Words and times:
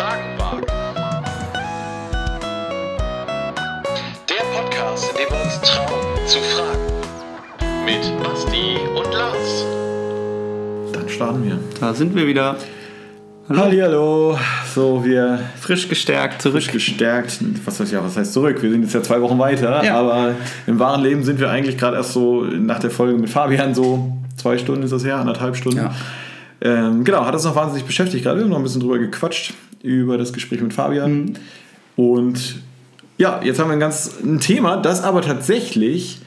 Fragen 0.00 0.38
wagen. 0.38 0.64
Der 4.30 4.44
Podcast, 4.58 5.10
in 5.10 5.16
dem 5.18 5.28
wir 5.28 5.44
uns 5.44 5.60
trauen 5.60 6.26
zu 6.26 6.38
fragen. 6.38 7.84
Mit 7.84 8.24
Basti 8.24 8.78
und 8.96 9.12
Lars. 9.12 9.66
Dann 10.94 11.06
starten 11.06 11.44
wir. 11.44 11.58
Da 11.80 11.92
sind 11.92 12.14
wir 12.16 12.26
wieder. 12.26 12.56
Hallo. 13.50 14.38
So, 14.74 15.04
wir 15.04 15.38
Frisch 15.60 15.86
gestärkt 15.86 16.40
zurück. 16.40 16.62
frisch 16.62 16.72
gestärkt. 16.72 17.38
Was 17.66 17.78
heißt 17.78 17.92
ja, 17.92 18.02
was 18.02 18.16
heißt 18.16 18.32
zurück? 18.32 18.62
Wir 18.62 18.70
sind 18.70 18.80
jetzt 18.84 18.94
ja 18.94 19.02
zwei 19.02 19.20
Wochen 19.20 19.38
weiter, 19.38 19.84
Ja. 19.84 19.98
aber 20.00 20.34
im 20.66 20.78
wahren 20.78 21.02
Leben 21.02 21.24
sind 21.24 21.38
wir 21.38 21.50
eigentlich 21.50 21.76
gerade 21.76 21.98
erst 21.98 22.14
so 22.14 22.44
nach 22.44 22.78
der 22.78 22.90
Folge 22.90 23.18
mit 23.18 23.28
Fabian 23.28 23.74
so 23.74 24.10
zwei 24.38 24.56
Stunden 24.56 24.82
ist 24.82 24.94
das 24.94 25.04
her, 25.04 25.16
anderthalb 25.18 25.56
Stunden. 25.56 25.76
Ja. 25.76 25.92
Ähm, 26.62 27.04
genau, 27.04 27.26
hat 27.26 27.34
uns 27.34 27.44
noch 27.44 27.54
wahnsinnig 27.54 27.84
beschäftigt 27.84 28.24
gerade. 28.24 28.38
Wir 28.38 28.44
haben 28.44 28.50
noch 28.50 28.56
ein 28.56 28.62
bisschen 28.62 28.80
drüber 28.80 28.98
gequatscht 28.98 29.52
über 29.82 30.18
das 30.18 30.32
Gespräch 30.32 30.60
mit 30.60 30.72
Fabian. 30.72 31.12
Mhm. 31.12 31.34
Und 31.96 32.62
ja, 33.18 33.40
jetzt 33.42 33.58
haben 33.58 33.68
wir 33.68 33.74
ein 33.74 33.80
ganz 33.80 34.14
ein 34.22 34.40
Thema, 34.40 34.76
das 34.76 35.02
aber 35.02 35.22
tatsächlich 35.22 36.20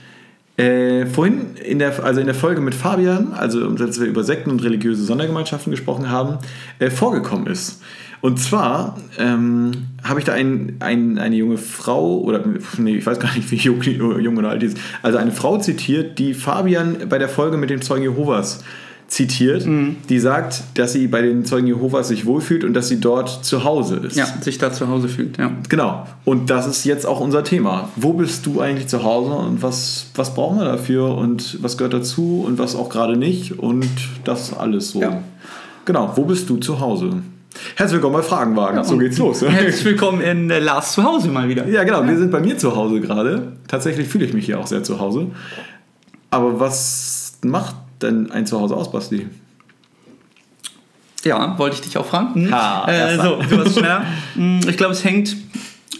äh, 0.58 1.08
vorhin 1.08 1.56
in 1.56 1.80
der, 1.80 2.04
also 2.04 2.20
in 2.20 2.28
der 2.28 2.36
Folge 2.36 2.62
mit 2.62 2.76
Fabian, 2.76 3.34
also 3.34 3.68
als 3.68 4.00
wir 4.00 4.08
über 4.08 4.24
Sekten 4.24 4.52
und 4.52 4.64
religiöse 4.64 5.04
Sondergemeinschaften 5.04 5.72
gesprochen 5.72 6.12
haben, 6.12 6.38
äh, 6.78 6.92
vorgekommen 6.92 7.48
ist. 7.48 7.82
Und 8.22 8.40
zwar 8.40 8.98
ähm, 9.18 9.88
habe 10.04 10.20
ich 10.20 10.26
da 10.26 10.34
ein, 10.34 10.78
ein, 10.80 11.18
eine 11.18 11.36
junge 11.36 11.58
Frau, 11.58 12.20
oder 12.20 12.42
nee, 12.78 12.98
ich 12.98 13.06
weiß 13.06 13.20
gar 13.20 13.34
nicht, 13.36 13.50
wie 13.52 13.58
jung, 13.58 13.82
jung 13.82 14.38
oder 14.38 14.50
alt 14.50 14.62
die 14.62 14.68
ist, 14.68 14.78
also 15.02 15.18
eine 15.18 15.32
Frau 15.32 15.58
zitiert, 15.58 16.20
die 16.20 16.34
Fabian 16.34 17.10
bei 17.10 17.18
der 17.18 17.28
Folge 17.28 17.58
mit 17.58 17.70
dem 17.70 17.82
Zeugen 17.82 18.04
Jehovas 18.04 18.64
zitiert, 19.14 19.66
Mhm. 19.66 19.98
die 20.10 20.20
sagt, 20.20 20.64
dass 20.74 20.94
sie 20.94 21.08
bei 21.08 21.22
den 21.22 21.46
Zeugen 21.46 21.68
Jehovas 21.68 22.08
sich 22.08 22.26
wohlfühlt 22.26 22.64
und 22.64 22.74
dass 22.74 22.88
sie 22.88 23.00
dort 23.00 23.46
zu 23.46 23.64
Hause 23.64 23.98
ist. 23.98 24.16
Ja, 24.16 24.26
sich 24.42 24.58
da 24.58 24.74
zu 24.74 24.88
Hause 24.88 25.08
fühlt. 25.08 25.38
Ja. 25.38 25.52
Genau. 25.70 26.08
Und 26.26 26.50
das 26.50 26.66
ist 26.66 26.84
jetzt 26.84 27.06
auch 27.06 27.20
unser 27.20 27.44
Thema. 27.44 27.90
Wo 27.96 28.14
bist 28.14 28.46
du 28.48 28.60
eigentlich 28.60 28.88
zu 28.88 29.04
Hause 29.04 29.34
und 29.34 29.62
was, 29.62 30.08
was 30.16 30.34
brauchen 30.34 30.58
wir 30.58 30.66
dafür 30.66 31.16
und 31.16 31.62
was 31.62 31.78
gehört 31.78 31.94
dazu 31.94 32.44
und 32.46 32.58
was 32.58 32.76
auch 32.76 32.90
gerade 32.90 33.16
nicht 33.16 33.60
und 33.60 33.86
das 34.24 34.52
alles 34.58 34.90
so. 34.92 35.02
Ja. 35.02 35.22
Genau. 35.86 36.12
Wo 36.16 36.26
bist 36.26 36.50
du 36.50 36.58
zu 36.58 36.80
Hause? 36.80 37.12
Herzlich 37.76 37.98
willkommen 37.98 38.16
bei 38.16 38.24
Fragenwagen. 38.24 38.84
so 38.84 38.98
geht's 38.98 39.20
los. 39.20 39.42
Herzlich 39.48 39.86
willkommen 39.86 40.22
in 40.22 40.50
äh, 40.50 40.58
Lars 40.58 40.94
zu 40.94 41.04
Hause 41.04 41.28
mal 41.30 41.48
wieder. 41.48 41.68
Ja, 41.68 41.84
genau. 41.84 42.04
Wir 42.08 42.18
sind 42.18 42.32
bei 42.32 42.40
mir 42.40 42.58
zu 42.58 42.76
Hause 42.76 43.00
gerade. 43.00 43.54
Tatsächlich 43.68 44.08
fühle 44.08 44.26
ich 44.26 44.34
mich 44.34 44.48
hier 44.48 44.60
auch 44.60 44.66
sehr 44.66 44.82
zu 44.84 45.00
Hause. 45.00 45.28
Aber 46.32 46.60
was 46.60 47.38
macht 47.44 47.76
denn 48.04 48.32
ein 48.32 48.46
Zuhause 48.46 48.76
aus, 48.76 48.92
Basti? 48.92 49.28
Ja, 51.24 51.58
wollte 51.58 51.76
ich 51.78 51.82
dich 51.82 51.98
auch 51.98 52.06
fragen. 52.06 52.46
Hm? 52.48 52.52
Ha, 52.54 52.86
äh, 52.88 52.98
erst 52.98 53.24
so, 53.24 53.36
du 53.50 53.58
warst 53.64 53.78
schneller. 53.78 54.06
Hm, 54.36 54.60
Ich 54.68 54.78
glaube, 54.78 54.94
es 54.94 55.04
hängt 55.06 55.36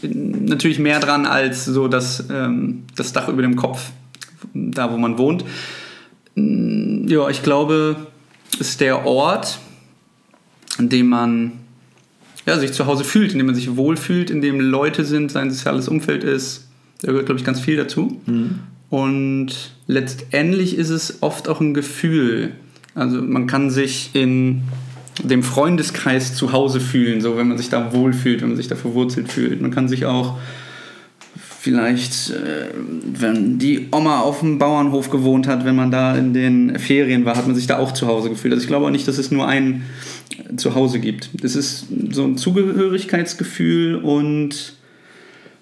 äh, 0.02 0.08
natürlich 0.08 0.80
mehr 0.80 1.00
dran 1.00 1.26
als 1.26 1.66
so 1.66 1.88
das, 1.88 2.26
ähm, 2.30 2.84
das 2.96 3.14
Dach 3.14 3.30
über 3.30 3.42
dem 3.42 3.56
Kopf, 3.56 3.92
da 4.54 4.92
wo 4.92 4.98
man 4.98 5.18
wohnt. 5.18 5.46
Hm, 6.36 7.08
Ja, 7.08 7.30
ich 7.30 7.42
glaube, 7.44 7.96
es 8.60 8.70
ist 8.72 8.82
der 8.82 9.06
Ort, 9.06 9.60
an 10.78 10.90
dem 10.90 11.08
man 11.08 11.54
ja, 12.46 12.58
sich 12.60 12.74
zu 12.74 12.86
Hause 12.86 13.06
fühlt, 13.06 13.32
in 13.32 13.38
dem 13.38 13.46
man 13.46 13.56
sich 13.56 13.78
wohlfühlt, 13.78 14.30
in 14.30 14.42
dem 14.42 14.60
Leute 14.60 15.06
sind, 15.06 15.32
sein 15.32 15.50
soziales 15.52 15.88
Umfeld 15.88 16.26
ist. 16.26 16.68
Da 17.02 17.08
gehört, 17.12 17.28
glaube 17.28 17.40
ich, 17.40 17.46
ganz 17.46 17.62
viel 17.62 17.78
dazu. 17.78 18.22
Und 18.94 19.48
letztendlich 19.88 20.78
ist 20.78 20.92
es 20.92 21.24
oft 21.24 21.50
auch 21.50 21.60
ein 21.60 21.74
Gefühl. 21.74 22.52
Also 22.94 23.24
man 23.24 23.48
kann 23.48 23.72
sich 23.72 24.12
in 24.14 24.62
dem 25.24 25.42
Freundeskreis 25.42 26.36
zu 26.36 26.52
Hause 26.52 26.80
fühlen, 26.80 27.20
so 27.20 27.36
wenn 27.36 27.48
man 27.48 27.58
sich 27.58 27.70
da 27.70 27.92
wohlfühlt, 27.92 28.44
wenn 28.44 28.50
man 28.50 28.58
sich 28.58 28.68
da 28.68 28.76
verwurzelt 28.76 29.32
fühlt. 29.32 29.62
Man 29.62 29.72
kann 29.72 29.88
sich 29.88 30.06
auch 30.06 30.38
vielleicht, 31.60 32.30
äh, 32.30 32.68
wenn 33.20 33.58
die 33.58 33.88
Oma 33.92 34.20
auf 34.20 34.42
dem 34.42 34.60
Bauernhof 34.60 35.10
gewohnt 35.10 35.48
hat, 35.48 35.66
wenn 35.66 35.76
man 35.76 35.90
da 35.90 36.16
in 36.16 36.36
den 36.36 36.78
Ferien 36.78 37.26
war, 37.26 37.36
hat 37.36 37.48
man 37.48 37.56
sich 37.56 37.66
da 37.66 37.80
auch 37.80 37.94
zu 37.94 38.06
Hause 38.06 38.30
gefühlt. 38.30 38.54
Also 38.54 38.62
ich 38.62 38.68
glaube 38.68 38.86
auch 38.86 38.92
nicht, 38.92 39.08
dass 39.08 39.18
es 39.18 39.32
nur 39.32 39.48
ein 39.48 39.82
Zuhause 40.56 41.00
gibt. 41.00 41.32
Es 41.42 41.56
ist 41.56 41.88
so 42.12 42.26
ein 42.26 42.38
Zugehörigkeitsgefühl 42.38 43.96
und 43.96 44.76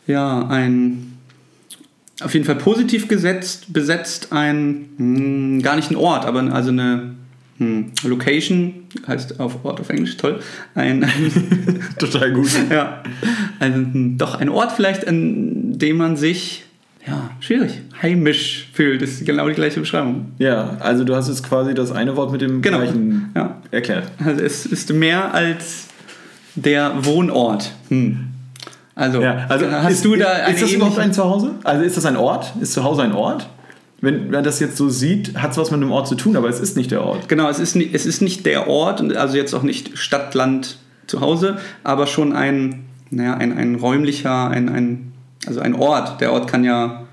ja, 0.05 0.45
ein 0.49 1.10
auf 2.23 2.33
jeden 2.33 2.45
Fall 2.45 2.55
positiv 2.55 3.07
gesetzt, 3.07 3.71
besetzt 3.73 4.31
ein, 4.31 4.89
hm, 4.97 5.61
gar 5.61 5.75
nicht 5.75 5.91
ein 5.91 5.95
Ort, 5.95 6.25
aber 6.25 6.41
also 6.53 6.69
eine 6.69 7.11
hm, 7.57 7.91
Location, 8.03 8.73
heißt 9.07 9.39
auf 9.39 9.63
Ort 9.65 9.79
auf 9.79 9.89
Englisch, 9.89 10.17
toll, 10.17 10.39
ein, 10.75 11.05
Total 11.99 12.31
gut. 12.31 12.49
ja, 12.69 13.03
ein, 13.59 13.73
hm, 13.93 14.17
doch 14.17 14.35
ein 14.35 14.49
Ort 14.49 14.71
vielleicht, 14.73 15.07
an 15.07 15.77
dem 15.77 15.97
man 15.97 16.17
sich, 16.17 16.63
ja, 17.07 17.31
schwierig, 17.39 17.81
heimisch 18.01 18.69
fühlt, 18.73 19.01
ist 19.01 19.25
genau 19.25 19.47
die 19.47 19.55
gleiche 19.55 19.79
Beschreibung. 19.79 20.31
Ja, 20.37 20.77
also 20.79 21.03
du 21.03 21.15
hast 21.15 21.27
jetzt 21.29 21.43
quasi 21.43 21.73
das 21.73 21.91
eine 21.91 22.15
Wort 22.15 22.31
mit 22.31 22.41
dem 22.41 22.61
Genau. 22.61 22.77
gleichen 22.79 23.31
Ja. 23.35 23.57
erklärt. 23.71 24.11
Also 24.23 24.41
es 24.43 24.65
ist 24.65 24.93
mehr 24.93 25.33
als 25.33 25.87
der 26.55 27.05
Wohnort. 27.05 27.71
Hm. 27.89 28.27
Also, 28.95 29.21
Ja, 29.21 29.45
also 29.47 29.71
hast 29.71 29.93
ist, 29.93 30.05
du 30.05 30.15
da 30.15 30.29
eine 30.29 30.53
ist 30.53 30.63
das 30.63 30.71
überhaupt 30.71 30.99
ein 30.99 31.13
Zuhause? 31.13 31.51
Also 31.63 31.83
ist 31.83 31.97
das 31.97 32.05
ein 32.05 32.17
Ort? 32.17 32.53
Ist 32.59 32.73
zu 32.73 32.83
Hause 32.83 33.03
ein 33.03 33.13
Ort? 33.13 33.49
Wenn 34.01 34.31
man 34.31 34.43
das 34.43 34.59
jetzt 34.59 34.77
so 34.77 34.89
sieht, 34.89 35.37
hat 35.37 35.51
es 35.51 35.57
was 35.57 35.69
mit 35.71 35.79
einem 35.79 35.91
Ort 35.91 36.07
zu 36.07 36.15
tun, 36.15 36.35
aber 36.35 36.49
es 36.49 36.59
ist 36.59 36.75
nicht 36.75 36.91
der 36.91 37.05
Ort. 37.05 37.29
Genau, 37.29 37.47
es 37.49 37.59
ist, 37.59 37.75
nicht, 37.75 37.93
es 37.93 38.05
ist 38.05 38.21
nicht 38.21 38.45
der 38.45 38.67
Ort, 38.67 39.15
also 39.15 39.37
jetzt 39.37 39.53
auch 39.53 39.61
nicht 39.61 39.97
Stadt, 39.97 40.33
Land, 40.33 40.77
zu 41.11 41.21
Hause, 41.21 41.57
aber 41.83 42.07
schon 42.07 42.33
ein, 42.33 42.85
naja, 43.09 43.35
ein, 43.35 43.55
ein 43.57 43.75
räumlicher, 43.75 44.49
ein, 44.49 44.69
ein, 44.69 45.13
also 45.45 45.59
ein 45.59 45.75
Ort. 45.75 46.21
Der 46.21 46.31
Ort 46.31 46.47
kann 46.47 46.63
ja 46.63 47.03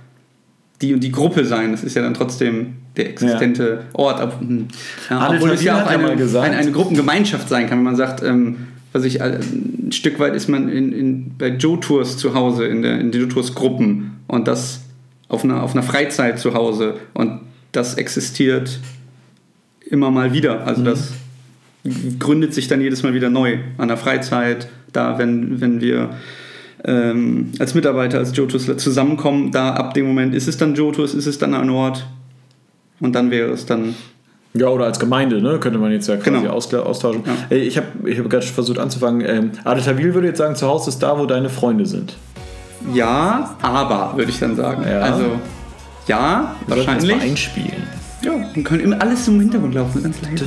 die 0.81 0.95
und 0.95 1.01
die 1.01 1.13
Gruppe 1.13 1.45
sein. 1.45 1.73
Das 1.73 1.83
ist 1.83 1.95
ja 1.95 2.03
dann 2.03 2.15
trotzdem 2.15 2.77
der 2.97 3.11
existente 3.11 3.85
Ort. 3.93 4.21
Hm. 4.41 4.69
Ja, 5.11 5.19
Adel 5.19 5.37
obwohl 5.37 5.51
es 5.51 5.63
ja 5.63 5.85
auch 5.85 5.91
ja 5.91 5.99
eine, 5.99 6.11
eine, 6.11 6.57
eine 6.57 6.73
Gruppengemeinschaft 6.73 7.49
sein 7.49 7.69
kann, 7.69 7.79
wenn 7.79 7.85
man 7.85 7.97
sagt, 7.97 8.23
ähm, 8.23 8.69
was 8.93 9.05
ich, 9.05 9.21
äh, 9.21 9.39
ein 9.41 9.93
Stück 9.93 10.19
weit 10.19 10.35
ist 10.35 10.49
man 10.49 10.69
in, 10.69 10.93
in, 10.93 11.37
bei 11.39 11.49
Joe-Tours 11.49 12.17
zu 12.17 12.35
Hause, 12.35 12.67
in, 12.67 12.83
der, 12.83 13.01
in 13.01 13.11
den 13.11 13.23
Joe-Tours-Gruppen. 13.23 14.21
Und 14.27 14.49
das 14.49 14.83
auf 15.29 15.45
einer, 15.45 15.63
auf 15.63 15.73
einer 15.75 15.83
Freizeit 15.83 16.39
zu 16.39 16.55
Hause. 16.55 16.95
Und 17.15 17.41
das 17.73 17.95
existiert 17.95 18.81
immer 19.87 20.11
mal 20.11 20.33
wieder. 20.33 20.67
Also 20.67 20.83
das 20.83 21.13
gründet 22.19 22.55
sich 22.55 22.69
dann 22.69 22.81
jedes 22.81 23.03
Mal 23.03 23.15
wieder 23.15 23.31
neu 23.31 23.59
an 23.77 23.89
der 23.89 23.97
Freizeit, 23.97 24.69
da 24.93 25.19
wenn, 25.19 25.61
wenn 25.61 25.81
wir 25.81 26.11
ähm, 26.85 27.53
als 27.59 27.75
Mitarbeiter, 27.75 28.19
als 28.19 28.37
Jotus 28.37 28.67
zusammenkommen, 28.77 29.51
da 29.51 29.75
ab 29.75 29.95
dem 29.95 30.07
Moment 30.07 30.35
ist 30.35 30.49
es 30.49 30.57
dann 30.57 30.75
Jotus, 30.75 31.15
ist 31.15 31.27
es 31.27 31.39
dann 31.39 31.55
ein 31.55 31.71
Ort. 31.71 32.07
Und 33.01 33.15
dann 33.15 33.31
wäre 33.31 33.51
es 33.51 33.67
dann 33.67 33.95
Ja, 34.55 34.69
oder 34.69 34.87
als 34.87 34.99
Gemeinde, 34.99 35.43
ne? 35.43 35.59
könnte 35.61 35.79
man 35.79 35.93
jetzt 35.93 36.09
ja 36.09 36.17
quasi 36.17 36.31
Genau. 36.43 36.53
austauschen. 36.55 37.23
Ja. 37.27 37.33
Ey, 37.51 37.59
Ich 37.61 37.77
habe 37.77 37.87
ich 38.09 38.19
hab 38.19 38.29
gerade 38.31 38.47
versucht 38.47 38.79
anzufangen. 38.79 39.21
Ähm, 39.27 39.51
Adel 39.65 39.85
Tawil 39.85 40.15
würde 40.15 40.29
jetzt 40.29 40.39
sagen, 40.39 40.57
zu 40.57 40.67
Hause 40.67 40.91
ist 40.91 41.01
da, 41.03 41.19
wo 41.19 41.27
deine 41.27 41.51
Freunde 41.51 41.85
sind. 41.87 42.17
ja, 42.95 43.57
aber 43.61 44.13
würde 44.17 44.31
ich 44.31 44.39
dann 44.39 44.57
sagen. 44.57 44.85
Ja. 44.89 45.01
Also 45.01 45.25
ja, 46.07 46.55
Wir 46.67 46.77
wahrscheinlich. 46.77 47.15
mal 47.17 47.23
einspielen. 47.23 47.83
Ja, 48.23 48.33
dann 48.55 48.65
können 48.65 48.81
immer 48.81 49.01
alles 49.01 49.29
im 49.29 49.39
Hintergrund 49.39 49.75
laufen, 49.75 50.03
ganz 50.03 50.17
leise. 50.23 50.45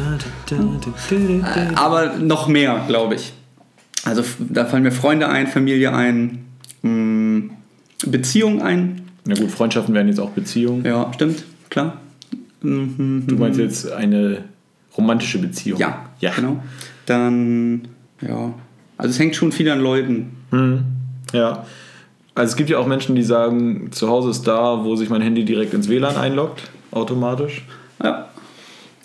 Aber 1.75 2.13
noch 2.17 2.47
mehr, 2.47 2.81
glaube 2.87 3.15
ich. 3.15 3.33
Also 4.03 4.23
da 4.39 4.65
fallen 4.65 4.83
mir 4.83 4.91
Freunde 4.91 5.27
ein, 5.29 5.47
Familie 5.47 5.93
ein, 5.93 6.45
mh, 6.81 7.53
Beziehung 8.07 8.61
ein. 8.61 9.03
Na 9.25 9.35
gut, 9.35 9.51
Freundschaften 9.51 9.93
werden 9.93 10.07
jetzt 10.07 10.19
auch 10.19 10.31
Beziehungen. 10.31 10.83
Ja, 10.83 11.11
stimmt, 11.13 11.43
klar. 11.69 11.97
Mhm. 12.61 13.23
Du 13.27 13.35
meinst 13.35 13.59
jetzt 13.59 13.91
eine 13.91 14.43
romantische 14.97 15.39
Beziehung? 15.39 15.79
Ja, 15.79 16.05
Ja. 16.19 16.31
genau. 16.35 16.61
Dann, 17.05 17.87
ja, 18.21 18.53
also 18.97 19.09
es 19.09 19.19
hängt 19.19 19.35
schon 19.35 19.51
viel 19.51 19.69
an 19.69 19.79
Leuten. 19.79 20.37
Mhm. 20.51 20.83
Ja. 21.33 21.65
Also 22.35 22.51
es 22.51 22.55
gibt 22.55 22.69
ja 22.69 22.77
auch 22.77 22.87
Menschen, 22.87 23.15
die 23.15 23.23
sagen, 23.23 23.89
zu 23.91 24.07
Hause 24.07 24.29
ist 24.29 24.43
da, 24.47 24.83
wo 24.85 24.95
sich 24.95 25.09
mein 25.09 25.21
Handy 25.21 25.43
direkt 25.43 25.73
ins 25.73 25.89
WLAN 25.89 26.15
einloggt, 26.15 26.69
automatisch. 26.91 27.65
Ja, 28.03 28.27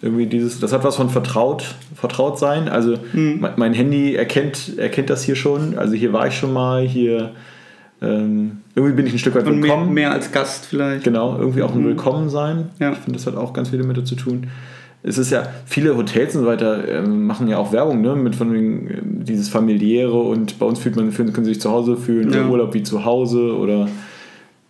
Irgendwie 0.02 0.26
dieses, 0.26 0.60
das 0.60 0.72
hat 0.72 0.84
was 0.84 0.96
von 0.96 1.08
vertraut, 1.08 1.74
vertraut 1.94 2.38
sein. 2.38 2.68
Also 2.68 2.96
Mhm. 3.14 3.38
mein, 3.40 3.52
mein 3.56 3.74
Handy 3.74 4.14
erkennt, 4.14 4.76
erkennt 4.78 5.08
das 5.10 5.24
hier 5.24 5.34
schon. 5.36 5.76
Also 5.78 5.94
hier 5.94 6.12
war 6.12 6.26
ich 6.28 6.34
schon 6.36 6.52
mal, 6.52 6.86
hier 6.86 7.32
ähm, 8.02 8.58
irgendwie 8.74 8.94
bin 8.94 9.06
ich 9.06 9.12
ein 9.14 9.18
Stück 9.18 9.34
weit 9.34 9.46
und 9.46 9.60
mehr, 9.60 9.70
willkommen. 9.70 9.94
mehr 9.94 10.10
als 10.12 10.30
Gast 10.32 10.66
vielleicht. 10.66 11.04
Genau, 11.04 11.38
irgendwie 11.38 11.62
auch 11.62 11.74
ein 11.74 11.84
Willkommen 11.84 12.28
sein. 12.28 12.70
Ja. 12.78 12.92
Ich 12.92 12.98
finde, 12.98 13.18
das 13.18 13.26
hat 13.26 13.36
auch 13.36 13.52
ganz 13.52 13.70
viel 13.70 13.78
damit 13.80 14.06
zu 14.06 14.14
tun. 14.16 14.46
Es 15.02 15.18
ist 15.18 15.30
ja, 15.30 15.44
viele 15.66 15.96
Hotels 15.96 16.34
und 16.34 16.42
so 16.42 16.46
weiter 16.48 16.86
ähm, 16.88 17.26
machen 17.26 17.46
ja 17.48 17.58
auch 17.58 17.72
Werbung, 17.72 18.00
ne? 18.00 18.16
Mit 18.16 18.34
von 18.34 18.52
wegen, 18.52 18.88
ähm, 18.90 19.24
dieses 19.24 19.48
familiäre 19.48 20.12
und 20.18 20.58
bei 20.58 20.66
uns 20.66 20.78
fühlt 20.80 20.96
man, 20.96 21.12
fühlen, 21.12 21.32
können 21.32 21.44
sie 21.44 21.52
sich 21.54 21.60
zu 21.62 21.70
Hause 21.70 21.96
fühlen, 21.96 22.32
Ja. 22.32 22.46
Urlaub 22.46 22.74
wie 22.74 22.82
zu 22.82 23.04
Hause 23.04 23.56
oder 23.56 23.88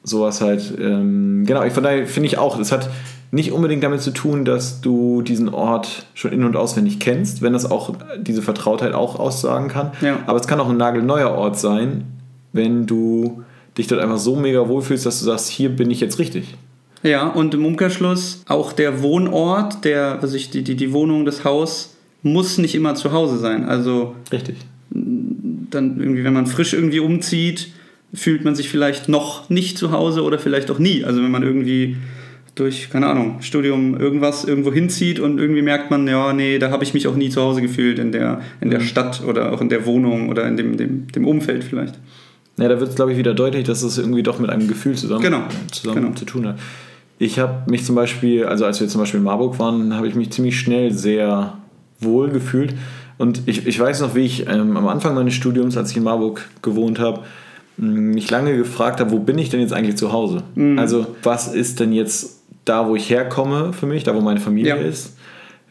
sowas 0.04 0.40
halt. 0.40 0.74
Ähm, 0.78 1.44
genau, 1.46 1.64
ich- 1.64 1.72
von 1.72 1.82
daher 1.82 2.06
finde 2.06 2.26
ich 2.28 2.38
auch, 2.38 2.58
es 2.60 2.70
hat 2.70 2.90
nicht 3.32 3.50
unbedingt 3.50 3.82
damit 3.82 4.02
zu 4.02 4.12
tun, 4.12 4.44
dass 4.44 4.80
du 4.80 5.20
diesen 5.22 5.48
Ort 5.48 6.06
schon 6.14 6.32
in- 6.32 6.44
und 6.44 6.54
auswendig 6.56 7.00
kennst, 7.00 7.42
wenn 7.42 7.52
das 7.54 7.68
auch 7.68 7.94
diese 8.20 8.40
Vertrautheit 8.42 8.92
auch 8.92 9.18
aussagen 9.18 9.68
kann. 9.68 9.90
Ja. 10.00 10.18
Aber 10.26 10.38
es 10.38 10.46
kann 10.46 10.60
auch 10.60 10.68
ein 10.68 10.76
nagelneuer 10.76 11.30
Ort 11.30 11.58
sein, 11.58 12.04
wenn 12.56 12.86
du 12.86 13.42
dich 13.78 13.86
dort 13.86 14.00
einfach 14.00 14.18
so 14.18 14.36
mega 14.36 14.68
wohlfühlst, 14.68 15.06
dass 15.06 15.18
du 15.20 15.26
sagst, 15.26 15.48
hier 15.48 15.68
bin 15.68 15.90
ich 15.90 16.00
jetzt 16.00 16.18
richtig. 16.18 16.54
Ja, 17.02 17.28
und 17.28 17.54
im 17.54 17.64
Umkehrschluss 17.64 18.42
auch 18.48 18.72
der 18.72 19.02
Wohnort, 19.02 19.84
der, 19.84 20.18
also 20.20 20.36
ich, 20.36 20.50
die, 20.50 20.62
die, 20.62 20.76
die 20.76 20.92
Wohnung, 20.92 21.24
das 21.24 21.44
Haus, 21.44 21.96
muss 22.22 22.58
nicht 22.58 22.74
immer 22.74 22.94
zu 22.94 23.12
Hause 23.12 23.38
sein. 23.38 23.64
Also 23.64 24.16
Richtig. 24.32 24.56
dann 24.90 26.00
irgendwie, 26.00 26.24
wenn 26.24 26.32
man 26.32 26.46
frisch 26.46 26.72
irgendwie 26.72 27.00
umzieht, 27.00 27.68
fühlt 28.12 28.44
man 28.44 28.54
sich 28.54 28.68
vielleicht 28.68 29.08
noch 29.08 29.48
nicht 29.50 29.78
zu 29.78 29.92
Hause 29.92 30.22
oder 30.22 30.38
vielleicht 30.38 30.70
auch 30.70 30.78
nie. 30.78 31.04
Also 31.04 31.22
wenn 31.22 31.30
man 31.30 31.42
irgendwie 31.42 31.96
durch, 32.54 32.88
keine 32.90 33.06
Ahnung, 33.06 33.42
Studium 33.42 34.00
irgendwas 34.00 34.44
irgendwo 34.44 34.72
hinzieht 34.72 35.20
und 35.20 35.38
irgendwie 35.38 35.62
merkt 35.62 35.90
man, 35.90 36.08
ja, 36.08 36.32
nee, 36.32 36.58
da 36.58 36.70
habe 36.70 36.84
ich 36.84 36.94
mich 36.94 37.06
auch 37.06 37.14
nie 37.14 37.28
zu 37.28 37.42
Hause 37.42 37.60
gefühlt 37.60 37.98
in 37.98 38.12
der, 38.12 38.40
in 38.60 38.70
der 38.70 38.80
Stadt 38.80 39.22
oder 39.24 39.52
auch 39.52 39.60
in 39.60 39.68
der 39.68 39.84
Wohnung 39.84 40.30
oder 40.30 40.48
in 40.48 40.56
dem, 40.56 40.76
dem, 40.76 41.06
dem 41.08 41.26
Umfeld 41.26 41.62
vielleicht. 41.62 41.96
Ja, 42.58 42.68
da 42.68 42.80
wird 42.80 42.90
es, 42.90 42.96
glaube 42.96 43.12
ich, 43.12 43.18
wieder 43.18 43.34
deutlich, 43.34 43.64
dass 43.64 43.82
es 43.82 43.98
irgendwie 43.98 44.22
doch 44.22 44.38
mit 44.38 44.48
einem 44.50 44.66
Gefühl 44.68 44.94
zusammen, 44.96 45.22
Genau. 45.22 45.42
zusammen 45.70 46.02
Genau. 46.02 46.14
zu 46.14 46.24
tun 46.24 46.46
hat. 46.48 46.58
Ich 47.18 47.38
habe 47.38 47.70
mich 47.70 47.84
zum 47.84 47.94
Beispiel, 47.94 48.44
also 48.46 48.64
als 48.64 48.80
wir 48.80 48.88
zum 48.88 49.00
Beispiel 49.00 49.18
in 49.18 49.24
Marburg 49.24 49.58
waren, 49.58 49.94
habe 49.94 50.06
ich 50.08 50.14
mich 50.14 50.30
ziemlich 50.30 50.58
schnell 50.58 50.92
sehr 50.92 51.54
wohl 52.00 52.28
gefühlt. 52.30 52.74
Und 53.18 53.42
ich, 53.46 53.66
ich 53.66 53.78
weiß 53.80 54.00
noch, 54.02 54.14
wie 54.14 54.20
ich 54.20 54.46
ähm, 54.48 54.76
am 54.76 54.86
Anfang 54.88 55.14
meines 55.14 55.32
Studiums, 55.34 55.76
als 55.76 55.90
ich 55.90 55.96
in 55.96 56.02
Marburg 56.02 56.46
gewohnt 56.62 56.98
habe, 56.98 57.20
mh, 57.78 57.86
mich 58.00 58.30
lange 58.30 58.54
gefragt 58.56 59.00
habe, 59.00 59.10
wo 59.12 59.18
bin 59.18 59.38
ich 59.38 59.48
denn 59.48 59.60
jetzt 59.60 59.72
eigentlich 59.72 59.96
zu 59.96 60.12
Hause? 60.12 60.42
Also 60.76 61.06
was 61.22 61.48
ist 61.54 61.80
denn 61.80 61.92
jetzt 61.92 62.40
da, 62.66 62.86
wo 62.88 62.96
ich 62.96 63.08
herkomme 63.08 63.72
für 63.72 63.86
mich, 63.86 64.04
da 64.04 64.14
wo 64.14 64.20
meine 64.20 64.40
Familie 64.40 64.70
Ja. 64.70 64.76
ist? 64.76 65.16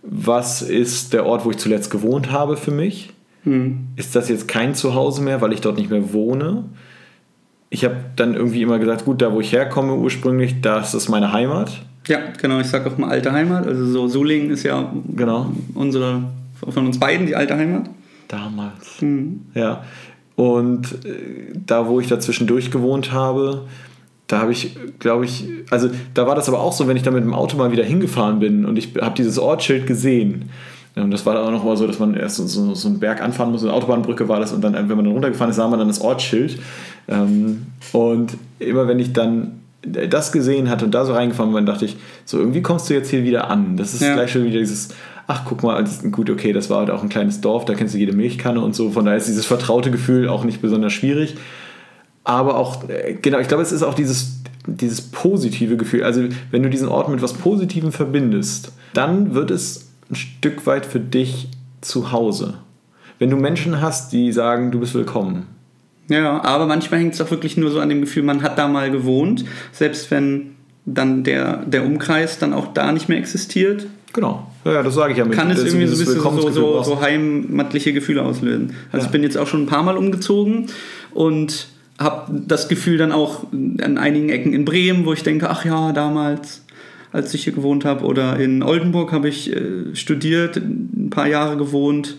Was 0.01 0.61
ist 0.63 1.13
der 1.13 1.25
Ort, 1.25 1.45
wo 1.45 1.51
ich 1.51 1.57
zuletzt 1.57 1.89
gewohnt 1.91 2.31
habe 2.31 2.57
für 2.57 2.71
mich? 2.71 3.11
Ist 3.95 4.15
das 4.15 4.29
jetzt 4.29 4.47
kein 4.47 4.73
Zuhause 4.73 5.21
mehr, 5.21 5.39
weil 5.41 5.53
ich 5.53 5.61
dort 5.61 5.77
nicht 5.77 5.89
mehr 5.89 6.13
wohne. 6.13 6.63
Ich 7.69 7.83
habe 7.85 7.95
dann 8.15 8.33
irgendwie 8.35 8.61
immer 8.61 8.79
gesagt, 8.79 9.05
gut, 9.05 9.21
da 9.21 9.31
wo 9.33 9.39
ich 9.39 9.51
herkomme 9.51 9.95
ursprünglich, 9.95 10.61
das 10.61 10.93
ist 10.93 11.09
meine 11.09 11.31
Heimat. 11.31 11.71
Ja, 12.07 12.19
genau, 12.41 12.59
ich 12.59 12.67
sage 12.67 12.89
auch 12.89 12.97
mal 12.97 13.09
alte 13.09 13.31
Heimat. 13.31 13.67
Also 13.67 13.85
so 13.85 14.07
Sulingen 14.07 14.51
ist 14.51 14.63
ja 14.63 14.91
Genau. 15.15 15.51
unsere, 15.73 16.23
von 16.59 16.85
uns 16.85 16.99
beiden 16.99 17.25
die 17.27 17.35
alte 17.35 17.55
Heimat. 17.55 17.89
Damals. 18.27 19.03
Ja. 19.53 19.83
Und 20.35 21.05
äh, 21.05 21.53
da, 21.65 21.87
wo 21.87 21.99
ich 21.99 22.07
da 22.07 22.19
zwischendurch 22.19 22.71
gewohnt 22.71 23.11
habe, 23.11 23.65
da 24.27 24.39
habe 24.41 24.51
ich, 24.51 24.75
glaube 24.99 25.25
ich, 25.25 25.47
also 25.69 25.89
da 26.13 26.25
war 26.27 26.35
das 26.35 26.49
aber 26.49 26.59
auch 26.59 26.73
so, 26.73 26.87
wenn 26.87 26.97
ich 26.97 27.03
da 27.03 27.11
mit 27.11 27.23
dem 27.23 27.33
Auto 27.33 27.57
mal 27.57 27.71
wieder 27.71 27.83
hingefahren 27.83 28.39
bin 28.39 28.65
und 28.65 28.77
ich 28.77 28.89
habe 28.99 29.15
dieses 29.15 29.37
Ortsschild 29.37 29.85
gesehen. 29.87 30.49
Und 30.95 31.11
das 31.11 31.25
war 31.25 31.33
dann 31.35 31.43
auch 31.45 31.51
noch 31.51 31.63
mal 31.65 31.75
so, 31.75 31.87
dass 31.87 31.99
man 31.99 32.15
erst 32.15 32.37
so, 32.37 32.47
so, 32.47 32.73
so 32.73 32.87
einen 32.87 32.99
Berg 32.99 33.21
anfahren 33.21 33.51
muss, 33.51 33.63
eine 33.63 33.73
Autobahnbrücke 33.73 34.29
war 34.29 34.39
das 34.39 34.53
und 34.53 34.61
dann, 34.61 34.73
wenn 34.73 34.87
man 34.95 35.03
dann 35.05 35.13
runtergefahren 35.13 35.49
ist, 35.51 35.57
sah 35.57 35.67
man 35.67 35.79
dann 35.79 35.89
das 35.89 35.99
Ortsschild. 35.99 36.57
Ähm, 37.09 37.67
und 37.91 38.37
immer 38.59 38.87
wenn 38.87 38.99
ich 38.99 39.11
dann 39.11 39.59
das 39.81 40.31
gesehen 40.31 40.69
hatte 40.69 40.85
und 40.85 40.91
da 40.91 41.05
so 41.05 41.13
reingefahren 41.13 41.53
bin, 41.53 41.65
dachte 41.65 41.85
ich, 41.85 41.97
so 42.23 42.39
irgendwie 42.39 42.61
kommst 42.61 42.89
du 42.89 42.93
jetzt 42.93 43.09
hier 43.09 43.23
wieder 43.23 43.49
an. 43.51 43.77
Das 43.77 43.93
ist 43.93 44.01
Ja. 44.01 44.13
gleich 44.13 44.31
schon 44.31 44.45
wieder 44.45 44.59
dieses, 44.59 44.89
ach 45.27 45.41
guck 45.45 45.63
mal, 45.63 45.79
das 45.83 46.01
ist 46.01 46.11
gut, 46.11 46.29
okay, 46.29 46.53
das 46.53 46.69
war 46.69 46.79
halt 46.79 46.89
auch 46.89 47.03
ein 47.03 47.09
kleines 47.09 47.41
Dorf, 47.41 47.65
da 47.65 47.73
kennst 47.75 47.93
du 47.93 47.99
jede 47.99 48.13
Milchkanne 48.13 48.61
und 48.61 48.73
so. 48.73 48.89
Von 48.89 49.05
daher 49.05 49.17
ist 49.17 49.27
dieses 49.27 49.45
vertraute 49.45 49.91
Gefühl 49.91 50.27
auch 50.29 50.43
nicht 50.43 50.61
besonders 50.61 50.93
schwierig. 50.93 51.35
Aber 52.23 52.57
auch, 52.57 52.89
äh, 52.89 53.13
genau, 53.21 53.37
ich 53.39 53.47
glaube, 53.47 53.61
es 53.61 53.71
ist 53.71 53.83
auch 53.83 53.93
dieses, 53.93 54.39
dieses 54.65 55.01
positive 55.01 55.77
Gefühl. 55.77 56.03
Also, 56.03 56.23
wenn 56.49 56.63
du 56.63 56.69
diesen 56.69 56.87
Ort 56.87 57.09
mit 57.09 57.21
was 57.21 57.33
Positivem 57.33 57.91
verbindest, 57.91 58.71
dann 58.93 59.35
wird 59.35 59.51
es 59.51 59.84
ein 60.09 60.15
Stück 60.15 60.65
weit 60.65 60.85
für 60.85 60.99
dich 60.99 61.47
zu 61.81 62.11
Hause. 62.11 62.55
Wenn 63.19 63.29
du 63.29 63.37
Menschen 63.37 63.81
hast, 63.81 64.11
die 64.11 64.31
sagen, 64.31 64.71
du 64.71 64.79
bist 64.79 64.93
willkommen. 64.93 65.47
Ja, 66.09 66.43
aber 66.43 66.67
manchmal 66.67 66.99
hängt 66.99 67.13
es 67.13 67.21
auch 67.21 67.31
wirklich 67.31 67.57
nur 67.57 67.71
so 67.71 67.79
an 67.79 67.89
dem 67.89 68.01
Gefühl, 68.01 68.23
man 68.23 68.43
hat 68.43 68.57
da 68.57 68.67
mal 68.67 68.91
gewohnt, 68.91 69.45
selbst 69.71 70.11
wenn 70.11 70.51
dann 70.85 71.23
der, 71.23 71.57
der 71.65 71.83
Umkreis 71.85 72.37
dann 72.37 72.53
auch 72.53 72.73
da 72.73 72.91
nicht 72.91 73.09
mehr 73.09 73.17
existiert, 73.17 73.87
Genau. 74.13 74.49
Ja, 74.63 74.81
das 74.81 74.95
sage 74.95 75.11
ich 75.11 75.17
ja 75.17 75.25
mit. 75.25 75.33
kann 75.37 75.51
es 75.51 75.61
irgendwie 75.61 75.87
so 75.87 75.93
ein 75.93 75.99
bisschen 75.99 76.21
so, 76.21 76.49
so, 76.49 76.83
so 76.83 77.01
heimatliche 77.01 77.91
Gefühle 77.91 78.21
auslösen. 78.23 78.73
Also 78.93 79.03
Ja. 79.03 79.05
ich 79.07 79.11
bin 79.11 79.23
jetzt 79.23 79.37
auch 79.37 79.45
schon 79.45 79.63
ein 79.63 79.65
paar 79.65 79.83
Mal 79.83 79.97
umgezogen 79.97 80.67
und 81.13 81.67
habe 81.99 82.31
das 82.47 82.69
Gefühl 82.69 82.97
dann 82.97 83.11
auch 83.11 83.43
an 83.51 83.97
einigen 83.97 84.29
Ecken 84.29 84.53
in 84.53 84.63
Bremen, 84.63 85.05
wo 85.05 85.11
ich 85.11 85.23
denke, 85.23 85.49
ach 85.49 85.65
ja, 85.65 85.91
damals, 85.91 86.63
als 87.15 87.33
ich 87.33 87.45
hier 87.45 87.53
gewohnt 87.53 87.85
habe, 87.85 88.03
oder 88.03 88.37
in 88.37 88.61
Oldenburg 88.61 89.13
habe 89.13 89.29
ich 89.29 89.55
äh, 89.55 89.95
studiert, 89.95 90.57
ein 90.57 91.09
paar 91.09 91.27
Jahre 91.27 91.55
gewohnt 91.55 92.17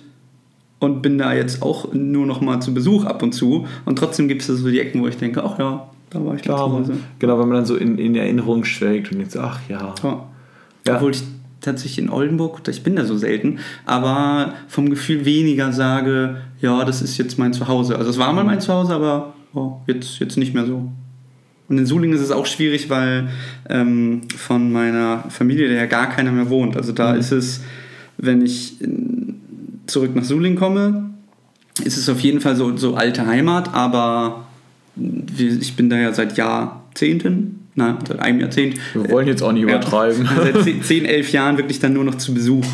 und 0.78 1.02
bin 1.02 1.18
da 1.18 1.34
jetzt 1.34 1.62
auch 1.62 1.92
nur 1.92 2.24
noch 2.24 2.40
mal 2.40 2.60
zu 2.60 2.72
Besuch 2.72 3.04
ab 3.04 3.22
und 3.22 3.32
zu 3.32 3.66
und 3.84 3.98
trotzdem 3.98 4.26
gibt 4.26 4.40
es 4.40 4.46
so 4.46 4.70
die 4.70 4.80
Ecken, 4.80 5.02
wo 5.02 5.06
ich 5.06 5.18
denke, 5.18 5.44
ach 5.44 5.58
ja, 5.58 5.90
da 6.08 6.24
war 6.24 6.34
ich 6.34 6.42
da 6.42 6.56
zu. 6.56 6.62
Hause. 6.62 6.94
Genau, 7.18 7.38
wenn 7.38 7.48
man 7.48 7.58
dann 7.58 7.66
so 7.66 7.76
in, 7.76 7.98
in 7.98 8.14
Erinnerung 8.14 8.64
schwelgt 8.64 9.12
und 9.12 9.18
denkt, 9.18 9.32
so, 9.32 9.40
ach 9.40 9.60
ja. 9.68 9.94
Ja. 10.02 10.28
Ja. 10.86 10.94
Obwohl 10.94 11.10
ich 11.10 11.22
tatsächlich 11.60 11.98
in 11.98 12.08
Oldenburg, 12.08 12.66
ich 12.66 12.82
bin 12.82 12.96
da 12.96 13.04
so 13.04 13.18
selten, 13.18 13.58
aber 13.84 14.54
vom 14.66 14.88
Gefühl 14.88 15.26
weniger 15.26 15.72
sage, 15.72 16.38
ja, 16.62 16.84
das 16.86 17.02
ist 17.02 17.18
jetzt 17.18 17.38
mein 17.38 17.52
Zuhause. 17.52 17.98
Also 17.98 18.08
es 18.08 18.18
war 18.18 18.32
mal 18.32 18.44
mein 18.44 18.60
Zuhause, 18.62 18.94
aber 18.94 19.34
oh, 19.52 19.72
jetzt, 19.86 20.20
jetzt 20.20 20.38
nicht 20.38 20.54
mehr 20.54 20.64
so. 20.64 20.90
Und 21.68 21.78
in 21.78 21.86
Sulingen 21.86 22.16
ist 22.16 22.22
es 22.22 22.30
auch 22.30 22.46
schwierig, 22.46 22.90
weil 22.90 23.28
ähm, 23.68 24.22
von 24.36 24.70
meiner 24.70 25.24
Familie 25.30 25.68
da 25.68 25.74
ja 25.74 25.86
gar 25.86 26.08
keiner 26.10 26.30
mehr 26.32 26.48
wohnt. 26.48 26.76
Also 26.76 26.92
da 26.92 27.14
ist 27.14 27.32
es, 27.32 27.60
wenn 28.18 28.40
ich 28.44 28.80
in, 28.80 29.40
zurück 29.86 30.14
nach 30.14 30.24
Sulingen 30.24 30.58
komme, 30.58 31.10
ist 31.84 31.96
es 31.96 32.08
auf 32.08 32.20
jeden 32.20 32.40
Fall 32.40 32.56
so, 32.56 32.76
so 32.76 32.94
alte 32.94 33.26
Heimat, 33.26 33.74
aber 33.74 34.46
ich 35.36 35.76
bin 35.76 35.90
da 35.90 35.96
ja 35.96 36.12
seit 36.14 36.36
Jahrzehnten, 36.36 37.66
nein, 37.74 37.98
seit 38.06 38.20
einem 38.20 38.40
Jahrzehnt. 38.40 38.76
Wir 38.94 39.10
wollen 39.10 39.26
jetzt 39.26 39.42
auch 39.42 39.52
nicht 39.52 39.62
übertreiben. 39.64 40.24
Ja, 40.24 40.42
seit 40.52 40.62
10, 40.62 40.82
10, 40.82 41.04
11 41.04 41.32
Jahren 41.32 41.56
wirklich 41.58 41.80
dann 41.80 41.92
nur 41.92 42.04
noch 42.04 42.14
zu 42.14 42.32
Besuch. 42.32 42.64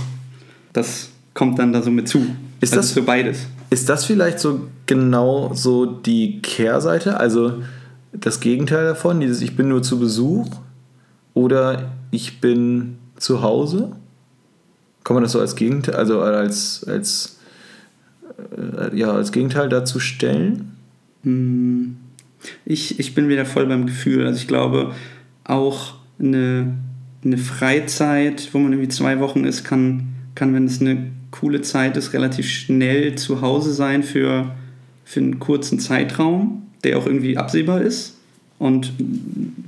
Das 0.72 1.10
kommt 1.34 1.58
dann 1.58 1.72
da 1.72 1.82
so 1.82 1.90
mit 1.90 2.08
zu. 2.08 2.26
Ist 2.60 2.72
also 2.74 2.76
das- 2.76 2.94
so 2.94 3.02
beides? 3.02 3.46
Ist 3.70 3.88
das 3.88 4.04
vielleicht 4.04 4.38
so 4.38 4.68
genau 4.86 5.52
so 5.54 5.86
die 5.86 6.40
Kehrseite? 6.42 7.18
Also 7.18 7.62
das 8.12 8.40
Gegenteil 8.40 8.84
davon, 8.84 9.20
dieses 9.20 9.40
Ich 9.42 9.56
bin 9.56 9.68
nur 9.68 9.82
zu 9.82 9.98
Besuch 9.98 10.48
oder 11.34 11.92
ich 12.10 12.40
bin 12.40 12.98
zu 13.16 13.42
Hause? 13.42 13.92
Kann 15.04 15.14
man 15.14 15.22
das 15.22 15.32
so 15.32 15.40
als 15.40 15.56
Gegenteil, 15.56 15.96
also 15.96 16.20
als, 16.20 16.84
als, 16.84 17.38
äh, 18.56 18.96
ja, 18.96 19.12
als 19.12 19.32
Gegenteil 19.32 19.68
dazu 19.68 19.98
stellen? 19.98 20.76
Hm, 21.22 21.96
Ich, 22.64 22.98
ich 22.98 23.14
bin 23.14 23.28
wieder 23.28 23.44
voll 23.44 23.66
beim 23.66 23.86
Gefühl. 23.86 24.26
Also 24.26 24.38
ich 24.38 24.48
glaube, 24.48 24.94
auch 25.44 25.94
eine, 26.18 26.74
eine 27.24 27.38
Freizeit, 27.38 28.48
wo 28.52 28.58
man 28.58 28.72
irgendwie 28.72 28.88
zwei 28.88 29.20
Wochen 29.20 29.44
ist, 29.44 29.64
kann, 29.64 30.14
kann, 30.34 30.54
wenn 30.54 30.66
es 30.66 30.80
eine 30.80 31.10
coole 31.30 31.62
Zeit 31.62 31.96
ist, 31.96 32.12
relativ 32.12 32.48
schnell 32.48 33.14
zu 33.14 33.40
Hause 33.40 33.72
sein 33.72 34.02
für, 34.02 34.54
für 35.04 35.20
einen 35.20 35.38
kurzen 35.38 35.78
Zeitraum, 35.78 36.61
der 36.84 36.98
auch 36.98 37.06
irgendwie 37.06 37.36
absehbar 37.36 37.82
ist 37.82 38.16
und 38.62 38.92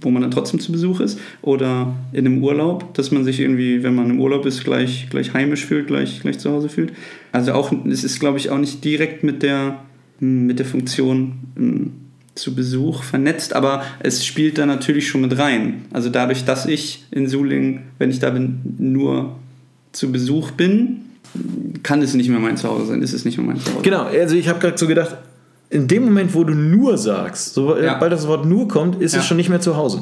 wo 0.00 0.11
man 0.11 0.23
dann 0.23 0.30
trotzdem 0.30 0.61
zu 0.61 0.71
Besuch 0.71 1.00
ist. 1.00 1.18
Oder 1.42 1.94
in 2.12 2.26
einem 2.26 2.44
Urlaub, 2.44 2.94
dass 2.94 3.11
man 3.11 3.25
sich 3.25 3.40
irgendwie, 3.40 3.83
wenn 3.83 3.94
man 3.94 4.09
im 4.09 4.21
Urlaub 4.21 4.47
ist, 4.47 4.62
gleich, 4.62 5.09
gleich 5.11 5.35
heimisch 5.35 5.66
fühlt, 5.66 5.88
gleich, 5.88 6.21
gleich 6.21 6.38
zu 6.38 6.50
Hause 6.52 6.68
fühlt. 6.68 6.92
Also 7.33 7.54
auch, 7.54 7.73
es 7.88 8.04
ist, 8.04 8.21
glaube 8.21 8.38
ich, 8.38 8.50
auch 8.50 8.59
nicht 8.59 8.85
direkt 8.85 9.25
mit 9.25 9.42
der, 9.42 9.80
mit 10.21 10.61
der 10.61 10.66
Funktion 10.66 11.33
ähm, 11.59 11.92
zu 12.37 12.54
Besuch 12.54 13.02
vernetzt, 13.02 13.54
aber 13.54 13.83
es 13.99 14.25
spielt 14.25 14.59
da 14.59 14.66
natürlich 14.66 15.09
schon 15.09 15.23
mit 15.23 15.38
rein. 15.38 15.87
Also 15.92 16.09
dadurch, 16.09 16.44
dass 16.44 16.66
ich 16.66 17.04
in 17.11 17.28
Suling, 17.28 17.83
wenn 17.99 18.11
ich 18.11 18.21
da 18.21 18.30
bin, 18.30 18.61
nur 18.78 19.37
zu 19.90 20.12
Besuch 20.12 20.52
bin, 20.52 21.00
kann 21.83 22.00
es 22.00 22.14
nicht 22.14 22.28
mehr 22.28 22.38
mein 22.38 22.56
Zuhause 22.56 22.87
sein, 22.87 23.02
ist 23.02 23.12
es 23.12 23.25
nicht 23.25 23.38
mehr 23.38 23.47
mein 23.47 23.59
Zuhause. 23.59 23.83
Genau, 23.83 24.04
also 24.04 24.37
ich 24.37 24.49
habe 24.49 24.61
gerade 24.61 24.78
so 24.78 24.87
gedacht, 24.87 25.16
in 25.75 25.88
dem 25.88 26.04
Moment, 26.04 26.35
wo 26.35 26.45
du 26.45 26.54
nur 26.54 26.97
sagst, 26.97 27.54
sobald 27.54 27.83
Ja. 27.85 27.99
das 28.09 28.26
Wort 28.28 28.47
nur 28.47 28.69
kommt, 28.69 29.00
ist 29.02 29.12
Ja. 29.14 29.21
es 29.21 29.26
schon 29.26 29.37
nicht 29.37 29.49
mehr 29.49 29.61
zu 29.61 29.76
Hause. 29.76 30.00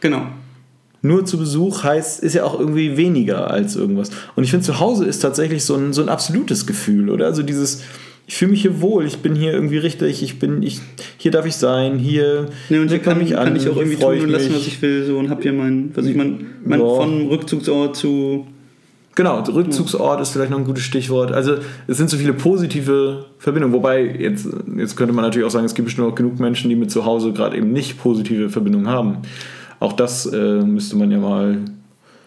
Genau. 0.00 0.22
Nur 1.02 1.24
zu 1.24 1.38
Besuch 1.38 1.84
heißt, 1.84 2.22
ist 2.22 2.34
ja 2.34 2.44
auch 2.44 2.58
irgendwie 2.58 2.96
weniger 2.96 3.50
als 3.50 3.76
irgendwas. 3.76 4.10
Und 4.36 4.44
ich 4.44 4.50
finde, 4.50 4.64
zu 4.64 4.80
Hause 4.80 5.04
ist 5.04 5.20
tatsächlich 5.20 5.64
so 5.64 5.74
ein, 5.76 5.92
so 5.92 6.02
ein 6.02 6.08
absolutes 6.08 6.66
Gefühl, 6.66 7.10
oder? 7.10 7.26
Also 7.26 7.42
dieses, 7.42 7.82
ich 8.26 8.36
fühle 8.36 8.52
mich 8.52 8.62
hier 8.62 8.80
wohl, 8.80 9.04
ich 9.06 9.18
bin 9.18 9.34
hier 9.34 9.52
irgendwie 9.52 9.76
richtig, 9.76 10.22
ich 10.22 10.38
bin, 10.38 10.62
ich, 10.62 10.80
hier 11.18 11.30
darf 11.30 11.44
ich 11.44 11.56
sein, 11.56 11.98
hier 11.98 12.46
Nee, 12.70 12.78
und 12.78 12.88
hier 12.88 13.00
kann, 13.00 13.18
mich 13.18 13.32
kann 13.32 13.54
ich 13.54 13.68
auch 13.68 13.76
irgendwie 13.76 13.96
tun 13.98 14.18
und 14.20 14.30
lassen, 14.30 14.54
was 14.54 14.66
ich 14.66 14.80
will, 14.80 15.04
so 15.04 15.18
und 15.18 15.28
hab 15.28 15.42
hier 15.42 15.52
mein, 15.52 15.90
was 15.94 16.06
ich 16.06 16.16
mein, 16.16 16.46
mein 16.64 16.80
Ja. 16.80 16.86
von 16.86 17.28
Rückzugsort 17.28 17.96
zu. 17.96 18.46
Genau, 19.16 19.40
Rückzugsort 19.40 20.20
ist 20.20 20.30
vielleicht 20.30 20.50
noch 20.50 20.58
ein 20.58 20.64
gutes 20.64 20.82
Stichwort. 20.82 21.30
Also 21.30 21.56
es 21.86 21.96
sind 21.96 22.10
so 22.10 22.16
viele 22.16 22.32
positive 22.32 23.26
Verbindungen. 23.38 23.72
Wobei, 23.72 24.02
jetzt, 24.04 24.48
jetzt 24.76 24.96
könnte 24.96 25.14
man 25.14 25.24
natürlich 25.24 25.46
auch 25.46 25.52
sagen, 25.52 25.66
es 25.66 25.74
gibt 25.74 25.86
bestimmt 25.86 26.08
auch 26.08 26.14
genug 26.16 26.40
Menschen, 26.40 26.68
die 26.68 26.74
mit 26.74 26.90
zu 26.90 27.04
Hause 27.04 27.32
gerade 27.32 27.56
eben 27.56 27.72
nicht 27.72 27.98
positive 27.98 28.50
Verbindungen 28.50 28.88
haben. 28.88 29.18
Auch 29.78 29.92
das 29.92 30.26
äh, 30.26 30.62
müsste 30.62 30.96
man 30.96 31.12
ja 31.12 31.18
mal 31.18 31.58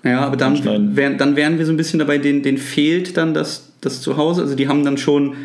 Ja, 0.04 0.22
aber 0.22 0.38
dann, 0.38 0.96
wären, 0.96 1.18
dann 1.18 1.36
wären 1.36 1.58
wir 1.58 1.66
so 1.66 1.74
ein 1.74 1.78
bisschen 1.78 2.00
dabei, 2.00 2.20
denen, 2.20 2.42
denen 2.42 2.58
fehlt 2.58 3.18
dann 3.18 3.34
das, 3.34 3.74
das 3.82 4.02
Zuhause. 4.02 4.44
Also 4.44 4.56
die 4.56 4.70
haben 4.70 4.86
dann 4.86 4.98
schon 4.98 5.36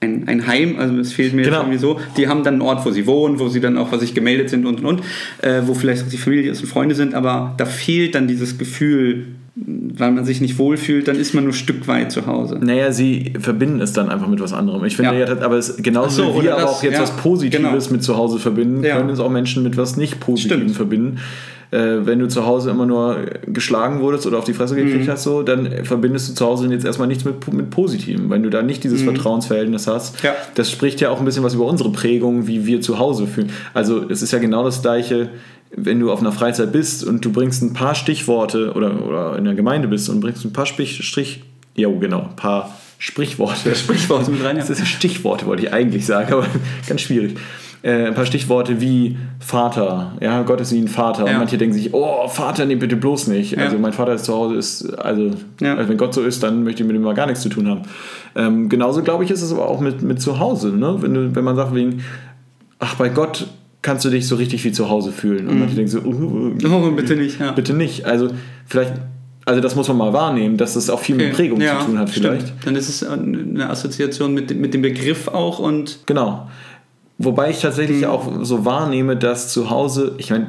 ein, 0.00 0.26
ein 0.28 0.46
Heim, 0.46 0.76
also 0.78 0.96
es 0.98 1.12
fehlt 1.12 1.34
mir 1.34 1.42
Genau. 1.44 1.58
irgendwie 1.60 1.78
so. 1.78 2.00
Die 2.16 2.26
haben 2.28 2.42
dann 2.42 2.54
einen 2.54 2.62
Ort, 2.62 2.84
wo 2.86 2.90
sie 2.90 3.06
wohnen, 3.06 3.38
wo 3.38 3.48
sie 3.48 3.60
dann 3.60 3.76
auch, 3.76 3.92
was 3.92 4.00
sich 4.00 4.14
gemeldet 4.14 4.48
sind 4.50 4.64
und 4.66 4.82
und 4.82 5.00
und, 5.00 5.02
äh, 5.42 5.62
wo 5.66 5.74
vielleicht 5.74 6.04
auch 6.04 6.08
die 6.08 6.16
Familie 6.16 6.50
ist 6.50 6.60
und 6.62 6.68
Freunde 6.68 6.94
sind, 6.94 7.14
aber 7.14 7.54
da 7.58 7.66
fehlt 7.66 8.14
dann 8.14 8.26
dieses 8.26 8.56
Gefühl, 8.56 9.26
weil 9.56 10.12
man 10.12 10.24
sich 10.24 10.40
nicht 10.40 10.56
wohlfühlt, 10.58 11.06
dann 11.06 11.16
ist 11.16 11.34
man 11.34 11.44
nur 11.44 11.52
ein 11.52 11.56
Stück 11.56 11.86
weit 11.86 12.12
zu 12.12 12.24
Hause. 12.26 12.58
Naja, 12.62 12.92
sie 12.92 13.34
verbinden 13.40 13.80
es 13.82 13.92
dann 13.92 14.08
einfach 14.08 14.28
mit 14.28 14.40
was 14.40 14.54
anderem. 14.54 14.82
Ich 14.86 14.96
finde 14.96 15.12
Ja. 15.18 15.26
ja, 15.34 15.40
aber 15.42 15.56
es, 15.58 15.76
genauso 15.82 16.22
so, 16.32 16.38
wie 16.38 16.44
wir 16.44 16.52
aber 16.54 16.62
das, 16.62 16.70
auch 16.70 16.82
jetzt 16.82 16.94
ja, 16.94 17.02
was 17.02 17.16
Positives 17.16 17.60
genau. 17.86 17.92
mit 17.92 18.02
zu 18.02 18.16
Hause 18.16 18.38
verbinden, 18.38 18.82
Ja. 18.82 18.96
können 18.96 19.10
es 19.10 19.20
auch 19.20 19.28
Menschen 19.30 19.62
mit 19.64 19.76
was 19.76 19.98
nicht 19.98 20.18
Positivem 20.18 20.60
Stimmt. 20.60 20.76
verbinden. 20.76 21.18
Äh, 21.72 22.04
wenn 22.04 22.18
du 22.18 22.26
zu 22.26 22.46
Hause 22.46 22.70
immer 22.70 22.84
nur 22.86 23.18
geschlagen 23.46 24.00
wurdest 24.00 24.26
oder 24.26 24.38
auf 24.38 24.44
die 24.44 24.54
Fresse 24.54 24.74
gekriegt 24.74 25.06
Mhm. 25.06 25.10
hast, 25.10 25.22
so, 25.22 25.42
dann 25.42 25.84
verbindest 25.84 26.28
du 26.30 26.34
zu 26.34 26.44
Hause 26.46 26.66
jetzt 26.68 26.84
erstmal 26.84 27.06
nichts 27.06 27.24
mit, 27.24 27.52
mit 27.52 27.70
Positivem. 27.70 28.28
Wenn 28.28 28.42
du 28.42 28.50
da 28.50 28.62
nicht 28.62 28.82
dieses 28.82 29.02
Vertrauensverhältnis 29.02 29.86
hast, 29.86 30.14
Mhm. 30.14 30.26
Ja. 30.26 30.32
das 30.56 30.70
spricht 30.70 31.00
ja 31.00 31.10
auch 31.10 31.20
ein 31.20 31.24
bisschen 31.24 31.44
was 31.44 31.54
über 31.54 31.66
unsere 31.66 31.90
Prägung, 31.92 32.46
wie 32.48 32.66
wir 32.66 32.80
zu 32.80 32.98
Hause 32.98 33.26
fühlen. 33.28 33.50
Also 33.72 34.08
es 34.08 34.20
ist 34.22 34.32
ja 34.32 34.40
genau 34.40 34.64
das 34.64 34.82
Gleiche, 34.82 35.28
wenn 35.76 36.00
du 36.00 36.10
auf 36.10 36.18
einer 36.20 36.32
Freizeit 36.32 36.72
bist 36.72 37.04
und 37.04 37.24
du 37.24 37.30
bringst 37.30 37.62
ein 37.62 37.72
paar 37.72 37.94
Stichworte 37.94 38.72
oder, 38.72 39.06
oder 39.06 39.38
in 39.38 39.44
der 39.44 39.54
Gemeinde 39.54 39.86
bist 39.86 40.08
und 40.08 40.18
bringst 40.20 40.44
ein 40.44 40.52
paar 40.52 40.66
Strich, 40.66 41.04
Strich 41.06 41.44
ja 41.76 41.88
genau, 41.88 42.22
ein 42.22 42.34
paar 42.34 42.74
Sprichworte. 42.98 43.74
Sprichworte 43.76 44.30
mit 44.32 44.42
rein, 44.44 44.56
ja. 44.56 44.62
Das 44.66 44.70
ist 44.70 44.88
Stichworte, 44.88 45.46
wollte 45.46 45.62
ich 45.66 45.72
eigentlich 45.72 46.04
sagen, 46.04 46.32
aber 46.32 46.46
ganz 46.88 47.00
schwierig. 47.02 47.36
Äh, 47.82 48.08
ein 48.08 48.14
paar 48.14 48.26
Stichworte 48.26 48.80
wie 48.82 49.16
Vater, 49.38 50.12
ja, 50.20 50.42
Gott 50.42 50.60
ist 50.60 50.70
wie 50.72 50.78
ein 50.80 50.88
Vater. 50.88 51.24
Ja. 51.26 51.32
Und 51.32 51.38
manche 51.38 51.56
denken 51.56 51.74
sich, 51.74 51.94
oh, 51.94 52.28
Vater, 52.28 52.66
nee, 52.66 52.74
bitte 52.74 52.94
bloß 52.96 53.28
nicht. 53.28 53.52
Ja. 53.52 53.64
Also 53.64 53.78
mein 53.78 53.94
Vater 53.94 54.12
ist 54.12 54.26
zu 54.26 54.34
Hause, 54.34 54.56
ist, 54.56 54.90
also, 54.98 55.30
Ja. 55.62 55.76
also 55.76 55.88
wenn 55.88 55.96
Gott 55.96 56.12
so 56.12 56.22
ist, 56.22 56.42
dann 56.42 56.62
möchte 56.62 56.82
ich 56.82 56.86
mit 56.86 56.94
ihm 56.94 57.02
mal 57.02 57.14
gar 57.14 57.26
nichts 57.26 57.40
zu 57.42 57.48
tun 57.48 57.66
haben. 57.68 57.82
Ähm, 58.36 58.68
genauso, 58.68 59.02
glaube 59.02 59.24
ich, 59.24 59.30
ist 59.30 59.40
es 59.40 59.50
aber 59.50 59.66
auch 59.66 59.80
mit, 59.80 60.02
mit 60.02 60.20
zu 60.20 60.38
Hause, 60.38 60.68
ne? 60.76 60.96
Wenn, 61.00 61.14
du, 61.14 61.34
wenn 61.34 61.42
man 61.44 61.56
sagt, 61.56 61.74
wegen, 61.74 62.02
ach, 62.80 62.96
bei 62.96 63.08
Gott 63.08 63.46
kannst 63.82 64.04
du 64.04 64.10
dich 64.10 64.28
so 64.28 64.36
richtig 64.36 64.62
wie 64.64 64.72
zu 64.72 64.90
Hause 64.90 65.10
fühlen. 65.10 65.48
Und 65.48 65.58
manche 65.58 65.74
denken 65.74 65.90
so, 65.90 66.00
uh, 66.00 66.52
Oh, 66.70 66.90
bitte 66.90 67.16
nicht, 67.16 67.38
bitte 67.56 67.72
nicht. 67.72 68.04
Also 68.04 68.28
vielleicht, 68.66 68.92
also 69.46 69.62
das 69.62 69.74
muss 69.74 69.88
man 69.88 69.96
mal 69.96 70.12
wahrnehmen, 70.12 70.58
dass 70.58 70.74
das 70.74 70.90
auch 70.90 71.00
viel 71.00 71.16
mit 71.16 71.32
Prägung 71.32 71.60
ja, 71.62 71.80
zu 71.80 71.86
tun 71.86 71.98
hat 71.98 72.10
vielleicht. 72.10 72.48
Stimmt. 72.48 72.66
Dann 72.66 72.76
ist 72.76 72.90
es 72.90 73.02
eine 73.02 73.70
Assoziation 73.70 74.34
mit, 74.34 74.50
dem- 74.50 74.60
mit 74.60 74.74
dem 74.74 74.82
Begriff 74.82 75.28
auch 75.28 75.58
und 75.60 76.00
Genau. 76.04 76.48
Wobei 77.22 77.50
ich 77.50 77.60
tatsächlich 77.60 78.06
auch 78.06 78.26
so 78.42 78.64
wahrnehme, 78.64 79.14
dass 79.14 79.52
zu 79.52 79.68
Hause, 79.68 80.14
ich 80.16 80.30
meine, 80.30 80.46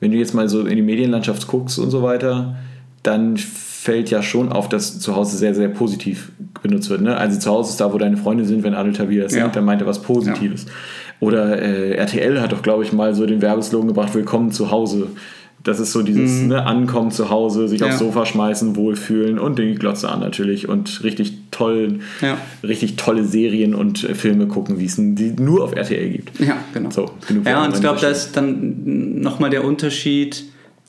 wenn 0.00 0.10
du 0.10 0.16
jetzt 0.18 0.34
mal 0.34 0.48
so 0.48 0.66
in 0.66 0.74
die 0.74 0.82
Medienlandschaft 0.82 1.46
guckst 1.46 1.78
und 1.78 1.90
so 1.90 2.02
weiter, 2.02 2.56
dann 3.04 3.36
fällt 3.36 4.10
ja 4.10 4.20
schon 4.20 4.50
auf, 4.50 4.68
dass 4.68 4.98
zu 4.98 5.14
Hause 5.14 5.36
sehr, 5.36 5.54
sehr 5.54 5.68
positiv 5.68 6.32
benutzt 6.60 6.90
wird. 6.90 7.02
Ne? 7.02 7.16
Also 7.16 7.38
zu 7.38 7.50
Hause 7.50 7.70
ist 7.70 7.80
da, 7.80 7.92
wo 7.92 7.98
deine 7.98 8.16
Freunde 8.16 8.44
sind, 8.44 8.64
wenn 8.64 8.74
Adel 8.74 8.92
Tawil 8.92 9.22
das 9.22 9.32
Ja. 9.32 9.42
singt, 9.44 9.54
dann 9.54 9.64
meint 9.64 9.80
er 9.80 9.86
was 9.86 10.02
Positives. 10.02 10.66
Oder 11.20 11.60
äh, 11.62 11.92
RTL 11.94 12.40
hat 12.40 12.50
doch, 12.52 12.62
glaube 12.62 12.82
ich, 12.82 12.92
mal 12.92 13.14
so 13.14 13.24
den 13.24 13.40
Werbeslogan 13.40 13.86
gebracht, 13.88 14.12
Willkommen 14.14 14.50
zu 14.50 14.72
Hause. 14.72 15.06
Das 15.64 15.80
ist 15.80 15.92
so 15.92 16.02
dieses 16.02 16.42
ne, 16.42 16.64
Ankommen 16.64 17.10
zu 17.10 17.30
Hause, 17.30 17.66
sich 17.68 17.80
Mhm. 17.80 17.86
Ja. 17.86 17.92
aufs 17.92 17.98
Sofa 17.98 18.26
schmeißen, 18.26 18.76
wohlfühlen 18.76 19.38
und 19.38 19.58
die 19.58 19.74
Glotze 19.74 20.08
an 20.08 20.20
natürlich 20.20 20.68
und 20.68 21.02
richtig 21.02 21.34
toll, 21.50 21.98
Ja. 22.22 22.38
richtig 22.62 22.96
tolle 22.96 23.24
Serien 23.24 23.74
und 23.74 24.04
äh, 24.04 24.14
Filme 24.14 24.46
gucken, 24.46 24.78
wie 24.78 24.84
es 24.86 24.96
die 24.96 25.32
nur 25.38 25.64
auf 25.64 25.74
RTL 25.74 26.10
gibt. 26.10 26.38
Ja, 26.40 26.56
genau. 26.72 26.90
So, 26.90 27.10
ja, 27.44 27.64
und 27.64 27.74
ich 27.74 27.80
glaube, 27.80 28.00
da 28.00 28.08
ist 28.08 28.32
dann 28.36 29.20
nochmal 29.20 29.50
der 29.50 29.64
Unterschied, 29.64 30.44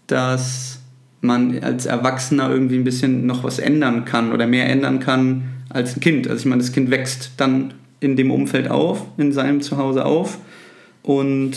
dass 0.08 0.80
man 1.22 1.60
als 1.64 1.86
Erwachsener 1.86 2.50
irgendwie 2.50 2.76
ein 2.76 2.84
bisschen 2.84 3.26
noch 3.26 3.44
was 3.44 3.60
ändern 3.60 4.06
kann 4.06 4.32
oder 4.32 4.48
mehr 4.48 4.70
ändern 4.70 5.00
kann 5.00 5.44
als 5.70 5.96
ein 5.98 6.00
Kind. 6.00 6.28
Also 6.28 6.42
ich 6.42 6.46
meine, 6.46 6.62
das 6.62 6.72
Kind 6.72 6.90
wächst 6.92 7.32
dann 7.38 7.74
in 8.00 8.16
dem 8.16 8.32
Umfeld 8.32 8.70
auf, 8.72 9.06
in 9.18 9.34
seinem 9.34 9.62
Zuhause 9.62 10.06
auf 10.06 10.38
und 11.04 11.52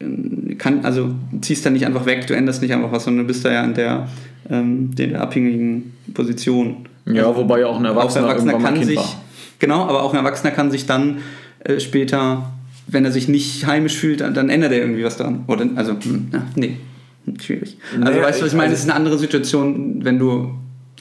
ähm, 0.00 0.39
kann, 0.60 0.84
also 0.84 1.10
ziehst 1.40 1.64
dann 1.66 1.72
nicht 1.72 1.86
einfach 1.86 2.06
weg, 2.06 2.26
du 2.28 2.34
änderst 2.36 2.62
nicht 2.62 2.72
einfach 2.72 2.92
was, 2.92 3.04
sondern 3.04 3.24
du 3.24 3.32
bist 3.32 3.44
da 3.44 3.50
ja 3.50 3.64
in 3.64 3.74
der, 3.74 4.06
ähm, 4.48 4.94
der 4.94 5.20
abhängigen 5.20 5.94
Position. 6.14 6.86
Ja, 7.06 7.34
wobei 7.34 7.64
auch 7.66 7.78
ein 7.78 7.84
Erwachsener, 7.86 8.26
auch 8.26 8.30
ein 8.38 8.46
Erwachsener 8.48 8.58
kann 8.72 8.84
sich, 8.84 8.96
war. 8.96 9.20
genau, 9.58 9.82
aber 9.86 10.02
auch 10.02 10.12
ein 10.12 10.18
Erwachsener 10.18 10.52
kann 10.52 10.70
sich 10.70 10.86
dann 10.86 11.18
äh, 11.64 11.80
später, 11.80 12.50
wenn 12.86 13.04
er 13.04 13.10
sich 13.10 13.26
nicht 13.26 13.66
heimisch 13.66 13.96
fühlt, 13.96 14.20
dann, 14.20 14.34
dann 14.34 14.50
ändert 14.50 14.72
er 14.72 14.78
irgendwie 14.78 15.02
was 15.02 15.16
daran. 15.16 15.44
Oder, 15.48 15.66
also, 15.76 15.92
hm, 15.92 16.28
ja, 16.32 16.42
nee, 16.56 16.76
hm, 17.24 17.40
schwierig. 17.40 17.78
Also, 17.92 18.04
Naja, 18.04 18.22
weißt 18.22 18.40
du, 18.40 18.42
was 18.44 18.48
ich 18.48 18.52
ich- 18.52 18.52
meine? 18.52 18.62
also- 18.64 18.74
Es 18.74 18.80
ist 18.80 18.84
eine 18.90 18.94
andere 18.96 19.18
Situation, 19.18 20.04
wenn 20.04 20.18
du 20.18 20.50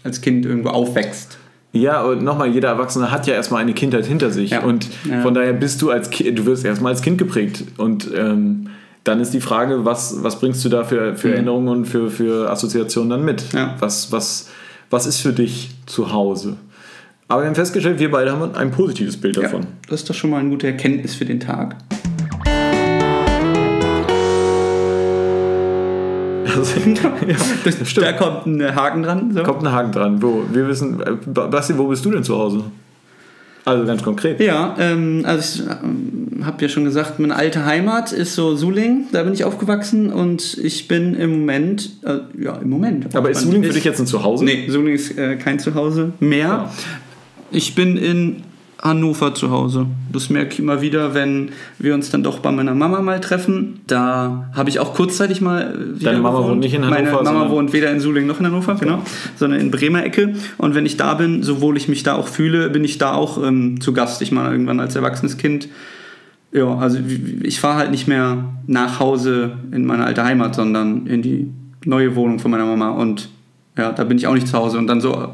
als 0.04 0.22
Kind 0.22 0.46
irgendwo 0.46 0.70
aufwächst. 0.70 1.38
Ja, 1.74 2.02
und 2.02 2.24
nochmal, 2.24 2.50
jeder 2.50 2.70
Erwachsene 2.70 3.12
hat 3.12 3.28
ja 3.28 3.34
erstmal 3.36 3.62
eine 3.62 3.74
Kindheit 3.74 4.06
hinter 4.06 4.32
sich. 4.32 4.52
Ja. 4.52 4.62
Und 4.64 4.88
Ja. 5.08 5.22
von 5.22 5.34
daher 5.36 5.54
bist 5.54 5.82
du 5.82 5.92
als 5.92 6.10
Kind, 6.10 6.40
du 6.40 6.46
wirst 6.48 6.66
erstmal 6.66 6.94
als 6.94 7.02
Kind 7.04 7.18
geprägt. 7.20 7.64
Und 7.78 8.10
ähm, 8.18 8.70
dann 9.04 9.20
ist 9.20 9.34
die 9.34 9.42
Frage, 9.42 9.86
was, 9.86 10.24
was 10.24 10.40
bringst 10.40 10.64
du 10.66 10.70
da 10.70 10.84
für, 10.84 11.16
für 11.16 11.34
Erinnerungen 11.34 11.70
und 11.70 11.86
für, 11.86 12.10
für 12.10 12.50
Assoziationen 12.50 13.10
dann 13.10 13.26
mit? 13.26 13.54
Ja. 13.54 13.76
Was, 13.80 14.12
was, 14.12 14.50
was 14.90 15.06
ist 15.06 15.20
für 15.20 15.34
dich 15.34 15.72
zu 15.86 16.12
Hause? 16.12 16.58
Aber 17.28 17.44
wir 17.44 17.48
haben 17.48 17.56
festgestellt, 17.56 18.00
wir 18.00 18.12
beide 18.12 18.32
haben 18.32 18.56
ein 18.56 18.72
positives 18.72 19.16
Bild 19.18 19.38
davon. 19.38 19.68
Das 19.88 20.02
ist 20.02 20.10
doch 20.10 20.16
schon 20.16 20.32
mal 20.32 20.40
eine 20.40 20.50
gute 20.50 20.68
Erkenntnis 20.68 21.16
für 21.16 21.26
den 21.26 21.40
Tag. 21.40 21.76
Also, 26.58 26.80
ja, 27.28 27.36
das. 27.64 27.94
Da 27.94 28.14
kommt 28.14 28.48
ein 28.48 28.76
Haken 28.76 29.04
dran. 29.04 29.32
So. 29.32 29.44
Kommt 29.44 29.64
ein 29.64 29.72
Haken 29.72 29.92
dran. 29.92 30.22
Wo, 30.22 30.44
wir 30.52 30.68
wissen, 30.68 31.00
äh, 31.02 31.12
Basti, 31.26 31.78
wo 31.78 31.88
bist 31.88 32.04
du 32.04 32.12
denn 32.12 32.24
zu 32.24 32.36
Hause? 32.36 32.64
Also 33.66 33.86
ganz 33.86 34.04
konkret. 34.04 34.40
Ja, 34.40 34.76
ähm, 34.80 35.24
also 35.26 35.64
ich 35.64 35.70
ähm, 35.70 36.46
habe 36.46 36.62
ja 36.62 36.70
schon 36.70 36.86
gesagt, 36.86 37.20
meine 37.20 37.36
alte 37.36 37.66
Heimat 37.66 38.12
ist 38.12 38.36
so 38.36 38.56
Suling, 38.56 39.06
da 39.12 39.24
bin 39.24 39.34
ich 39.34 39.44
aufgewachsen 39.44 40.12
und 40.12 40.58
ich 40.58 40.88
bin 40.88 41.16
im 41.16 41.40
Moment, 41.42 41.90
äh, 42.04 42.20
ja 42.42 42.56
im 42.58 42.70
Moment. 42.70 43.16
Aber 43.16 43.30
ist 43.30 43.42
Suling 43.42 43.64
für 43.64 43.74
dich 43.74 43.84
jetzt 43.84 44.00
ein 44.00 44.08
Zuhause? 44.08 44.46
Nee, 44.46 44.68
Suling 44.70 44.94
ist 44.94 45.18
äh, 45.18 45.36
kein 45.36 45.60
Zuhause 45.60 46.14
mehr. 46.20 46.40
Ja. 46.40 46.74
Ich 47.52 47.76
bin 47.76 47.98
in 47.98 48.44
Hannover 48.82 49.36
zu 49.36 49.52
Hause. 49.52 49.88
Das 50.12 50.30
merke 50.30 50.54
ich 50.54 50.60
immer 50.60 50.82
wieder, 50.82 51.14
wenn 51.14 51.50
wir 51.80 51.94
uns 51.94 52.12
dann 52.12 52.24
doch 52.24 52.40
bei 52.40 52.52
meiner 52.52 52.74
Mama 52.74 53.02
mal 53.02 53.20
treffen. 53.20 53.82
Da 53.88 54.50
habe 54.54 54.70
ich 54.70 54.80
auch 54.80 54.94
kurzzeitig 54.94 55.42
mal 55.42 55.96
äh, 55.98 56.04
Deine 56.04 56.20
Mama 56.20 56.38
gewohnt. 56.38 56.52
wohnt 56.52 56.60
nicht 56.62 56.74
in 56.74 56.86
Hannover, 56.86 57.24
Meine 57.24 57.24
Mama 57.24 57.50
wohnt 57.50 57.74
weder 57.74 57.92
in 57.92 58.00
Suling 58.00 58.26
noch 58.26 58.40
in 58.40 58.46
Hannover, 58.46 58.76
genau, 58.76 59.04
sondern 59.36 59.60
in 59.60 59.70
Bremer 59.70 60.04
Ecke. 60.06 60.34
Und 60.58 60.76
wenn 60.76 60.86
ich 60.86 60.96
da 60.96 61.14
bin, 61.14 61.44
sowohl 61.44 61.76
ich 61.76 61.90
mich 61.90 62.04
da 62.04 62.16
auch 62.16 62.28
fühle, 62.28 62.70
bin 62.70 62.86
ich 62.86 62.98
da 62.98 63.14
auch 63.14 63.44
ähm, 63.44 63.82
zu 63.82 63.92
Gast. 63.92 64.22
Ich 64.22 64.32
meine, 64.32 64.52
irgendwann 64.52 64.80
als 64.80 64.96
erwachsenes 64.96 65.38
Kind. 65.38 65.68
Ja, 66.52 66.78
also 66.78 67.00
ich 67.44 67.60
fahre 67.60 67.78
halt 67.78 67.92
nicht 67.92 68.08
mehr 68.08 68.46
nach 68.66 69.00
Hause 69.00 69.58
in 69.72 69.86
meine 69.86 70.06
alte 70.06 70.24
Heimat, 70.24 70.56
sondern 70.56 71.06
in 71.06 71.22
die 71.22 71.52
neue 71.86 72.16
Wohnung 72.16 72.40
von 72.40 72.50
meiner 72.50 72.66
Mama. 72.66 72.90
Und 72.90 73.30
ja, 73.78 73.92
da 73.92 74.04
bin 74.04 74.18
ich 74.18 74.26
auch 74.26 74.34
nicht 74.34 74.48
zu 74.48 74.58
Hause. 74.58 74.78
Und 74.78 74.88
dann 74.88 75.02
so 75.02 75.34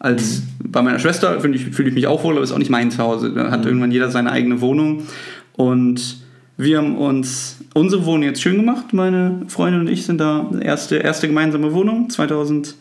als 0.00 0.42
bei 0.64 0.82
meiner 0.82 0.98
Schwester 0.98 1.40
fühle 1.40 1.54
ich, 1.54 1.66
fühle 1.66 1.90
ich 1.90 1.94
mich 1.94 2.06
auch 2.06 2.24
wohl, 2.24 2.34
aber 2.34 2.42
ist 2.42 2.52
auch 2.52 2.58
nicht 2.58 2.70
mein 2.70 2.90
Zuhause. 2.90 3.32
Da 3.32 3.50
hat 3.50 3.66
irgendwann 3.66 3.92
jeder 3.92 4.10
seine 4.10 4.32
eigene 4.32 4.60
Wohnung. 4.60 5.04
Und 5.52 6.16
wir 6.56 6.78
haben 6.78 6.96
uns 6.96 7.58
unsere 7.74 8.04
Wohnung 8.06 8.22
jetzt 8.22 8.40
schön 8.40 8.56
gemacht. 8.56 8.92
Meine 8.92 9.42
Freundin 9.48 9.82
und 9.82 9.88
ich 9.88 10.06
sind 10.06 10.18
da 10.18 10.50
erste, 10.60 10.96
erste 10.96 11.28
gemeinsame 11.28 11.72
Wohnung 11.72 12.10
2000. 12.10 12.74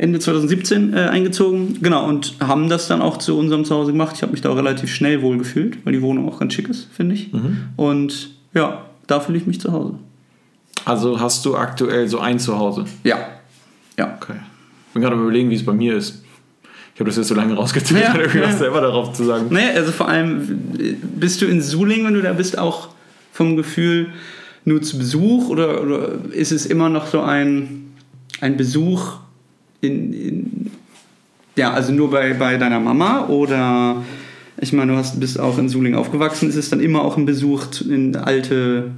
Ende 0.00 0.20
2017 0.20 0.94
äh, 0.94 0.96
eingezogen. 1.06 1.78
Genau, 1.82 2.06
und 2.06 2.36
haben 2.38 2.68
das 2.68 2.86
dann 2.86 3.02
auch 3.02 3.16
zu 3.16 3.36
unserem 3.36 3.64
Zuhause 3.64 3.90
gemacht. 3.90 4.14
Ich 4.14 4.22
habe 4.22 4.30
mich 4.30 4.40
da 4.40 4.50
auch 4.50 4.56
relativ 4.56 4.94
schnell 4.94 5.22
wohl 5.22 5.38
gefühlt, 5.38 5.84
weil 5.84 5.92
die 5.92 6.02
Wohnung 6.02 6.28
auch 6.28 6.38
ganz 6.38 6.54
schick 6.54 6.68
ist, 6.68 6.86
finde 6.92 7.16
ich. 7.16 7.32
Und 7.76 8.30
ja, 8.54 8.86
da 9.08 9.18
fühle 9.18 9.38
ich 9.38 9.46
mich 9.48 9.60
zu 9.60 9.72
Hause. 9.72 9.94
Also 10.84 11.18
hast 11.18 11.44
du 11.44 11.56
aktuell 11.56 12.06
so 12.06 12.20
ein 12.20 12.38
Zuhause? 12.38 12.84
Ja. 13.02 13.18
Ja. 13.98 14.16
Okay. 14.22 14.34
Ich 14.86 14.92
bin 14.94 15.02
gerade 15.02 15.16
überlegen, 15.16 15.50
wie 15.50 15.56
es 15.56 15.64
bei 15.64 15.72
mir 15.72 15.96
ist. 15.96 16.22
Ich 16.98 17.00
habe 17.00 17.10
das 17.10 17.16
jetzt 17.16 17.28
so 17.28 17.36
lange 17.36 17.54
rausgezählt, 17.54 18.02
Ja, 18.02 18.18
irgendwie 18.18 18.38
ja. 18.38 18.48
was 18.48 18.58
selber 18.58 18.80
darauf 18.80 19.12
zu 19.12 19.22
sagen. 19.22 19.46
Naja, 19.50 19.70
also 19.76 19.92
vor 19.92 20.08
allem 20.08 20.58
bist 21.14 21.40
du 21.40 21.46
in 21.46 21.62
Suling, 21.62 22.04
wenn 22.04 22.14
du 22.14 22.22
da 22.22 22.32
bist, 22.32 22.58
auch 22.58 22.88
vom 23.32 23.56
Gefühl 23.56 24.08
nur 24.64 24.82
zu 24.82 24.98
Besuch 24.98 25.48
oder, 25.48 25.80
oder 25.80 26.18
ist 26.32 26.50
es 26.50 26.66
immer 26.66 26.88
noch 26.88 27.06
so 27.06 27.20
ein, 27.20 27.92
ein 28.40 28.56
Besuch 28.56 29.12
in, 29.80 30.12
in 30.12 30.70
ja, 31.54 31.72
also 31.72 31.92
nur 31.92 32.10
bei, 32.10 32.34
bei 32.34 32.56
deiner 32.56 32.80
Mama 32.80 33.28
oder 33.28 34.02
ich 34.60 34.72
meine, 34.72 34.90
du 34.90 34.98
hast, 34.98 35.20
bist 35.20 35.38
auch 35.38 35.56
in 35.56 35.68
Suling 35.68 35.94
aufgewachsen, 35.94 36.48
ist 36.48 36.56
es 36.56 36.68
dann 36.68 36.80
immer 36.80 37.02
auch 37.02 37.16
ein 37.16 37.26
Besuch 37.26 37.66
in 37.88 38.16
alte, 38.16 38.90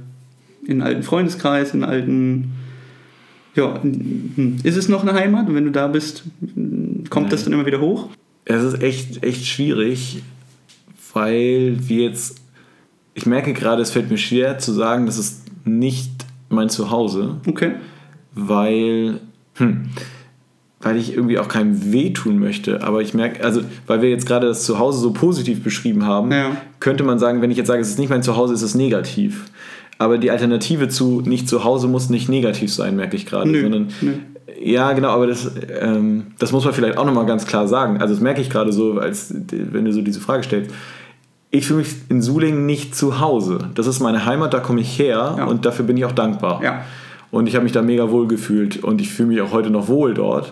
in 0.65 0.81
alten 0.81 1.03
Freundeskreis, 1.03 1.75
in 1.75 1.83
alten 1.83 2.53
ja, 3.55 3.79
ist 4.63 4.77
es 4.77 4.87
noch 4.89 5.01
eine 5.01 5.13
Heimat? 5.13 5.47
Und 5.47 5.55
wenn 5.55 5.65
du 5.65 5.71
da 5.71 5.87
bist, 5.87 6.23
kommt 7.09 7.31
das 7.33 7.43
dann 7.43 7.53
immer 7.53 7.65
wieder 7.65 7.81
hoch? 7.81 8.09
Es 8.45 8.63
ist 8.63 8.81
echt, 8.81 9.23
echt 9.23 9.45
schwierig, 9.45 10.21
weil 11.13 11.77
wir 11.79 12.05
jetzt. 12.05 12.37
Ich 13.13 13.25
merke 13.25 13.53
gerade, 13.53 13.81
es 13.81 13.91
fällt 13.91 14.09
mir 14.09 14.17
schwer 14.17 14.57
zu 14.57 14.71
sagen, 14.71 15.05
das 15.05 15.17
ist 15.17 15.43
nicht 15.65 16.11
mein 16.49 16.69
Zuhause, 16.69 17.37
Okay. 17.47 17.73
weil. 18.33 19.19
Hm, 19.55 19.89
weil 20.83 20.97
ich 20.97 21.13
irgendwie 21.13 21.37
auch 21.37 21.47
keinem 21.47 21.91
wehtun 21.93 22.39
möchte. 22.39 22.81
Aber 22.81 23.03
ich 23.03 23.13
merke, 23.13 23.43
also, 23.43 23.61
weil 23.85 24.01
wir 24.01 24.09
jetzt 24.09 24.25
gerade 24.25 24.47
das 24.47 24.63
Zuhause 24.65 24.99
so 24.99 25.13
positiv 25.13 25.61
beschrieben 25.63 26.07
haben, 26.07 26.31
Ja. 26.31 26.57
könnte 26.79 27.03
man 27.03 27.19
sagen, 27.19 27.41
wenn 27.43 27.51
ich 27.51 27.57
jetzt 27.57 27.67
sage, 27.67 27.81
es 27.81 27.89
ist 27.89 27.99
nicht 27.99 28.09
mein 28.09 28.23
Zuhause, 28.23 28.55
ist 28.55 28.63
es 28.63 28.73
negativ. 28.73 29.45
Aber 30.01 30.17
die 30.17 30.31
Alternative 30.31 30.89
zu 30.89 31.21
nicht 31.21 31.47
zu 31.47 31.63
Hause 31.63 31.87
muss 31.87 32.09
nicht 32.09 32.27
negativ 32.27 32.73
sein, 32.73 32.95
merke 32.95 33.15
ich 33.15 33.27
gerade. 33.27 33.47
Nö, 33.49 33.61
Sondern, 33.61 33.89
nö. 34.01 34.13
Ja, 34.63 34.93
genau, 34.93 35.09
aber 35.09 35.27
das, 35.27 35.51
ähm, 35.79 36.27
das 36.39 36.51
muss 36.51 36.65
man 36.65 36.73
vielleicht 36.73 36.97
auch 36.97 37.05
nochmal 37.05 37.25
ganz 37.27 37.45
klar 37.45 37.67
sagen. 37.67 37.97
Also, 38.01 38.13
das 38.15 38.21
merke 38.21 38.41
ich 38.41 38.49
gerade 38.49 38.71
so, 38.73 38.99
als 38.99 39.33
wenn 39.51 39.85
du 39.85 39.93
so 39.93 40.01
diese 40.01 40.19
Frage 40.19 40.43
stellst. 40.43 40.71
Ich 41.51 41.67
fühle 41.67 41.79
mich 41.79 41.89
in 42.09 42.21
Sulingen 42.21 42.65
nicht 42.65 42.95
zu 42.95 43.19
Hause. 43.19 43.59
Das 43.75 43.85
ist 43.85 43.99
meine 43.99 44.25
Heimat, 44.25 44.53
da 44.53 44.59
komme 44.59 44.81
ich 44.81 44.97
her 44.97 45.35
Ja. 45.37 45.45
und 45.45 45.65
dafür 45.65 45.85
bin 45.85 45.97
ich 45.97 46.05
auch 46.05 46.13
dankbar. 46.13 46.63
Ja. 46.63 46.81
Und 47.29 47.47
ich 47.47 47.55
habe 47.55 47.63
mich 47.63 47.71
da 47.73 47.81
mega 47.81 48.09
wohl 48.09 48.27
gefühlt 48.27 48.83
und 48.83 49.01
ich 49.01 49.09
fühle 49.11 49.29
mich 49.29 49.41
auch 49.41 49.51
heute 49.51 49.69
noch 49.69 49.87
wohl 49.87 50.13
dort. 50.15 50.51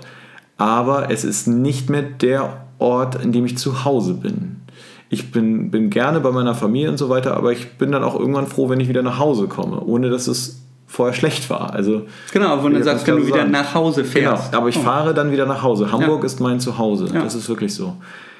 Aber 0.57 1.09
es 1.09 1.23
ist 1.23 1.47
nicht 1.47 1.89
mehr 1.89 2.03
der 2.03 2.65
Ort, 2.79 3.15
in 3.23 3.31
dem 3.31 3.45
ich 3.45 3.57
zu 3.57 3.83
Hause 3.85 4.13
bin. 4.13 4.58
Ich 5.09 5.31
bin, 5.31 5.71
bin 5.71 5.89
gerne 5.89 6.19
bei 6.19 6.31
meiner 6.31 6.53
Familie 6.53 6.89
und 6.89 6.97
so 6.97 7.09
weiter, 7.09 7.35
aber 7.35 7.51
ich 7.51 7.71
bin 7.77 7.91
dann 7.91 8.03
auch 8.03 8.17
irgendwann 8.19 8.45
froh, 8.47 8.69
wenn 8.69 8.79
ich 8.79 8.87
wieder 8.89 9.01
nach 9.01 9.17
Hause 9.17 9.47
komme, 9.47 9.79
ohne 9.81 10.09
dass 10.09 10.27
es 10.27 10.61
vorher 10.85 11.13
schlecht 11.15 11.49
war. 11.49 11.73
Also 11.73 12.03
Genau, 12.31 12.63
wenn 12.63 12.71
du 12.73 12.77
Ja, 12.79 12.83
sagst, 12.83 13.07
wenn 13.07 13.17
du 13.17 13.25
wieder 13.27 13.37
sein. 13.39 13.51
nach 13.51 13.73
Hause 13.73 14.01
Genau, 14.03 14.11
fährst. 14.35 14.53
aber 14.55 14.69
ich 14.69 14.77
Oh. 14.77 14.81
fahre 14.81 15.13
dann 15.13 15.31
wieder 15.31 15.45
nach 15.45 15.63
Hause. 15.63 15.91
Hamburg 15.91 16.19
Ja. 16.21 16.25
ist 16.25 16.39
mein 16.39 16.59
Zuhause. 16.59 17.07
Ja. 17.13 17.23
Das 17.23 17.33
ist 17.35 17.49
wirklich 17.49 17.73
so. 17.73 17.95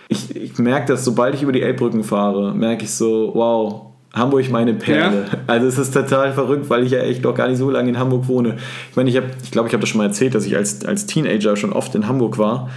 Ich, 0.10 0.36
ich 0.36 0.58
merke 0.58 0.88
das, 0.94 1.06
sobald 1.06 1.36
ich 1.36 1.44
über 1.44 1.52
die 1.52 1.62
Elbbrücken 1.62 2.04
fahre, 2.04 2.54
merke 2.56 2.84
ich 2.86 2.92
so, 2.92 3.32
wow, 3.36 3.82
Hamburg 4.14 4.50
meine 4.50 4.74
Perle. 4.74 5.26
Also 5.46 5.68
es 5.68 5.78
ist 5.78 5.94
total 5.94 6.34
verrückt, 6.34 6.68
weil 6.70 6.84
ich 6.84 6.92
ja 6.92 7.00
echt 7.00 7.24
noch 7.24 7.36
gar 7.36 7.48
nicht 7.48 7.58
so 7.60 7.70
lange 7.70 7.90
in 7.90 8.00
Hamburg 8.00 8.28
wohne. 8.28 8.58
Ich 8.90 8.96
meine, 8.96 9.10
ich 9.10 9.16
glaube, 9.16 9.28
ich, 9.44 9.52
glaub, 9.52 9.68
ich 9.68 9.74
habe 9.74 9.82
das 9.82 9.90
schon 9.90 10.00
mal 10.00 10.06
erzählt, 10.08 10.34
dass 10.34 10.46
ich 10.46 10.56
als, 10.56 10.84
als 10.86 11.06
Teenager 11.06 11.56
schon 11.56 11.72
oft 11.74 11.94
in 11.94 12.08
Hamburg 12.08 12.40
war 12.40 12.70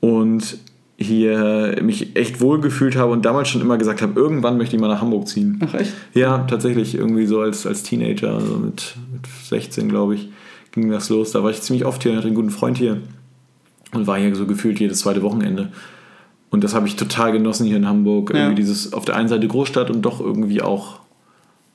und 0.00 0.56
hier 1.02 1.76
mich 1.82 2.16
echt 2.16 2.40
wohl 2.40 2.60
gefühlt 2.60 2.96
habe 2.96 3.12
und 3.12 3.24
damals 3.24 3.48
schon 3.48 3.60
immer 3.60 3.78
gesagt 3.78 4.02
habe, 4.02 4.18
irgendwann 4.18 4.56
möchte 4.56 4.76
ich 4.76 4.80
mal 4.80 4.88
nach 4.88 5.00
Hamburg 5.00 5.28
ziehen. 5.28 5.60
Ach 5.64 5.74
echt? 5.74 5.92
Ja, 6.14 6.38
tatsächlich 6.38 6.94
irgendwie 6.94 7.26
so 7.26 7.40
als, 7.40 7.66
als 7.66 7.82
Teenager, 7.82 8.34
also 8.34 8.56
mit, 8.56 8.94
mit 9.12 9.26
16 9.48 9.88
glaube 9.88 10.14
ich, 10.14 10.28
ging 10.72 10.90
das 10.90 11.08
los. 11.08 11.32
Da 11.32 11.42
war 11.42 11.50
ich 11.50 11.60
ziemlich 11.62 11.84
oft 11.84 12.02
hier, 12.02 12.16
hatte 12.16 12.26
einen 12.26 12.34
guten 12.34 12.50
Freund 12.50 12.78
hier 12.78 12.98
und 13.92 14.06
war 14.06 14.18
hier 14.18 14.34
so 14.34 14.46
gefühlt 14.46 14.80
jedes 14.80 15.00
zweite 15.00 15.22
Wochenende. 15.22 15.70
Und 16.50 16.64
das 16.64 16.74
habe 16.74 16.86
ich 16.86 16.96
total 16.96 17.32
genossen 17.32 17.66
hier 17.66 17.76
in 17.76 17.88
Hamburg. 17.88 18.30
Ja. 18.32 18.40
Irgendwie 18.40 18.56
dieses 18.56 18.92
auf 18.92 19.04
der 19.04 19.16
einen 19.16 19.28
Seite 19.28 19.48
Großstadt 19.48 19.90
und 19.90 20.02
doch 20.02 20.20
irgendwie 20.20 20.60
auch 20.60 21.00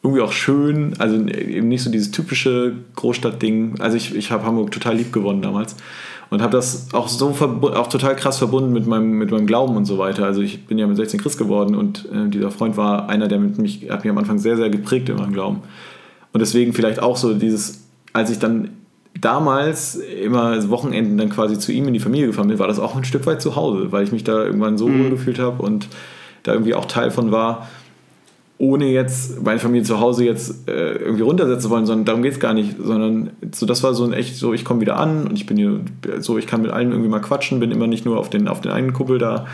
irgendwie 0.03 0.22
auch 0.22 0.31
schön. 0.31 0.93
Also 1.00 1.15
eben 1.15 1.67
nicht 1.67 1.84
so 1.84 1.89
dieses 1.89 2.12
typische 2.12 2.75
Großstadtding. 2.96 3.75
Also 3.79 3.98
ich, 3.98 4.15
ich 4.15 4.31
habe 4.31 4.46
Hamburg 4.46 4.72
total 4.72 4.96
lieb 4.96 5.12
gewonnen 5.12 5.41
damals. 5.41 5.75
Und 6.29 6.41
habe 6.41 6.51
das 6.51 6.93
auch 6.93 7.07
so 7.07 7.29
auch 7.29 7.88
total 7.88 8.15
krass 8.15 8.38
verbunden 8.38 8.74
mit 8.74 8.86
meinem, 8.86 9.12
mit 9.12 9.31
meinem 9.31 9.48
Glauben 9.48 9.77
und 9.77 9.86
so 9.86 9.98
weiter. 9.98 10.25
Also 10.25 10.41
ich 10.41 10.65
bin 10.65 10.77
ja 10.77 10.86
mit 10.86 10.98
16 10.98 11.22
Christ 11.22 11.38
geworden 11.38 11.75
und 11.75 12.05
äh, 12.12 12.27
dieser 12.29 12.51
Freund 12.51 12.75
war 12.75 13.10
einer, 13.10 13.27
der 13.27 13.39
mit 13.39 13.57
mich, 13.57 13.89
hat 13.89 14.03
mich 14.03 14.12
am 14.12 14.17
Anfang 14.17 14.38
sehr, 14.38 14.57
sehr 14.57 14.69
geprägt 14.69 15.07
in 15.10 15.15
meinem 15.15 15.34
Glauben. 15.34 15.62
Und 16.34 16.41
deswegen 16.41 16.74
vielleicht 16.74 17.01
auch 17.01 17.15
so 17.15 17.34
dieses, 17.34 17.88
als 18.12 18.29
ich 18.29 18.39
dann 18.39 18.72
damals 19.19 19.96
immer 19.96 20.69
Wochenenden 20.69 21.17
dann 21.17 21.29
quasi 21.29 21.57
zu 21.57 21.72
ihm 21.72 21.88
in 21.88 21.93
die 21.93 22.00
Familie 22.00 22.27
gefahren 22.27 22.50
bin, 22.50 22.60
war 22.60 22.67
das 22.67 22.79
auch 22.79 22.96
ein 22.96 23.05
Stück 23.05 23.25
weit 23.25 23.41
zu 23.41 23.55
Hause, 23.55 23.91
weil 23.91 24.03
ich 24.03 24.12
mich 24.12 24.24
da 24.24 24.43
irgendwann 24.43 24.77
so 24.77 24.86
wohl 24.86 25.10
gefühlt 25.10 25.39
habe 25.39 25.63
und 25.63 25.88
da 26.43 26.53
irgendwie 26.53 26.75
auch 26.75 26.86
Teil 26.86 27.12
von 27.12 27.31
war, 27.31 27.67
ohne 28.60 28.88
jetzt 28.88 29.44
meine 29.44 29.60
Familie 29.60 29.84
zu 29.84 30.00
Hause 30.00 30.26
jetzt 30.26 30.68
äh, 30.68 30.94
irgendwie 30.96 31.22
runtersetzen 31.22 31.70
wollen, 31.70 31.86
sondern 31.86 32.06
darum 32.06 32.24
geht 32.24 32.34
es 32.34 32.40
gar 32.40 32.54
nicht, 32.54 32.76
sondern 32.82 33.30
so 33.54 33.66
das 33.68 33.84
war 33.84 33.94
so 33.94 34.04
ein 34.04 34.14
echt 34.14 34.36
so, 34.36 34.54
ich 34.54 34.66
komme 34.66 34.82
wieder 34.82 34.98
an 34.98 35.28
und 35.28 35.36
ich 35.36 35.46
bin 35.46 35.58
hier 35.58 35.82
so, 36.20 36.38
ich 36.40 36.48
kann 36.48 36.64
mit 36.64 36.72
allen 36.72 36.90
irgendwie 36.92 37.10
mal 37.10 37.20
quatschen, 37.20 37.60
bin 37.60 37.72
immer 37.72 37.88
nicht 37.88 38.06
nur 38.06 38.18
auf 38.18 38.30
den, 38.30 38.48
auf 38.48 38.62
den 38.62 38.72
einen 38.72 38.94
Kumpel 38.94 39.20
da 39.20 39.46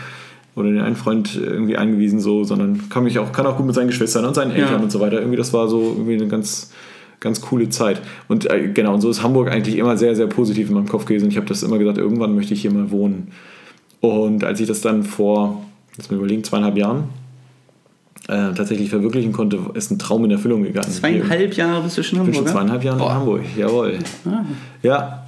oder 0.56 0.70
den 0.70 0.80
einen 0.80 0.96
Freund 0.96 1.36
irgendwie 1.36 1.76
eingewiesen 1.76 2.18
so, 2.18 2.44
sondern 2.44 2.88
kann 2.88 3.04
mich 3.04 3.18
auch, 3.18 3.32
kann 3.32 3.44
auch 3.46 3.56
gut 3.58 3.66
mit 3.66 3.74
seinen 3.74 3.88
Geschwistern 3.88 4.24
und 4.24 4.34
seinen 4.34 4.52
Eltern 4.52 4.76
Ja. 4.76 4.82
und 4.82 4.90
so 4.90 5.00
weiter. 5.00 5.18
Irgendwie 5.18 5.36
das 5.36 5.52
war 5.52 5.68
so 5.68 5.80
irgendwie 5.80 6.14
eine 6.14 6.28
ganz 6.28 6.72
ganz 7.20 7.40
coole 7.40 7.70
Zeit. 7.70 8.02
Und 8.28 8.50
äh, 8.50 8.68
genau, 8.72 8.94
und 8.94 9.00
so 9.00 9.08
ist 9.08 9.22
Hamburg 9.22 9.50
eigentlich 9.50 9.78
immer 9.78 9.96
sehr, 9.96 10.14
sehr 10.14 10.26
positiv 10.26 10.68
in 10.68 10.74
meinem 10.74 10.88
Kopf 10.88 11.06
gewesen. 11.06 11.30
Ich 11.30 11.36
habe 11.36 11.46
das 11.46 11.62
immer 11.62 11.78
gesagt, 11.78 11.96
irgendwann 11.96 12.34
möchte 12.34 12.52
ich 12.52 12.60
hier 12.60 12.70
mal 12.70 12.90
wohnen. 12.90 13.28
Und 14.00 14.44
als 14.44 14.60
ich 14.60 14.66
das 14.68 14.82
dann 14.82 15.02
vor, 15.02 15.64
jetzt 15.96 16.10
mal 16.10 16.18
überlegen, 16.18 16.44
zweieinhalb 16.44 16.76
Jahren 16.76 17.04
äh, 18.28 18.54
tatsächlich 18.54 18.90
verwirklichen 18.90 19.32
konnte, 19.32 19.58
ist 19.74 19.90
ein 19.90 19.98
Traum 19.98 20.24
in 20.24 20.30
Erfüllung 20.30 20.62
gegangen. 20.62 20.90
Zweieinhalb 20.90 21.54
Jahre 21.54 21.82
bist 21.82 21.98
du 21.98 22.02
schon 22.02 22.20
in 22.20 22.26
Hamburg, 22.26 22.48
zweieinhalb 22.48 22.84
Jahre 22.84 23.02
in. 23.02 23.08
Hamburg, 23.10 23.42
jawohl. 23.56 23.98
Ah. 24.24 24.44
Ja, 24.82 25.23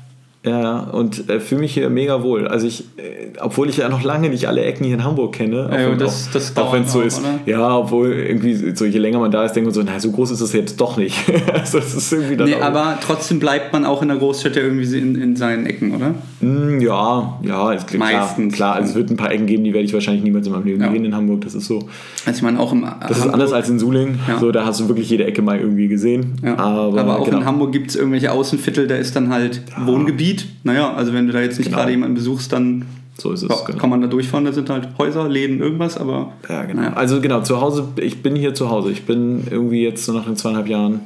ja, 0.46 0.78
und 0.78 1.28
äh, 1.28 1.40
fühle 1.40 1.62
mich 1.62 1.74
hier 1.74 1.90
mega 1.90 2.22
wohl. 2.22 2.46
Also 2.46 2.66
ich, 2.66 2.84
äh, 2.98 3.32
obwohl 3.40 3.68
ich 3.68 3.78
ja 3.78 3.88
noch 3.88 4.02
lange 4.02 4.28
nicht 4.28 4.46
alle 4.46 4.62
Ecken 4.62 4.84
hier 4.84 4.94
in 4.94 5.02
Hamburg 5.04 5.34
kenne, 5.34 5.68
auch, 5.70 5.76
Ja, 5.76 5.90
wenn- 5.90 5.98
das- 5.98 6.28
auch, 6.28 6.32
das 6.32 6.56
auch 6.56 6.72
wenn 6.72 6.84
es 6.84 6.92
so 6.92 7.00
ist. 7.00 7.18
oder? 7.20 7.40
Ja, 7.46 7.76
obwohl 7.76 8.12
irgendwie 8.12 8.54
so 8.76 8.84
je 8.84 8.98
länger 8.98 9.18
man 9.18 9.30
da 9.32 9.44
ist, 9.44 9.52
denkt 9.54 9.66
man 9.66 9.74
so, 9.74 9.82
na, 9.84 9.98
so 9.98 10.10
groß 10.12 10.30
ist 10.30 10.40
es 10.40 10.52
jetzt 10.52 10.80
doch 10.80 10.96
nicht. 10.96 11.16
also 11.52 11.78
das 11.78 11.94
ist 11.94 12.12
irgendwie 12.12 12.36
dann 12.36 12.48
Nee, 12.48 12.54
auch- 12.56 12.62
aber 12.62 12.98
trotzdem 13.04 13.40
bleibt 13.40 13.72
man 13.72 13.84
auch 13.84 14.02
in 14.02 14.08
der 14.08 14.16
Großstadt 14.18 14.54
ja 14.56 14.62
irgendwie 14.62 14.96
in, 14.98 15.14
in 15.20 15.36
seinen 15.36 15.66
Ecken, 15.66 15.94
oder? 15.94 16.14
Mm, 16.40 16.80
Ja, 16.80 17.38
ja, 17.42 17.72
ist 17.72 17.88
klar. 17.88 17.98
Meistens. 18.12 18.54
Klar, 18.54 18.74
also 18.76 18.90
es 18.90 18.94
wird 18.94 19.10
ein 19.10 19.16
paar 19.16 19.32
Ecken 19.32 19.46
geben, 19.46 19.64
die 19.64 19.72
werde 19.72 19.84
ich 19.84 19.92
wahrscheinlich 19.94 20.22
niemals 20.22 20.46
in 20.46 20.52
meinem 20.52 20.64
Leben 20.66 20.80
Ja. 20.82 20.88
gehen 20.88 21.04
in 21.04 21.14
Hamburg. 21.16 21.40
Das 21.40 21.54
ist 21.54 21.66
so. 21.66 21.80
Also 22.24 22.36
ich 22.38 22.42
meine 22.42 22.60
auch 22.60 22.72
im 22.72 22.86
Das 23.08 23.18
ist 23.18 23.26
anders 23.28 23.52
als 23.52 23.68
in 23.68 23.78
Suling. 23.78 24.18
Ja. 24.28 24.38
So, 24.38 24.52
da 24.52 24.64
hast 24.64 24.78
du 24.80 24.88
wirklich 24.88 25.10
jede 25.10 25.24
Ecke 25.24 25.42
mal 25.42 25.58
irgendwie 25.58 25.88
gesehen. 25.88 26.34
Ja. 26.44 26.56
Aber, 26.58 27.00
Aber, 27.00 27.18
auch 27.20 27.24
genau. 27.24 27.38
in 27.38 27.44
Hamburg 27.46 27.72
gibt 27.72 27.90
es 27.90 27.96
irgendwelche 27.96 28.30
Außenviertel, 28.30 28.86
da 28.86 28.94
ist 28.96 29.16
dann 29.16 29.30
halt 29.30 29.62
Wohngebiet. 29.84 30.35
Naja, 30.64 30.92
also 30.94 31.12
wenn 31.12 31.26
du 31.26 31.32
da 31.32 31.40
jetzt 31.40 31.58
nicht 31.58 31.66
Genau. 31.68 31.78
gerade 31.78 31.90
jemanden 31.92 32.14
besuchst, 32.14 32.52
dann 32.52 32.84
So 33.18 33.32
ist 33.32 33.42
es. 33.42 33.48
ja, 33.48 33.56
genau. 33.66 33.78
kann 33.78 33.90
man 33.90 34.00
da 34.02 34.06
durchfahren. 34.08 34.44
Da 34.44 34.52
sind 34.52 34.68
halt 34.70 34.88
Häuser, 34.98 35.28
Läden, 35.28 35.60
irgendwas, 35.60 35.96
aber 35.96 36.32
Ja, 36.48 36.64
genau. 36.64 36.82
naja. 36.82 36.94
Also 36.94 37.20
genau, 37.20 37.40
zu 37.42 37.60
Hause, 37.60 37.88
ich 37.96 38.22
bin 38.22 38.36
hier 38.36 38.54
zu 38.54 38.70
Hause. 38.70 38.90
Ich 38.92 39.04
bin 39.06 39.44
irgendwie 39.50 39.82
jetzt 39.82 40.04
so 40.04 40.12
nach 40.12 40.24
den 40.26 40.36
zweieinhalb 40.36 40.68
Jahren. 40.68 41.00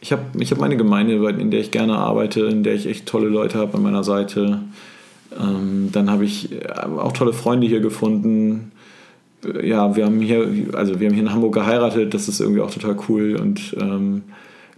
Ich 0.00 0.12
habe 0.12 0.22
ich 0.38 0.50
hab 0.50 0.60
meine 0.60 0.76
Gemeinde, 0.76 1.14
in 1.38 1.50
der 1.50 1.60
ich 1.60 1.70
gerne 1.70 1.96
arbeite, 1.96 2.40
in 2.42 2.62
der 2.62 2.74
ich 2.74 2.86
echt 2.86 3.06
tolle 3.06 3.28
Leute 3.28 3.58
habe 3.58 3.74
an 3.78 3.82
meiner 3.82 4.04
Seite. 4.04 4.60
Ähm, 5.40 5.88
dann 5.92 6.10
habe 6.10 6.24
ich 6.26 6.52
äh, 6.52 6.68
auch 6.98 7.12
tolle 7.12 7.32
Freunde 7.32 7.66
hier 7.66 7.80
gefunden. 7.80 8.70
Äh, 9.44 9.66
Ja, 9.66 9.96
wir 9.96 10.04
haben 10.04 10.20
hier, 10.20 10.46
also 10.74 11.00
wir 11.00 11.08
haben 11.08 11.14
hier 11.14 11.24
in 11.24 11.32
Hamburg 11.32 11.54
geheiratet, 11.54 12.12
das 12.14 12.28
ist 12.28 12.40
irgendwie 12.40 12.60
auch 12.60 12.70
total 12.70 12.96
cool 13.08 13.36
und 13.40 13.74
ähm, 13.80 14.22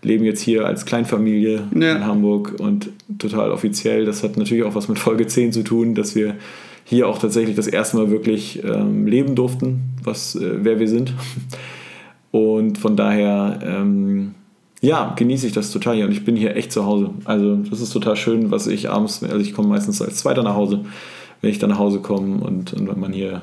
leben 0.02 0.24
jetzt 0.24 0.40
hier 0.40 0.66
als 0.66 0.85
Kleinfamilie 0.87 1.64
Ja. 1.78 1.96
in 1.96 2.06
Hamburg 2.06 2.54
und 2.59 2.90
total 3.18 3.50
offiziell. 3.50 4.04
Das 4.04 4.22
hat 4.22 4.37
natürlich 4.37 4.64
auch 4.64 4.74
was 4.74 4.88
mit 4.88 4.98
Folge 4.98 5.26
10 5.26 5.52
zu 5.52 5.62
tun, 5.62 5.94
dass 5.94 6.14
wir 6.14 6.35
hier 6.85 7.09
auch 7.09 7.18
tatsächlich 7.18 7.56
das 7.56 7.66
erste 7.66 7.96
Mal 7.96 8.11
wirklich 8.11 8.62
ähm, 8.64 9.06
leben 9.06 9.35
durften, 9.35 9.80
was, 10.04 10.37
äh, 10.37 10.59
wer 10.62 10.78
wir 10.78 10.88
sind. 10.88 11.12
Und 12.30 12.78
von 12.78 12.96
daher, 12.96 13.59
ähm, 13.64 14.35
ja, 14.80 15.14
genieße 15.16 15.46
ich 15.46 15.52
das 15.52 15.72
total 15.72 15.96
hier 15.96 16.04
und 16.04 16.12
ich 16.12 16.24
bin 16.24 16.37
hier 16.37 16.54
echt 16.54 16.70
zu 16.70 16.85
Hause. 16.85 17.11
Also 17.24 17.56
das 17.56 17.80
ist 17.80 17.92
total 17.92 18.16
schön, 18.16 18.50
was 18.50 18.66
ich 18.66 18.90
abends, 18.90 19.22
also 19.24 19.38
ich 19.38 19.52
komme 19.54 19.68
meistens 19.68 20.02
als 20.02 20.16
Zweiter 20.16 20.42
nach 20.42 20.54
Hause, 20.54 20.85
wenn 21.40 21.50
ich 21.50 21.59
dann 21.59 21.70
nach 21.70 21.78
Hause 21.78 22.00
komme 22.00 22.44
und, 22.44 22.72
und 22.74 22.88
wenn 22.88 23.00
man 23.00 23.12
hier 23.12 23.42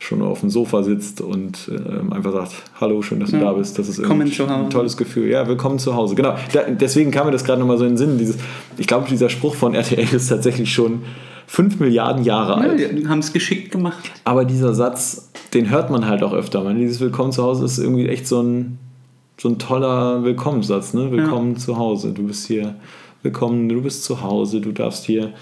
schon 0.00 0.22
auf 0.22 0.40
dem 0.40 0.48
Sofa 0.50 0.82
sitzt 0.82 1.20
und 1.20 1.70
ähm, 1.70 2.12
einfach 2.12 2.32
sagt, 2.32 2.52
hallo, 2.80 3.02
schön, 3.02 3.20
dass 3.20 3.30
du 3.30 3.36
Ja. 3.36 3.44
da 3.44 3.52
bist. 3.52 3.78
Das 3.78 3.86
ist 3.86 3.98
irgendwie 3.98 4.42
ein 4.42 4.70
tolles 4.70 4.96
Gefühl. 4.96 5.28
Ja, 5.28 5.46
willkommen 5.46 5.78
zu 5.78 5.94
Hause. 5.94 6.14
Genau. 6.14 6.34
Da, 6.52 6.62
deswegen 6.70 7.10
kam 7.10 7.26
mir 7.26 7.32
das 7.32 7.44
gerade 7.44 7.60
nochmal 7.60 7.76
so 7.76 7.84
in 7.84 7.90
den 7.92 7.96
Sinn. 7.98 8.18
Dieses, 8.18 8.36
ich 8.78 8.86
glaube, 8.86 9.06
dieser 9.08 9.28
Spruch 9.28 9.54
von 9.54 9.74
RTL 9.74 10.08
ist 10.12 10.28
tatsächlich 10.28 10.72
schon 10.72 11.02
5 11.46 11.80
Milliarden 11.80 12.24
Jahre 12.24 12.54
alt. 12.56 12.80
Ja, 12.80 12.88
die 12.88 13.06
haben 13.08 13.18
es 13.18 13.32
geschickt 13.32 13.72
gemacht. 13.72 14.10
Aber 14.24 14.46
dieser 14.46 14.72
Satz, 14.72 15.30
den 15.52 15.68
hört 15.68 15.90
man 15.90 16.06
halt 16.08 16.22
auch 16.22 16.32
öfter. 16.32 16.64
Man, 16.64 16.78
dieses 16.78 16.98
Willkommen 17.00 17.30
zu 17.32 17.42
Hause 17.42 17.66
ist 17.66 17.78
irgendwie 17.78 18.08
echt 18.08 18.26
so 18.26 18.40
ein, 18.42 18.78
so 19.36 19.50
ein 19.50 19.58
toller 19.58 20.24
Willkommenssatz. 20.24 20.94
Ne? 20.94 21.12
Willkommen 21.12 21.56
zu 21.58 21.76
Hause. 21.76 22.12
Du 22.12 22.22
bist 22.26 22.46
hier 22.46 22.76
willkommen, 23.22 23.68
du 23.68 23.82
bist 23.82 24.04
zu 24.04 24.22
Hause, 24.22 24.62
du 24.62 24.72
darfst 24.72 25.04
hier, 25.04 25.34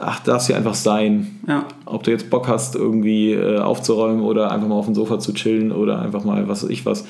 ach, 0.00 0.20
darfst 0.20 0.46
hier 0.46 0.56
einfach 0.56 0.74
sein. 0.74 1.40
Ja. 1.46 1.66
Ob 1.84 2.02
du 2.02 2.10
jetzt 2.10 2.30
Bock 2.30 2.48
hast, 2.48 2.74
irgendwie 2.74 3.32
äh, 3.32 3.58
aufzuräumen 3.58 4.22
oder 4.22 4.50
einfach 4.50 4.68
mal 4.68 4.74
auf 4.74 4.86
dem 4.86 4.94
Sofa 4.94 5.18
zu 5.18 5.32
chillen 5.32 5.72
oder 5.72 6.00
einfach 6.00 6.24
mal 6.24 6.48
was 6.48 6.62
weiß 6.62 6.70
ich 6.70 6.86
was. 6.86 7.04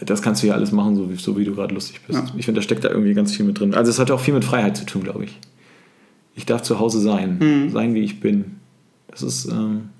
Das 0.00 0.22
kannst 0.22 0.42
du 0.42 0.46
hier 0.46 0.54
alles 0.54 0.72
machen, 0.72 0.96
so 0.96 1.10
wie, 1.10 1.16
so 1.16 1.36
wie 1.36 1.44
du 1.44 1.54
gerade 1.54 1.74
lustig 1.74 2.00
bist. 2.06 2.18
Ja. 2.18 2.26
Ich 2.36 2.46
finde, 2.46 2.60
da 2.60 2.62
steckt 2.62 2.84
da 2.84 2.88
irgendwie 2.88 3.14
ganz 3.14 3.34
viel 3.34 3.44
mit 3.44 3.60
drin. 3.60 3.74
Also 3.74 3.90
es 3.90 3.98
hat 3.98 4.10
auch 4.10 4.20
viel 4.20 4.32
mit 4.34 4.44
Freiheit 4.44 4.76
zu 4.76 4.86
tun, 4.86 5.02
glaube 5.02 5.24
ich. 5.24 5.38
Ich 6.34 6.46
darf 6.46 6.62
zu 6.62 6.78
Hause 6.78 6.98
sein, 7.00 7.68
sein 7.72 7.94
wie 7.94 8.00
ich 8.00 8.20
bin. 8.20 8.56
Das 9.08 9.22
ist 9.22 9.44
ähm, 9.46 9.90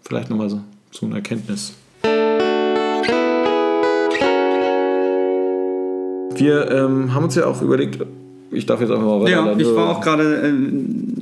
vielleicht 0.00 0.30
nochmal 0.30 0.48
so, 0.48 0.60
so 0.90 1.04
eine 1.04 1.16
Erkenntnis. 1.16 1.74
Wir 6.34 6.70
ähm, 6.70 7.12
haben 7.12 7.24
uns 7.24 7.34
ja 7.34 7.44
auch 7.44 7.60
überlegt, 7.60 8.02
ich 8.52 8.66
darf 8.66 8.80
jetzt 8.80 8.90
einfach 8.90 9.04
mal 9.04 9.20
weiter. 9.20 9.30
Ja, 9.30 9.56
ich 9.56 9.74
war 9.74 9.88
auch 9.90 10.00
gerade 10.00 10.42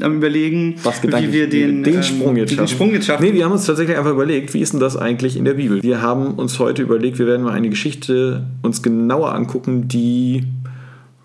äh, 0.01 0.05
am 0.05 0.17
überlegen, 0.17 0.75
gedanklich, 1.03 1.29
wie 1.29 1.33
wir 1.33 1.49
den, 1.49 1.83
den 1.83 1.95
ähm, 1.97 2.03
Sprung 2.03 2.37
jetzt 2.37 2.51
den 2.51 2.59
schaffen. 2.59 2.69
Sprung 2.75 2.93
jetzt 2.93 3.07
schaffen. 3.07 3.25
Nee, 3.25 3.35
wir 3.35 3.45
haben 3.45 3.53
uns 3.53 3.67
tatsächlich 3.67 3.97
einfach 3.97 4.11
überlegt, 4.13 4.53
wie 4.55 4.61
ist 4.61 4.73
denn 4.73 4.81
das 4.81 4.97
eigentlich 4.97 5.37
in 5.37 5.45
der 5.45 5.55
Bibel? 5.55 5.83
Wir 5.83 6.03
haben 6.03 6.35
uns 6.35 6.59
heute 6.59 6.83
überlegt, 6.83 7.19
wir 7.19 7.27
werden 7.27 7.43
mal 7.43 7.53
eine 7.53 7.69
Geschichte 7.71 8.45
uns 8.63 8.83
genauer 8.83 9.35
angucken, 9.35 9.89
die 9.89 10.45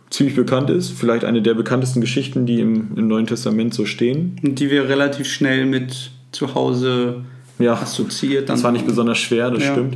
ziemlich 0.09 0.35
bekannt 0.35 0.69
ist. 0.69 0.91
Vielleicht 0.91 1.25
eine 1.25 1.41
der 1.41 1.53
bekanntesten 1.55 1.99
Geschichten, 2.01 2.45
die 2.45 2.59
im, 2.59 2.89
im 2.95 3.07
Neuen 3.07 3.27
Testament 3.27 3.73
so 3.73 3.85
stehen. 3.85 4.37
Und 4.43 4.59
die 4.59 4.69
wir 4.69 4.87
relativ 4.87 5.27
schnell 5.27 5.65
mit 5.65 6.11
zu 6.31 6.53
Hause 6.55 7.21
Ja, 7.59 7.73
assoziiert. 7.73 8.49
das 8.49 8.63
war 8.63 8.71
nicht 8.71 8.85
besonders 8.85 9.17
schwer, 9.17 9.51
das 9.51 9.63
Ja. 9.63 9.71
stimmt. 9.73 9.95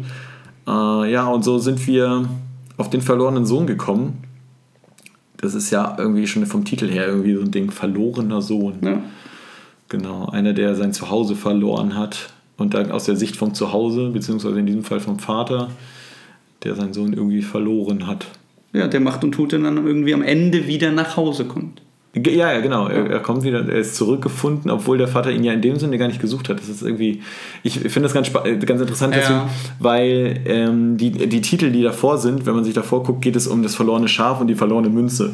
Äh, 0.68 1.12
ja, 1.12 1.26
und 1.28 1.44
so 1.44 1.58
sind 1.60 1.86
wir 1.88 2.28
auf 2.78 2.90
den 2.90 3.02
verlorenen 3.02 3.46
Sohn 3.46 3.68
gekommen. 3.68 4.18
Das 5.42 5.54
ist 5.54 5.72
ja 5.72 5.96
irgendwie 5.98 6.28
schon 6.28 6.46
vom 6.46 6.66
Titel 6.66 6.90
her 6.90 7.08
irgendwie 7.08 7.34
so 7.34 7.42
ein 7.42 7.52
Ding, 7.52 7.72
verlorener 7.72 8.42
Sohn. 8.42 8.76
Ja. 8.82 9.02
Genau, 9.88 10.28
einer, 10.28 10.54
der 10.54 10.76
sein 10.76 10.94
Zuhause 10.94 11.36
verloren 11.36 11.96
hat 11.98 12.30
und 12.58 12.74
dann 12.74 12.92
aus 12.92 13.06
der 13.06 13.16
Sicht 13.16 13.36
vom 13.38 13.54
Zuhause, 13.54 14.10
beziehungsweise 14.10 14.60
in 14.60 14.66
diesem 14.66 14.84
Fall 14.84 15.00
vom 15.00 15.18
Vater, 15.18 15.72
der 16.64 16.76
seinen 16.76 16.94
Sohn 16.94 17.14
irgendwie 17.14 17.42
verloren 17.42 18.06
hat. 18.06 18.28
ja, 18.74 18.88
der 18.88 19.00
macht 19.00 19.24
und 19.24 19.32
tut 19.32 19.54
und 19.54 19.64
dann 19.64 19.78
irgendwie 19.78 20.14
am 20.14 20.22
Ende 20.22 20.68
wieder 20.68 20.92
nach 20.92 21.16
Hause 21.18 21.46
kommt. 21.46 21.82
Ja, 22.16 22.52
ja, 22.54 22.60
genau. 22.60 22.88
Er, 22.88 23.08
er 23.08 23.20
kommt 23.20 23.44
wieder, 23.44 23.60
er 23.70 23.78
ist 23.78 23.96
zurückgefunden, 23.96 24.72
obwohl 24.72 24.98
der 24.98 25.08
Vater 25.08 25.32
ihn 25.32 25.44
ja 25.44 25.54
in 25.54 25.62
dem 25.62 25.78
Sinne 25.78 26.00
gar 26.00 26.08
nicht 26.08 26.20
gesucht 26.20 26.50
hat. 26.50 26.60
Das 26.60 26.68
ist 26.68 26.82
irgendwie, 26.82 27.22
ich 27.62 27.80
finde 27.80 28.02
das 28.02 28.14
ganz, 28.14 28.32
äh, 28.46 28.58
ganz 28.58 28.82
interessant, 28.82 29.14
Ja. 29.14 29.20
deswegen, 29.22 29.42
weil 29.80 30.40
ähm, 30.46 30.98
die, 30.98 31.12
die 31.12 31.42
Titel, 31.42 31.70
die 31.72 31.84
davor 31.84 32.18
sind, 32.18 32.48
wenn 32.48 32.56
man 32.56 32.64
sich 32.64 32.74
davor 32.74 33.04
guckt, 33.04 33.22
geht 33.22 33.36
es 33.36 33.46
um 33.46 33.62
das 33.62 33.76
verlorene 33.76 34.08
Schaf 34.08 34.42
und 34.42 34.48
die 34.48 34.56
verlorene 34.56 34.90
Münze. 34.90 35.34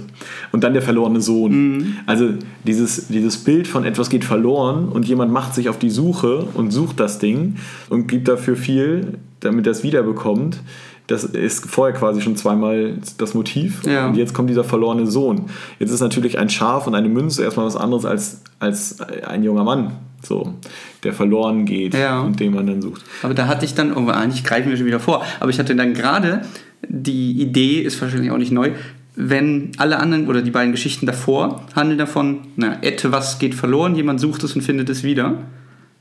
Und 0.51 0.65
dann 0.65 0.73
der 0.73 0.81
verlorene 0.81 1.21
Sohn. 1.21 1.97
Also 2.07 2.29
dieses, 2.65 3.07
dieses 3.07 3.37
Bild 3.37 3.67
von 3.67 3.85
etwas 3.85 4.09
geht 4.09 4.25
verloren 4.25 4.89
und 4.89 5.07
jemand 5.07 5.31
macht 5.31 5.55
sich 5.55 5.69
auf 5.69 5.79
die 5.79 5.89
Suche 5.89 6.45
und 6.55 6.71
sucht 6.71 6.99
das 6.99 7.19
Ding 7.19 7.55
und 7.89 8.07
gibt 8.07 8.27
dafür 8.27 8.57
viel, 8.57 9.17
damit 9.39 9.65
er 9.65 9.71
es 9.71 9.83
wiederbekommt. 9.83 10.59
Das 11.07 11.23
ist 11.23 11.67
vorher 11.69 11.95
quasi 11.95 12.21
schon 12.21 12.35
zweimal 12.35 12.97
das 13.19 13.33
Motiv. 13.35 13.83
Ja. 13.85 14.07
Und 14.07 14.15
jetzt 14.17 14.33
kommt 14.33 14.49
dieser 14.49 14.63
verlorene 14.63 15.05
Sohn. 15.05 15.43
Jetzt 15.79 15.91
ist 15.91 15.99
natürlich 16.01 16.39
ein 16.39 16.49
Schaf 16.49 16.87
und 16.87 16.95
eine 16.95 17.09
Münze 17.09 17.43
erstmal 17.43 17.65
was 17.67 17.75
anderes 17.75 18.05
als, 18.05 18.41
als 18.59 18.99
ein 19.01 19.43
junger 19.43 19.63
Mann, 19.63 19.91
so, 20.23 20.55
der 21.03 21.13
verloren 21.13 21.65
geht 21.65 21.93
Ja. 21.93 22.21
und 22.21 22.39
den 22.39 22.53
man 22.55 22.65
dann 22.65 22.81
sucht. 22.81 23.03
Aber 23.21 23.35
da 23.35 23.45
hatte 23.47 23.65
ich 23.65 23.75
dann, 23.75 23.95
oh, 23.95 24.07
eigentlich 24.09 24.43
greifen 24.43 24.69
wir 24.71 24.77
schon 24.77 24.87
wieder 24.87 24.99
vor, 24.99 25.23
aber 25.39 25.51
ich 25.51 25.59
hatte 25.59 25.75
dann 25.75 25.93
gerade 25.93 26.41
die 26.87 27.39
Idee, 27.39 27.81
ist 27.81 28.01
wahrscheinlich 28.01 28.31
auch 28.31 28.37
nicht 28.39 28.51
neu, 28.51 28.71
wenn 29.15 29.71
alle 29.77 29.99
anderen 29.99 30.27
oder 30.27 30.41
die 30.41 30.51
beiden 30.51 30.71
Geschichten 30.71 31.05
davor 31.05 31.61
handeln 31.75 31.99
davon, 31.99 32.39
na, 32.55 32.81
etwas 32.81 33.37
geht 33.39 33.53
verloren, 33.55 33.95
jemand 33.95 34.19
sucht 34.19 34.43
es 34.43 34.55
und 34.55 34.61
findet 34.61 34.89
es 34.89 35.03
wieder. 35.03 35.37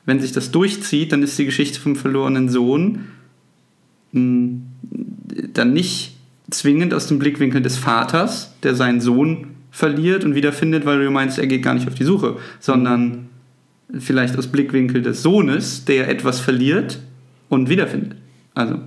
Wenn 0.07 0.19
sich 0.21 0.33
das 0.33 0.51
durchzieht, 0.51 1.13
dann 1.13 1.23
ist 1.23 1.39
die 1.39 1.45
Geschichte 1.45 1.79
vom 1.79 1.95
verlorenen 1.95 2.49
Sohn 2.49 3.01
mh, 4.13 4.61
dann 5.53 5.73
nicht 5.73 6.17
zwingend 6.51 6.95
aus 6.95 7.07
dem 7.07 7.19
Blickwinkel 7.19 7.63
des 7.63 7.77
Vaters, 7.77 8.55
der 8.63 8.75
seinen 8.75 9.01
Sohn 9.01 9.49
verliert 9.71 10.25
und 10.25 10.35
wiederfindet, 10.35 10.87
weil 10.87 11.03
du 11.03 11.11
meinst, 11.11 11.39
er 11.39 11.47
geht 11.47 11.63
gar 11.63 11.75
nicht 11.75 11.89
auf 11.89 11.95
die 11.95 12.05
Suche, 12.05 12.37
sondern 12.61 13.29
vielleicht 13.99 14.39
aus 14.39 14.47
Blickwinkel 14.47 15.03
des 15.03 15.23
Sohnes, 15.23 15.85
der 15.85 16.09
etwas 16.09 16.41
verliert 16.41 17.01
und 17.49 17.69
wiederfindet. 17.69 18.17
Also, 18.55 18.79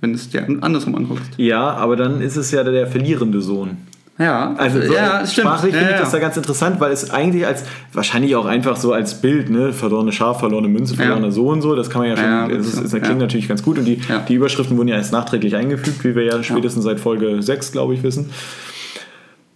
wenn 0.00 0.10
du 0.10 0.16
es 0.16 0.28
dir 0.28 0.46
andersrum 0.60 0.94
anguckst. 0.94 1.32
Ja, 1.36 1.70
aber 1.70 1.96
dann 1.96 2.20
ist 2.20 2.36
es 2.36 2.50
ja 2.50 2.62
der, 2.62 2.72
der 2.72 2.86
verlierende 2.86 3.40
Sohn. 3.40 3.78
Ja, 4.18 4.54
Also 4.56 4.80
so 4.80 4.94
ja, 4.94 5.26
stimmt. 5.26 5.46
sprachlich 5.46 5.72
ja, 5.74 5.78
finde 5.78 5.92
ich 5.92 5.96
ja. 5.98 6.02
das 6.04 6.10
da 6.12 6.18
ganz 6.18 6.36
interessant, 6.38 6.80
weil 6.80 6.90
es 6.90 7.10
eigentlich 7.10 7.46
als, 7.46 7.64
wahrscheinlich 7.92 8.34
auch 8.34 8.46
einfach 8.46 8.76
so 8.76 8.92
als 8.94 9.20
Bild, 9.20 9.50
ne, 9.50 9.74
verlorene 9.74 10.10
Schaf, 10.10 10.40
verlorene 10.40 10.68
Münze, 10.68 10.94
verlorener 10.94 11.30
Sohn, 11.32 11.60
so, 11.60 11.76
das 11.76 11.90
kann 11.90 12.00
man 12.00 12.10
ja 12.10 12.16
schon, 12.16 12.24
Ja, 12.24 12.48
das, 12.48 12.66
ist, 12.66 12.82
das 12.84 12.92
ja. 12.92 13.00
klingt 13.00 13.18
natürlich 13.20 13.46
ganz 13.46 13.62
gut 13.62 13.78
und 13.78 13.84
die, 13.84 14.00
Ja. 14.08 14.20
die 14.26 14.34
Überschriften 14.34 14.76
wurden 14.78 14.88
ja 14.88 14.96
erst 14.96 15.12
nachträglich 15.12 15.54
eingefügt, 15.54 16.02
wie 16.02 16.14
wir 16.14 16.22
ja 16.24 16.42
spätestens 16.42 16.84
seit 16.84 16.98
Folge 16.98 17.42
6, 17.42 17.72
glaube 17.72 17.92
ich, 17.94 18.02
wissen. 18.02 18.30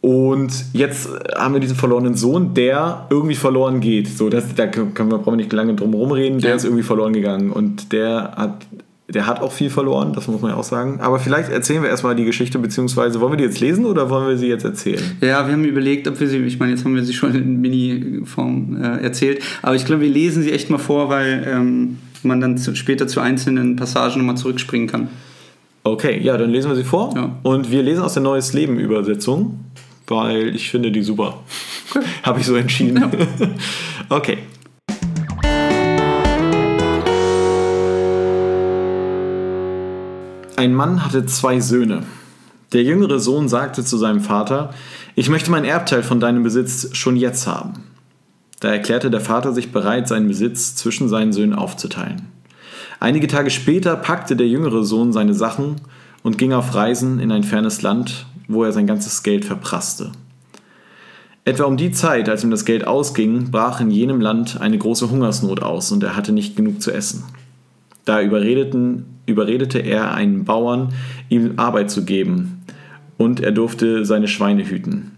Und 0.03 0.51
jetzt 0.73 1.11
haben 1.37 1.53
wir 1.55 1.61
diesen 1.61 1.77
verlorenen 1.77 2.15
Sohn, 2.15 2.55
der 2.55 3.07
irgendwie 3.11 3.35
verloren 3.35 3.81
geht. 3.81 4.09
So, 4.09 4.31
das, 4.31 4.55
da 4.55 4.67
können 4.67 4.95
wir, 4.97 5.19
brauchen 5.19 5.33
wir 5.33 5.37
nicht 5.37 5.53
lange 5.53 5.75
drum 5.75 5.93
herum 5.93 6.13
reden. 6.13 6.39
Der 6.41 6.51
Ja. 6.51 6.57
ist 6.57 6.65
irgendwie 6.65 6.83
verloren 6.83 7.13
gegangen. 7.13 7.51
Und 7.51 7.93
der 7.93 8.33
hat, 8.37 8.67
der 9.13 9.27
hat 9.27 9.41
auch 9.41 9.53
viel 9.53 9.71
verloren, 9.71 10.13
das 10.13 10.29
muss 10.29 10.41
man 10.41 10.53
ja 10.53 10.57
auch 10.57 10.65
sagen. 10.65 11.01
Aber 11.01 11.19
vielleicht 11.19 11.51
erzählen 11.51 11.83
wir 11.83 11.91
erstmal 11.91 12.15
die 12.15 12.25
Geschichte, 12.25 12.59
beziehungsweise 12.59 13.21
wollen 13.21 13.33
wir 13.33 13.37
die 13.37 13.45
jetzt 13.45 13.61
lesen 13.61 13.85
oder 13.85 14.09
wollen 14.09 14.29
wir 14.29 14.37
sie 14.37 14.47
jetzt 14.47 14.65
erzählen? 14.65 15.03
Ja, 15.21 15.47
wir 15.47 15.53
haben 15.53 15.65
überlegt, 15.65 16.07
ob 16.07 16.21
wir 16.21 16.29
sie, 16.29 16.39
ich 16.39 16.59
meine, 16.59 16.73
jetzt 16.73 16.85
haben 16.85 16.95
wir 16.95 17.05
sie 17.05 17.13
schon 17.13 17.35
in 17.35 17.61
Mini-Form 17.61 18.77
äh, 18.81 19.03
erzählt, 19.03 19.43
aber 19.63 19.75
ich 19.75 19.85
glaube, 19.85 20.03
wir 20.03 20.11
lesen 20.11 20.43
sie 20.43 20.53
echt 20.53 20.71
mal 20.71 20.79
vor, 20.79 21.09
weil 21.09 21.45
ähm, 21.47 21.99
man 22.23 22.41
dann 22.41 22.57
zu, 22.57 22.75
später 22.77 23.09
zu 23.09 23.21
einzelnen 23.21 23.77
Passagen 23.77 24.19
nochmal 24.19 24.37
zurückspringen 24.37 24.89
kann. 24.89 25.09
Okay, 25.83 26.21
ja, 26.23 26.37
dann 26.37 26.51
lesen 26.51 26.71
wir 26.71 26.77
sie 26.77 26.85
vor. 26.85 27.13
Ja. 27.17 27.37
Und 27.43 27.71
wir 27.71 27.83
lesen 27.83 28.03
aus 28.03 28.15
der 28.15 28.23
Neues 28.23 28.53
Leben 28.53 28.79
Übersetzung, 28.79 29.61
weil 30.07 30.55
ich 30.55 30.71
finde 30.71 30.93
die 30.93 31.03
super. 31.03 31.41
Habe 32.23 32.41
ich 32.41 32.47
so 32.47 32.55
entschieden. 32.55 33.03
okay. 34.09 34.39
Ein 40.61 40.75
Mann 40.75 41.03
hatte 41.03 41.25
zwei 41.25 41.59
Söhne. 41.59 42.03
Der 42.75 42.83
jüngere 42.83 43.19
Sohn 43.19 43.49
sagte 43.49 43.83
zu 43.83 43.97
seinem 43.97 44.21
Vater, 44.21 44.75
ich 45.15 45.31
möchte 45.31 45.51
mein 45.51 45.65
Erbteil 45.65 46.03
von 46.03 46.21
deinem 46.21 46.43
Besitz 46.43 46.95
schon 46.95 47.17
jetzt 47.17 47.47
haben. 47.47 47.85
Da 48.61 48.69
erklärte 48.69 49.11
der 49.11 49.23
Vater 49.23 49.55
sich 49.55 49.73
bereit, 49.73 50.07
seinen 50.07 50.29
Besitz 50.29 50.75
zwischen 50.75 51.09
seinen 51.09 51.33
Söhnen 51.33 51.55
aufzuteilen. 51.55 52.27
Einige 53.01 53.27
Tage 53.27 53.49
später 53.49 53.97
packte 53.97 54.37
der 54.37 54.49
jüngere 54.49 54.85
Sohn 54.85 55.15
seine 55.15 55.33
Sachen 55.33 55.77
und 56.23 56.37
ging 56.37 56.53
auf 56.53 56.75
Reisen 56.75 57.21
in 57.21 57.33
ein 57.33 57.45
fernes 57.45 57.81
Land, 57.81 58.27
wo 58.47 58.63
er 58.63 58.73
sein 58.73 58.87
ganzes 58.87 59.23
Geld 59.23 59.47
verprasste. 59.47 60.13
Etwa 61.47 61.65
um 61.65 61.79
die 61.79 61.91
Zeit, 61.91 62.29
als 62.29 62.45
ihm 62.45 62.51
das 62.51 62.67
Geld 62.67 62.87
ausging, 62.87 63.51
brach 63.51 63.81
in 63.81 63.91
jenem 63.91 64.21
Land 64.21 64.61
eine 64.61 64.77
große 64.77 65.11
Hungersnot 65.11 65.63
aus 65.63 65.91
und 65.91 66.03
er 66.03 66.17
hatte 66.17 66.33
nicht 66.33 66.55
genug 66.55 66.83
zu 66.83 66.91
essen. 66.91 67.25
Da 68.05 68.21
überredeten, 68.21 69.20
überredete 69.31 69.79
er 69.79 70.13
einen 70.13 70.45
Bauern, 70.45 70.93
ihm 71.29 71.55
Arbeit 71.57 71.91
zu 71.91 72.05
geben, 72.05 72.63
und 73.17 73.41
er 73.41 73.53
durfte 73.53 74.05
seine 74.05 74.29
Schweine 74.29 74.69
hüten. 74.69 75.13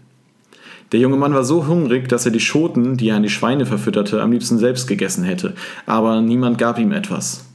Der 0.91 0.99
junge 0.99 1.17
Mann 1.17 1.33
war 1.33 1.43
so 1.43 1.65
hungrig, 1.67 2.07
dass 2.07 2.25
er 2.25 2.31
die 2.31 2.39
Schoten, 2.39 2.97
die 2.97 3.09
er 3.09 3.15
an 3.15 3.23
die 3.23 3.29
Schweine 3.29 3.65
verfütterte, 3.65 4.21
am 4.21 4.31
liebsten 4.31 4.59
selbst 4.59 4.87
gegessen 4.87 5.23
hätte, 5.23 5.53
aber 5.87 6.21
niemand 6.21 6.59
gab 6.59 6.77
ihm 6.77 6.91
etwas. 6.91 7.45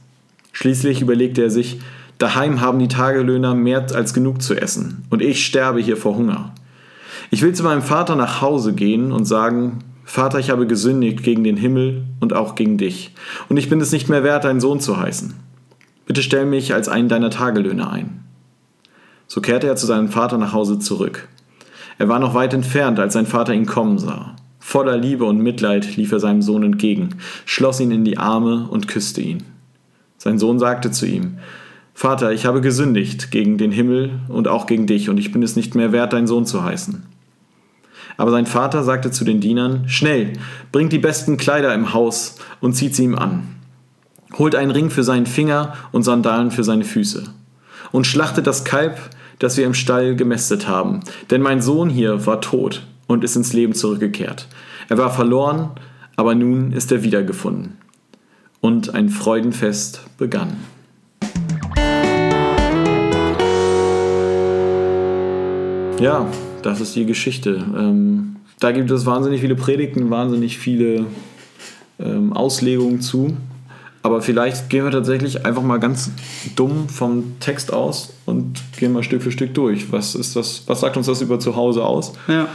Schließlich 0.51 1.01
überlegte 1.01 1.43
er 1.43 1.49
sich, 1.49 1.79
daheim 2.17 2.59
haben 2.59 2.79
die 2.79 2.89
Tagelöhner 2.89 3.55
mehr 3.55 3.85
als 3.95 4.13
genug 4.13 4.41
zu 4.41 4.55
essen, 4.55 5.05
und 5.09 5.21
ich 5.21 5.45
sterbe 5.45 5.79
hier 5.79 5.95
vor 5.95 6.17
Hunger. 6.17 6.53
Ich 7.31 7.41
will 7.41 7.53
zu 7.53 7.63
meinem 7.63 7.81
Vater 7.81 8.15
nach 8.15 8.41
Hause 8.41 8.73
gehen 8.73 9.11
und 9.13 9.23
sagen, 9.23 9.79
Vater, 10.03 10.39
ich 10.39 10.49
habe 10.49 10.67
gesündigt 10.67 11.23
gegen 11.23 11.43
den 11.43 11.55
Himmel 11.55 12.03
und 12.19 12.33
auch 12.33 12.55
gegen 12.55 12.77
dich, 12.77 13.13
und 13.47 13.55
ich 13.55 13.69
bin 13.69 13.79
es 13.79 13.91
nicht 13.93 14.09
mehr 14.09 14.23
wert, 14.23 14.43
dein 14.43 14.59
Sohn 14.59 14.81
zu 14.81 14.97
heißen. 14.97 15.35
Bitte 16.09 16.23
stell 16.23 16.47
mich 16.47 16.73
als 16.73 16.89
einen 16.89 17.07
deiner 17.07 17.29
Tagelöhner 17.29 17.91
ein. 17.91 18.23
So 19.27 19.41
kehrte 19.41 19.67
er 19.67 19.75
zu 19.75 19.85
seinem 19.85 20.09
Vater 20.09 20.39
nach 20.39 20.53
Hause 20.53 20.79
zurück. 20.79 21.27
Er 21.99 22.09
war 22.09 22.17
noch 22.17 22.33
weit 22.33 22.55
entfernt, 22.55 22.99
als 22.99 23.13
sein 23.13 23.27
Vater 23.27 23.53
ihn 23.53 23.67
kommen 23.67 23.99
sah. 23.99 24.35
Voller 24.57 24.97
Liebe 24.97 25.25
und 25.25 25.37
Mitleid 25.37 25.97
lief 25.97 26.11
er 26.11 26.19
seinem 26.19 26.41
Sohn 26.41 26.63
entgegen, 26.63 27.09
schloss 27.45 27.79
ihn 27.79 27.91
in 27.91 28.05
die 28.05 28.17
Arme 28.17 28.67
und 28.71 28.87
küsste 28.87 29.21
ihn. 29.21 29.43
Sein 30.17 30.39
Sohn 30.39 30.57
sagte 30.57 30.89
zu 30.89 31.05
ihm, 31.05 31.37
Vater, 31.93 32.31
ich 32.31 32.47
habe 32.47 32.61
gesündigt 32.61 33.29
gegen 33.29 33.59
den 33.59 33.71
Himmel 33.71 34.09
und 34.29 34.47
auch 34.47 34.65
gegen 34.65 34.87
dich, 34.87 35.09
und 35.09 35.19
ich 35.19 35.31
bin 35.31 35.43
es 35.43 35.55
nicht 35.55 35.75
mehr 35.75 35.91
wert, 35.91 36.13
dein 36.13 36.25
Sohn 36.25 36.47
zu 36.47 36.63
heißen. 36.63 37.03
Aber 38.17 38.31
sein 38.31 38.47
Vater 38.47 38.83
sagte 38.83 39.11
zu 39.11 39.25
den 39.25 39.41
Dienern, 39.41 39.87
Schnell, 39.87 40.33
bringt 40.71 40.91
die 40.91 40.97
besten 40.97 41.37
Kleider 41.37 41.71
im 41.75 41.93
Haus 41.93 42.37
und 42.61 42.73
zieht 42.73 42.95
sie 42.95 43.03
ihm 43.03 43.15
an. 43.15 43.58
Holt 44.37 44.55
einen 44.55 44.71
Ring 44.71 44.89
für 44.89 45.03
seinen 45.03 45.25
Finger 45.25 45.73
und 45.91 46.03
Sandalen 46.03 46.51
für 46.51 46.63
seine 46.63 46.83
Füße. 46.83 47.23
Und 47.91 48.05
schlachtet 48.05 48.45
das 48.45 48.63
Kalb, 48.63 48.99
das 49.39 49.57
wir 49.57 49.65
im 49.65 49.73
Stall 49.73 50.15
gemästet 50.15 50.67
haben. 50.67 50.99
Denn 51.31 51.41
mein 51.41 51.61
Sohn 51.61 51.89
hier 51.89 52.25
war 52.27 52.41
tot 52.41 52.85
und 53.07 53.23
ist 53.23 53.35
ins 53.35 53.53
Leben 53.53 53.73
zurückgekehrt. 53.73 54.47
Er 54.87 54.97
war 54.97 55.11
verloren, 55.11 55.71
aber 56.15 56.35
nun 56.35 56.71
ist 56.73 56.91
er 56.91 57.03
wiedergefunden. 57.03 57.77
Und 58.61 58.93
ein 58.93 59.09
Freudenfest 59.09 60.01
begann. 60.17 60.57
Ja, 65.99 66.27
das 66.61 66.81
ist 66.81 66.95
die 66.95 67.05
Geschichte. 67.05 67.65
Ähm, 67.75 68.35
da 68.59 68.71
gibt 68.71 68.91
es 68.91 69.05
wahnsinnig 69.05 69.41
viele 69.41 69.55
Predigten, 69.55 70.09
wahnsinnig 70.09 70.57
viele 70.57 71.05
ähm, 71.99 72.33
Auslegungen 72.33 73.01
zu. 73.01 73.35
Aber 74.01 74.21
vielleicht 74.21 74.69
gehen 74.69 74.85
wir 74.85 74.91
tatsächlich 74.91 75.45
einfach 75.45 75.61
mal 75.61 75.77
ganz 75.77 76.11
dumm 76.55 76.87
vom 76.87 77.39
Text 77.39 77.73
aus 77.73 78.13
und 78.25 78.61
gehen 78.77 78.93
mal 78.93 79.03
Stück 79.03 79.21
für 79.21 79.31
Stück 79.31 79.53
durch. 79.53 79.91
Was 79.91 80.15
ist 80.15 80.35
das, 80.35 80.63
was 80.67 80.79
sagt 80.79 80.95
uns 80.95 81.07
das 81.07 81.21
über 81.21 81.39
zu 81.39 81.55
Hause 81.55 81.83
aus? 81.83 82.13
Ja. 82.27 82.47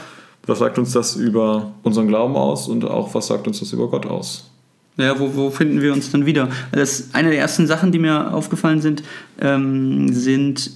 Was 0.46 0.58
sagt 0.58 0.78
uns 0.78 0.92
das 0.92 1.16
über 1.16 1.72
unseren 1.82 2.08
Glauben 2.08 2.36
aus 2.36 2.68
und 2.68 2.84
auch 2.84 3.14
was 3.14 3.26
sagt 3.26 3.46
uns 3.46 3.60
das 3.60 3.72
über 3.72 3.88
Gott 3.88 4.06
aus? 4.06 4.50
Ja, 4.96 5.18
wo, 5.18 5.34
wo 5.34 5.50
finden 5.50 5.80
wir 5.80 5.92
uns 5.92 6.10
dann 6.12 6.24
wieder? 6.24 6.48
Das, 6.72 7.08
eine 7.12 7.30
der 7.30 7.38
ersten 7.38 7.66
Sachen, 7.66 7.92
die 7.92 7.98
mir 7.98 8.32
aufgefallen 8.32 8.80
sind, 8.80 9.02
ähm, 9.40 10.12
sind 10.12 10.70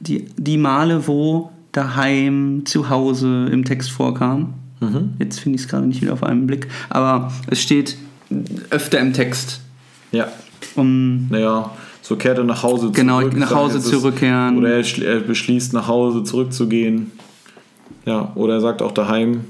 die, 0.00 0.26
die 0.36 0.56
Male, 0.56 1.06
wo 1.06 1.50
daheim, 1.72 2.62
zu 2.66 2.88
Hause 2.88 3.48
im 3.50 3.64
Text 3.64 3.90
vorkam. 3.90 4.54
Mhm. 4.80 5.14
Jetzt 5.18 5.40
finde 5.40 5.56
ich 5.56 5.62
es 5.62 5.68
gerade 5.68 5.86
nicht 5.86 6.02
wieder 6.02 6.12
auf 6.12 6.22
einen 6.22 6.46
Blick. 6.46 6.68
Aber 6.88 7.32
es 7.48 7.60
steht 7.60 7.96
öfter 8.70 9.00
im 9.00 9.12
Text. 9.12 9.60
Ja. 10.14 10.28
Um, 10.76 11.28
Naja, 11.30 11.70
so 12.02 12.16
kehrt 12.16 12.38
er 12.38 12.44
nach 12.44 12.62
Hause 12.62 12.90
Genau, 12.92 13.20
zurück. 13.20 13.36
nach 13.36 13.48
dann 13.50 13.58
Hause 13.58 13.80
zurückkehren. 13.80 14.58
Oder 14.58 14.74
er, 14.78 15.02
er 15.02 15.20
beschließt, 15.20 15.72
nach 15.72 15.88
Hause 15.88 16.24
zurückzugehen. 16.24 17.12
Ja, 18.06 18.32
oder 18.34 18.54
er 18.54 18.60
sagt 18.60 18.82
auch 18.82 18.92
daheim. 18.92 19.44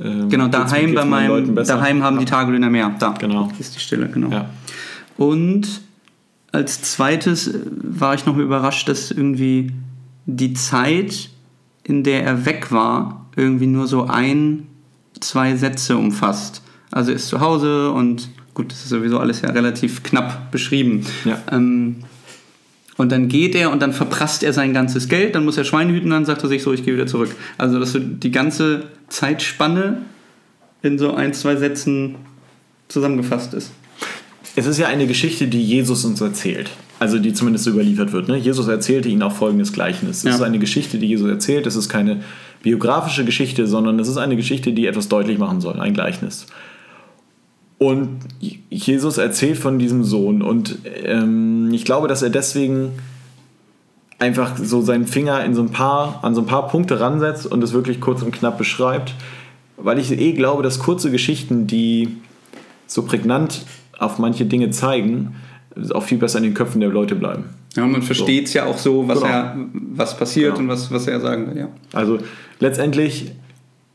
ähm, 0.00 0.28
genau, 0.28 0.48
daheim 0.48 0.94
bei 0.94 1.04
meinem, 1.04 1.54
daheim 1.54 2.02
haben 2.02 2.18
die 2.18 2.24
Tagelöhner 2.24 2.70
mehr. 2.70 2.94
Da 2.98 3.12
Genau. 3.18 3.50
ist 3.58 3.74
die 3.74 3.80
Stille, 3.80 4.08
genau. 4.08 4.30
Ja. 4.30 4.46
Und 5.18 5.82
als 6.52 6.82
zweites 6.82 7.52
war 7.82 8.14
ich 8.14 8.26
noch 8.26 8.36
überrascht, 8.36 8.88
dass 8.88 9.10
irgendwie 9.10 9.72
die 10.26 10.54
Zeit, 10.54 11.30
in 11.84 12.02
der 12.04 12.24
er 12.24 12.44
weg 12.46 12.70
war, 12.72 13.26
irgendwie 13.36 13.66
nur 13.66 13.86
so 13.86 14.04
ein, 14.06 14.66
zwei 15.20 15.56
Sätze 15.56 15.96
umfasst. 15.96 16.62
Also 16.90 17.10
er 17.10 17.16
ist 17.16 17.28
zu 17.28 17.40
Hause 17.40 17.90
und 17.92 18.28
gut, 18.54 18.70
das 18.72 18.82
ist 18.82 18.88
sowieso 18.90 19.18
alles 19.18 19.42
ja 19.42 19.50
relativ 19.50 20.02
knapp 20.02 20.50
beschrieben. 20.50 21.04
Ja. 21.24 21.38
Ähm, 21.50 21.96
und 22.98 23.10
dann 23.10 23.28
geht 23.28 23.54
er 23.54 23.70
und 23.72 23.80
dann 23.80 23.92
verprasst 23.92 24.42
er 24.42 24.52
sein 24.52 24.74
ganzes 24.74 25.08
Geld, 25.08 25.34
dann 25.34 25.44
muss 25.44 25.56
er 25.56 25.64
Schweine 25.64 25.92
hüten, 25.92 26.10
dann 26.10 26.24
sagt 26.24 26.42
er 26.42 26.48
sich 26.48 26.62
so, 26.62 26.72
ich 26.72 26.84
gehe 26.84 26.94
wieder 26.94 27.06
zurück. 27.06 27.34
Also 27.58 27.78
dass 27.80 27.92
so 27.92 27.98
die 27.98 28.30
ganze 28.30 28.84
Zeitspanne 29.08 29.98
in 30.82 30.98
so 30.98 31.14
ein, 31.14 31.32
zwei 31.32 31.56
Sätzen 31.56 32.16
zusammengefasst 32.88 33.54
ist. 33.54 33.72
Es 34.54 34.66
ist 34.66 34.78
ja 34.78 34.88
eine 34.88 35.06
Geschichte, 35.06 35.46
die 35.46 35.62
Jesus 35.64 36.04
uns 36.04 36.20
erzählt. 36.20 36.70
Also 36.98 37.18
die 37.18 37.32
zumindest 37.32 37.64
so 37.64 37.70
überliefert 37.70 38.12
wird. 38.12 38.28
Ne? 38.28 38.36
Jesus 38.36 38.68
erzählte 38.68 39.08
ihnen 39.08 39.22
auch 39.22 39.32
folgendes 39.32 39.72
Gleichnis. 39.72 40.18
Es 40.18 40.22
Ja. 40.24 40.34
ist 40.34 40.42
eine 40.42 40.58
Geschichte, 40.58 40.98
die 40.98 41.06
Jesus 41.06 41.28
erzählt. 41.28 41.66
Es 41.66 41.74
ist 41.74 41.88
keine 41.88 42.20
biografische 42.62 43.24
Geschichte, 43.24 43.66
sondern 43.66 43.98
es 43.98 44.08
ist 44.08 44.18
eine 44.18 44.36
Geschichte, 44.36 44.72
die 44.72 44.86
etwas 44.86 45.08
deutlich 45.08 45.38
machen 45.38 45.60
soll. 45.60 45.80
Ein 45.80 45.94
Gleichnis. 45.94 46.46
Und 47.82 48.20
Jesus 48.70 49.18
erzählt 49.18 49.58
von 49.58 49.80
diesem 49.80 50.04
Sohn. 50.04 50.40
Und 50.40 50.78
ähm, 51.04 51.70
ich 51.72 51.84
glaube, 51.84 52.06
dass 52.06 52.22
er 52.22 52.30
deswegen 52.30 52.92
einfach 54.20 54.56
so 54.56 54.82
seinen 54.82 55.08
Finger 55.08 55.44
in 55.44 55.54
so 55.54 55.62
ein 55.62 55.70
paar, 55.70 56.20
an 56.22 56.34
so 56.36 56.42
ein 56.42 56.46
paar 56.46 56.68
Punkte 56.68 57.00
ransetzt 57.00 57.44
und 57.44 57.60
es 57.64 57.72
wirklich 57.72 58.00
kurz 58.00 58.22
und 58.22 58.30
knapp 58.30 58.56
beschreibt. 58.56 59.14
Weil 59.76 59.98
ich 59.98 60.12
eh 60.12 60.32
glaube, 60.32 60.62
dass 60.62 60.78
kurze 60.78 61.10
Geschichten, 61.10 61.66
die 61.66 62.18
so 62.86 63.02
prägnant 63.02 63.62
auf 63.98 64.18
manche 64.20 64.44
Dinge 64.44 64.70
zeigen, 64.70 65.34
auch 65.92 66.04
viel 66.04 66.18
besser 66.18 66.38
in 66.38 66.44
den 66.44 66.54
Köpfen 66.54 66.80
der 66.80 66.90
Leute 66.90 67.16
bleiben. 67.16 67.46
Ja, 67.74 67.84
man 67.84 68.02
versteht 68.02 68.46
es 68.46 68.54
ja 68.54 68.66
auch 68.66 68.78
so, 68.78 69.08
was, 69.08 69.20
Genau. 69.22 69.32
er, 69.32 69.56
was 69.94 70.16
passiert 70.16 70.54
Genau. 70.56 70.60
und 70.60 70.68
was, 70.68 70.92
was 70.92 71.08
er 71.08 71.18
sagen 71.20 71.48
will. 71.48 71.62
Ja. 71.62 71.68
Also 71.92 72.18
letztendlich 72.60 73.32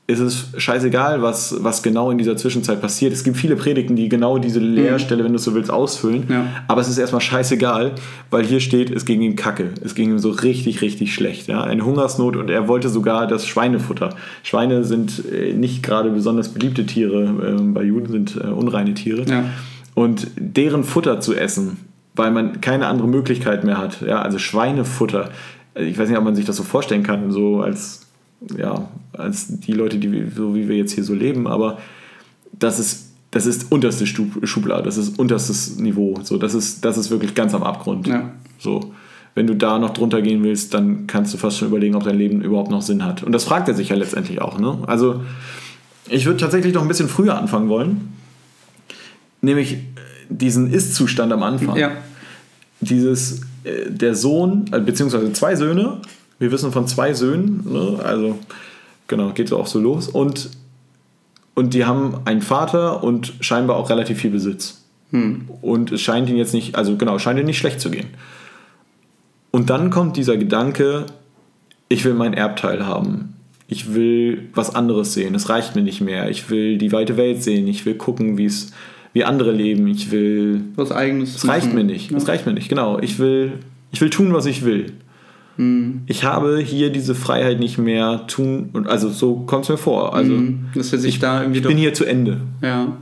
ist 0.10 0.20
es 0.22 0.48
scheißegal, 0.56 1.22
was, 1.22 1.58
was 1.60 1.84
genau 1.84 2.12
in 2.12 2.18
dieser 2.18 2.38
Zwischenzeit 2.38 2.80
passiert. 2.80 3.12
Es 3.12 3.26
gibt 3.26 3.36
viele 3.36 3.58
Predigten, 3.58 3.98
die 3.98 4.08
genau 4.08 4.38
diese 4.38 4.62
Leerstelle, 4.62 5.26
wenn 5.26 5.34
du 5.34 5.38
so 5.38 5.54
willst, 5.54 5.70
ausfüllen. 5.70 6.24
Ja. 6.30 6.46
Aber 6.70 6.80
es 6.80 6.88
ist 6.88 6.98
erstmal 6.98 7.20
scheißegal, 7.20 7.92
weil 8.32 8.46
hier 8.46 8.62
steht, 8.62 8.90
es 8.90 9.04
ging 9.04 9.22
ihm 9.22 9.36
kacke. 9.36 9.72
Es 9.84 9.96
ging 9.96 10.10
ihm 10.10 10.20
so 10.20 10.30
richtig, 10.30 10.82
richtig 10.82 11.14
schlecht. 11.14 11.50
Ja? 11.50 11.62
Eine 11.62 11.84
Hungersnot 11.84 12.38
und 12.38 12.50
er 12.50 12.70
wollte 12.70 12.88
sogar 12.88 13.28
das 13.28 13.46
Schweinefutter. 13.46 14.16
Schweine 14.44 14.86
sind 14.86 15.24
äh, 15.30 15.52
nicht 15.52 15.84
gerade 15.84 16.10
besonders 16.10 16.50
beliebte 16.50 16.86
Tiere. 16.86 17.24
ähm, 17.24 17.74
bei 17.74 17.84
Juden 17.84 18.10
sind 18.10 18.38
äh, 18.38 18.48
unreine 18.48 18.94
Tiere. 18.94 19.26
Ja. 19.30 19.44
Und 19.94 20.28
deren 20.38 20.86
Futter 20.86 21.20
zu 21.20 21.36
essen, 21.36 21.80
weil 22.16 22.32
man 22.32 22.62
keine 22.62 22.88
andere 22.88 23.10
Möglichkeit 23.10 23.66
mehr 23.66 23.78
hat. 23.78 24.00
Ja? 24.08 24.22
Also 24.22 24.40
Schweinefutter. 24.40 25.32
Ich 25.76 26.00
weiß 26.00 26.08
nicht, 26.08 26.18
ob 26.18 26.24
man 26.24 26.36
sich 26.36 26.46
das 26.46 26.56
so 26.56 26.64
vorstellen 26.64 27.04
kann, 27.04 27.30
so 27.30 27.60
als 27.60 28.07
ja, 28.58 28.90
als 29.14 29.48
die 29.60 29.74
Leute, 29.74 29.98
die 29.98 30.30
so 30.36 30.56
wie 30.56 30.68
wir 30.68 30.78
jetzt 30.78 30.94
hier 30.94 31.04
so 31.04 31.14
leben, 31.14 31.48
aber 31.48 31.80
das 32.54 32.80
ist, 32.80 33.12
das 33.32 33.46
ist 33.46 33.72
unterste 33.72 34.06
Schublade, 34.06 34.84
das 34.84 34.98
ist 34.98 35.20
unterstes 35.20 35.78
Niveau. 35.78 36.20
So, 36.24 36.38
das, 36.38 36.54
ist, 36.54 36.86
das 36.86 36.98
ist 36.98 37.10
wirklich 37.12 37.36
ganz 37.36 37.54
am 37.54 37.64
Abgrund. 37.64 38.08
Ja. 38.08 38.32
So. 38.58 38.94
Wenn 39.36 39.46
du 39.46 39.56
da 39.56 39.78
noch 39.78 39.92
drunter 39.92 40.24
gehen 40.24 40.44
willst, 40.44 40.74
dann 40.74 41.06
kannst 41.06 41.32
du 41.34 41.38
fast 41.38 41.58
schon 41.58 41.68
überlegen, 41.68 41.94
ob 41.96 42.04
dein 42.04 42.18
Leben 42.18 42.42
überhaupt 42.42 42.72
noch 42.72 42.82
Sinn 42.82 43.06
hat. 43.06 43.22
Und 43.22 43.34
das 43.34 43.44
fragt 43.44 43.68
er 43.68 43.76
sich 43.76 43.90
ja 43.90 43.96
letztendlich 43.96 44.42
auch. 44.42 44.58
Ne? 44.58 44.80
Also, 44.88 45.22
ich 46.10 46.26
würde 46.26 46.40
tatsächlich 46.40 46.74
noch 46.74 46.82
ein 46.82 46.88
bisschen 46.88 47.08
früher 47.08 47.38
anfangen 47.38 47.70
wollen. 47.70 48.14
Nämlich 49.42 49.74
äh, 49.74 49.78
diesen 50.30 50.72
Ist-Zustand 50.74 51.32
am 51.32 51.44
Anfang 51.44 51.76
Ja. 51.76 51.92
dieses, 52.80 53.42
äh, 53.64 53.90
der 53.92 54.16
Sohn, 54.16 54.66
äh, 54.72 54.80
beziehungsweise 54.80 55.32
zwei 55.34 55.56
Söhne, 55.56 56.02
wir 56.40 56.52
wissen 56.52 56.72
von 56.72 56.88
zwei 56.88 57.14
Söhnen, 57.14 57.64
ne? 57.72 58.00
also 58.04 58.38
genau, 59.08 59.32
geht 59.32 59.50
so 59.50 59.58
auch 59.58 59.68
so 59.68 59.80
los, 59.80 60.08
und, 60.08 60.50
und 61.56 61.74
die 61.74 61.86
haben 61.86 62.22
einen 62.26 62.42
Vater 62.42 63.04
und 63.04 63.34
scheinbar 63.40 63.78
auch 63.78 63.90
relativ 63.90 64.20
viel 64.20 64.32
Besitz. 64.32 64.84
Und 65.62 65.92
es 65.92 66.02
scheint 66.02 66.28
ihnen 66.28 66.38
jetzt 66.38 66.54
nicht, 66.54 66.76
also 66.76 66.98
genau, 66.98 67.18
scheint 67.18 67.40
ihnen 67.40 67.48
nicht 67.48 67.58
schlecht 67.58 67.80
zu 67.80 67.90
gehen. 67.90 68.08
Und 69.52 69.70
dann 69.70 69.90
kommt 69.90 70.18
dieser 70.18 70.38
Gedanke, 70.38 71.06
ich 71.90 72.04
will 72.04 72.14
mein 72.14 72.34
Erbteil 72.34 72.86
haben. 72.86 73.34
Ich 73.70 73.94
will 73.94 74.50
was 74.54 74.76
anderes 74.76 75.14
sehen. 75.14 75.36
Es 75.36 75.50
reicht 75.50 75.76
mir 75.76 75.82
nicht 75.82 76.02
mehr. 76.02 76.30
Ich 76.30 76.50
will 76.50 76.78
die 76.78 76.92
weite 76.92 77.18
Welt 77.18 77.44
sehen. 77.44 77.68
Ich 77.68 77.86
will 77.86 77.96
gucken, 77.96 78.38
wie 78.38 78.46
es, 78.46 78.72
wie 79.14 79.24
andere 79.24 79.52
leben. 79.52 79.88
Ich 79.88 80.12
will 80.12 80.62
Was 80.76 80.92
eigenes. 80.92 81.34
das 81.34 81.48
reicht 81.48 81.74
mir 81.74 81.84
nicht. 81.84 82.14
Das 82.14 82.28
reicht 82.28 82.46
mir 82.46 82.54
nicht, 82.54 82.70
genau. 82.70 83.00
Ich 83.00 83.20
will, 83.20 83.54
ich 83.92 84.00
will 84.00 84.10
tun, 84.10 84.34
was 84.34 84.46
ich 84.46 84.64
will. 84.64 84.94
Ich 86.06 86.24
habe 86.24 86.60
hier 86.60 86.92
diese 86.92 87.16
Freiheit 87.16 87.60
nicht 87.60 87.80
mehr 87.80 88.28
tun. 88.28 88.70
Und 88.74 88.88
also 88.88 89.10
so 89.10 89.38
kommt 89.38 89.64
es 89.64 89.70
mir 89.70 89.78
vor. 89.78 90.14
Also 90.16 90.36
Dass 90.76 90.94
er 90.94 91.00
sich 91.00 91.20
da 91.20 91.42
irgendwie 91.42 91.60
ich 91.60 91.66
bin 91.66 91.78
hier 91.78 91.94
zu 91.94 92.06
Ende. 92.06 92.42
Ja. 92.62 92.96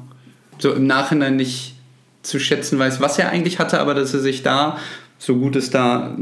So 0.58 0.72
im 0.72 0.88
Nachhinein 0.88 1.36
nicht 1.36 1.76
zu 2.24 2.40
schätzen 2.40 2.80
weiß, 2.80 3.02
was 3.02 3.20
er 3.20 3.30
eigentlich 3.30 3.60
hatte, 3.60 3.80
aber 3.80 3.94
dass 3.94 4.14
er 4.14 4.22
sich 4.22 4.42
da, 4.42 4.78
so 5.18 5.36
gut 5.36 5.56
es 5.56 5.70
da 5.70 6.18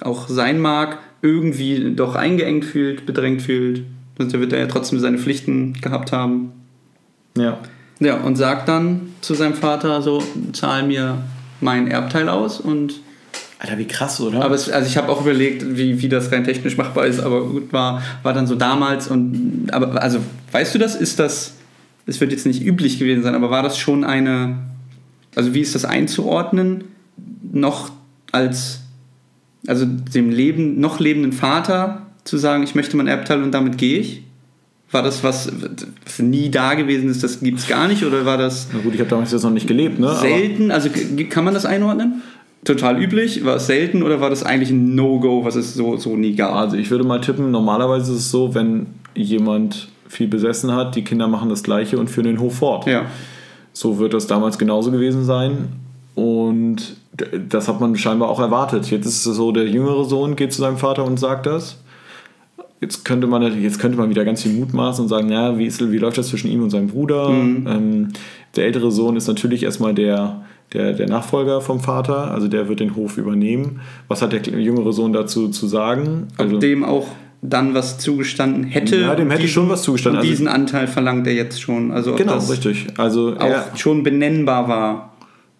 auch 0.00 0.28
sein 0.28 0.60
mag, 0.60 0.98
irgendwie 1.20 1.94
doch 1.94 2.14
eingeengt 2.14 2.64
fühlt, 2.64 3.04
bedrängt 3.04 3.42
fühlt. 3.42 3.82
Sonst 4.16 4.32
wird 4.32 4.52
er 4.52 4.60
ja 4.60 4.66
trotzdem 4.66 5.00
seine 5.00 5.18
Pflichten 5.18 5.74
gehabt 5.80 6.12
haben. 6.12 6.52
Ja. 7.36 7.58
Ja, 8.00 8.18
und 8.18 8.36
sagt 8.36 8.68
dann 8.68 9.12
zu 9.20 9.34
seinem 9.34 9.54
Vater 9.54 10.00
so, 10.02 10.22
zahl 10.52 10.84
mir 10.84 11.18
mein 11.60 11.88
Erbteil 11.88 12.28
aus 12.28 12.60
und 12.60 13.00
Alter, 13.60 13.76
wie 13.76 13.86
krass, 13.86 14.20
oder? 14.20 14.44
aber 14.44 14.54
es, 14.54 14.70
also 14.70 14.88
ich 14.88 14.96
habe 14.96 15.10
auch 15.10 15.20
überlegt, 15.20 15.76
wie, 15.76 16.00
wie 16.00 16.08
das 16.08 16.30
rein 16.30 16.44
technisch 16.44 16.76
machbar 16.76 17.06
ist, 17.06 17.18
aber 17.18 17.44
gut, 17.44 17.72
war, 17.72 18.02
war 18.22 18.32
dann 18.32 18.46
so 18.46 18.54
damals 18.54 19.08
und 19.08 19.66
aber 19.72 20.00
also 20.00 20.20
weißt 20.52 20.76
du 20.76 20.78
das? 20.78 20.94
Ist 20.94 21.18
das, 21.18 21.54
es 22.06 22.20
wird 22.20 22.30
jetzt 22.30 22.46
nicht 22.46 22.62
üblich 22.62 23.00
gewesen 23.00 23.24
sein, 23.24 23.34
aber 23.34 23.50
war 23.50 23.64
das 23.64 23.76
schon 23.76 24.04
eine, 24.04 24.58
also 25.34 25.54
wie 25.54 25.60
ist 25.60 25.74
das 25.74 25.84
einzuordnen, 25.84 26.84
noch 27.52 27.90
als, 28.30 28.80
also 29.66 29.86
dem 29.86 30.30
Leben, 30.30 30.78
noch 30.78 31.00
lebenden 31.00 31.32
Vater 31.32 32.06
zu 32.22 32.36
sagen, 32.36 32.62
ich 32.62 32.76
möchte 32.76 32.96
mein 32.96 33.08
Erbteil 33.08 33.42
und 33.42 33.52
damit 33.52 33.76
gehe 33.76 33.98
ich? 33.98 34.22
War 34.90 35.02
das 35.02 35.22
was, 35.22 35.52
was 36.04 36.18
nie 36.20 36.48
da 36.48 36.74
gewesen 36.74 37.10
ist, 37.10 37.22
das 37.24 37.40
gibt 37.40 37.58
es 37.58 37.66
gar 37.66 37.88
nicht 37.88 38.04
oder 38.04 38.24
war 38.24 38.38
das 38.38 38.68
Na 38.72 38.78
gut, 38.78 38.94
ich 38.94 39.00
habe 39.00 39.10
damals 39.10 39.32
jetzt 39.32 39.42
noch 39.42 39.50
nicht 39.50 39.66
gelebt, 39.66 39.98
ne? 39.98 40.08
Aber 40.08 40.20
selten? 40.20 40.70
Also 40.70 40.88
kann 41.28 41.44
man 41.44 41.54
das 41.54 41.66
einordnen? 41.66 42.22
Total 42.64 43.02
üblich? 43.02 43.44
War 43.44 43.56
es 43.56 43.66
selten 43.66 44.02
oder 44.02 44.20
war 44.20 44.30
das 44.30 44.42
eigentlich 44.42 44.70
ein 44.70 44.94
No-Go, 44.94 45.44
was 45.44 45.54
es 45.54 45.74
so, 45.74 45.96
so 45.96 46.16
nie 46.16 46.34
gab? 46.34 46.54
also 46.54 46.76
ich 46.76 46.90
würde 46.90 47.04
mal 47.04 47.20
tippen, 47.20 47.50
normalerweise 47.50 48.12
ist 48.12 48.18
es 48.18 48.30
so, 48.30 48.54
wenn 48.54 48.86
jemand 49.14 49.88
viel 50.08 50.28
besessen 50.28 50.72
hat, 50.72 50.96
die 50.96 51.02
Kinder 51.02 51.28
machen 51.28 51.48
das 51.50 51.62
Gleiche 51.62 51.98
und 51.98 52.08
führen 52.08 52.26
den 52.26 52.40
Hof 52.40 52.56
fort. 52.56 52.86
Ja. 52.86 53.06
So 53.72 53.98
wird 53.98 54.14
das 54.14 54.26
damals 54.26 54.58
genauso 54.58 54.90
gewesen 54.90 55.24
sein. 55.24 55.68
Und 56.14 56.96
das 57.48 57.68
hat 57.68 57.80
man 57.80 57.96
scheinbar 57.96 58.28
auch 58.28 58.40
erwartet. 58.40 58.90
Jetzt 58.90 59.06
ist 59.06 59.24
es 59.24 59.36
so, 59.36 59.52
der 59.52 59.68
jüngere 59.68 60.04
Sohn 60.04 60.34
geht 60.34 60.52
zu 60.52 60.60
seinem 60.60 60.78
Vater 60.78 61.04
und 61.04 61.18
sagt 61.18 61.46
das. 61.46 61.80
Jetzt 62.80 63.04
könnte 63.04 63.26
man, 63.26 63.60
jetzt 63.62 63.78
könnte 63.78 63.98
man 63.98 64.10
wieder 64.10 64.24
ganz 64.24 64.42
viel 64.42 64.52
mutmaßen 64.52 65.02
und 65.02 65.08
sagen, 65.08 65.30
ja, 65.30 65.58
wie, 65.58 65.66
ist, 65.66 65.80
wie 65.90 65.98
läuft 65.98 66.18
das 66.18 66.28
zwischen 66.28 66.50
ihm 66.50 66.62
und 66.62 66.70
seinem 66.70 66.88
Bruder? 66.88 67.28
Ähm, 67.28 68.08
der 68.56 68.66
ältere 68.66 68.90
Sohn 68.90 69.16
ist 69.16 69.26
natürlich 69.26 69.64
erstmal 69.64 69.94
der, 69.94 70.42
der, 70.72 70.92
der 70.92 71.08
Nachfolger 71.08 71.60
vom 71.60 71.80
Vater, 71.80 72.30
also 72.32 72.48
der 72.48 72.68
wird 72.68 72.80
den 72.80 72.94
Hof 72.94 73.16
übernehmen. 73.18 73.80
Was 74.08 74.20
hat 74.22 74.32
der 74.32 74.40
jüngere 74.42 74.92
Sohn 74.92 75.12
dazu 75.12 75.48
zu 75.48 75.66
sagen? 75.66 76.28
Also, 76.36 76.56
Ob 76.56 76.60
dem 76.60 76.84
auch 76.84 77.06
dann 77.40 77.72
was 77.72 77.98
zugestanden 77.98 78.64
hätte? 78.64 78.96
Ja, 78.96 79.14
dem 79.14 79.30
hätte 79.30 79.42
diesen- 79.42 79.54
schon 79.54 79.68
was 79.68 79.82
zugestanden. 79.82 80.18
Und 80.18 80.26
Also- 80.26 80.30
diesen 80.30 80.48
Anteil 80.48 80.86
verlangt 80.88 81.26
er 81.26 81.34
jetzt 81.34 81.60
schon. 81.62 81.90
Also 81.92 82.14
genau, 82.16 82.34
das 82.34 82.50
richtig. 82.50 82.86
Also 82.98 83.36
auch 83.38 83.44
er, 83.48 83.64
schon 83.76 84.02
benennbar 84.02 84.68
war. 84.68 85.12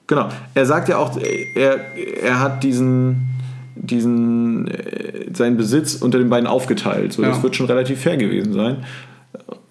Genau. 0.09 0.29
Er 0.55 0.67
sagt 0.67 0.89
ja 0.89 0.97
auch, 0.99 1.17
er, 1.55 1.79
er 2.23 2.41
hat 2.41 2.65
diesen, 2.65 3.29
diesen 3.77 4.67
äh, 4.69 5.27
seinen 5.33 5.57
Besitz 5.57 5.95
unter 5.97 6.19
den 6.19 6.29
beiden 6.29 6.47
aufgeteilt. 6.47 7.13
So, 7.13 7.23
Das 7.23 7.37
Ja. 7.39 7.43
wird 7.43 7.57
schon 7.57 7.67
relativ 7.67 8.01
fair 8.01 8.17
gewesen 8.17 8.53
sein. 8.53 8.79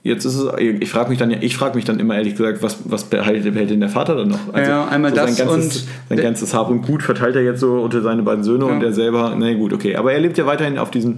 Jetzt 0.08 0.26
ist 0.26 0.36
es, 0.36 0.52
ich 0.58 0.90
frage 0.90 1.10
mich 1.10 1.18
dann 1.20 1.30
ja, 1.32 1.38
ich 1.42 1.56
frage 1.58 1.76
mich 1.76 1.86
dann 1.86 2.00
immer 2.00 2.16
ehrlich 2.16 2.36
gesagt, 2.36 2.62
was, 2.64 2.78
was 2.86 3.04
behält, 3.04 3.44
behält 3.44 3.70
denn 3.70 3.80
der 3.82 3.90
Vater 3.90 4.16
dann 4.16 4.30
noch? 4.30 4.40
Also 4.54 4.72
Ja, 4.72 4.88
einmal 4.88 5.12
das 5.12 5.36
sein 5.36 5.48
ganzes, 5.48 5.78
und- 5.82 5.88
sein 6.10 6.18
ganzes 6.20 6.54
Hab 6.54 6.70
und 6.70 6.82
Gut 6.82 7.04
verteilt 7.04 7.36
er 7.36 7.44
jetzt 7.44 7.60
so 7.60 7.74
unter 7.82 8.02
seine 8.02 8.24
beiden 8.24 8.44
Söhne 8.44 8.66
Ja. 8.66 8.72
und 8.72 8.84
er 8.84 8.94
selber, 8.94 9.36
na 9.38 9.54
gut, 9.54 9.74
okay. 9.74 9.96
Aber 9.96 10.14
er 10.14 10.20
lebt 10.20 10.38
ja 10.38 10.46
weiterhin 10.46 10.78
auf 10.78 10.92
diesem, 10.92 11.18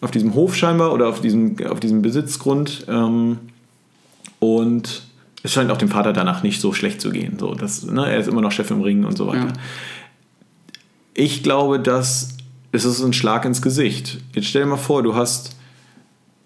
auf 0.00 0.10
diesem 0.10 0.34
Hof 0.34 0.54
scheinbar 0.56 0.92
oder 0.92 1.08
auf 1.08 1.20
diesem, 1.20 1.56
auf 1.68 1.80
diesem 1.80 2.02
Besitzgrund. 2.02 2.86
Ähm, 2.88 3.38
und 4.38 5.02
es 5.42 5.52
scheint 5.52 5.70
auch 5.70 5.78
dem 5.78 5.88
Vater 5.88 6.12
danach 6.12 6.42
nicht 6.42 6.60
so 6.60 6.72
schlecht 6.72 7.00
zu 7.00 7.10
gehen. 7.10 7.38
So, 7.38 7.54
das, 7.54 7.84
ne, 7.86 8.10
er 8.10 8.18
ist 8.18 8.28
immer 8.28 8.40
noch 8.42 8.52
Chef 8.52 8.70
im 8.70 8.80
Ring 8.82 9.04
und 9.04 9.16
so 9.16 9.26
weiter. 9.26 9.46
Ja. 9.46 9.52
Ich 11.14 11.42
glaube, 11.42 11.80
dass 11.80 12.36
es 12.72 12.84
ist 12.84 13.02
ein 13.02 13.12
Schlag 13.12 13.44
ins 13.44 13.62
Gesicht. 13.62 14.18
Jetzt 14.34 14.46
stell 14.46 14.62
dir 14.62 14.68
mal 14.68 14.76
vor, 14.76 15.02
du 15.02 15.14
hast, 15.14 15.56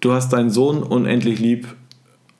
du 0.04 0.12
hast 0.12 0.32
deinen 0.32 0.50
Sohn 0.50 0.82
unendlich 0.82 1.38
lieb 1.38 1.66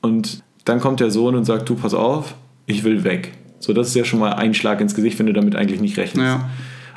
und 0.02 0.42
dann 0.64 0.80
kommt 0.80 1.00
der 1.00 1.10
Sohn 1.10 1.34
und 1.34 1.44
sagt, 1.44 1.68
du 1.68 1.74
pass 1.74 1.94
auf, 1.94 2.34
ich 2.66 2.84
will 2.84 3.04
weg. 3.04 3.32
So, 3.58 3.72
das 3.72 3.88
ist 3.88 3.94
ja 3.94 4.04
schon 4.04 4.20
mal 4.20 4.34
ein 4.34 4.52
Schlag 4.52 4.80
ins 4.80 4.94
Gesicht, 4.94 5.18
wenn 5.18 5.26
du 5.26 5.32
damit 5.32 5.56
eigentlich 5.56 5.80
nicht 5.80 5.96
rechnest. 5.96 6.26
Ja. 6.26 6.50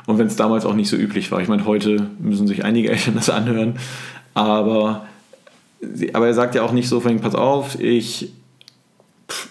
Und 0.06 0.18
wenn 0.18 0.26
es 0.26 0.36
damals 0.36 0.66
auch 0.66 0.74
nicht 0.74 0.88
so 0.88 0.96
üblich 0.96 1.30
war. 1.32 1.40
Ich 1.40 1.48
meine, 1.48 1.64
heute 1.64 2.10
müssen 2.18 2.46
sich 2.46 2.64
einige 2.64 2.90
Eltern 2.92 3.14
das 3.14 3.30
anhören. 3.30 3.74
Aber, 4.34 5.06
aber 6.12 6.26
er 6.26 6.34
sagt 6.34 6.54
ja 6.54 6.62
auch 6.62 6.72
nicht 6.72 6.88
so, 6.88 7.00
pass 7.00 7.34
auf, 7.34 7.80
ich, 7.80 8.32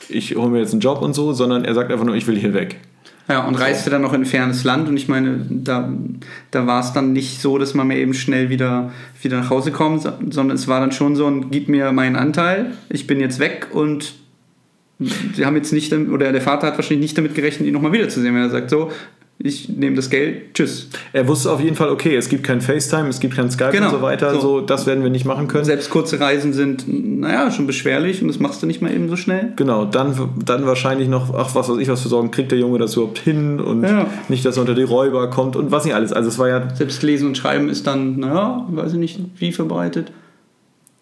ich 0.09 0.35
hole 0.35 0.49
mir 0.49 0.59
jetzt 0.59 0.73
einen 0.73 0.81
Job 0.81 1.01
und 1.01 1.13
so, 1.13 1.33
sondern 1.33 1.65
er 1.65 1.73
sagt 1.73 1.91
einfach 1.91 2.05
nur, 2.05 2.15
ich 2.15 2.27
will 2.27 2.37
hier 2.37 2.53
weg. 2.53 2.79
Ja, 3.29 3.45
und 3.45 3.55
reiste 3.55 3.89
dann 3.89 4.01
noch 4.01 4.13
in 4.13 4.21
ein 4.21 4.25
fernes 4.25 4.63
Land? 4.63 4.87
Und 4.87 4.95
ich 4.95 5.09
meine, 5.09 5.45
da, 5.49 5.91
da 6.51 6.65
war 6.65 6.79
es 6.79 6.93
dann 6.93 7.11
nicht 7.11 7.41
so, 7.41 7.57
dass 7.57 7.73
man 7.73 7.87
mir 7.87 7.97
eben 7.97 8.13
schnell 8.13 8.49
wieder, 8.49 8.91
wieder 9.21 9.41
nach 9.41 9.49
Hause 9.49 9.71
kommt, 9.71 10.01
so- 10.03 10.13
sondern 10.29 10.55
es 10.55 10.67
war 10.69 10.79
dann 10.79 10.93
schon 10.93 11.15
so 11.17 11.27
ein, 11.27 11.51
gib 11.51 11.67
mir 11.67 11.91
meinen 11.91 12.15
Anteil, 12.15 12.71
ich 12.89 13.05
bin 13.05 13.19
jetzt 13.19 13.39
weg 13.39 13.67
und 13.73 14.13
sie 15.33 15.45
haben 15.45 15.55
jetzt 15.57 15.73
nicht, 15.73 15.91
oder 15.93 16.31
der 16.31 16.41
Vater 16.41 16.67
hat 16.67 16.77
wahrscheinlich 16.77 17.01
nicht 17.03 17.17
damit 17.17 17.35
gerechnet, 17.35 17.67
ihn 17.67 17.73
nochmal 17.73 17.91
wiederzusehen, 17.91 18.33
wenn 18.33 18.41
er 18.43 18.49
sagt, 18.49 18.69
so, 18.69 18.91
ich 19.39 19.69
nehme 19.69 19.95
das 19.95 20.09
Geld, 20.09 20.55
tschüss. 20.55 20.89
Er 21.13 21.27
wusste 21.27 21.51
auf 21.51 21.59
jeden 21.61 21.75
Fall, 21.75 21.89
okay, 21.89 22.15
es 22.15 22.27
gibt 22.27 22.43
kein 22.43 22.59
FaceTime, 22.59 23.07
es 23.09 23.19
gibt 23.19 23.35
kein 23.35 23.51
Skype 23.51 23.69
Genau. 23.71 23.85
und 23.87 23.91
so 23.91 24.01
weiter, 24.01 24.33
so. 24.33 24.39
So. 24.41 24.61
das 24.61 24.87
werden 24.87 25.03
wir 25.03 25.11
nicht 25.11 25.25
machen 25.25 25.47
können. 25.47 25.63
Selbst 25.65 25.89
kurze 25.91 26.19
Reisen 26.19 26.53
sind, 26.53 26.85
naja, 26.87 27.51
schon 27.51 27.67
beschwerlich 27.67 28.21
und 28.21 28.29
das 28.29 28.39
machst 28.39 28.63
du 28.63 28.67
nicht 28.67 28.81
mal 28.81 28.91
eben 28.91 29.09
so 29.09 29.15
schnell. 29.15 29.53
Genau, 29.55 29.85
dann, 29.85 30.15
dann 30.43 30.65
wahrscheinlich 30.65 31.07
noch, 31.07 31.33
ach, 31.35 31.53
was 31.53 31.69
weiß 31.69 31.77
ich, 31.77 31.87
was 31.87 32.01
für 32.01 32.09
Sorgen 32.09 32.31
kriegt 32.31 32.51
der 32.51 32.57
Junge 32.59 32.79
das 32.79 32.95
überhaupt 32.95 33.19
hin 33.19 33.59
und 33.59 33.83
Ja. 33.83 34.07
nicht, 34.27 34.43
dass 34.43 34.57
er 34.57 34.61
unter 34.61 34.73
die 34.75 34.83
Räuber 34.83 35.29
kommt 35.29 35.55
und 35.55 35.71
was 35.71 35.85
nicht 35.85 35.93
alles. 35.93 36.11
Also 36.13 36.29
es 36.29 36.39
war 36.39 36.47
ja, 36.49 36.73
Selbst 36.75 37.03
Lesen 37.03 37.27
und 37.27 37.37
Schreiben 37.37 37.69
ist 37.69 37.85
dann, 37.85 38.19
naja, 38.19 38.65
weiß 38.69 38.93
ich 38.93 38.99
nicht, 38.99 39.19
wie 39.37 39.51
verbreitet. 39.51 40.11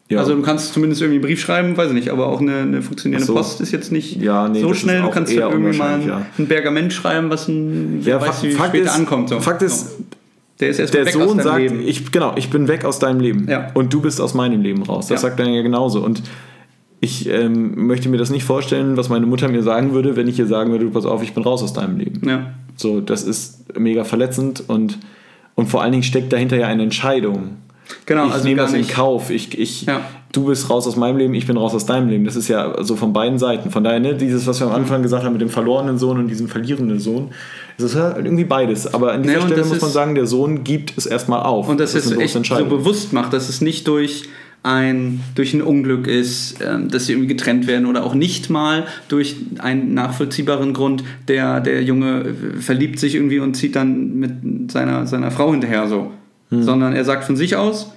Ja 0.10 0.20
Also 0.20 0.36
du 0.36 0.42
kannst 0.42 0.74
zumindest 0.74 1.02
irgendwie 1.02 1.18
einen 1.18 1.26
Brief 1.26 1.40
schreiben, 1.42 1.76
weiß 1.78 1.88
ich 1.90 1.94
nicht, 1.96 2.10
aber 2.10 2.28
auch 2.28 2.42
eine, 2.42 2.58
eine 2.58 2.82
funktionierende 2.82 3.26
so. 3.26 3.34
Post 3.34 3.62
ist 3.62 3.72
jetzt 3.72 3.92
nicht 3.92 4.22
Ja, 4.22 4.48
nee, 4.48 4.62
so 4.62 4.74
schnell. 4.74 5.02
Du 5.02 5.10
kannst 5.10 5.34
ja 5.34 5.50
irgendwie 5.50 5.78
mal 5.78 5.96
ein, 5.96 6.02
unwahrscheinlich, 6.04 6.40
ein 6.40 6.48
Pergament 6.48 6.94
schreiben, 6.94 7.30
was 7.30 7.48
ein, 7.48 8.02
ja, 8.04 8.20
weiß, 8.22 8.28
Fakt, 8.28 8.44
wie 8.44 8.52
Fakt 8.52 8.76
ist, 8.76 8.90
ankommt. 8.90 9.30
So. 9.30 9.40
Fakt 9.40 9.62
ist, 9.62 9.96
der 10.60 10.70
ist 10.70 10.80
erst 10.80 10.94
der 10.94 11.06
weg 11.06 11.16
aus 11.16 11.22
Sohn 11.30 11.38
deinem 11.38 11.44
sagt, 11.44 11.60
Leben. 11.60 11.82
ich, 11.88 12.12
genau, 12.12 12.34
ich 12.38 12.50
bin 12.50 12.68
weg 12.68 12.86
aus 12.86 13.00
deinem 13.00 13.20
Leben 13.20 13.48
Ja. 13.50 13.72
und 13.74 13.94
du 13.94 14.02
bist 14.02 14.22
aus 14.22 14.34
meinem 14.34 14.62
Leben 14.62 14.84
raus. 14.84 15.08
Das 15.08 15.22
Ja. 15.22 15.30
sagt 15.30 15.40
er 15.40 15.48
ja 15.50 15.62
genauso. 15.62 16.00
Und 16.04 16.22
ich 17.02 17.28
ähm, 17.30 17.88
möchte 17.88 18.08
mir 18.10 18.18
das 18.18 18.30
nicht 18.30 18.46
vorstellen, 18.46 18.98
was 18.98 19.10
meine 19.10 19.26
Mutter 19.26 19.48
mir 19.50 19.64
sagen 19.64 19.94
würde, 19.94 20.16
wenn 20.16 20.28
ich 20.28 20.40
ihr 20.40 20.48
sagen 20.48 20.72
würde, 20.72 20.86
du 20.86 20.92
pass 20.92 21.06
auf, 21.06 21.22
ich 21.24 21.34
bin 21.34 21.44
raus 21.44 21.62
aus 21.62 21.74
deinem 21.74 21.98
Leben. 21.98 22.22
ja. 22.28 22.52
So, 22.78 23.00
das 23.00 23.24
ist 23.24 23.78
mega 23.80 24.04
verletzend 24.04 24.64
und, 24.68 24.98
und 25.56 25.68
vor 25.68 25.82
allen 25.82 25.94
Dingen 25.94 26.04
steckt 26.04 26.34
dahinter 26.34 26.58
ja 26.58 26.68
eine 26.68 26.84
Entscheidung. 26.84 27.52
Genau, 28.06 28.28
ich 28.28 28.34
also 28.34 28.46
nehme 28.46 28.62
das 28.62 28.74
in 28.74 28.88
Kauf. 28.88 29.30
Ich, 29.30 29.58
ich, 29.58 29.86
Ja. 29.86 30.02
Du 30.32 30.48
bist 30.48 30.70
raus 30.70 30.86
aus 30.86 30.98
meinem 30.98 31.16
Leben, 31.18 31.34
ich 31.34 31.48
bin 31.48 31.56
raus 31.56 31.74
aus 31.74 31.86
deinem 31.86 32.10
Leben. 32.10 32.26
Das 32.26 32.36
ist 32.36 32.50
ja 32.50 32.84
so 32.84 32.98
von 32.98 33.14
beiden 33.14 33.40
Seiten. 33.40 33.72
Von 33.72 33.86
daher, 33.86 34.02
ne, 34.02 34.16
dieses, 34.16 34.46
was 34.46 34.60
wir 34.60 34.68
am 34.68 34.74
Anfang 34.74 35.02
gesagt 35.02 35.24
haben 35.24 35.32
mit 35.32 35.42
dem 35.42 35.50
verlorenen 35.50 35.98
Sohn 35.98 36.18
und 36.18 36.28
diesem 36.28 36.50
verlierenden 36.50 37.00
Sohn, 37.00 37.32
das 37.78 37.94
ist 37.94 37.96
halt 37.96 38.26
irgendwie 38.26 38.44
beides. 38.44 38.94
Aber 38.94 39.14
an 39.14 39.24
dieser 39.24 39.36
Ja, 39.36 39.42
und 39.42 39.48
Stelle 39.48 39.66
muss 39.66 39.80
man 39.80 39.92
sagen, 39.92 40.14
der 40.14 40.28
Sohn 40.28 40.66
gibt 40.66 40.94
es 40.98 41.06
erstmal 41.06 41.44
auf. 41.44 41.70
Und 41.70 41.80
dass 41.80 41.94
das 41.94 42.08
es 42.08 42.18
echt 42.18 42.34
so 42.34 42.66
bewusst 42.66 43.14
macht, 43.14 43.32
dass 43.32 43.48
es 43.48 43.62
nicht 43.62 43.88
durch 43.88 44.28
ein, 44.66 45.22
durch 45.36 45.54
ein 45.54 45.62
Unglück 45.62 46.08
ist, 46.08 46.58
ähm, 46.62 46.90
dass 46.90 47.06
sie 47.06 47.14
irgendwie 47.14 47.28
getrennt 47.28 47.68
werden 47.68 47.86
oder 47.86 48.04
auch 48.04 48.16
nicht 48.16 48.50
mal 48.50 48.86
durch 49.08 49.36
einen 49.60 49.94
nachvollziehbaren 49.94 50.74
Grund, 50.74 51.04
der, 51.28 51.62
der 51.62 51.84
Junge 51.84 52.22
äh, 52.22 52.60
verliebt 52.60 53.00
sich 53.00 53.14
irgendwie 53.16 53.40
und 53.40 53.56
zieht 53.56 53.76
dann 53.76 54.16
mit 54.16 54.72
seiner, 54.72 55.06
seiner 55.06 55.30
Frau 55.30 55.52
hinterher 55.52 55.88
so. 55.88 56.12
Hm. 56.56 56.64
Sondern 56.64 56.94
er 56.94 57.06
sagt 57.06 57.24
von 57.24 57.36
sich 57.36 57.56
aus, 57.56 57.92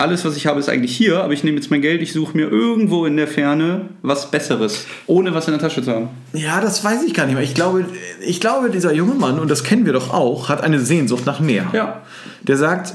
alles, 0.00 0.24
was 0.24 0.36
ich 0.36 0.46
habe, 0.46 0.60
ist 0.60 0.68
eigentlich 0.68 0.96
hier, 0.96 1.24
aber 1.24 1.32
ich 1.32 1.42
nehme 1.42 1.56
jetzt 1.56 1.72
mein 1.72 1.82
Geld, 1.82 2.00
ich 2.02 2.12
suche 2.12 2.36
mir 2.36 2.48
irgendwo 2.48 3.04
in 3.04 3.16
der 3.16 3.26
Ferne 3.26 3.86
was 4.02 4.30
Besseres, 4.30 4.86
ohne 5.08 5.34
was 5.34 5.48
in 5.48 5.52
der 5.54 5.60
Tasche 5.60 5.82
zu 5.82 5.90
haben. 5.90 6.08
Ja, 6.34 6.60
das 6.60 6.84
weiß 6.84 7.02
ich 7.04 7.14
gar 7.14 7.26
nicht 7.26 7.34
mehr. 7.34 7.42
Ich 7.42 7.54
glaube, 7.54 7.84
ich 8.24 8.40
glaube, 8.40 8.70
dieser 8.70 8.92
junge 8.92 9.14
Mann, 9.14 9.40
und 9.40 9.50
das 9.50 9.64
kennen 9.64 9.86
wir 9.86 9.92
doch 9.92 10.12
auch, 10.14 10.48
hat 10.48 10.62
eine 10.62 10.78
Sehnsucht 10.78 11.26
nach 11.26 11.40
mehr. 11.40 11.66
Ja. 11.72 12.02
Der 12.42 12.56
sagt, 12.56 12.94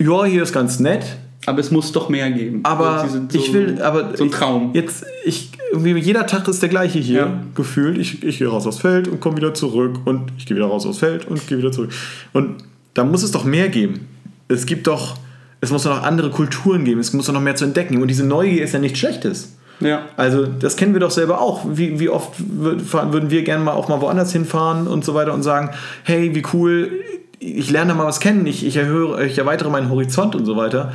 ja, 0.00 0.24
hier 0.24 0.42
ist 0.42 0.52
ganz 0.52 0.80
nett, 0.80 1.04
Aber 1.46 1.60
es 1.60 1.70
muss 1.70 1.92
doch 1.92 2.08
mehr 2.08 2.28
geben. 2.32 2.60
aber 2.64 3.06
So 3.08 3.20
ich 3.38 3.52
will, 3.52 3.80
aber 3.80 4.16
so 4.16 4.24
ein 4.24 4.32
Traum. 4.32 4.70
Jetzt, 4.74 5.04
ich, 5.24 5.52
jeder 5.84 6.26
Tag 6.26 6.48
ist 6.48 6.60
der 6.62 6.68
gleiche 6.68 6.98
hier 6.98 7.16
Ja. 7.20 7.40
gefühlt. 7.54 7.96
Ich, 7.96 8.24
ich 8.24 8.38
gehe 8.38 8.48
raus 8.48 8.66
aufs 8.66 8.78
Feld 8.78 9.06
und 9.06 9.20
komme 9.20 9.36
wieder 9.36 9.54
zurück 9.54 9.98
und 10.04 10.32
ich 10.36 10.46
gehe 10.46 10.56
wieder 10.56 10.66
raus 10.66 10.84
aufs 10.84 10.98
Feld 10.98 11.28
und 11.28 11.46
gehe 11.46 11.58
wieder 11.58 11.70
zurück. 11.70 11.92
Und 12.32 12.56
da 12.94 13.04
muss 13.04 13.22
es 13.22 13.32
doch 13.32 13.44
mehr 13.44 13.68
geben. 13.68 14.08
Es 14.48 14.66
gibt 14.66 14.86
doch, 14.86 15.16
es 15.60 15.70
muss 15.70 15.82
doch 15.82 15.96
noch 15.96 16.02
andere 16.04 16.30
Kulturen 16.30 16.84
geben. 16.84 17.00
Es 17.00 17.12
muss 17.12 17.26
doch 17.26 17.34
noch 17.34 17.40
mehr 17.40 17.56
zu 17.56 17.64
entdecken. 17.64 18.00
Und 18.00 18.08
diese 18.08 18.24
Neugier 18.24 18.62
ist 18.62 18.72
ja 18.72 18.78
nichts 18.78 18.98
Schlechtes. 18.98 19.56
Ja. 19.80 20.06
Also 20.16 20.46
das 20.46 20.76
kennen 20.76 20.92
wir 20.92 21.00
doch 21.00 21.10
selber 21.10 21.40
auch. 21.40 21.64
Wie, 21.68 21.98
wie 21.98 22.08
oft 22.08 22.32
würden 22.38 23.30
wir 23.30 23.42
gerne 23.42 23.64
mal 23.64 23.72
auch 23.72 23.88
mal 23.88 24.00
woanders 24.00 24.32
hinfahren 24.32 24.86
und 24.86 25.04
so 25.04 25.14
weiter 25.14 25.34
und 25.34 25.42
sagen, 25.42 25.70
hey, 26.04 26.34
wie 26.34 26.42
cool, 26.52 26.92
ich 27.40 27.70
lerne 27.70 27.94
mal 27.94 28.06
was 28.06 28.20
kennen, 28.20 28.46
ich, 28.46 28.64
ich, 28.64 28.76
erhöhe, 28.76 29.24
ich 29.26 29.38
erweitere 29.38 29.70
meinen 29.70 29.90
Horizont 29.90 30.34
und 30.34 30.46
so 30.46 30.56
weiter. 30.56 30.92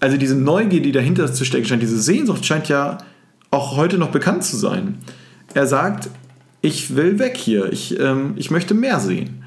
Also 0.00 0.16
diese 0.16 0.34
Neugier, 0.34 0.82
die 0.82 0.92
dahinter 0.92 1.32
zu 1.32 1.44
stecken 1.44 1.66
scheint, 1.66 1.82
diese 1.82 2.00
Sehnsucht 2.00 2.44
scheint 2.44 2.68
ja 2.68 2.98
auch 3.50 3.76
heute 3.76 3.96
noch 3.96 4.10
bekannt 4.10 4.44
zu 4.44 4.56
sein. 4.56 4.98
Er 5.54 5.66
sagt, 5.66 6.10
ich 6.60 6.96
will 6.96 7.18
weg 7.18 7.36
hier, 7.36 7.72
ich, 7.72 7.98
ähm, 7.98 8.34
ich 8.36 8.50
möchte 8.50 8.74
mehr 8.74 9.00
sehen. 9.00 9.44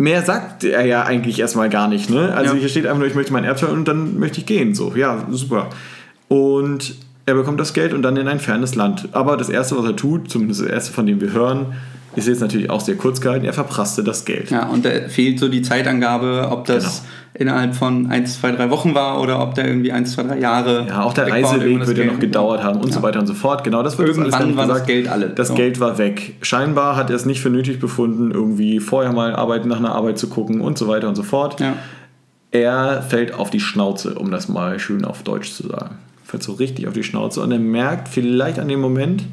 Mehr 0.00 0.22
sagt 0.22 0.64
er 0.64 0.86
ja 0.86 1.02
eigentlich 1.02 1.38
erstmal 1.40 1.68
gar 1.68 1.86
nicht. 1.86 2.08
Ne? 2.08 2.32
Also 2.34 2.54
Ja. 2.54 2.60
hier 2.60 2.70
steht 2.70 2.86
einfach 2.86 3.00
nur, 3.00 3.06
ich 3.06 3.14
möchte 3.14 3.34
mein 3.34 3.44
Erbteil 3.44 3.68
und 3.68 3.86
dann 3.86 4.18
möchte 4.18 4.38
ich 4.38 4.46
gehen. 4.46 4.74
So, 4.74 4.94
ja, 4.96 5.26
super. 5.30 5.68
Und 6.28 6.94
er 7.26 7.34
bekommt 7.34 7.60
das 7.60 7.74
Geld 7.74 7.94
und 7.94 8.02
dann 8.02 8.16
in 8.16 8.28
ein 8.28 8.40
fernes 8.40 8.74
Land. 8.74 9.08
Aber 9.12 9.36
das 9.36 9.48
Erste, 9.48 9.76
was 9.76 9.84
er 9.84 9.96
tut, 9.96 10.30
zumindest 10.30 10.62
das 10.62 10.68
Erste, 10.68 10.92
von 10.92 11.06
dem 11.06 11.20
wir 11.20 11.32
hören, 11.32 11.66
ist 12.16 12.26
jetzt 12.26 12.40
natürlich 12.40 12.70
auch 12.70 12.80
sehr 12.80 12.96
kurz 12.96 13.20
gehalten, 13.20 13.44
er 13.44 13.52
verprasste 13.52 14.02
das 14.02 14.24
Geld. 14.24 14.50
Ja, 14.50 14.66
und 14.66 14.84
da 14.84 14.90
fehlt 15.08 15.38
so 15.38 15.46
die 15.48 15.62
Zeitangabe, 15.62 16.48
ob 16.50 16.64
das 16.64 17.04
innerhalb 17.34 17.76
von 17.76 18.10
1, 18.10 18.40
2, 18.40 18.52
3 18.52 18.70
Wochen 18.70 18.96
war 18.96 19.20
oder 19.20 19.40
ob 19.40 19.54
der 19.54 19.68
irgendwie 19.68 19.92
1, 19.92 20.14
2, 20.14 20.22
3 20.24 20.38
Jahre. 20.40 20.86
Ja, 20.88 21.02
auch 21.04 21.14
der 21.14 21.30
Reiseweg 21.30 21.78
das 21.78 21.86
wird 21.86 21.98
ja 21.98 22.06
noch 22.06 22.18
gedauert 22.18 22.64
haben 22.64 22.80
und 22.80 22.92
so 22.92 22.98
Ja. 22.98 23.04
weiter 23.04 23.20
und 23.20 23.28
so 23.28 23.34
fort. 23.34 23.62
Genau, 23.62 23.84
das 23.84 23.96
wird 23.96 24.08
alles 24.08 24.18
Irgendwann 24.18 24.48
nicht 24.48 24.56
war 24.56 24.66
das 24.66 24.74
gesagt. 24.74 24.86
Geld 24.88 25.08
alle. 25.08 25.28
Das 25.28 25.48
So. 25.48 25.54
Geld 25.54 25.78
war 25.78 25.98
weg. 25.98 26.34
Scheinbar 26.42 26.96
hat 26.96 27.10
er 27.10 27.16
es 27.16 27.26
nicht 27.26 27.40
für 27.40 27.50
nötig 27.50 27.78
befunden, 27.78 28.32
irgendwie 28.32 28.80
vorher 28.80 29.12
mal 29.12 29.36
Arbeit 29.36 29.64
nach 29.66 29.78
einer 29.78 29.94
Arbeit 29.94 30.18
zu 30.18 30.28
gucken 30.28 30.60
und 30.60 30.76
so 30.78 30.88
weiter 30.88 31.06
und 31.06 31.14
so 31.14 31.22
fort. 31.22 31.60
Ja. 31.60 31.74
Er 32.50 33.02
fällt 33.08 33.34
auf 33.34 33.50
die 33.50 33.60
Schnauze, 33.60 34.14
um 34.16 34.32
das 34.32 34.48
mal 34.48 34.80
schön 34.80 35.04
auf 35.04 35.22
Deutsch 35.22 35.52
zu 35.52 35.68
sagen. 35.68 35.94
Fällt 36.30 36.44
so 36.44 36.52
richtig 36.52 36.86
auf 36.86 36.94
die 36.94 37.02
Schnauze 37.02 37.40
und 37.40 37.50
er 37.50 37.58
merkt 37.58 38.06
vielleicht 38.06 38.60
an 38.60 38.68
dem 38.68 38.80
Moment, 38.80 39.24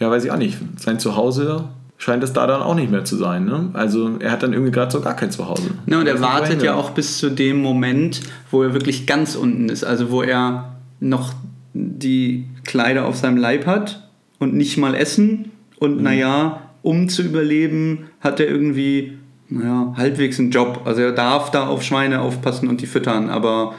ja, 0.00 0.10
weiß 0.10 0.24
ich 0.24 0.30
auch 0.30 0.38
nicht, 0.38 0.56
sein 0.78 0.98
Zuhause 0.98 1.68
scheint 1.98 2.24
es 2.24 2.32
da 2.32 2.46
dann 2.46 2.62
auch 2.62 2.74
nicht 2.74 2.90
mehr 2.90 3.04
zu 3.04 3.14
sein. 3.16 3.44
Ne? 3.44 3.68
Also 3.74 4.16
er 4.20 4.30
hat 4.32 4.42
dann 4.42 4.54
irgendwie 4.54 4.72
gerade 4.72 4.90
so 4.90 5.02
gar 5.02 5.14
kein 5.14 5.30
Zuhause. 5.30 5.68
Ne, 5.84 5.98
und 5.98 6.06
er 6.06 6.22
wartet 6.22 6.62
ja 6.62 6.74
auch 6.74 6.90
bis 6.90 7.18
zu 7.18 7.28
dem 7.28 7.60
Moment, 7.60 8.22
wo 8.50 8.62
er 8.62 8.72
wirklich 8.72 9.06
ganz 9.06 9.34
unten 9.34 9.68
ist, 9.68 9.84
also 9.84 10.10
wo 10.10 10.22
er 10.22 10.76
noch 10.98 11.34
die 11.74 12.46
Kleider 12.64 13.04
auf 13.04 13.16
seinem 13.16 13.36
Leib 13.36 13.66
hat 13.66 14.08
und 14.38 14.54
nicht 14.54 14.78
mal 14.78 14.94
Essen. 14.94 15.50
Und 15.78 16.02
naja, 16.02 16.62
um 16.80 17.10
zu 17.10 17.20
überleben, 17.20 18.06
hat 18.20 18.40
er 18.40 18.48
irgendwie, 18.48 19.18
naja, 19.50 19.92
halbwegs 19.94 20.38
einen 20.38 20.50
Job. 20.52 20.80
Also 20.86 21.02
er 21.02 21.12
darf 21.12 21.50
da 21.50 21.66
auf 21.66 21.82
Schweine 21.82 22.22
aufpassen 22.22 22.68
und 22.68 22.80
die 22.80 22.86
füttern, 22.86 23.28
aber 23.28 23.74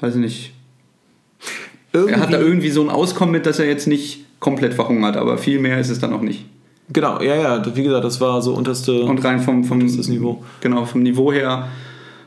weiß 0.00 0.16
ich 0.16 0.20
nicht. 0.20 0.54
Er 1.92 2.20
hat 2.20 2.32
da 2.32 2.40
irgendwie 2.40 2.70
so 2.70 2.82
ein 2.82 2.88
Auskommen 2.88 3.32
mit, 3.32 3.46
dass 3.46 3.58
er 3.58 3.66
jetzt 3.66 3.86
nicht 3.86 4.24
komplett 4.40 4.74
verhungert, 4.74 5.16
aber 5.16 5.38
viel 5.38 5.58
mehr 5.58 5.78
ist 5.78 5.90
es 5.90 5.98
dann 5.98 6.12
auch 6.12 6.22
nicht. 6.22 6.46
Genau, 6.92 7.20
ja, 7.20 7.36
ja, 7.36 7.76
wie 7.76 7.82
gesagt, 7.82 8.04
das 8.04 8.20
war 8.20 8.42
so 8.42 8.54
unterste. 8.54 9.02
Und 9.04 9.22
rein 9.24 9.40
vom, 9.40 9.64
vom 9.64 9.78
Niveau. 9.78 10.42
Genau, 10.60 10.84
vom 10.84 11.02
Niveau 11.02 11.32
her 11.32 11.68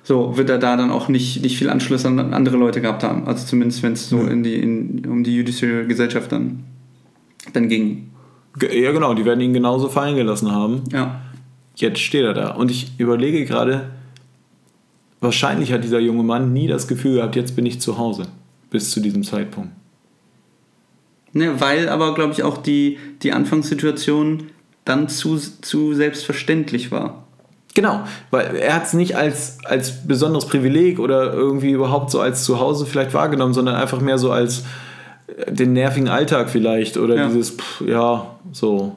so 0.05 0.37
wird 0.37 0.51
er 0.51 0.59
da 0.59 0.77
dann 0.77 0.91
auch 0.91 1.07
nicht, 1.07 1.41
nicht 1.41 1.57
viel 1.57 1.69
Anschluss 1.69 2.05
an 2.05 2.19
andere 2.33 2.57
Leute 2.57 2.79
gehabt 2.79 3.03
haben. 3.03 3.27
Also 3.27 3.47
zumindest 3.47 3.81
wenn 3.81 3.93
es 3.93 4.07
so 4.07 4.21
in 4.21 4.43
die, 4.43 4.55
in, 4.55 5.03
um 5.07 5.23
die 5.23 5.35
jüdische 5.35 5.87
Gesellschaft 5.87 6.31
dann, 6.31 6.63
dann 7.53 7.67
ging. 7.69 8.11
Ja, 8.61 8.91
genau, 8.91 9.15
die 9.15 9.25
werden 9.25 9.41
ihn 9.41 9.53
genauso 9.53 9.89
fallen 9.89 10.15
gelassen 10.15 10.51
haben. 10.51 10.83
Ja. 10.93 11.21
Jetzt 11.75 11.99
steht 11.99 12.23
er 12.23 12.35
da. 12.35 12.51
Und 12.51 12.69
ich 12.69 12.91
überlege 12.99 13.45
gerade, 13.45 13.89
wahrscheinlich 15.21 15.73
hat 15.73 15.83
dieser 15.83 15.99
junge 15.99 16.23
Mann 16.23 16.53
nie 16.53 16.67
das 16.67 16.87
Gefühl 16.87 17.15
gehabt, 17.15 17.35
jetzt 17.35 17.55
bin 17.55 17.65
ich 17.65 17.81
zu 17.81 17.97
Hause. 17.97 18.27
Bis 18.75 18.91
zu 18.91 18.99
diesem 18.99 19.23
Zeitpunkt. 19.23 19.69
Ne, 21.33 21.59
weil 21.59 21.89
aber, 21.89 22.13
glaube 22.13 22.33
ich, 22.33 22.43
auch 22.43 22.57
die, 22.57 22.97
die 23.21 23.31
Anfangssituation 23.33 24.43
dann 24.85 25.09
zu, 25.09 25.37
zu 25.37 25.93
selbstverständlich 25.93 26.91
war. 26.91 27.23
Genau, 27.73 28.01
weil 28.31 28.55
er 28.55 28.75
hat 28.75 28.83
es 28.85 28.93
nicht 28.93 29.17
als, 29.17 29.57
als 29.65 30.07
besonderes 30.07 30.45
Privileg 30.47 30.97
oder 30.99 31.33
irgendwie 31.33 31.71
überhaupt 31.71 32.09
so 32.11 32.21
als 32.21 32.43
Zuhause 32.45 32.85
vielleicht 32.85 33.13
wahrgenommen, 33.13 33.53
sondern 33.53 33.75
einfach 33.75 33.99
mehr 33.99 34.17
so 34.17 34.31
als 34.31 34.63
äh, 35.27 35.51
den 35.51 35.73
nervigen 35.73 36.07
Alltag 36.07 36.49
vielleicht 36.49 36.97
oder 36.97 37.15
Ja. 37.15 37.27
dieses, 37.27 37.51
pff, 37.51 37.81
ja, 37.85 38.27
so. 38.53 38.95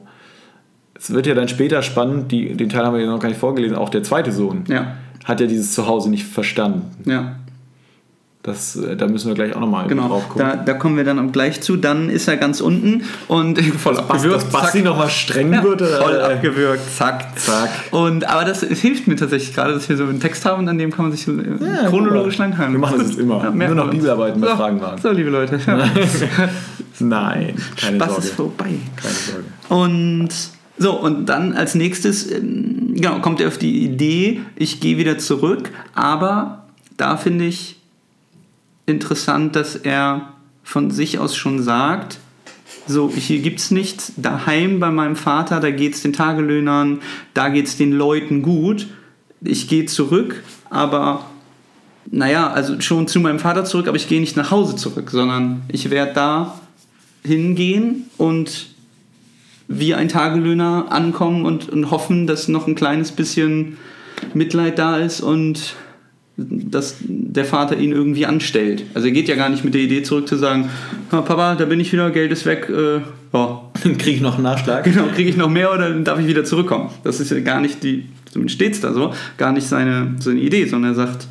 Es 0.94 1.12
wird 1.12 1.26
ja 1.26 1.34
dann 1.34 1.48
später 1.48 1.82
spannend, 1.82 2.30
die, 2.32 2.54
den 2.56 2.68
Teil 2.68 2.84
haben 2.84 2.94
wir 2.94 3.02
ja 3.04 3.10
noch 3.10 3.20
gar 3.20 3.28
nicht 3.28 3.38
vorgelesen, 3.40 3.76
auch 3.76 3.88
der 3.88 4.02
zweite 4.04 4.30
Sohn 4.32 4.64
Ja, 4.68 4.96
hat 5.24 5.40
ja 5.40 5.46
dieses 5.46 5.72
Zuhause 5.74 6.08
nicht 6.10 6.24
verstanden. 6.26 7.08
ja. 7.10 7.36
Das, 8.48 8.74
äh, 8.76 8.96
da 8.96 9.06
müssen 9.06 9.28
wir 9.28 9.34
gleich 9.34 9.54
auch 9.54 9.60
nochmal 9.60 9.86
Genau, 9.86 10.08
drauf 10.08 10.28
gucken. 10.28 10.46
da, 10.48 10.56
da 10.56 10.74
kommen 10.74 10.96
wir 10.96 11.04
dann 11.04 11.18
auch 11.18 11.30
gleich 11.32 11.60
zu. 11.60 11.76
Dann 11.76 12.10
ist 12.10 12.26
er 12.28 12.36
ganz 12.36 12.60
unten 12.60 13.02
und 13.28 13.60
voll 13.78 13.94
Dass 13.94 14.08
abgewürgt. 14.10 14.50
Basti 14.50 14.82
nochmal 14.82 15.10
streng 15.10 15.52
Ja, 15.52 15.62
wird. 15.62 15.82
Oder? 15.82 16.02
voll 16.02 16.20
abgewürgt, 16.20 16.80
zack. 16.96 17.38
Zack. 17.38 17.68
Und, 17.92 18.24
aber 18.28 18.44
das 18.44 18.60
hilft 18.62 19.06
mir 19.06 19.16
tatsächlich 19.16 19.54
gerade, 19.54 19.74
dass 19.74 19.88
wir 19.88 19.96
so 19.96 20.04
einen 20.04 20.18
Text 20.20 20.44
haben, 20.44 20.66
an 20.68 20.78
dem 20.78 20.90
kann 20.90 21.04
man 21.06 21.12
sich 21.12 21.24
so 21.24 21.32
äh, 21.32 21.44
Ja, 21.60 21.88
chronologisch 21.88 22.38
langhangeln. 22.38 22.72
Wir 22.72 22.78
machen 22.80 22.98
das 22.98 23.08
jetzt 23.10 23.18
immer. 23.20 23.50
merken 23.50 23.76
Nur 23.76 23.84
noch. 23.84 23.90
Bibelarbeiten 23.92 24.40
bei 24.40 24.48
so, 24.48 24.56
Fragenwagen. 24.56 25.00
So, 25.02 25.10
liebe 25.10 25.30
Leute. 25.30 25.58
Nein, 27.00 27.54
keine 27.80 27.96
Spaß 27.96 28.08
Sorge. 28.10 28.24
ist 28.26 28.34
vorbei. 28.34 28.70
Keine 28.96 29.14
Sorge. 29.14 29.44
Und 29.68 30.28
so, 30.78 30.92
und 31.00 31.26
dann 31.26 31.54
als 31.54 31.74
nächstes, 31.74 32.30
ähm, 32.30 32.92
genau, 32.94 33.20
kommt 33.20 33.40
er 33.40 33.48
auf 33.48 33.58
die 33.58 33.84
Idee, 33.84 34.40
ich 34.56 34.80
gehe 34.80 34.96
wieder 34.96 35.18
zurück, 35.18 35.70
aber 35.94 36.64
da 36.96 37.16
finde 37.16 37.46
ich 37.46 37.77
interessant, 38.88 39.56
dass 39.56 39.76
er 39.76 40.34
von 40.62 40.90
sich 40.90 41.18
aus 41.18 41.36
schon 41.36 41.62
sagt, 41.62 42.18
so, 42.86 43.10
hier 43.10 43.40
gibt's 43.40 43.70
nichts, 43.70 44.12
daheim 44.16 44.80
bei 44.80 44.90
meinem 44.90 45.16
Vater, 45.16 45.60
da 45.60 45.70
geht's 45.70 46.02
den 46.02 46.12
Tagelöhnern, 46.12 47.00
da 47.34 47.48
geht's 47.48 47.76
den 47.76 47.92
Leuten 47.92 48.42
gut, 48.42 48.86
ich 49.42 49.68
gehe 49.68 49.86
zurück, 49.86 50.42
aber 50.70 51.26
naja, 52.10 52.50
also 52.50 52.80
schon 52.80 53.06
zu 53.06 53.20
meinem 53.20 53.38
Vater 53.38 53.64
zurück, 53.64 53.88
aber 53.88 53.96
ich 53.96 54.08
gehe 54.08 54.20
nicht 54.20 54.36
nach 54.36 54.50
Hause 54.50 54.76
zurück, 54.76 55.10
sondern 55.10 55.62
ich 55.68 55.90
werde 55.90 56.14
da 56.14 56.60
hingehen 57.24 58.06
und 58.16 58.68
wie 59.68 59.94
ein 59.94 60.08
Tagelöhner 60.08 60.86
ankommen 60.90 61.44
und, 61.44 61.68
und 61.68 61.90
hoffen, 61.90 62.26
dass 62.26 62.48
noch 62.48 62.66
ein 62.66 62.74
kleines 62.74 63.12
bisschen 63.12 63.76
Mitleid 64.32 64.78
da 64.78 64.96
ist 64.96 65.20
und 65.20 65.76
dass 66.38 66.96
der 67.00 67.44
Vater 67.44 67.76
ihn 67.76 67.90
irgendwie 67.92 68.24
anstellt. 68.24 68.84
Also 68.94 69.08
er 69.08 69.12
geht 69.12 69.28
ja 69.28 69.34
gar 69.34 69.48
nicht 69.48 69.64
mit 69.64 69.74
der 69.74 69.80
Idee 69.82 70.02
zurück 70.04 70.28
zu 70.28 70.36
sagen, 70.36 70.70
"Ah, 71.10 71.20
Papa, 71.22 71.56
da 71.56 71.64
bin 71.64 71.80
ich 71.80 71.92
wieder, 71.92 72.10
Geld 72.10 72.30
ist 72.30 72.46
weg, 72.46 72.70
äh, 72.70 73.00
ja, 73.32 73.60
Dann 73.82 73.98
kriege 73.98 74.16
ich 74.16 74.20
noch 74.22 74.34
einen 74.34 74.44
Nachschlag. 74.44 74.84
genau, 74.84 75.04
kriege 75.14 75.28
ich 75.30 75.36
noch 75.36 75.50
mehr 75.50 75.72
oder 75.72 75.90
dann 75.90 76.04
darf 76.04 76.18
ich 76.18 76.26
wieder 76.26 76.44
zurückkommen. 76.44 76.90
Das 77.04 77.20
ist 77.20 77.30
ja 77.30 77.40
gar 77.40 77.60
nicht 77.60 77.82
die, 77.82 78.06
zumindest 78.30 78.54
steht 78.56 78.72
es 78.74 78.80
da 78.80 78.92
so, 78.92 79.12
gar 79.36 79.52
nicht 79.52 79.66
seine, 79.66 80.14
seine 80.20 80.40
Idee, 80.40 80.64
sondern 80.66 80.92
er 80.92 80.94
sagt, 80.94 81.26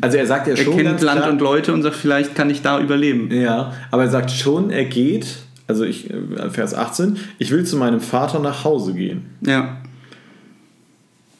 Also 0.00 0.16
er 0.16 0.26
sagt 0.26 0.46
ja 0.46 0.54
er 0.54 0.56
schon 0.64 0.74
kennt 0.76 0.88
ganz 0.88 1.02
Land 1.02 1.20
klar, 1.20 1.30
und 1.32 1.40
Leute 1.40 1.72
und 1.74 1.82
sagt, 1.82 1.96
vielleicht 1.96 2.34
kann 2.34 2.48
ich 2.50 2.62
da 2.62 2.80
überleben. 2.80 3.30
Ja, 3.32 3.72
aber 3.90 4.04
er 4.04 4.10
sagt 4.10 4.30
schon, 4.30 4.70
er 4.70 4.84
geht, 4.84 5.26
also 5.66 5.84
ich, 5.84 6.08
äh, 6.10 6.48
Vers 6.50 6.74
18, 6.74 7.16
ich 7.38 7.50
will 7.50 7.64
zu 7.64 7.76
meinem 7.76 8.00
Vater 8.00 8.38
nach 8.38 8.64
Hause 8.64 8.94
gehen. 8.94 9.26
Ja, 9.42 9.77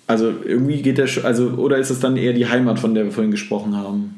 Also 0.09 0.33
irgendwie 0.45 0.81
geht 0.81 0.99
er 0.99 1.07
schon, 1.07 1.27
also, 1.27 1.51
oder 1.51 1.77
ist 1.77 1.91
es 1.91 2.01
dann 2.01 2.17
eher 2.17 2.33
die 2.33 2.49
Heimat, 2.49 2.81
von 2.81 2.95
der 2.95 3.05
wir 3.05 3.13
vorhin 3.13 3.31
gesprochen 3.31 3.77
haben? 3.77 4.15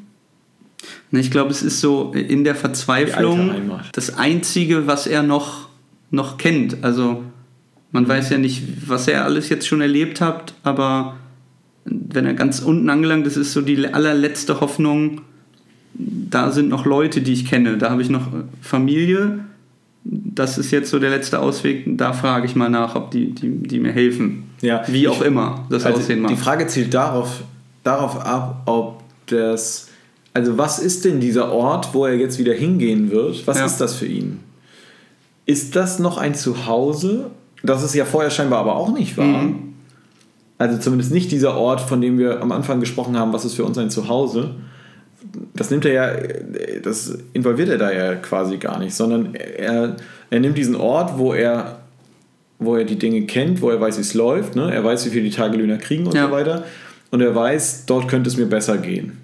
Ne, 1.11 1.19
Ich 1.19 1.29
glaube, 1.29 1.51
es 1.51 1.61
ist 1.61 1.81
so 1.81 2.13
in 2.13 2.45
der 2.45 2.55
Verzweiflung 2.55 3.69
das 3.91 4.17
Einzige, 4.17 4.87
was 4.87 5.05
er 5.05 5.21
noch, 5.21 5.67
noch 6.09 6.37
kennt. 6.37 6.81
Also 6.81 7.23
man 7.91 8.07
weiß 8.07 8.29
ja 8.29 8.37
nicht, 8.37 8.89
was 8.89 9.09
er 9.09 9.25
alles 9.25 9.49
jetzt 9.49 9.67
schon 9.67 9.81
erlebt 9.81 10.21
hat, 10.21 10.53
aber 10.63 11.17
wenn 11.83 12.25
er 12.25 12.35
ganz 12.35 12.61
unten 12.61 12.89
angelangt 12.89 13.27
ist, 13.27 13.35
ist 13.35 13.51
so 13.51 13.59
die 13.61 13.85
allerletzte 13.85 14.61
Hoffnung, 14.61 15.21
da 15.93 16.51
sind 16.51 16.69
noch 16.69 16.85
Leute, 16.85 17.19
die 17.19 17.33
ich 17.33 17.45
kenne, 17.45 17.77
da 17.77 17.89
habe 17.89 18.01
ich 18.01 18.09
noch 18.09 18.27
Familie. 18.61 19.39
Das 20.05 20.57
ist 20.57 20.71
jetzt 20.71 20.89
so 20.89 20.99
der 20.99 21.09
letzte 21.09 21.39
Ausweg. 21.39 21.83
Da 21.97 22.13
frage 22.13 22.45
ich 22.45 22.55
mal 22.55 22.69
nach, 22.69 22.95
ob 22.95 23.11
die, 23.11 23.33
die, 23.33 23.49
die 23.49 23.79
mir 23.81 23.91
helfen. 23.91 24.43
Ja, 24.61 24.83
Wie 24.87 25.07
auch 25.07 25.21
immer 25.21 25.65
das 25.69 25.85
Also 25.85 25.99
aussehen 25.99 26.21
mag. 26.21 26.31
die 26.31 26.37
Frage 26.37 26.67
zielt 26.67 26.93
darauf, 26.93 27.41
darauf 27.83 28.23
ab, 28.25 28.61
ob 28.67 29.01
das, 29.27 29.87
also 30.33 30.57
was 30.57 30.79
ist 30.79 31.03
denn 31.05 31.19
dieser 31.19 31.51
Ort, 31.51 31.93
wo 31.93 32.05
er 32.05 32.15
jetzt 32.15 32.37
wieder 32.37 32.53
hingehen 32.53 33.09
wird? 33.11 33.45
Was 33.47 33.57
Ja. 33.59 33.65
ist 33.65 33.77
das 33.81 33.95
für 33.95 34.05
ihn? 34.05 34.39
Ist 35.45 35.75
das 35.75 35.99
noch 35.99 36.17
ein 36.17 36.35
Zuhause? 36.35 37.31
Das 37.63 37.83
ist 37.83 37.95
ja 37.95 38.05
vorher 38.05 38.29
scheinbar 38.29 38.59
aber 38.59 38.75
auch 38.75 38.93
nicht 38.93 39.17
wahr. 39.17 39.25
Mhm. 39.25 39.73
Also 40.57 40.77
zumindest 40.77 41.11
nicht 41.11 41.31
dieser 41.31 41.57
Ort, 41.57 41.81
von 41.81 41.99
dem 42.01 42.19
wir 42.19 42.39
am 42.41 42.51
Anfang 42.51 42.79
gesprochen 42.79 43.17
haben, 43.17 43.33
was 43.33 43.45
ist 43.45 43.55
für 43.55 43.65
uns 43.65 43.77
ein 43.79 43.89
Zuhause. 43.89 44.51
Das 45.55 45.71
nimmt 45.71 45.85
er 45.85 45.93
ja, 45.93 46.11
das 46.83 47.17
involviert 47.33 47.69
er 47.69 47.77
da 47.79 47.91
ja 47.91 48.15
quasi 48.15 48.57
gar 48.57 48.77
nicht, 48.79 48.93
sondern 48.93 49.33
er, 49.33 49.95
er 50.29 50.39
nimmt 50.39 50.57
diesen 50.57 50.75
Ort, 50.75 51.17
wo 51.17 51.33
er, 51.33 51.80
wo 52.61 52.75
er 52.77 52.85
die 52.85 52.97
Dinge 52.97 53.23
kennt, 53.23 53.61
wo 53.61 53.69
er 53.69 53.81
weiß, 53.81 53.97
wie 53.97 54.01
es 54.01 54.13
läuft, 54.13 54.55
ne? 54.55 54.73
er 54.73 54.83
weiß, 54.83 55.05
wie 55.05 55.09
viel 55.09 55.23
die 55.23 55.31
Tagelöhner 55.31 55.77
kriegen 55.77 56.05
und 56.07 56.15
Ja. 56.15 56.27
so 56.27 56.31
weiter. 56.31 56.63
Und 57.09 57.19
er 57.21 57.35
weiß, 57.35 57.85
dort 57.87 58.07
könnte 58.07 58.29
es 58.29 58.37
mir 58.37 58.45
besser 58.45 58.77
gehen. 58.77 59.17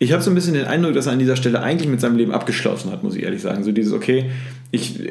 Ich 0.00 0.12
habe 0.12 0.22
so 0.22 0.30
ein 0.30 0.34
bisschen 0.36 0.54
den 0.54 0.64
Eindruck, 0.64 0.94
dass 0.94 1.06
er 1.06 1.12
an 1.12 1.18
dieser 1.18 1.34
Stelle 1.34 1.60
eigentlich 1.60 1.88
mit 1.90 2.00
seinem 2.00 2.16
Leben 2.16 2.30
abgeschlossen 2.30 2.92
hat, 2.92 3.02
muss 3.02 3.16
ich 3.16 3.24
ehrlich 3.24 3.42
sagen. 3.42 3.64
So 3.64 3.72
dieses, 3.72 3.92
okay, 3.92 4.26
ich, 4.70 5.00
äh, 5.04 5.10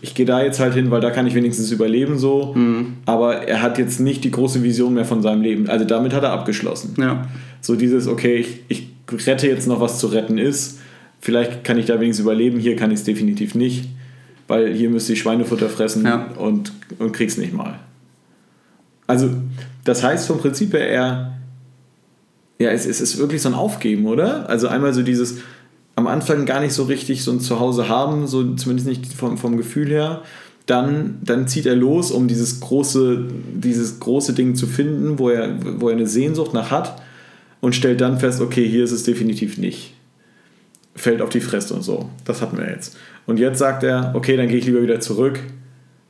ich 0.00 0.14
gehe 0.14 0.24
da 0.24 0.42
jetzt 0.42 0.58
halt 0.58 0.72
hin, 0.72 0.90
weil 0.90 1.02
da 1.02 1.10
kann 1.10 1.26
ich 1.26 1.34
wenigstens 1.34 1.70
überleben 1.70 2.16
so. 2.18 2.56
Aber 3.04 3.46
er 3.46 3.60
hat 3.60 3.76
jetzt 3.78 4.00
nicht 4.00 4.24
die 4.24 4.30
große 4.30 4.62
Vision 4.62 4.94
mehr 4.94 5.04
von 5.04 5.20
seinem 5.20 5.42
Leben. 5.42 5.68
Also 5.68 5.84
damit 5.84 6.14
hat 6.14 6.22
er 6.24 6.32
abgeschlossen. 6.32 6.94
ja. 6.98 7.28
So 7.60 7.74
dieses, 7.76 8.06
okay, 8.08 8.36
ich, 8.38 8.60
ich 8.68 8.88
rette 9.26 9.48
jetzt 9.48 9.66
noch, 9.66 9.80
was 9.80 9.98
zu 9.98 10.06
retten 10.06 10.38
ist. 10.38 10.78
Vielleicht 11.20 11.64
kann 11.64 11.78
ich 11.78 11.86
da 11.86 12.00
wenigstens 12.00 12.22
überleben, 12.24 12.58
hier 12.58 12.76
kann 12.76 12.90
ich 12.92 13.00
es 13.00 13.04
definitiv 13.04 13.54
nicht. 13.54 13.86
Weil 14.48 14.72
hier 14.72 14.90
müsste 14.90 15.12
ich 15.12 15.20
Schweinefutter 15.20 15.68
fressen 15.68 16.04
Ja. 16.04 16.28
und, 16.38 16.72
und 16.98 17.12
krieg's 17.12 17.36
nicht 17.36 17.52
mal. 17.52 17.78
Also, 19.06 19.30
das 19.84 20.02
heißt 20.02 20.26
vom 20.26 20.38
Prinzip 20.38 20.72
her 20.72 20.88
eher, 20.88 21.32
ja, 22.58 22.70
es, 22.70 22.86
es 22.86 23.00
ist 23.00 23.18
wirklich 23.18 23.42
so 23.42 23.48
ein 23.48 23.54
Aufgeben, 23.54 24.06
oder? 24.06 24.48
Also 24.48 24.68
einmal 24.68 24.94
so 24.94 25.02
dieses 25.02 25.38
am 25.96 26.06
Anfang 26.06 26.44
gar 26.44 26.60
nicht 26.60 26.74
so 26.74 26.84
richtig 26.84 27.24
so 27.24 27.32
ein 27.32 27.40
Zuhause 27.40 27.88
haben, 27.88 28.26
so 28.26 28.54
zumindest 28.54 28.86
nicht 28.86 29.12
vom, 29.14 29.38
vom 29.38 29.56
Gefühl 29.56 29.88
her. 29.88 30.22
Dann, 30.66 31.18
dann 31.22 31.48
zieht 31.48 31.64
er 31.64 31.76
los, 31.76 32.10
um 32.10 32.28
dieses 32.28 32.60
große, 32.60 33.24
dieses 33.54 34.00
große 34.00 34.32
Ding 34.34 34.56
zu 34.56 34.66
finden, 34.66 35.18
wo 35.18 35.30
er, 35.30 35.56
wo 35.80 35.88
er 35.88 35.94
eine 35.96 36.06
Sehnsucht 36.06 36.52
nach 36.52 36.70
hat 36.70 37.00
und 37.60 37.74
stellt 37.74 38.00
dann 38.00 38.18
fest, 38.18 38.40
okay, 38.40 38.68
hier 38.68 38.84
ist 38.84 38.90
es 38.92 39.04
definitiv 39.04 39.58
nicht. 39.58 39.94
Fällt 40.94 41.22
auf 41.22 41.30
die 41.30 41.40
Fresse 41.40 41.72
und 41.72 41.82
so. 41.82 42.10
Das 42.24 42.42
hatten 42.42 42.58
wir 42.58 42.68
jetzt. 42.68 42.96
Und 43.26 43.38
jetzt 43.38 43.58
sagt 43.58 43.82
er, 43.82 44.12
okay, 44.14 44.36
dann 44.36 44.48
gehe 44.48 44.58
ich 44.58 44.66
lieber 44.66 44.82
wieder 44.82 45.00
zurück 45.00 45.40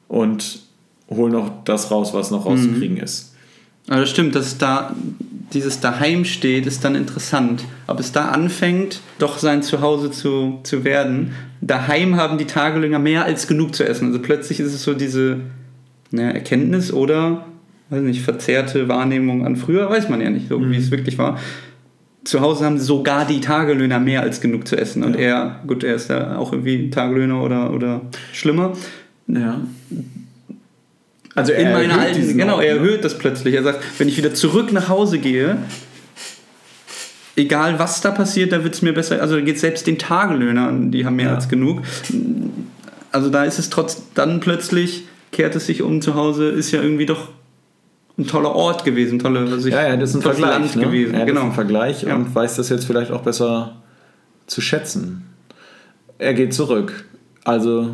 und 0.09 0.61
hole 1.09 1.33
noch 1.33 1.65
das 1.65 1.91
raus, 1.91 2.13
was 2.13 2.31
noch 2.31 2.47
rauszukriegen 2.47 2.99
ist. 2.99 3.35
Aber 3.89 4.01
das 4.01 4.11
stimmt, 4.11 4.35
dass 4.35 4.59
da 4.59 4.95
dieses 5.53 5.81
daheim 5.81 6.25
steht, 6.25 6.67
ist 6.67 6.85
dann 6.85 6.95
interessant. 6.97 7.65
Ob 7.87 8.01
es 8.01 8.13
da 8.13 8.29
anfängt, 8.31 9.01
doch 9.19 9.39
sein 9.39 9.63
Zuhause 9.63 10.11
zu, 10.11 10.59
zu 10.65 10.85
werden. 10.85 11.33
Daheim 11.61 12.17
haben 12.17 12.37
die 12.37 12.47
Tagelöhner 12.47 12.99
mehr 12.99 13.25
als 13.25 13.47
genug 13.47 13.75
zu 13.75 13.87
essen. 13.87 14.09
Also 14.09 14.19
plötzlich 14.21 14.59
ist 14.59 14.75
es 14.75 14.83
so 14.83 14.93
diese 14.93 15.41
naja, 16.11 16.31
Erkenntnis 16.31 16.93
oder, 16.93 17.47
weiß 17.91 18.03
nicht, 18.03 18.23
verzerrte 18.23 18.89
Wahrnehmung 18.89 19.47
an 19.47 19.57
früher, 19.57 19.89
weiß 19.89 20.09
man 20.09 20.21
ja 20.21 20.31
nicht, 20.31 20.49
so 20.49 20.61
wie 20.61 20.77
es 20.77 20.91
wirklich 20.91 21.17
war. 21.17 21.39
Zu 22.27 22.41
Hause 22.41 22.65
haben 22.65 22.79
sogar 22.81 23.25
die 23.25 23.41
Tagelöhner 23.41 24.01
mehr 24.01 24.23
als 24.23 24.41
genug 24.41 24.67
zu 24.67 24.77
essen. 24.77 25.05
Und 25.05 25.15
Ja. 25.15 25.21
er, 25.21 25.61
gut, 25.67 25.85
er 25.85 25.95
ist 25.95 26.11
ja 26.11 26.37
auch 26.37 26.53
irgendwie 26.53 26.91
Tagelöhner 26.91 27.41
oder, 27.43 27.73
oder 27.73 28.01
schlimmer. 28.33 28.73
Ja. 29.29 29.61
Also 31.37 31.53
in 31.53 31.71
meiner 31.73 31.99
alten, 32.01 32.37
genau, 32.37 32.59
er 32.61 32.75
ne? 32.75 32.81
erhöht 32.81 33.05
das 33.05 33.17
plötzlich. 33.17 33.55
Er 33.55 33.63
sagt, 33.63 33.81
wenn 33.99 34.09
ich 34.09 34.17
wieder 34.17 34.35
zurück 34.35 34.73
nach 34.73 34.89
Hause 34.89 35.19
gehe, 35.19 35.59
egal 37.37 37.79
was 37.79 38.01
da 38.01 38.11
passiert, 38.11 38.51
da 38.53 38.65
wird 38.65 38.75
es 38.75 38.83
mir 38.83 38.93
besser. 38.93 39.21
Also 39.21 39.37
da 39.37 39.43
geht 39.43 39.59
selbst 39.61 39.87
den 39.87 39.99
Tagelöhnern, 39.99 40.91
die 40.91 41.05
haben 41.07 41.17
mehr 41.17 41.27
Ja. 41.29 41.35
als 41.35 41.49
genug. 41.49 41.83
Also 43.13 43.31
da 43.31 43.45
ist 43.45 43.59
es 43.59 43.71
trotz, 43.71 44.03
dann 44.15 44.41
plötzlich 44.41 45.05
kehrt 45.31 45.55
es 45.55 45.67
sich 45.67 45.83
um 45.83 46.01
zu 46.01 46.15
Hause, 46.15 46.49
ist 46.49 46.71
ja 46.73 46.83
irgendwie 46.83 47.07
doch 47.07 47.29
ein 48.19 48.27
toller 48.27 48.55
Ort 48.55 48.85
gewesen, 48.85 49.19
tolle, 49.19 49.41
also 49.41 49.69
Ja, 49.69 49.89
ja, 49.89 49.97
das 49.97 50.11
ist 50.11 50.17
ein 50.17 50.23
Vergleich. 50.23 50.51
Land 50.51 50.77
ne? 50.77 50.83
gewesen. 50.85 51.13
Ja, 51.15 51.19
das 51.21 51.29
genau. 51.29 51.41
ist 51.41 51.47
ein 51.47 51.53
Vergleich 51.53 52.03
Ja. 52.03 52.15
und 52.17 52.35
weiß 52.35 52.57
das 52.57 52.69
jetzt 52.71 52.85
vielleicht 52.87 53.11
auch 53.11 53.23
besser 53.23 53.77
zu 54.47 54.61
schätzen. 54.61 55.25
Er 56.19 56.33
geht 56.35 56.55
zurück. 56.55 57.05
Also 57.45 57.91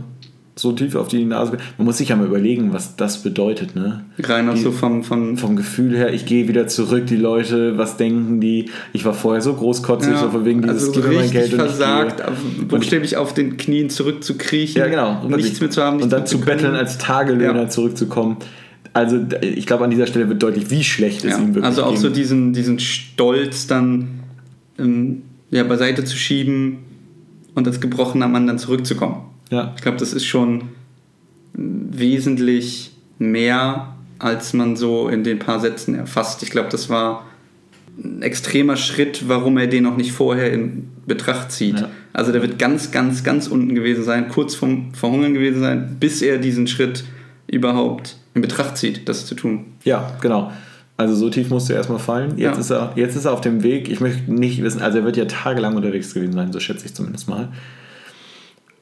so 0.54 0.72
tief 0.72 0.94
auf 0.96 1.08
die 1.08 1.24
Nase. 1.24 1.56
Man 1.78 1.86
muss 1.86 1.96
sich 1.96 2.10
ja 2.10 2.16
mal 2.16 2.26
überlegen, 2.26 2.72
was 2.74 2.94
das 2.94 3.22
bedeutet. 3.22 3.74
Ne? 3.74 4.04
Rein 4.22 4.48
auch 4.50 4.54
Die- 4.54 4.60
so 4.60 4.70
vom, 4.70 5.02
vom 5.02 5.38
Vom 5.38 5.56
Gefühl 5.56 5.96
her, 5.96 6.12
ich 6.12 6.26
gehe 6.26 6.46
wieder 6.46 6.66
zurück, 6.68 7.06
die 7.06 7.16
Leute, 7.16 7.78
was 7.78 7.96
denken 7.96 8.40
die? 8.40 8.70
Ich 8.92 9.04
war 9.06 9.14
vorher 9.14 9.40
so 9.40 9.54
großkotzig, 9.54 10.14
so 10.18 10.28
von 10.30 10.44
wegen 10.44 10.60
dieses 10.62 10.88
also 10.88 10.92
so 10.92 11.00
gib 11.00 11.08
mein 11.10 11.20
richtig 11.22 11.32
Geld 11.40 11.52
und 11.54 11.58
versagt, 11.60 12.18
gehe. 12.18 12.28
auf, 12.28 12.34
buchstäblich 12.68 13.16
auf 13.16 13.32
den 13.34 13.56
Knien 13.56 13.88
zurückzukriechen 13.90 14.78
Ja, 14.80 14.88
genau. 14.88 15.22
und 15.24 15.34
nichts 15.34 15.60
mehr 15.60 15.70
zu 15.70 15.82
haben, 15.82 16.02
und 16.02 16.12
dann 16.12 16.26
zu 16.26 16.38
betteln, 16.38 16.74
als 16.76 16.98
Tagelöhner 16.98 17.62
Ja. 17.62 17.68
zurückzukommen. 17.68 18.36
Also 18.92 19.24
ich 19.40 19.66
glaube, 19.66 19.84
an 19.84 19.90
dieser 19.90 20.06
Stelle 20.06 20.28
wird 20.28 20.42
deutlich, 20.42 20.70
wie 20.70 20.84
schlecht 20.84 21.24
es 21.24 21.32
Ja, 21.32 21.38
ihm 21.38 21.48
wirklich 21.54 21.64
also 21.64 21.84
auch 21.84 21.92
ging. 21.92 22.00
so 22.00 22.10
diesen, 22.10 22.52
diesen 22.52 22.78
Stolz 22.78 23.66
dann 23.66 24.20
ähm, 24.78 25.22
ja, 25.50 25.64
beiseite 25.64 26.04
zu 26.04 26.16
schieben 26.16 26.78
und 27.54 27.66
als 27.66 27.80
gebrochener 27.80 28.28
Mann 28.28 28.46
dann 28.46 28.58
zurückzukommen. 28.58 29.22
ja. 29.50 29.72
Ich 29.76 29.82
glaube, 29.82 29.98
das 29.98 30.12
ist 30.12 30.24
schon 30.26 30.68
wesentlich 31.54 32.92
mehr, 33.18 33.94
als 34.18 34.52
man 34.52 34.76
so 34.76 35.08
in 35.08 35.24
den 35.24 35.38
paar 35.38 35.60
Sätzen 35.60 35.94
erfasst. 35.94 36.42
Ich 36.42 36.50
glaube, 36.50 36.68
das 36.70 36.88
war 36.88 37.26
ein 38.02 38.22
extremer 38.22 38.76
Schritt, 38.76 39.28
warum 39.28 39.58
er 39.58 39.66
den 39.66 39.82
noch 39.84 39.96
nicht 39.96 40.12
vorher 40.12 40.52
in 40.52 40.88
Betracht 41.06 41.52
zieht. 41.52 41.80
Ja. 41.80 41.90
Also 42.12 42.32
der 42.32 42.40
wird 42.40 42.58
ganz, 42.58 42.90
ganz, 42.90 43.22
ganz 43.24 43.48
unten 43.48 43.74
gewesen 43.74 44.04
sein, 44.04 44.28
kurz 44.28 44.54
vorm 44.54 44.94
Verhungern 44.94 45.34
gewesen 45.34 45.60
sein, 45.60 45.96
bis 46.00 46.22
er 46.22 46.38
diesen 46.38 46.66
Schritt 46.66 47.04
überhaupt 47.48 48.16
in 48.34 48.42
Betracht 48.42 48.76
zieht, 48.76 49.08
das 49.08 49.26
zu 49.26 49.34
tun. 49.34 49.64
Ja, 49.84 50.12
genau. 50.20 50.50
Also 50.96 51.14
so 51.14 51.30
tief 51.30 51.50
musste 51.50 51.72
er 51.72 51.78
erstmal 51.78 51.98
fallen. 51.98 52.38
Jetzt, 52.38 52.54
Ja. 52.54 52.60
ist 52.60 52.70
er, 52.70 52.92
jetzt 52.96 53.16
ist 53.16 53.24
er 53.24 53.32
auf 53.32 53.40
dem 53.40 53.62
Weg. 53.62 53.88
Ich 53.90 54.00
möchte 54.00 54.32
nicht 54.32 54.62
wissen, 54.62 54.80
also 54.82 54.98
er 54.98 55.04
wird 55.04 55.16
ja 55.16 55.24
tagelang 55.24 55.74
unterwegs 55.76 56.14
gewesen 56.14 56.32
sein, 56.34 56.52
so 56.52 56.60
schätze 56.60 56.86
ich 56.86 56.94
zumindest 56.94 57.28
mal. 57.28 57.48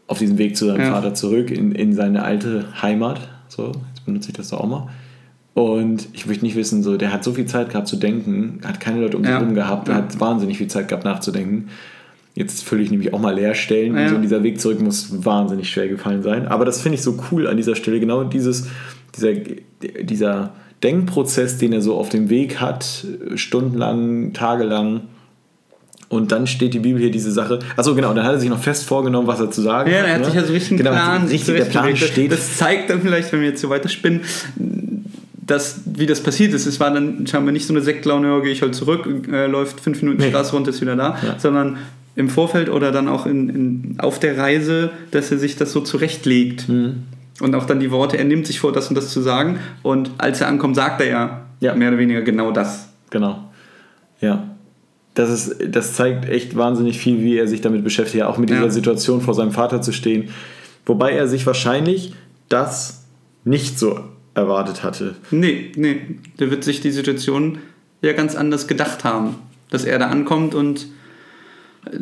Auf 0.07 0.19
diesem 0.19 0.39
Weg 0.39 0.57
zu 0.57 0.67
seinem 0.67 0.81
Ja. 0.81 0.91
Vater 0.93 1.15
zurück 1.15 1.51
in, 1.51 1.73
in 1.73 1.95
seine 1.95 2.25
alte 2.25 2.65
Heimat. 2.83 3.21
So, 3.49 3.73
jetzt 3.95 4.05
benutze 4.05 4.31
ich 4.31 4.35
das 4.37 4.49
doch 4.49 4.61
auch 4.61 4.67
mal. 4.69 4.89
Und 5.55 6.09
ich 6.13 6.27
möchte 6.27 6.45
nicht 6.45 6.57
wissen, 6.57 6.83
so, 6.83 6.97
der 6.97 7.13
hat 7.13 7.23
so 7.25 7.33
viel 7.33 7.47
Zeit 7.47 7.71
gehabt 7.71 7.87
zu 7.89 7.97
denken, 7.97 8.61
hat 8.65 8.81
keine 8.81 9.01
Leute 9.01 9.17
um 9.17 9.23
sich 9.25 9.31
Ja. 9.33 9.39
herum 9.41 9.55
gehabt, 9.55 9.89
Ja. 9.89 9.95
hat 9.95 10.19
wahnsinnig 10.21 10.59
viel 10.59 10.69
Zeit 10.69 10.89
gehabt 10.89 11.05
nachzudenken. 11.05 11.69
Jetzt 12.35 12.65
fülle 12.65 12.83
ich 12.83 12.91
nämlich 12.91 13.13
auch 13.13 13.21
mal 13.21 13.35
Leerstellen. 13.35 13.97
Ja. 13.97 14.09
So 14.09 14.19
dieser 14.19 14.43
Weg 14.43 14.61
zurück 14.61 14.81
muss 14.81 15.25
wahnsinnig 15.25 15.69
schwer 15.71 15.89
gefallen 15.89 16.23
sein. 16.23 16.47
Aber 16.49 16.65
das 16.65 16.81
finde 16.81 16.95
ich 16.97 17.03
so 17.03 17.19
cool 17.31 17.47
an 17.49 17.57
dieser 17.57 17.75
Stelle. 17.75 17.99
Genau 18.01 18.23
dieses, 18.25 18.69
dieser, 19.17 19.33
dieser 20.03 20.53
Denkprozess, 20.83 21.59
den 21.59 21.73
er 21.73 21.83
so 21.83 21.97
auf 21.97 22.09
dem 22.09 22.31
Weg 22.31 22.61
hat, 22.61 23.05
stundenlang, 23.35 24.33
tagelang. 24.33 25.03
Und 26.09 26.33
dann 26.33 26.47
steht 26.49 26.75
die 26.75 26.81
Bibel 26.81 27.01
hier 27.01 27.11
diese 27.13 27.31
Sache. 27.31 27.61
Achso, 27.77 27.95
genau, 27.95 28.13
dann 28.15 28.25
hat 28.25 28.33
er 28.33 28.41
sich 28.41 28.49
noch 28.51 28.61
fest 28.63 28.85
vorgenommen, 28.87 29.29
was 29.29 29.39
er 29.39 29.51
zu 29.51 29.61
sagen 29.63 29.91
Ja, 29.91 29.99
hat. 29.99 30.07
er 30.07 30.13
hat 30.15 30.21
ne? 30.21 30.27
sich 30.27 30.39
also 30.39 30.53
richtig 30.53 30.79
genau, 30.79 30.91
Plan 30.91 31.27
richtig, 31.27 31.57
der 31.57 31.65
Plan 31.67 31.97
steht. 31.97 32.33
Das 32.33 32.57
zeigt 32.57 32.91
dann 32.91 33.01
vielleicht, 33.01 33.33
wenn 33.33 33.41
wir 33.43 33.49
jetzt 33.49 33.61
so 33.61 33.71
weiterspinnen, 33.71 34.23
dass, 35.47 35.81
wie 35.85 36.07
das 36.07 36.21
passiert 36.21 36.53
ist. 36.53 36.67
Es 36.67 36.81
war 36.81 36.93
dann 36.93 37.27
scheinbar 37.27 37.53
nicht 37.53 37.67
so 37.67 37.73
eine 37.73 37.83
Sektlaune, 37.83 38.29
ja, 38.29 38.41
gehe 38.41 38.53
ich 38.53 38.63
halt 38.63 38.75
zurück, 38.75 39.07
äh, 39.31 39.47
läuft 39.47 39.81
fünf 39.81 40.03
Minuten 40.03 40.21
Nee. 40.23 40.31
Straße 40.31 40.53
runter, 40.53 40.71
ist 40.71 40.81
wieder 40.81 40.97
da, 40.97 41.17
Ja. 41.25 41.39
sondern 41.39 41.79
im 42.17 42.29
Vorfeld 42.29 42.71
oder 42.71 42.91
dann 42.91 43.07
auch 43.09 43.27
in, 43.27 43.49
in, 43.49 43.95
auf 43.99 44.19
der 44.19 44.37
Reise, 44.37 44.91
dass 45.13 45.31
er 45.31 45.39
sich 45.39 45.57
das 45.57 45.73
so 45.73 45.81
zurechtlegt. 45.81 46.69
Mhm. 46.69 47.05
Und 47.41 47.55
auch 47.55 47.65
dann 47.67 47.81
die 47.81 47.91
Worte, 47.91 48.19
er 48.19 48.25
nimmt 48.25 48.47
sich 48.47 48.61
vor, 48.61 48.73
das 48.73 48.89
und 48.89 48.95
das 48.95 49.09
zu 49.11 49.21
sagen. 49.21 49.59
Und 49.83 50.11
als 50.19 50.41
er 50.41 50.49
ankommt, 50.49 50.77
sagt 50.77 51.01
er 51.01 51.07
ja, 51.09 51.47
Ja. 51.61 51.75
mehr 51.75 51.89
oder 51.89 51.99
weniger 51.99 52.23
genau 52.23 52.51
das. 52.53 52.89
Genau. 53.11 53.51
Ja. 54.21 54.45
Das, 55.15 55.31
ist, 55.31 55.57
das 55.75 55.95
zeigt 55.95 56.29
echt 56.29 56.57
wahnsinnig 56.57 56.99
viel, 56.99 57.21
wie 57.23 57.37
er 57.37 57.49
sich 57.49 57.61
damit 57.61 57.83
beschäftigt, 57.83 58.23
auch 58.25 58.39
mit 58.39 58.51
dieser 58.51 58.65
Ja. 58.65 58.71
Situation 58.71 59.21
vor 59.21 59.35
seinem 59.35 59.53
Vater 59.53 59.83
zu 59.83 59.93
stehen. 59.93 60.31
Wobei 60.87 61.13
er 61.13 61.27
sich 61.29 61.47
wahrscheinlich 61.47 62.15
das 62.49 63.05
nicht 63.45 63.79
so 63.79 64.01
erwartet 64.35 64.85
hatte. 64.85 65.17
Nee, 65.31 65.73
nee. 65.77 66.01
Der 66.39 66.51
wird 66.51 66.63
sich 66.63 66.81
die 66.81 66.91
Situation 66.93 67.59
ja 68.03 68.13
ganz 68.13 68.37
anders 68.37 68.67
gedacht 68.69 69.03
haben. 69.05 69.37
Dass 69.71 69.85
er 69.85 69.99
da 69.99 70.09
ankommt 70.09 70.55
und 70.55 70.87
äh, 71.87 71.99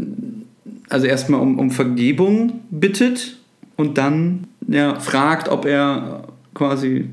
also 0.89 1.07
erstmal 1.07 1.41
um, 1.41 1.59
um 1.59 1.71
Vergebung 1.71 2.61
bittet 2.71 3.37
und 3.77 3.99
dann 3.99 4.48
ja, 4.69 5.01
fragt, 5.01 5.49
ob 5.49 5.65
er 5.65 6.25
quasi 6.55 7.09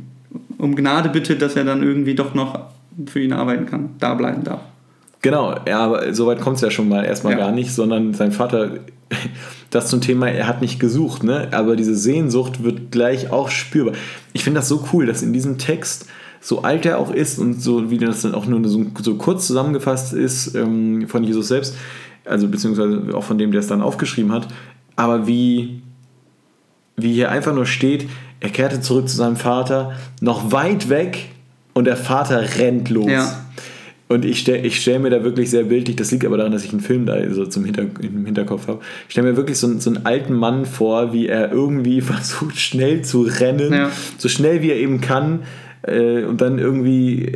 um 0.58 0.76
Gnade 0.76 1.10
bittet, 1.10 1.41
dass 1.41 1.56
er 1.56 1.64
dann 1.64 1.82
irgendwie 1.82 2.16
doch 2.16 2.34
noch 2.34 2.60
für 3.08 3.20
ihn 3.20 3.34
arbeiten 3.34 3.66
kann, 3.66 3.91
da 3.99 4.14
bleiben 4.14 4.43
darf. 4.43 4.62
Genau, 5.22 5.56
ja, 5.68 5.80
aber 5.80 6.14
soweit 6.14 6.39
kommt 6.39 6.58
es 6.58 6.62
ja 6.62 6.70
schon 6.70 6.88
mal 6.88 7.03
erstmal 7.03 7.34
Ja. 7.34 7.39
gar 7.39 7.51
nicht, 7.51 7.74
sondern 7.74 8.14
sein 8.14 8.32
Vater, 8.32 8.72
das 9.72 9.88
zum 9.89 10.01
Thema, 10.01 10.30
er 10.30 10.47
hat 10.47 10.62
nicht 10.62 10.80
gesucht, 10.80 11.24
ne? 11.24 11.47
aber 11.51 11.76
diese 11.76 11.95
Sehnsucht 11.95 12.64
wird 12.64 12.91
gleich 12.91 13.32
auch 13.32 13.49
spürbar. 13.49 13.95
Ich 14.34 14.43
finde 14.43 14.60
das 14.60 14.68
so 14.68 14.86
cool, 14.93 15.06
dass 15.08 15.24
in 15.24 15.34
diesem 15.34 15.58
Text, 15.58 16.06
so 16.41 16.62
alt 16.62 16.86
er 16.86 16.99
auch 16.99 17.12
ist 17.12 17.39
und 17.39 17.60
so 17.60 17.89
wie 17.89 17.97
das 17.97 18.22
dann 18.22 18.36
auch 18.36 18.45
nur 18.45 18.68
so, 18.68 18.86
so 19.01 19.16
kurz 19.16 19.47
zusammengefasst 19.47 20.14
ist 20.14 20.53
ähm, 20.53 21.08
von 21.08 21.24
Jesus 21.24 21.47
selbst, 21.47 21.76
also 22.24 22.47
beziehungsweise 22.47 23.01
auch 23.14 23.24
von 23.24 23.38
dem, 23.39 23.51
der 23.51 23.62
es 23.62 23.68
dann 23.68 23.82
aufgeschrieben 23.82 24.32
hat, 24.32 24.47
aber 24.95 25.26
wie, 25.26 25.82
wie 26.97 27.13
hier 27.13 27.31
einfach 27.31 27.53
nur 27.53 27.65
steht, 27.65 28.07
er 28.39 28.49
kehrte 28.49 28.81
zurück 28.81 29.09
zu 29.09 29.15
seinem 29.17 29.35
Vater, 29.37 29.93
noch 30.21 30.51
weit 30.51 30.89
weg 30.89 31.29
und 31.73 31.85
der 31.85 31.97
Vater 31.97 32.41
rennt 32.59 32.89
los. 32.89 33.09
Ja. 33.09 33.41
Und 34.07 34.23
ich 34.23 34.39
stelle 34.41 34.59
ich 34.59 34.79
stell 34.81 34.99
mir 34.99 35.09
da 35.09 35.23
wirklich 35.23 35.49
sehr 35.49 35.63
bildlich, 35.63 35.95
das 35.95 36.11
liegt 36.11 36.25
aber 36.25 36.37
daran, 36.37 36.51
dass 36.51 36.63
ich 36.63 36.71
einen 36.71 36.79
Film 36.81 37.07
da 37.07 37.15
so 37.33 37.47
zum 37.47 37.65
Hinter, 37.65 37.85
im 38.01 38.23
Hinterkopf 38.25 38.67
habe. 38.67 38.79
Ich 39.07 39.13
stelle 39.13 39.31
mir 39.31 39.35
wirklich 39.35 39.57
so, 39.57 39.65
einen- 39.65 39.79
so 39.79 39.89
einen 39.89 40.05
alten 40.05 40.33
Mann 40.33 40.65
vor, 40.65 41.11
wie 41.11 41.27
er 41.27 41.51
irgendwie 41.51 42.01
versucht, 42.01 42.57
schnell 42.59 43.01
zu 43.01 43.23
rennen, 43.23 43.73
Ja. 43.73 43.89
so 44.19 44.29
schnell 44.29 44.61
wie 44.61 44.69
er 44.69 44.77
eben 44.77 45.01
kann. 45.01 45.39
äh, 45.81 46.23
Und 46.23 46.39
dann 46.41 46.59
irgendwie, 46.59 47.31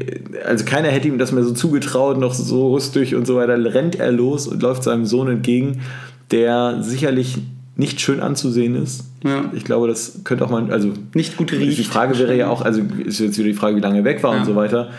also 0.45 0.63
keiner 0.63 0.89
hätte 0.89 1.07
ihm 1.07 1.17
das 1.17 1.31
mehr 1.31 1.43
so 1.43 1.53
zugetraut, 1.53 2.19
noch 2.19 2.33
so 2.35 2.71
rüstig 2.73 3.15
und 3.15 3.25
so 3.25 3.35
weiter, 3.35 3.57
rennt 3.73 3.95
er 3.99 4.11
los 4.11 4.47
und 4.47 4.61
läuft 4.61 4.83
seinem 4.83 5.05
Sohn 5.05 5.27
entgegen, 5.27 5.81
der 6.29 6.77
sicherlich 6.83 7.39
nicht 7.79 7.99
schön 8.01 8.19
anzusehen 8.19 8.75
ist. 8.75 9.05
Ja. 9.23 9.45
Ich 9.53 9.63
glaube, 9.63 9.87
das 9.87 10.19
könnte 10.25 10.45
auch 10.45 10.49
mal, 10.51 10.71
also 10.71 10.91
Nicht 11.15 11.37
gut 11.37 11.51
riecht. 11.51 11.77
die 11.79 11.83
Frage 11.83 12.19
wäre 12.19 12.35
ja 12.37 12.47
auch, 12.49 12.61
also 12.61 12.81
ist 13.05 13.19
jetzt 13.19 13.37
wieder 13.37 13.47
die 13.47 13.53
Frage, 13.55 13.75
wie 13.77 13.79
lange 13.79 13.99
er 13.99 14.03
weg 14.03 14.21
war 14.21 14.33
Ja. 14.33 14.39
und 14.41 14.45
so 14.45 14.55
weiter. 14.55 14.89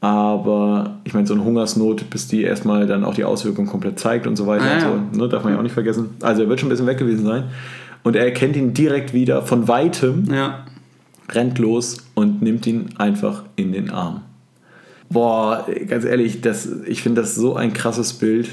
Aber 0.00 0.96
ich 1.04 1.14
meine, 1.14 1.26
so 1.28 1.34
eine 1.34 1.44
Hungersnot, 1.44 2.10
bis 2.10 2.26
die 2.26 2.42
erstmal 2.42 2.86
dann 2.86 3.04
auch 3.04 3.14
die 3.14 3.22
Auswirkungen 3.24 3.68
komplett 3.68 4.00
zeigt 4.00 4.26
und 4.26 4.34
so 4.34 4.46
weiter, 4.48 4.64
Ah, 4.64 4.78
ja. 4.80 4.90
und 4.90 5.14
so, 5.14 5.20
ne, 5.22 5.28
darf 5.28 5.44
man 5.44 5.52
ja 5.52 5.58
auch 5.58 5.62
nicht 5.62 5.74
vergessen. 5.74 6.10
Also 6.22 6.42
er 6.42 6.48
wird 6.48 6.58
schon 6.58 6.68
ein 6.68 6.70
bisschen 6.70 6.88
weg 6.88 6.98
gewesen 6.98 7.24
sein. 7.24 7.44
Und 8.02 8.16
er 8.16 8.24
erkennt 8.24 8.56
ihn 8.56 8.74
direkt 8.74 9.14
wieder 9.14 9.42
von 9.42 9.68
weitem, 9.68 10.24
Ja. 10.32 10.64
rennt 11.30 11.58
los 11.60 11.98
und 12.14 12.42
nimmt 12.42 12.66
ihn 12.66 12.88
einfach 12.98 13.44
in 13.54 13.72
den 13.72 13.90
Arm. 13.90 14.22
Boah, 15.08 15.66
ganz 15.88 16.04
ehrlich, 16.04 16.40
das, 16.40 16.68
ich 16.86 17.02
finde 17.02 17.20
das 17.20 17.34
so 17.36 17.54
ein 17.54 17.72
krasses 17.72 18.14
Bild. 18.14 18.48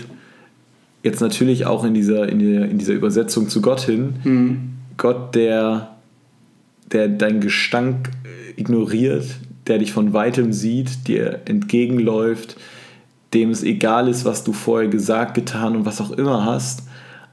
Jetzt 1.03 1.21
natürlich 1.21 1.65
auch 1.65 1.83
in 1.85 1.93
dieser, 1.93 2.27
in 2.29 2.39
dieser, 2.39 2.65
in 2.65 2.77
dieser 2.77 2.93
Übersetzung 2.93 3.47
zu 3.49 3.61
Gott 3.61 3.81
hin. 3.81 4.15
Mhm. 4.23 4.59
Gott, 4.97 5.33
der, 5.35 5.95
der 6.91 7.07
deinen 7.07 7.39
Gestank 7.39 8.09
äh, 8.25 8.59
ignoriert, 8.59 9.25
der 9.67 9.77
dich 9.77 9.93
von 9.93 10.11
weitem 10.13 10.51
sieht, 10.51 11.07
dir 11.07 11.39
entgegenläuft, 11.45 12.57
dem 13.33 13.51
es 13.51 13.63
egal 13.63 14.09
ist, 14.09 14.25
was 14.25 14.43
du 14.43 14.51
vorher 14.53 14.89
gesagt, 14.89 15.35
getan 15.35 15.75
und 15.75 15.85
was 15.85 16.01
auch 16.01 16.11
immer 16.11 16.43
hast 16.45 16.83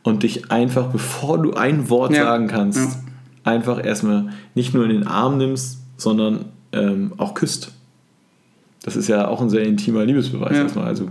und 0.03 0.23
dich 0.23 0.51
einfach, 0.53 0.89
bevor 0.89 1.43
du 1.43 1.55
ein 1.55 1.89
Wort 1.91 2.13
Ja. 2.15 2.25
sagen 2.25 2.47
kannst, 2.47 2.79
Ja. 2.79 2.97
einfach 3.53 3.85
erstmal 3.85 4.29
nicht 4.55 4.75
nur 4.75 4.85
in 4.85 4.91
den 4.91 5.07
Arm 5.07 5.39
nimmst, 5.39 5.79
sondern 5.97 6.45
ähm, 6.73 7.13
auch 7.17 7.33
küsst. 7.35 7.73
Das 8.85 8.95
ist 8.95 9.09
ja 9.09 9.27
auch 9.27 9.41
ein 9.41 9.51
sehr 9.51 9.65
intimer 9.65 10.05
Liebesbeweis 10.05 10.55
Ja. 10.57 10.63
erstmal. 10.65 10.85
Also 10.87 11.09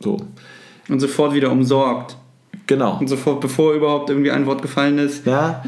so, 0.00 0.18
Und 0.90 1.00
sofort 1.00 1.32
wieder 1.34 1.50
umsorgt. 1.50 2.16
genau. 2.66 2.98
Und 3.00 3.08
sofort, 3.08 3.40
bevor 3.40 3.74
überhaupt 3.74 4.10
irgendwie 4.10 4.30
ein 4.30 4.46
Wort 4.46 4.60
gefallen 4.62 4.98
ist. 4.98 5.24
Ja, 5.26 5.62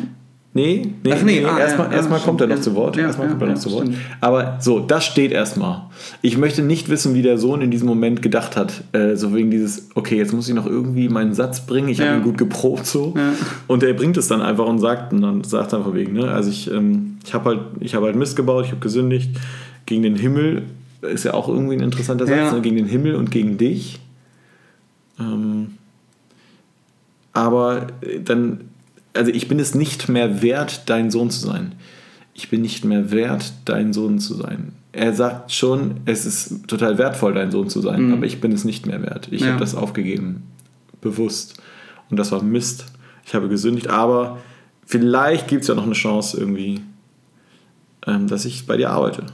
nee, 0.54 0.82
nee, 1.04 1.12
Ach 1.14 1.22
nee, 1.22 1.40
nee. 1.40 1.44
ah, 1.46 1.58
erstmal 1.58 1.86
ja, 1.86 1.92
ja, 1.92 1.96
erstmal 1.98 2.20
kommt 2.20 2.40
er 2.42 2.46
noch 2.48 2.60
zu 2.60 2.74
Wort. 2.74 2.96
Ja, 2.96 3.04
erstmal 3.04 3.26
ja, 3.28 3.30
kommt 3.32 3.42
er 3.42 3.48
noch 3.48 3.54
ja, 3.54 3.60
zu 3.60 3.70
Wort. 3.72 3.86
stimmt. 3.86 3.98
Aber 4.20 4.58
so, 4.60 4.80
das 4.80 5.04
steht 5.04 5.32
erstmal. 5.32 5.82
Ich 6.20 6.36
möchte 6.36 6.62
nicht 6.62 6.88
wissen, 6.90 7.14
wie 7.14 7.22
der 7.22 7.38
Sohn 7.38 7.62
in 7.62 7.70
diesem 7.70 7.88
Moment 7.88 8.20
gedacht 8.22 8.56
hat. 8.56 8.84
Äh, 8.92 9.16
so 9.16 9.34
wegen 9.34 9.50
dieses, 9.50 9.88
okay, 9.94 10.16
jetzt 10.16 10.32
muss 10.32 10.48
ich 10.48 10.54
noch 10.54 10.66
irgendwie 10.66 11.08
meinen 11.08 11.32
Satz 11.34 11.64
bringen. 11.66 11.88
Ich 11.88 11.98
Ja. 11.98 12.06
habe 12.06 12.16
ihn 12.18 12.22
gut 12.24 12.36
geprobt 12.38 12.84
so. 12.86 13.14
Ja. 13.16 13.32
Und 13.66 13.82
er 13.82 13.94
bringt 13.94 14.16
es 14.16 14.28
dann 14.28 14.42
einfach 14.42 14.66
und 14.66 14.78
sagt, 14.78 15.12
und 15.12 15.22
dann 15.22 15.42
sagt 15.44 15.72
dann 15.72 15.84
von 15.84 15.94
wegen, 15.94 16.12
ne? 16.12 16.30
Also 16.30 16.50
ich, 16.50 16.70
ähm, 16.70 17.16
ich 17.24 17.32
habe 17.32 17.44
halt, 17.50 17.60
ich 17.80 17.94
habe 17.94 18.06
halt 18.06 18.16
Mist 18.16 18.36
gebaut, 18.36 18.64
ich 18.66 18.70
habe 18.72 18.80
gesündigt 18.80 19.30
gegen 19.86 20.02
den 20.02 20.16
Himmel. 20.16 20.62
Ist 21.00 21.24
ja 21.24 21.34
auch 21.34 21.48
irgendwie 21.48 21.74
ein 21.74 21.80
interessanter 21.80 22.26
Satz, 22.26 22.36
Ja. 22.36 22.52
ne? 22.52 22.60
gegen 22.60 22.76
den 22.76 22.86
Himmel 22.86 23.14
und 23.16 23.30
gegen 23.30 23.56
dich. 23.58 23.98
Ähm, 25.18 25.78
aber 27.32 27.86
äh, 28.02 28.20
dann, 28.20 28.62
also 29.14 29.30
ich 29.30 29.48
bin 29.48 29.58
es 29.58 29.74
nicht 29.74 30.08
mehr 30.08 30.42
wert, 30.42 30.82
dein 30.86 31.10
Sohn 31.10 31.30
zu 31.30 31.40
sein. 31.46 31.74
Ich 32.34 32.48
bin 32.48 32.62
nicht 32.62 32.84
mehr 32.84 33.10
wert, 33.10 33.52
dein 33.66 33.92
Sohn 33.92 34.18
zu 34.18 34.34
sein. 34.34 34.72
Er 34.92 35.14
sagt 35.14 35.52
schon, 35.52 36.00
es 36.06 36.24
ist 36.26 36.66
total 36.68 36.98
wertvoll, 36.98 37.34
dein 37.34 37.50
Sohn 37.50 37.68
zu 37.68 37.80
sein, 37.80 38.06
Mhm. 38.08 38.12
aber 38.14 38.26
ich 38.26 38.40
bin 38.40 38.52
es 38.52 38.64
nicht 38.64 38.86
mehr 38.86 39.02
wert. 39.02 39.28
Ich 39.30 39.42
Ja. 39.42 39.48
habe 39.48 39.60
das 39.60 39.74
aufgegeben, 39.74 40.42
bewusst. 41.00 41.60
Und 42.10 42.16
das 42.18 42.32
war 42.32 42.42
Mist. 42.42 42.86
Ich 43.24 43.34
habe 43.34 43.48
gesündigt, 43.48 43.88
aber 43.88 44.38
vielleicht 44.84 45.48
gibt 45.48 45.62
es 45.62 45.68
ja 45.68 45.74
noch 45.74 45.84
eine 45.84 45.92
Chance 45.94 46.36
irgendwie, 46.38 46.80
ähm, 48.06 48.28
dass 48.28 48.44
ich 48.44 48.66
bei 48.66 48.76
dir 48.76 48.90
arbeite. 48.90 49.24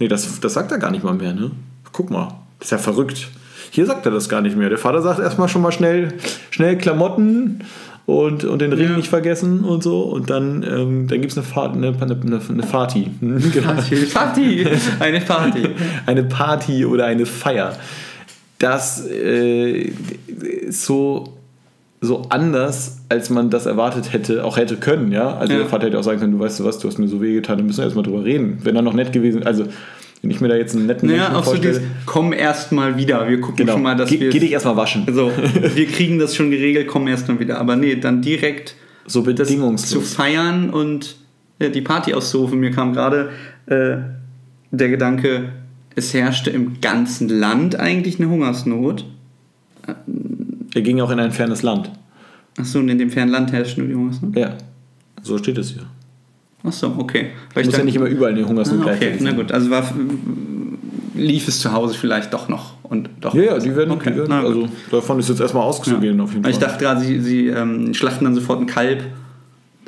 Nee, 0.00 0.08
das, 0.08 0.40
das 0.40 0.54
sagt 0.54 0.72
er 0.72 0.78
gar 0.78 0.90
nicht 0.90 1.04
mal 1.04 1.14
mehr, 1.14 1.34
ne? 1.34 1.50
Guck 1.92 2.10
mal, 2.10 2.28
das 2.58 2.68
ist 2.68 2.72
ja 2.72 2.78
verrückt. 2.78 3.28
Hier 3.74 3.86
sagt 3.86 4.06
er 4.06 4.12
das 4.12 4.28
gar 4.28 4.40
nicht 4.40 4.56
mehr. 4.56 4.68
Der 4.68 4.78
Vater 4.78 5.02
sagt 5.02 5.18
erstmal 5.18 5.48
schon 5.48 5.60
mal 5.62 5.72
schnell, 5.72 6.12
schnell 6.50 6.78
Klamotten 6.78 7.62
und, 8.06 8.44
und 8.44 8.60
den 8.62 8.72
Ring 8.72 8.90
Ja. 8.90 8.96
nicht 8.96 9.08
vergessen 9.08 9.64
und 9.64 9.82
so. 9.82 10.02
Und 10.02 10.30
dann, 10.30 10.62
ähm, 10.62 11.08
dann 11.08 11.20
gibt 11.20 11.32
es 11.32 11.36
eine, 11.38 11.44
Fahrt, 11.44 11.74
eine, 11.74 11.88
eine, 11.88 12.14
eine, 12.14 12.40
eine 12.48 12.62
Party. 12.62 13.10
genau. 13.20 13.72
Party, 14.12 14.64
eine 15.00 15.20
Party. 15.20 15.68
Eine 16.06 16.22
Party 16.22 16.84
oder 16.86 17.06
eine 17.06 17.26
Feier. 17.26 17.76
Das 18.60 19.04
äh, 19.08 19.90
ist 20.28 20.84
so, 20.84 21.34
so 22.00 22.22
anders, 22.28 22.98
als 23.08 23.28
man 23.28 23.50
das 23.50 23.66
erwartet 23.66 24.12
hätte, 24.12 24.44
auch 24.44 24.56
hätte 24.56 24.76
können. 24.76 25.10
Ja? 25.10 25.36
Also 25.36 25.52
Ja. 25.52 25.58
der 25.58 25.68
Vater 25.68 25.86
hätte 25.86 25.98
auch 25.98 26.04
sagen 26.04 26.20
können, 26.20 26.32
du 26.32 26.38
weißt 26.38 26.60
du 26.60 26.64
was, 26.64 26.78
du 26.78 26.86
hast 26.86 26.98
mir 26.98 27.08
so 27.08 27.20
wehgetan, 27.20 27.58
da 27.58 27.64
müssen 27.64 27.78
wir 27.78 27.84
erstmal 27.86 28.04
drüber 28.04 28.24
reden. 28.24 28.58
Wenn 28.62 28.76
er 28.76 28.82
noch 28.82 28.94
nett 28.94 29.12
gewesen 29.12 29.42
also 29.44 29.64
wenn 30.24 30.30
ich 30.30 30.40
mir 30.40 30.48
da 30.48 30.56
jetzt 30.56 30.74
einen 30.74 30.86
netten 30.86 31.06
Naja, 31.06 31.24
Menschen 31.24 31.36
auch 31.36 31.44
so 31.44 31.50
vorstelle, 31.50 31.74
dieses, 31.80 31.88
komm 32.06 32.32
erst 32.32 32.72
mal 32.72 32.96
wieder. 32.96 33.28
Wir 33.28 33.42
gucken 33.42 33.56
genau, 33.58 33.74
schon 33.74 33.82
mal, 33.82 33.94
dass 33.94 34.08
geh, 34.08 34.20
wir. 34.20 34.30
geh 34.30 34.38
dich 34.38 34.52
erstmal 34.52 34.74
waschen. 34.78 35.04
so, 35.12 35.30
wir 35.74 35.86
kriegen 35.86 36.18
das 36.18 36.34
schon 36.34 36.50
geregelt, 36.50 36.86
kommen 36.88 37.08
erst 37.08 37.28
mal 37.28 37.38
wieder. 37.38 37.58
Aber 37.60 37.76
nee, 37.76 37.96
dann 37.96 38.22
direkt 38.22 38.74
So 39.06 39.20
das 39.20 39.26
zu 39.26 39.44
bedingungslos. 39.44 40.14
feiern 40.14 40.70
und 40.70 41.16
ja, 41.60 41.68
die 41.68 41.82
Party 41.82 42.14
auszurufen. 42.14 42.58
Mir 42.58 42.70
kam 42.70 42.94
gerade 42.94 43.32
äh, 43.66 43.96
der 44.70 44.88
Gedanke, 44.88 45.50
es 45.94 46.14
herrschte 46.14 46.48
im 46.48 46.80
ganzen 46.80 47.28
Land 47.28 47.78
eigentlich 47.78 48.18
eine 48.18 48.30
Hungersnot. 48.30 49.04
Er 50.74 50.80
ging 50.80 51.02
auch 51.02 51.10
in 51.10 51.20
ein 51.20 51.32
fernes 51.32 51.62
Land. 51.62 51.90
Achso, 52.56 52.78
und 52.78 52.88
in 52.88 52.96
dem 52.96 53.10
fernen 53.10 53.30
Land 53.30 53.52
herrscht 53.52 53.76
nur 53.76 53.86
die 53.88 53.94
Hungersnot? 53.94 54.34
Ja, 54.36 54.56
so 55.20 55.36
steht 55.36 55.58
es 55.58 55.72
hier. 55.72 55.82
Achso, 56.64 56.94
okay. 56.98 57.30
Weil 57.52 57.64
Muss 57.66 57.76
ja 57.76 57.84
nicht 57.84 57.94
immer 57.96 58.06
überall 58.06 58.32
eine 58.32 58.46
Hungersnot 58.48 58.86
Ah, 58.86 58.92
okay, 58.94 59.16
na 59.20 59.32
gut. 59.32 59.52
Also 59.52 59.70
war, 59.70 59.84
lief 61.14 61.46
es 61.46 61.60
zu 61.60 61.72
Hause 61.72 61.94
vielleicht 61.94 62.32
doch 62.32 62.48
noch. 62.48 62.74
Und 62.82 63.08
doch 63.20 63.34
Ja, 63.34 63.42
ja, 63.42 63.58
die 63.58 63.74
werden, 63.76 63.90
Okay, 63.92 64.10
die 64.10 64.16
werden 64.18 64.28
na 64.30 64.40
gut. 64.42 64.48
also 64.48 64.68
davon 64.90 65.18
ist 65.18 65.28
jetzt 65.28 65.40
erstmal 65.40 65.62
auszugehen 65.64 66.20
auf 66.20 66.30
jeden 66.32 66.42
Fall. 66.42 66.50
Ich 66.52 66.58
dachte 66.58 66.82
gerade, 66.82 67.00
sie, 67.00 67.20
sie 67.20 67.48
ähm, 67.48 67.92
schlachten 67.94 68.24
dann 68.24 68.34
sofort 68.34 68.60
ein 68.60 68.66
Kalb. 68.66 69.02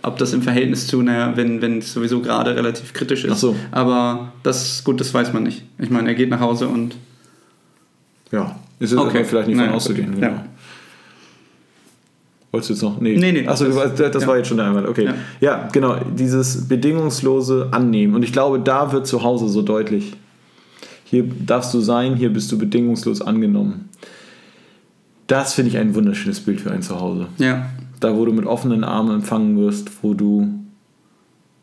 Ob 0.03 0.19
das 0.19 0.35
im 0.35 0.43
Verhältnis 0.43 0.87
zu, 0.87 1.01
naja, 1.03 1.33
wenn, 1.37 1.63
wenn 1.63 1.79
es 1.79 1.93
sowieso 1.93 2.21
gerade 2.21 2.55
relativ 2.55 2.93
kritisch 2.93 3.25
ist. 3.25 3.33
Ach 3.33 3.37
so. 3.39 3.57
Aber 3.73 4.33
das, 4.43 4.85
gut, 4.85 5.01
das 5.01 5.13
weiß 5.13 5.33
man 5.33 5.43
nicht. 5.43 5.65
Ich 5.79 5.91
meine, 5.91 6.09
er 6.11 6.15
geht 6.15 6.29
nach 6.31 6.39
Hause 6.41 6.69
und. 6.69 6.97
ja, 8.31 8.55
ist 8.79 8.91
jetzt 8.93 9.01
Okay. 9.01 9.25
vielleicht 9.25 9.49
nicht 9.49 9.57
von 9.57 9.65
Naja, 9.67 9.77
auszugehen. 9.77 10.15
Genau. 10.15 10.27
Ja. 10.27 10.45
Wolltest 12.57 12.71
du 12.71 12.75
jetzt 12.75 12.83
noch? 12.83 13.01
Nee, 13.01 13.17
Nee, 13.17 13.33
nee, 13.33 13.47
Achso, 13.47 13.67
das- 13.67 13.95
das, 13.95 14.23
ja. 14.23 14.29
war 14.29 14.37
jetzt 14.39 14.49
schon 14.49 14.57
der 14.57 14.67
Einwand. 14.67 14.89
Okay. 14.89 15.05
Ja. 15.05 15.15
Ja. 15.41 15.69
genau. 15.73 15.97
Dieses 16.19 16.67
bedingungslose 16.69 17.69
Annehmen. 17.71 18.15
Und 18.15 18.23
ich 18.23 18.33
glaube, 18.33 18.61
da 18.61 18.93
wird 18.93 19.07
zu 19.07 19.23
Hause 19.23 19.49
so 19.49 19.63
deutlich. 19.63 20.13
Hier 21.05 21.25
darfst 21.25 21.73
du 21.73 21.81
sein, 21.81 22.17
hier 22.17 22.31
bist 22.33 22.51
du 22.51 22.59
bedingungslos 22.59 23.21
angenommen. 23.23 23.89
Das 25.27 25.55
finde 25.55 25.71
ich 25.71 25.79
ein 25.79 25.95
wunderschönes 25.95 26.41
Bild 26.41 26.61
für 26.61 26.71
ein 26.71 26.83
Zuhause. 26.83 27.27
Ja. 27.39 27.67
Da, 28.01 28.17
wo 28.17 28.25
du 28.25 28.33
mit 28.33 28.47
offenen 28.47 28.85
Armen 28.85 29.15
empfangen 29.17 29.59
wirst, 29.59 29.91
wo 30.03 30.15
du. 30.15 30.49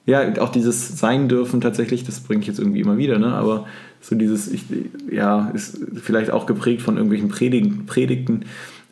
Ja, 0.05 0.21
auch 0.41 0.49
dieses 0.49 0.99
Sein 0.99 1.29
dürfen 1.29 1.61
tatsächlich, 1.61 2.03
das 2.03 2.19
bringe 2.19 2.41
ich 2.41 2.47
jetzt 2.47 2.59
irgendwie 2.59 2.81
immer 2.81 2.97
wieder, 2.97 3.19
ne? 3.19 3.27
aber 3.35 3.65
so 4.01 4.15
dieses, 4.15 4.51
ich, 4.51 4.65
ja, 5.09 5.49
ist 5.53 5.79
vielleicht 6.01 6.29
auch 6.29 6.45
geprägt 6.45 6.81
von 6.81 6.95
irgendwelchen 6.97 7.29
Predigen, 7.29 7.85
Predigten, 7.85 8.41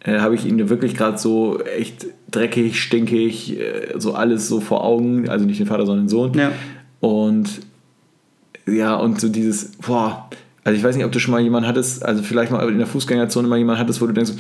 äh, 0.04 0.20
habe 0.20 0.36
ich 0.36 0.46
ihn 0.46 0.70
wirklich 0.70 0.96
gerade 0.96 1.18
so 1.18 1.62
echt 1.62 2.08
dreckig, 2.30 2.82
stinkig, 2.82 3.60
äh, 3.60 3.94
so 3.98 4.14
alles 4.14 4.48
so 4.48 4.60
vor 4.60 4.84
Augen, 4.84 5.30
also 5.30 5.46
nicht 5.46 5.60
den 5.60 5.68
Vater, 5.68 5.86
sondern 5.86 6.06
den 6.06 6.10
Sohn. 6.10 6.34
Ja. 6.34 6.52
Und 7.00 7.62
ja, 8.68 8.96
und 8.96 9.20
so 9.20 9.28
dieses, 9.30 9.72
boah, 9.78 10.30
also 10.64 10.78
ich 10.78 10.84
weiß 10.84 10.96
nicht, 10.96 11.06
ob 11.06 11.12
du 11.12 11.20
schon 11.20 11.32
mal 11.32 11.42
jemanden 11.42 11.68
hattest, 11.68 12.06
also 12.06 12.22
vielleicht 12.22 12.52
mal 12.52 12.68
in 12.70 12.78
der 12.78 12.86
Fußgängerzone 12.86 13.48
mal 13.48 13.58
jemanden 13.58 13.82
hattest, 13.82 14.00
wo 14.02 14.06
du 14.06 14.14
denkst, 14.14 14.34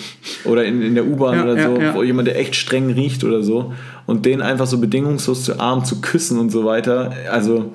oder 0.45 0.63
in, 0.63 0.81
in 0.83 0.93
der 0.93 1.07
U-Bahn 1.07 1.35
Ja, 1.37 1.43
oder 1.43 1.57
ja, 1.57 1.67
so, 1.67 1.81
ja. 1.81 1.93
wo 1.95 2.03
jemand, 2.03 2.27
der 2.27 2.39
echt 2.39 2.55
streng 2.55 2.91
riecht 2.91 3.23
oder 3.23 3.41
so, 3.41 3.73
und 4.05 4.25
den 4.25 4.41
einfach 4.41 4.67
so 4.67 4.77
bedingungslos 4.77 5.43
zu 5.43 5.59
Arm 5.59 5.83
zu 5.83 5.99
küssen 6.01 6.37
und 6.39 6.51
so 6.51 6.63
weiter, 6.65 7.11
also 7.31 7.73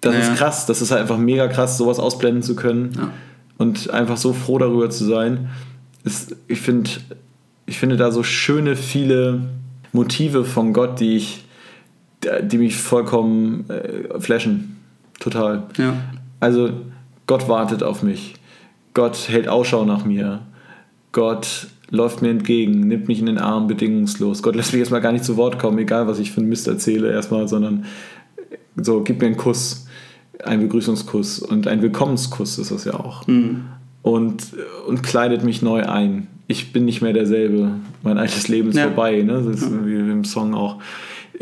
das 0.00 0.14
Ja. 0.14 0.20
ist 0.20 0.34
krass, 0.36 0.66
das 0.66 0.80
ist 0.82 0.92
halt 0.92 1.00
einfach 1.02 1.18
mega 1.18 1.48
krass, 1.48 1.76
sowas 1.76 1.98
ausblenden 1.98 2.44
zu 2.44 2.54
können 2.54 3.10
und 3.58 3.90
einfach 3.90 4.16
so 4.16 4.32
froh 4.32 4.58
darüber 4.58 4.88
zu 4.90 5.04
sein. 5.04 5.48
Ist, 6.06 6.36
ich, 6.48 6.60
find, 6.60 7.00
ich 7.66 7.78
finde 7.78 7.96
da 7.96 8.10
so 8.10 8.22
schöne, 8.22 8.76
viele 8.76 9.40
Motive 9.92 10.44
von 10.44 10.72
Gott, 10.72 11.00
die 11.00 11.16
ich, 11.16 11.44
die 12.42 12.58
mich 12.58 12.76
vollkommen 12.76 13.68
äh, 13.68 14.18
flashen. 14.20 14.76
Total. 15.18 15.64
Ja. 15.76 15.94
Also 16.40 16.70
Gott 17.26 17.48
wartet 17.48 17.82
auf 17.82 18.02
mich. 18.02 18.34
Gott 18.94 19.28
hält 19.28 19.48
Ausschau 19.48 19.84
nach 19.84 20.04
mir. 20.04 20.40
Gott 21.12 21.66
läuft 21.90 22.22
mir 22.22 22.30
entgegen, 22.30 22.86
nimmt 22.86 23.08
mich 23.08 23.18
in 23.18 23.26
den 23.26 23.38
Arm 23.38 23.66
bedingungslos. 23.66 24.42
Gott 24.42 24.56
lässt 24.56 24.72
mich 24.72 24.80
erstmal 24.80 25.00
gar 25.00 25.12
nicht 25.12 25.24
zu 25.24 25.36
Wort 25.36 25.58
kommen, 25.58 25.78
egal 25.78 26.06
was 26.06 26.18
ich 26.18 26.32
für 26.32 26.40
einen 26.40 26.48
Mist 26.48 26.66
erzähle, 26.68 27.10
erstmal, 27.10 27.48
sondern 27.48 27.84
so, 28.76 29.02
gib 29.02 29.20
mir 29.20 29.26
einen 29.26 29.36
Kuss, 29.36 29.86
einen 30.44 30.62
Begrüßungskuss 30.62 31.40
und 31.40 31.66
ein 31.66 31.82
Willkommenskuss 31.82 32.58
ist 32.58 32.70
das 32.70 32.84
ja 32.84 32.94
auch. 32.94 33.26
Und, 34.06 34.52
und 34.86 35.02
kleidet 35.02 35.42
mich 35.42 35.62
neu 35.62 35.84
ein. 35.84 36.28
Ich 36.46 36.72
bin 36.72 36.84
nicht 36.84 37.02
mehr 37.02 37.12
derselbe. 37.12 37.72
Mein 38.04 38.18
altes 38.18 38.46
Leben 38.46 38.68
ist 38.68 38.76
Ja. 38.76 38.84
vorbei. 38.84 39.20
Ne? 39.20 39.42
Das 39.44 39.62
ist 39.62 39.84
wie 39.84 39.96
im 39.96 40.22
Song 40.24 40.54
auch. 40.54 40.78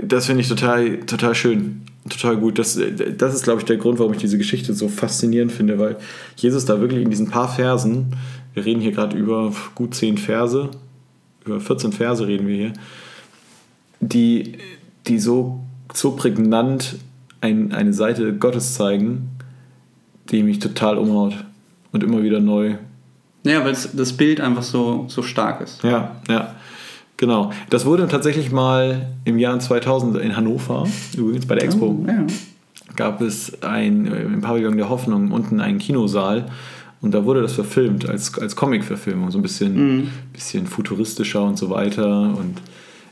Das 0.02 0.24
finde 0.24 0.40
ich 0.40 0.48
total, 0.48 1.00
total 1.00 1.34
schön. 1.34 1.82
Total 2.08 2.38
gut. 2.38 2.58
Das, 2.58 2.80
das 3.18 3.34
ist, 3.34 3.44
glaube 3.44 3.60
ich, 3.60 3.66
der 3.66 3.76
Grund, 3.76 3.98
warum 3.98 4.14
ich 4.14 4.18
diese 4.18 4.38
Geschichte 4.38 4.72
so 4.72 4.88
faszinierend 4.88 5.52
finde, 5.52 5.78
weil 5.78 5.96
Jesus 6.36 6.64
da 6.64 6.80
wirklich 6.80 7.02
in 7.02 7.10
diesen 7.10 7.28
paar 7.28 7.54
Versen, 7.54 8.06
wir 8.54 8.64
reden 8.64 8.80
hier 8.80 8.92
gerade 8.92 9.14
über 9.14 9.52
gut 9.74 9.94
zehn 9.94 10.16
Verse, 10.16 10.70
über 11.44 11.60
14 11.60 11.92
Verse 11.92 12.26
reden 12.26 12.46
wir 12.46 12.56
hier, 12.56 12.72
die, 14.00 14.54
die 15.06 15.18
so, 15.18 15.60
so 15.92 16.12
prägnant 16.12 16.96
ein, 17.42 17.72
eine 17.72 17.92
Seite 17.92 18.32
Gottes 18.32 18.72
zeigen, 18.72 19.28
die 20.30 20.42
mich 20.42 20.60
total 20.60 20.96
umhaut 20.96 21.44
und 21.94 22.02
immer 22.02 22.22
wieder 22.22 22.40
neu. 22.40 22.74
Ja, 23.44 23.64
weil 23.64 23.74
das 23.92 24.12
Bild 24.14 24.40
einfach 24.40 24.62
so, 24.62 25.06
so 25.08 25.22
stark 25.22 25.60
ist. 25.62 25.82
Ja, 25.82 26.16
ja, 26.28 26.54
genau. 27.16 27.50
Das 27.70 27.86
wurde 27.86 28.06
tatsächlich 28.08 28.50
mal 28.52 29.08
im 29.24 29.38
Jahr 29.38 29.58
2000 29.58 30.16
in 30.18 30.36
Hannover, 30.36 30.86
übrigens 31.16 31.46
bei 31.46 31.54
der 31.54 31.64
Expo, 31.64 31.86
Oh, 32.02 32.06
ja. 32.06 32.26
gab 32.96 33.20
es 33.20 33.62
ein, 33.62 34.06
äh, 34.06 34.22
im 34.22 34.40
Pavillon 34.40 34.76
der 34.76 34.88
Hoffnung 34.88 35.30
unten 35.30 35.60
einen 35.60 35.78
Kinosaal 35.78 36.46
und 37.02 37.12
da 37.12 37.24
wurde 37.26 37.42
das 37.42 37.52
verfilmt 37.52 38.08
als, 38.08 38.38
als 38.38 38.56
Comic-Verfilmung, 38.56 39.30
so 39.30 39.38
ein 39.38 39.42
bisschen, 39.42 40.10
bisschen 40.32 40.66
futuristischer 40.66 41.42
und 41.42 41.58
so 41.58 41.68
weiter. 41.68 42.34
Und 42.34 42.62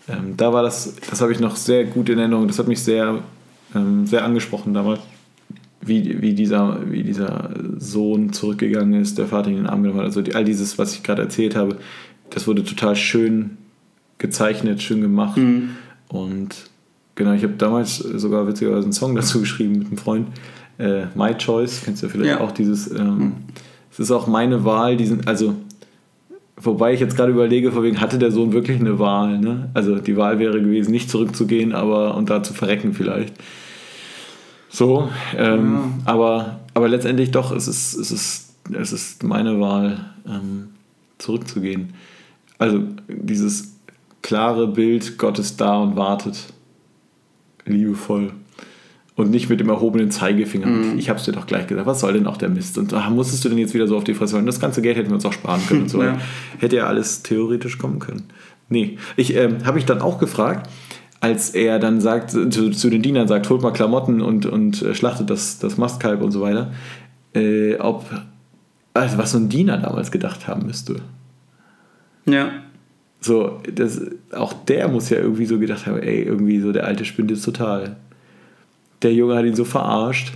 ähm, 0.09 0.35
da 0.39 0.53
war 0.55 0.63
das, 0.63 0.95
das 1.11 1.21
habe 1.21 1.31
ich 1.33 1.41
noch 1.41 1.57
sehr 1.57 1.85
gut 1.85 2.09
in 2.09 2.19
Erinnerung, 2.19 2.49
das 2.49 2.59
hat 2.59 2.69
mich 2.69 2.83
sehr, 2.83 3.19
ähm, 3.75 4.07
sehr 4.07 4.25
angesprochen 4.25 4.73
damals. 4.73 5.01
Wie, 5.85 6.23
wie, 6.23 6.33
dieser, 6.35 6.79
wie 6.91 7.03
dieser 7.03 7.51
Sohn 7.79 8.33
zurückgegangen 8.33 9.01
ist, 9.01 9.19
der 9.19 9.27
Vater 9.27 9.51
ihn 9.51 9.57
in 9.59 9.63
den 9.65 9.67
Arm 9.71 9.83
genommen 9.83 9.99
hat. 10.01 10.07
Also 10.07 10.23
die, 10.23 10.35
all 10.35 10.45
dieses, 10.45 10.79
was 10.79 10.95
ich 10.95 11.03
gerade 11.03 11.23
erzählt 11.23 11.57
habe, 11.57 11.77
das 12.31 12.47
wurde 12.47 12.63
total 12.63 12.95
schön 12.95 13.59
gezeichnet, 14.19 14.81
schön 14.81 15.01
gemacht. 15.01 15.41
Und 16.09 16.55
genau, 17.17 17.33
ich 17.33 17.43
habe 17.43 17.55
damals 17.59 17.97
sogar 17.99 18.47
witzigerweise 18.47 18.85
einen 18.85 18.93
Song 18.93 19.17
dazu 19.17 19.41
geschrieben 19.41 19.79
mit 19.79 19.89
einem 19.89 19.97
Freund. 19.99 20.29
Äh, 20.79 21.07
My 21.17 21.35
Choice, 21.37 21.83
kennst 21.85 22.03
du 22.03 22.07
ja 22.07 22.13
vielleicht 22.13 22.31
Ja. 22.31 22.41
auch 22.41 22.53
dieses. 22.53 22.91
Ähm, 22.91 23.33
Es 23.91 23.99
ist 24.01 24.11
auch 24.11 24.27
meine 24.27 24.65
Wahl, 24.65 24.97
diesen, 24.97 25.27
also 25.27 25.55
wobei 26.57 26.95
ich 26.95 27.01
jetzt 27.01 27.15
gerade 27.17 27.33
überlege, 27.33 27.73
vor 27.73 27.83
wegen 27.83 28.01
hatte 28.01 28.19
der 28.19 28.31
Sohn 28.31 28.53
wirklich 28.53 28.81
eine 28.81 28.99
Wahl, 28.99 29.39
ne? 29.39 29.69
Also 29.75 29.97
die 29.99 30.17
Wahl 30.17 30.39
wäre 30.39 30.63
gewesen, 30.63 30.93
nicht 30.93 31.11
zurückzugehen, 31.11 31.73
aber 31.75 32.17
und 32.17 32.31
da 32.31 32.43
zu 32.43 32.55
verrecken 32.55 32.95
vielleicht. 32.95 33.35
So, 34.73 35.11
ähm, 35.37 36.01
aber, 36.07 36.61
aber 36.73 36.89
letztendlich 36.89 37.31
doch, 37.31 37.53
es 37.53 37.69
ist, 37.69 37.93
es 37.95 38.11
ist, 38.11 38.57
es 38.73 38.93
ist 38.93 39.23
meine 39.23 39.61
Wahl, 39.61 40.07
ähm, 40.27 40.69
zurückzugehen. 41.19 41.93
Also 42.57 42.83
dieses 43.07 43.75
klare 44.23 44.67
Bild, 44.67 45.19
Gott 45.19 45.39
ist 45.39 45.61
da 45.61 45.77
und 45.77 45.97
wartet. 45.97 46.39
Liebevoll. 47.67 48.33
Und 49.15 49.31
nicht 49.31 49.51
mit 49.51 49.61
dem 49.61 49.69
erhobenen 49.69 50.11
Zeigefinger. 50.11 50.97
Ich 50.97 51.11
hab's 51.11 51.25
dir 51.25 51.33
doch 51.33 51.47
gleich 51.47 51.67
gesagt, 51.67 51.87
was 51.87 52.01
soll 52.01 52.15
denn 52.15 52.27
auch 52.27 52.39
der 52.39 52.49
Mist? 52.49 52.79
Und 52.79 52.93
da 52.93 53.11
musstest 53.11 53.45
du 53.45 53.51
denn 53.51 53.59
jetzt 53.59 53.75
wieder 53.75 53.87
so 53.87 53.99
auf 53.99 54.05
die 54.05 54.15
Fresse 54.15 54.35
fallen? 54.35 54.47
Das 54.47 54.59
ganze 54.59 54.81
Geld 54.81 54.97
hätten 54.97 55.11
wir 55.11 55.17
uns 55.17 55.27
auch 55.27 55.35
sparen 55.35 55.61
können 55.67 55.83
und 55.83 55.91
so. 55.91 56.03
Ja. 56.03 56.19
Hätte 56.59 56.77
ja 56.77 56.87
alles 56.87 57.23
theoretisch 57.23 57.77
kommen 57.77 57.99
können. 57.99 58.25
Nee, 58.71 58.97
ich 59.17 59.37
ähm, 59.37 59.67
habe 59.67 59.75
mich 59.75 59.85
dann 59.85 60.01
auch 60.01 60.19
gefragt, 60.19 60.71
als 61.23 61.51
er 61.51 61.79
dann 61.79 62.01
sagt, 62.01 62.33
zu, 62.33 62.71
zu 62.73 62.91
den 62.91 63.01
Dienern 63.01 63.29
sagt, 63.29 63.49
holt 63.49 63.63
mal 63.63 63.73
Klamotten 63.73 64.21
und, 64.21 64.45
und 64.45 64.83
äh, 64.83 64.93
schlachtet 64.93 65.31
das, 65.31 65.61
das 65.61 65.79
Mastkalb 65.79 66.21
und 66.21 66.33
so 66.33 66.41
weiter, 66.41 66.73
äh, 67.33 67.77
ob, 67.77 68.05
also 68.93 69.19
was 69.19 69.31
so 69.31 69.39
ein 69.39 69.49
Diener 69.49 69.79
damals 69.79 70.11
gedacht 70.11 70.49
haben 70.49 70.67
müsste. 70.67 70.97
Ja. 72.27 72.51
So, 73.21 73.61
das, 73.73 74.01
auch 74.33 74.53
der 74.53 74.89
muss 74.89 75.11
ja 75.11 75.19
irgendwie 75.19 75.47
so 75.47 75.61
gedacht 75.61 75.87
haben, 75.87 76.01
ey, 76.01 76.23
irgendwie 76.25 76.59
so 76.59 76.73
der 76.73 76.87
alte 76.87 77.05
spinnt 77.05 77.31
jetzt 77.31 77.45
total. 77.45 77.95
Der 79.03 79.15
Junge 79.15 79.37
hat 79.37 79.45
ihn 79.45 79.55
so 79.55 79.65
verarscht, 79.65 80.33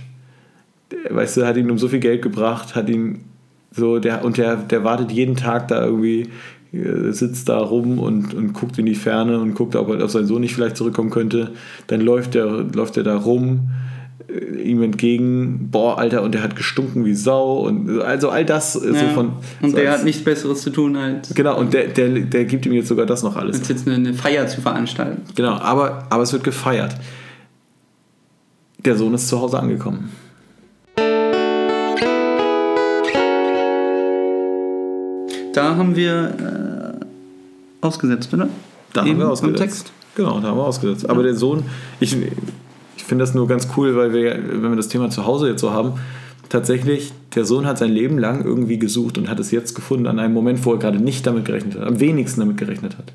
der, 0.91 1.13
weißt 1.13 1.35
du, 1.35 1.45
hat 1.45 1.57
ihn 1.57 1.69
um 1.69 1.77
so 1.77 1.89
viel 1.89 1.99
Geld 1.99 2.21
gebracht, 2.21 2.75
hat 2.75 2.87
ihn 2.87 3.25
So, 3.71 3.99
der, 3.99 4.23
und 4.23 4.37
der, 4.37 4.55
der 4.55 4.85
wartet 4.85 5.11
jeden 5.11 5.35
Tag 5.35 5.67
da 5.67 5.83
irgendwie, 5.83 6.29
sitzt 6.71 7.47
da 7.49 7.59
rum 7.59 7.97
und, 7.99 8.33
und 8.33 8.53
guckt 8.53 8.77
in 8.77 8.85
die 8.85 8.95
Ferne 8.95 9.39
und 9.39 9.55
guckt, 9.55 9.75
ob, 9.75 9.89
ob 9.89 10.09
sein 10.09 10.25
Sohn 10.25 10.41
nicht 10.41 10.53
vielleicht 10.55 10.77
zurückkommen 10.77 11.09
könnte. 11.09 11.51
Dann 11.87 12.01
läuft 12.01 12.33
der, 12.33 12.45
läuft 12.45 12.97
der 12.97 13.03
da 13.03 13.15
rum, 13.15 13.69
äh, 14.27 14.61
ihm 14.61 14.81
entgegen, 14.83 15.69
boah, 15.71 15.97
Alter, 15.97 16.23
und 16.23 16.33
der 16.33 16.43
hat 16.43 16.55
gestunken 16.57 17.05
wie 17.05 17.13
Sau 17.13 17.59
und 17.65 18.01
also 18.01 18.29
all 18.29 18.43
das 18.45 18.75
äh, 18.75 18.79
so 18.79 18.93
Ja. 18.95 19.09
von. 19.13 19.31
und 19.61 19.69
so 19.71 19.75
der 19.77 19.91
als- 19.91 19.99
hat 19.99 20.05
nichts 20.05 20.23
Besseres 20.23 20.61
zu 20.61 20.69
tun, 20.69 20.95
als, 20.97 21.33
Genau, 21.33 21.57
und 21.57 21.73
der, 21.73 21.87
der, 21.87 22.09
der 22.09 22.45
gibt 22.45 22.65
ihm 22.65 22.73
jetzt 22.73 22.89
sogar 22.89 23.05
das 23.05 23.23
noch 23.23 23.37
alles. 23.37 23.59
als 23.59 23.69
jetzt 23.69 23.87
eine, 23.87 23.95
eine 23.95 24.13
Feier 24.13 24.45
zu 24.47 24.59
veranstalten. 24.61 25.21
Genau, 25.35 25.53
aber, 25.53 26.05
aber 26.09 26.23
es 26.23 26.33
wird 26.33 26.43
gefeiert. 26.43 26.95
Der 28.83 28.95
Sohn 28.95 29.13
ist 29.13 29.27
zu 29.29 29.39
Hause 29.39 29.59
angekommen. 29.59 30.11
Da 35.57 35.75
haben 35.75 35.95
wir 35.95 36.97
äh, 37.01 37.85
ausgesetzt, 37.85 38.31
oder? 38.31 38.47
Da 38.93 39.01
haben 39.01 39.07
Eben 39.07 39.17
wir 39.17 39.25
am 39.25 39.31
ausgesetzt. 39.31 39.59
Text. 39.59 39.91
Genau, 40.15 40.39
da 40.39 40.49
haben 40.49 40.57
wir 40.57 40.63
ausgesetzt. 40.63 41.09
Aber 41.09 41.23
der 41.23 41.35
Sohn, 41.35 41.63
ich, 41.99 42.15
ich 42.95 43.03
finde 43.03 43.23
das 43.23 43.33
nur 43.33 43.47
ganz 43.47 43.67
cool, 43.75 43.95
weil 43.95 44.13
wir, 44.13 44.37
wenn 44.61 44.69
wir 44.69 44.75
das 44.75 44.87
Thema 44.87 45.09
zu 45.09 45.25
Hause 45.25 45.49
jetzt 45.49 45.61
so 45.61 45.71
haben, 45.71 45.93
tatsächlich, 46.49 47.11
der 47.33 47.43
Sohn 47.43 47.65
hat 47.65 47.79
sein 47.79 47.91
Leben 47.91 48.19
lang 48.19 48.45
irgendwie 48.45 48.77
gesucht 48.77 49.17
und 49.17 49.29
hat 49.29 49.39
es 49.39 49.49
jetzt 49.49 49.73
gefunden 49.73 50.05
an 50.05 50.19
einem 50.19 50.33
Moment, 50.35 50.63
wo 50.63 50.73
er 50.73 50.77
gerade 50.77 50.99
nicht 50.99 51.25
damit 51.25 51.45
gerechnet 51.45 51.75
hat, 51.75 51.87
am 51.87 51.99
wenigsten 51.99 52.39
damit 52.39 52.57
gerechnet 52.57 52.95
hat. 52.97 53.11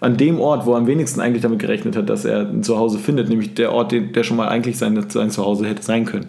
An 0.00 0.18
dem 0.18 0.40
Ort, 0.40 0.66
wo 0.66 0.72
er 0.72 0.78
am 0.78 0.86
wenigsten 0.86 1.20
eigentlich 1.20 1.42
damit 1.42 1.58
gerechnet 1.58 1.96
hat, 1.96 2.10
dass 2.10 2.26
er 2.26 2.48
ein 2.50 2.62
Zuhause 2.62 2.98
findet, 2.98 3.30
nämlich 3.30 3.54
der 3.54 3.72
Ort, 3.72 3.92
der 3.92 4.24
schon 4.24 4.36
mal 4.36 4.48
eigentlich 4.48 4.76
sein, 4.76 5.02
sein 5.08 5.30
Zuhause 5.30 5.66
hätte 5.66 5.82
sein 5.82 6.04
können. 6.04 6.28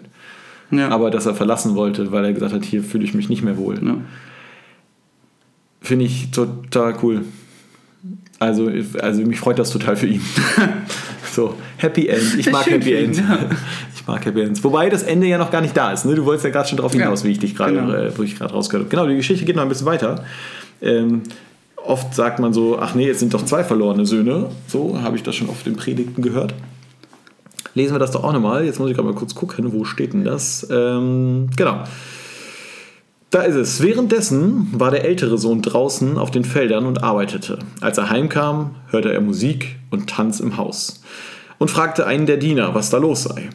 Ja. 0.70 0.88
Aber 0.88 1.10
dass 1.10 1.26
er 1.26 1.34
verlassen 1.34 1.74
wollte, 1.74 2.12
weil 2.12 2.24
er 2.24 2.32
gesagt 2.32 2.54
hat, 2.54 2.64
hier 2.64 2.82
fühle 2.82 3.04
ich 3.04 3.12
mich 3.12 3.28
nicht 3.28 3.42
mehr 3.42 3.58
wohl. 3.58 3.78
ja. 3.84 3.96
Finde 5.84 6.06
ich 6.06 6.30
total 6.30 6.96
cool. 7.02 7.22
Also, 8.38 8.70
also 9.00 9.22
mich 9.22 9.38
freut 9.38 9.58
das 9.58 9.70
total 9.70 9.96
für 9.96 10.06
ihn. 10.06 10.22
so, 11.32 11.54
Happy 11.76 12.08
End. 12.08 12.38
Ich 12.38 12.50
mag 12.50 12.66
Happy 12.68 12.94
End. 12.94 13.22
Ich 13.94 14.06
mag 14.06 14.22
Happy 14.26 14.42
Ends. 14.42 14.62
Wobei 14.62 14.90
das 14.90 15.02
Ende 15.02 15.26
ja 15.26 15.38
noch 15.38 15.50
gar 15.50 15.62
nicht 15.62 15.74
da 15.74 15.90
ist. 15.92 16.04
Ne? 16.04 16.14
Du 16.14 16.26
wolltest 16.26 16.44
ja 16.44 16.50
gerade 16.50 16.68
schon 16.68 16.76
drauf 16.76 16.92
hinaus, 16.92 17.22
Ja, 17.22 17.28
wie 17.28 17.32
ich 17.32 17.38
dich 17.38 17.54
gerade, 17.56 17.72
genau. 17.72 17.90
äh, 17.94 18.18
wo 18.18 18.22
ich 18.22 18.36
gerade 18.36 18.52
rausgehört 18.52 18.84
habe. 18.84 18.90
Genau, 18.90 19.06
die 19.08 19.16
Geschichte 19.16 19.46
geht 19.46 19.56
noch 19.56 19.62
ein 19.62 19.68
bisschen 19.70 19.86
weiter. 19.86 20.24
Ähm, 20.82 21.22
oft 21.76 22.14
sagt 22.14 22.38
man 22.38 22.52
so, 22.52 22.78
ach 22.78 22.94
nee, 22.94 23.08
es 23.08 23.20
sind 23.20 23.32
doch 23.32 23.42
zwei 23.46 23.64
verlorene 23.64 24.04
Söhne. 24.04 24.50
So 24.66 25.00
habe 25.00 25.16
ich 25.16 25.22
das 25.22 25.36
schon 25.36 25.48
oft 25.48 25.66
in 25.66 25.76
Predigten 25.76 26.20
gehört. 26.20 26.54
Lesen 27.74 27.94
wir 27.94 27.98
das 27.98 28.10
doch 28.10 28.24
auch 28.24 28.34
nochmal. 28.34 28.66
Jetzt 28.66 28.78
muss 28.78 28.90
ich 28.90 28.94
gerade 28.96 29.08
mal 29.08 29.14
kurz 29.14 29.34
gucken, 29.34 29.72
wo 29.72 29.84
steht 29.84 30.12
denn 30.12 30.24
das? 30.24 30.66
Ähm, 30.70 31.48
genau. 31.56 31.84
Da 33.34 33.42
ist 33.42 33.56
es. 33.56 33.82
Währenddessen 33.82 34.68
war 34.74 34.92
der 34.92 35.04
ältere 35.04 35.38
Sohn 35.38 35.60
draußen 35.60 36.18
auf 36.18 36.30
den 36.30 36.44
Feldern 36.44 36.86
und 36.86 37.02
arbeitete. 37.02 37.58
Als 37.80 37.98
er 37.98 38.08
heimkam, 38.08 38.76
hörte 38.90 39.12
er 39.12 39.20
Musik 39.20 39.74
und 39.90 40.08
Tanz 40.08 40.38
im 40.38 40.56
Haus 40.56 41.02
und 41.58 41.68
fragte 41.68 42.06
einen 42.06 42.26
der 42.26 42.36
Diener, 42.36 42.76
was 42.76 42.90
da 42.90 42.98
los 42.98 43.24
sei. 43.24 43.50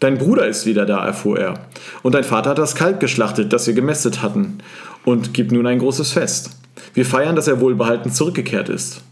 Dein 0.00 0.18
Bruder 0.18 0.48
ist 0.48 0.66
wieder 0.66 0.84
da, 0.84 1.06
erfuhr 1.06 1.38
er. 1.38 1.60
Und 2.02 2.16
dein 2.16 2.24
Vater 2.24 2.50
hat 2.50 2.58
das 2.58 2.74
Kalb 2.74 2.98
geschlachtet, 2.98 3.52
das 3.52 3.68
wir 3.68 3.74
gemästet 3.74 4.20
hatten, 4.20 4.58
und 5.04 5.32
gibt 5.32 5.52
nun 5.52 5.68
ein 5.68 5.78
großes 5.78 6.10
Fest. 6.10 6.50
Wir 6.92 7.06
feiern, 7.06 7.36
dass 7.36 7.46
er 7.46 7.60
wohlbehalten 7.60 8.10
zurückgekehrt 8.10 8.68
ist. 8.68 9.02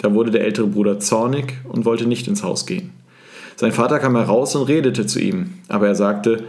Da 0.00 0.12
wurde 0.12 0.32
der 0.32 0.42
ältere 0.42 0.66
Bruder 0.66 0.98
zornig 0.98 1.54
und 1.68 1.84
wollte 1.84 2.08
nicht 2.08 2.26
ins 2.26 2.42
Haus 2.42 2.66
gehen. 2.66 2.90
Sein 3.54 3.70
Vater 3.70 4.00
kam 4.00 4.16
heraus 4.16 4.56
und 4.56 4.66
redete 4.66 5.06
zu 5.06 5.20
ihm, 5.20 5.54
aber 5.68 5.86
er 5.86 5.94
sagte, 5.94 6.42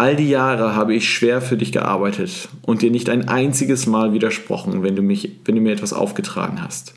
All 0.00 0.14
die 0.14 0.28
Jahre 0.28 0.76
habe 0.76 0.94
ich 0.94 1.12
schwer 1.12 1.40
für 1.40 1.56
dich 1.56 1.72
gearbeitet 1.72 2.48
und 2.62 2.82
dir 2.82 2.90
nicht 2.92 3.10
ein 3.10 3.26
einziges 3.26 3.88
Mal 3.88 4.12
widersprochen, 4.12 4.84
wenn 4.84 4.94
du, 4.94 5.02
mich, 5.02 5.40
wenn 5.44 5.56
du 5.56 5.60
mir 5.60 5.72
etwas 5.72 5.92
aufgetragen 5.92 6.62
hast. 6.62 6.94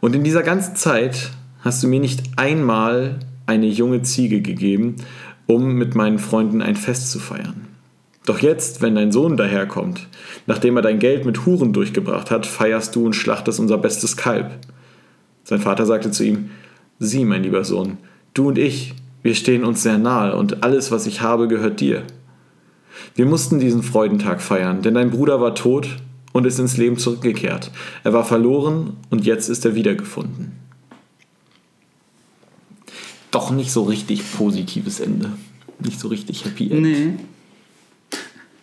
Und 0.00 0.16
in 0.16 0.24
dieser 0.24 0.42
ganzen 0.42 0.76
Zeit 0.76 1.30
hast 1.60 1.82
du 1.82 1.88
mir 1.88 2.00
nicht 2.00 2.22
einmal 2.36 3.18
eine 3.44 3.66
junge 3.66 4.00
Ziege 4.00 4.40
gegeben, 4.40 4.96
um 5.44 5.74
mit 5.74 5.94
meinen 5.94 6.18
Freunden 6.18 6.62
ein 6.62 6.76
Fest 6.76 7.10
zu 7.10 7.18
feiern. 7.18 7.68
Doch 8.24 8.38
jetzt, 8.38 8.80
wenn 8.80 8.94
dein 8.94 9.12
Sohn 9.12 9.36
daherkommt, 9.36 10.08
nachdem 10.46 10.76
er 10.76 10.82
dein 10.82 10.98
Geld 10.98 11.26
mit 11.26 11.44
Huren 11.44 11.74
durchgebracht 11.74 12.30
hat, 12.30 12.46
feierst 12.46 12.96
du 12.96 13.04
und 13.04 13.12
schlachtest 13.12 13.60
unser 13.60 13.76
bestes 13.76 14.16
Kalb. 14.16 14.52
Sein 15.44 15.60
Vater 15.60 15.84
sagte 15.84 16.10
zu 16.10 16.24
ihm, 16.24 16.48
Sieh, 16.98 17.26
mein 17.26 17.42
lieber 17.42 17.62
Sohn, 17.62 17.98
du 18.32 18.48
und 18.48 18.56
ich, 18.56 18.94
wir 19.26 19.34
stehen 19.34 19.64
uns 19.64 19.82
sehr 19.82 19.98
nahe 19.98 20.36
und 20.36 20.62
alles, 20.62 20.92
was 20.92 21.06
ich 21.06 21.20
habe, 21.20 21.48
gehört 21.48 21.80
dir. 21.80 22.04
Wir 23.16 23.26
mussten 23.26 23.58
diesen 23.58 23.82
Freudentag 23.82 24.40
feiern, 24.40 24.82
denn 24.82 24.94
dein 24.94 25.10
Bruder 25.10 25.40
war 25.40 25.56
tot 25.56 25.88
und 26.32 26.46
ist 26.46 26.60
ins 26.60 26.76
Leben 26.76 26.96
zurückgekehrt. 26.96 27.72
Er 28.04 28.12
war 28.12 28.24
verloren 28.24 28.96
und 29.10 29.26
jetzt 29.26 29.48
ist 29.48 29.64
er 29.64 29.74
wiedergefunden. 29.74 30.52
Doch 33.32 33.50
nicht 33.50 33.72
so 33.72 33.82
richtig 33.82 34.22
positives 34.36 35.00
Ende. 35.00 35.32
Nicht 35.80 35.98
so 35.98 36.06
richtig 36.06 36.44
Happy 36.44 36.70
End. 36.70 36.82
Nee. 36.82 37.12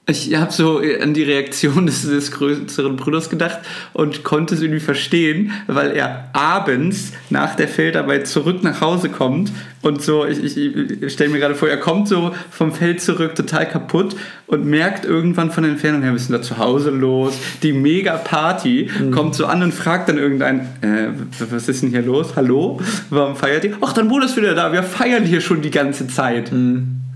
Ich 0.06 0.36
habe 0.36 0.52
so 0.52 0.82
an 1.02 1.14
die 1.14 1.24
Reaktion 1.24 1.86
des, 1.86 2.02
des 2.02 2.32
größeren 2.32 2.98
Bruders 2.98 3.30
gedacht 3.30 3.60
und 3.94 4.26
konnte 4.26 4.54
es 4.54 4.62
irgendwie 4.62 4.82
verstehen, 4.82 5.54
weil 5.68 5.92
er 5.92 6.30
abends 6.34 7.14
nach 7.30 7.56
der 7.56 7.70
Feldarbeit 7.70 8.28
zurück 8.28 8.64
nach 8.64 8.82
Hause 8.82 9.08
kommt 9.08 9.54
und 9.82 10.02
so, 10.02 10.26
ich, 10.26 10.44
ich, 10.44 10.58
ich 10.58 11.14
stelle 11.14 11.30
mir 11.30 11.40
gerade 11.40 11.56
vor, 11.56 11.70
er 11.70 11.78
kommt 11.78 12.10
so 12.10 12.36
vom 12.52 12.74
Feld 12.74 13.00
zurück 13.00 13.36
total 13.36 13.66
kaputt 13.66 14.14
und 14.48 14.66
merkt 14.66 15.06
irgendwann 15.06 15.52
von 15.52 15.64
der 15.64 15.72
Entfernung 15.72 16.02
her, 16.02 16.12
wir 16.12 16.20
sind 16.20 16.34
da 16.34 16.42
zu 16.42 16.58
Hause 16.58 16.90
los, 16.90 17.38
die 17.64 17.72
mega 17.72 18.18
Party, 18.18 18.90
kommt 19.12 19.36
so 19.36 19.46
an 19.46 19.64
und 19.64 19.74
fragt 19.74 20.10
dann 20.10 20.18
irgendein, 20.18 20.68
äh, 20.82 21.08
was 21.50 21.70
ist 21.70 21.82
denn 21.82 21.92
hier 21.92 22.02
los? 22.02 22.36
Hallo? 22.36 22.82
Warum 23.10 23.38
feiert 23.38 23.64
ihr? 23.64 23.78
Ach, 23.80 23.94
dein 23.94 24.10
Bruder 24.10 24.26
ist 24.26 24.36
wieder 24.36 24.54
da, 24.54 24.74
wir 24.74 24.84
feiern 24.84 25.24
hier 25.24 25.40
schon 25.40 25.62
die 25.62 25.72
ganze 25.72 26.10
Zeit. 26.10 26.52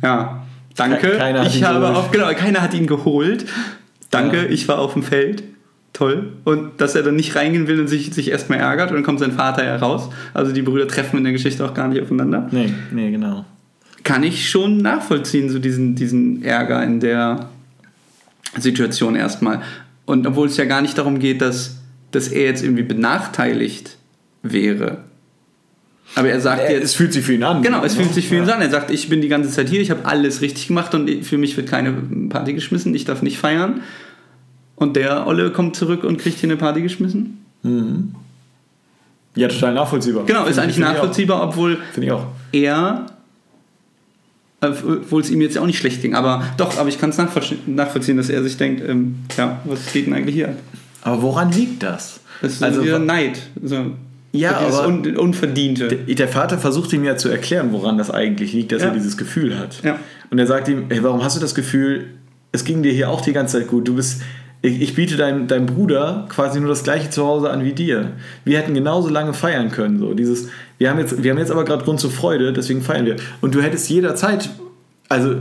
Ja. 0.02 0.47
Danke. 0.78 0.98
Ke- 1.12 1.18
keiner 1.18 1.40
hat 1.42 1.48
ich 1.48 1.58
ihn 1.60 1.68
habe 1.68 1.90
auf, 1.96 2.12
genau, 2.12 2.28
keiner 2.34 2.62
hat 2.62 2.74
ihn 2.74 2.88
geholt. 2.88 3.46
Danke, 4.12 4.38
Ja. 4.38 4.50
ich 4.50 4.68
war 4.68 4.80
auf 4.80 4.94
dem 4.94 5.04
Feld. 5.04 5.44
Toll. 5.94 6.34
Und 6.44 6.80
dass 6.80 6.94
er 6.96 7.02
dann 7.04 7.16
nicht 7.16 7.36
reingehen 7.36 7.68
will 7.68 7.80
und 7.80 7.88
sich, 7.88 8.14
sich 8.14 8.30
erstmal 8.30 8.60
ärgert 8.60 8.90
und 8.92 8.96
dann 8.98 9.04
kommt 9.04 9.20
sein 9.20 9.32
Vater 9.32 9.64
heraus. 9.64 10.10
Also 10.34 10.52
die 10.54 10.62
Brüder 10.62 10.88
treffen 10.88 11.18
in 11.18 11.24
der 11.24 11.34
Geschichte 11.34 11.66
auch 11.66 11.74
gar 11.74 11.88
nicht 11.88 12.02
aufeinander. 12.02 12.48
Nee, 12.52 12.72
nee, 12.92 13.10
genau. 13.12 13.46
Kann 14.04 14.22
ich 14.24 14.50
schon 14.50 14.78
nachvollziehen, 14.78 15.50
so 15.50 15.58
diesen, 15.60 15.96
diesen 15.96 16.44
Ärger 16.44 16.84
in 16.84 17.00
der 17.00 17.50
Situation 18.58 19.16
erstmal. 19.16 19.62
Und 20.06 20.26
obwohl 20.28 20.48
es 20.48 20.58
ja 20.58 20.66
gar 20.66 20.82
nicht 20.82 20.98
darum 20.98 21.20
geht, 21.20 21.42
dass, 21.42 21.78
dass 22.12 22.28
er 22.28 22.44
jetzt 22.44 22.64
irgendwie 22.64 22.84
benachteiligt 22.84 23.98
wäre. 24.44 25.00
Aber 26.16 26.30
er 26.30 26.39
sagt 26.41 26.62
Äh, 26.64 26.74
jetzt. 26.74 26.84
Es 26.86 26.93
fühlt 26.95 27.14
sich 27.14 27.24
für 27.26 27.34
ihn 27.34 27.43
an. 27.43 27.62
Genau, 27.62 27.84
es 27.84 27.95
fühlt 27.95 28.14
sich 28.14 28.28
für 28.28 28.36
ihn 28.38 28.45
Ja. 28.47 28.55
an. 28.55 28.62
Er 28.62 28.70
sagt, 28.70 28.89
ich 28.91 29.10
bin 29.10 29.22
die 29.22 29.28
ganze 29.28 29.49
Zeit 29.51 29.70
hier, 29.70 29.82
ich 29.82 29.91
habe 29.91 30.05
alles 30.05 30.41
richtig 30.41 30.68
gemacht 30.68 30.93
und 30.95 31.10
für 31.26 31.38
mich 31.38 31.55
wird 31.58 31.68
keine 31.70 31.93
Party 32.30 32.53
geschmissen, 32.53 32.93
ich 32.95 33.05
darf 33.05 33.22
nicht 33.22 33.38
feiern. 33.38 33.82
Und 34.76 34.95
der 34.95 35.26
Olle 35.28 35.51
kommt 35.51 35.76
zurück 35.76 36.03
und 36.03 36.18
kriegt 36.18 36.39
hier 36.39 36.49
eine 36.49 36.58
Party 36.58 36.82
geschmissen. 36.82 37.43
Ja, 39.36 39.47
total 39.47 39.74
nachvollziehbar. 39.74 40.26
Genau, 40.26 40.45
ist 40.45 40.58
eigentlich 40.60 40.78
nachvollziehbar, 40.80 41.43
obwohl 41.43 41.78
Finde 41.93 42.08
ich 42.08 42.12
auch. 42.14 42.26
er, 42.51 43.05
äh, 44.62 44.68
obwohl 44.68 45.22
es 45.22 45.30
ihm 45.30 45.41
jetzt 45.41 45.55
ja 45.55 45.62
auch 45.62 45.66
nicht 45.68 45.78
schlecht 45.78 46.01
ging, 46.01 46.16
aber 46.16 46.43
doch, 46.58 46.78
aber 46.80 46.89
ich 46.89 46.99
kann 46.99 47.12
es 47.12 47.18
nachvollziehen, 47.18 48.18
dass 48.18 48.30
er 48.30 48.41
sich 48.43 48.58
denkt, 48.58 48.82
ähm, 48.88 49.18
ja, 49.38 49.60
was 49.66 49.91
geht 49.93 50.08
denn 50.08 50.14
eigentlich 50.14 50.36
hier? 50.36 50.49
ab? 50.49 50.55
Aber 51.03 51.22
woran 51.22 51.51
liegt 51.51 51.84
das? 51.84 52.20
Das 52.41 52.53
ist 52.53 52.64
Also, 52.64 52.84
wieder 52.84 52.99
Neid. 52.99 53.39
So, 53.64 53.91
Ja, 54.34 54.60
dieses 54.64 54.80
aber- 54.80 54.88
Un 54.88 55.18
Unverdiente. 55.18 55.88
Der 55.88 56.28
Vater 56.28 56.58
versucht 56.58 56.94
ihm 56.94 57.04
ja 57.04 57.16
zu 57.18 57.30
erklären, 57.30 57.70
woran 57.72 57.98
das 57.98 58.12
eigentlich 58.12 58.54
liegt, 58.54 58.72
dass 58.72 58.82
Ja. 58.82 58.90
er 58.90 58.94
dieses 58.94 59.18
Gefühl 59.18 59.58
hat. 59.58 59.82
Ja. 59.84 60.00
Und 60.30 60.38
er 60.40 60.48
sagt 60.48 60.68
ihm, 60.68 60.86
hey, 60.90 61.02
warum 61.04 61.24
hast 61.24 61.36
du 61.38 61.42
das 61.42 61.56
Gefühl, 61.56 62.06
es 62.52 62.64
ging 62.66 62.84
dir 62.84 62.92
hier 62.92 63.10
auch 63.10 63.22
die 63.22 63.34
ganze 63.34 63.58
Zeit 63.60 63.68
gut. 63.68 63.88
Du 63.88 63.96
bist, 63.96 64.22
ich, 64.62 64.82
ich 64.82 64.96
biete 64.96 65.16
deinem, 65.18 65.48
deinem 65.48 65.66
Bruder 65.66 66.26
quasi 66.30 66.60
nur 66.60 66.70
das 66.70 66.84
gleiche 66.84 67.10
Zuhause 67.10 67.50
an 67.50 67.64
wie 67.64 67.74
dir. 67.74 68.12
Wir 68.46 68.58
hätten 68.58 68.74
genauso 68.74 69.10
lange 69.10 69.34
feiern 69.34 69.72
können. 69.72 70.00
So. 70.00 70.14
Dieses, 70.14 70.50
wir, 70.78 70.90
haben 70.90 71.00
jetzt, 71.00 71.24
wir 71.24 71.32
haben 71.32 71.38
jetzt 71.38 71.52
aber 71.52 71.64
gerade 71.66 71.84
Grund 71.84 72.00
zur 72.00 72.12
Freude, 72.12 72.54
deswegen 72.54 72.82
feiern 72.82 73.06
wir. 73.06 73.16
Und 73.42 73.56
du 73.56 73.62
hättest 73.62 73.90
jederzeit, 73.90 74.50
also 75.10 75.36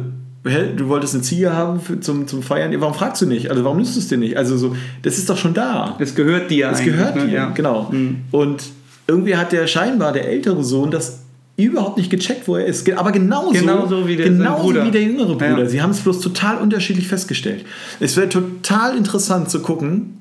du 0.76 0.88
wolltest 0.88 1.14
eine 1.14 1.22
Ziege 1.24 1.52
haben 1.54 1.80
für, 1.80 1.98
zum, 1.98 2.28
zum 2.28 2.40
Feiern, 2.42 2.72
warum 2.80 2.94
fragst 2.94 3.20
du 3.20 3.26
nicht? 3.26 3.50
Also 3.50 3.64
warum 3.64 3.78
nimmst 3.78 3.96
du 3.96 4.00
es 4.00 4.06
dir 4.08 4.18
nicht? 4.18 4.36
Also 4.36 4.56
so, 4.56 4.76
das 5.02 5.18
ist 5.18 5.28
doch 5.28 5.36
schon 5.36 5.54
da. 5.54 5.96
Es 5.98 6.14
gehört 6.14 6.50
dir 6.52 6.70
Es 6.70 6.82
gehört 6.84 7.16
ne? 7.16 7.26
dir, 7.26 7.32
Ja. 7.32 7.46
genau. 7.50 7.88
Mhm. 7.90 8.18
Und 8.30 8.62
irgendwie 9.06 9.36
hat 9.36 9.52
der 9.52 9.66
scheinbar, 9.66 10.12
der 10.12 10.28
ältere 10.28 10.62
Sohn, 10.64 10.90
das 10.90 11.20
überhaupt 11.56 11.96
nicht 11.96 12.10
gecheckt, 12.10 12.46
wo 12.48 12.56
er 12.56 12.66
ist. 12.66 12.90
Aber 12.92 13.12
genauso, 13.12 13.52
Genauso 13.52 14.06
wie 14.06 14.16
der- 14.16 14.26
genauso 14.28 14.74
wie 14.84 14.90
der 14.90 15.02
jüngere 15.02 15.32
Bruder. 15.34 15.58
Ja. 15.60 15.66
Sie 15.66 15.80
haben 15.80 15.90
es 15.90 16.00
bloß 16.00 16.20
total 16.20 16.58
unterschiedlich 16.58 17.08
festgestellt. 17.08 17.64
Es 18.00 18.16
wäre 18.16 18.28
total 18.28 18.96
interessant 18.96 19.48
zu 19.50 19.60
gucken, 19.62 20.18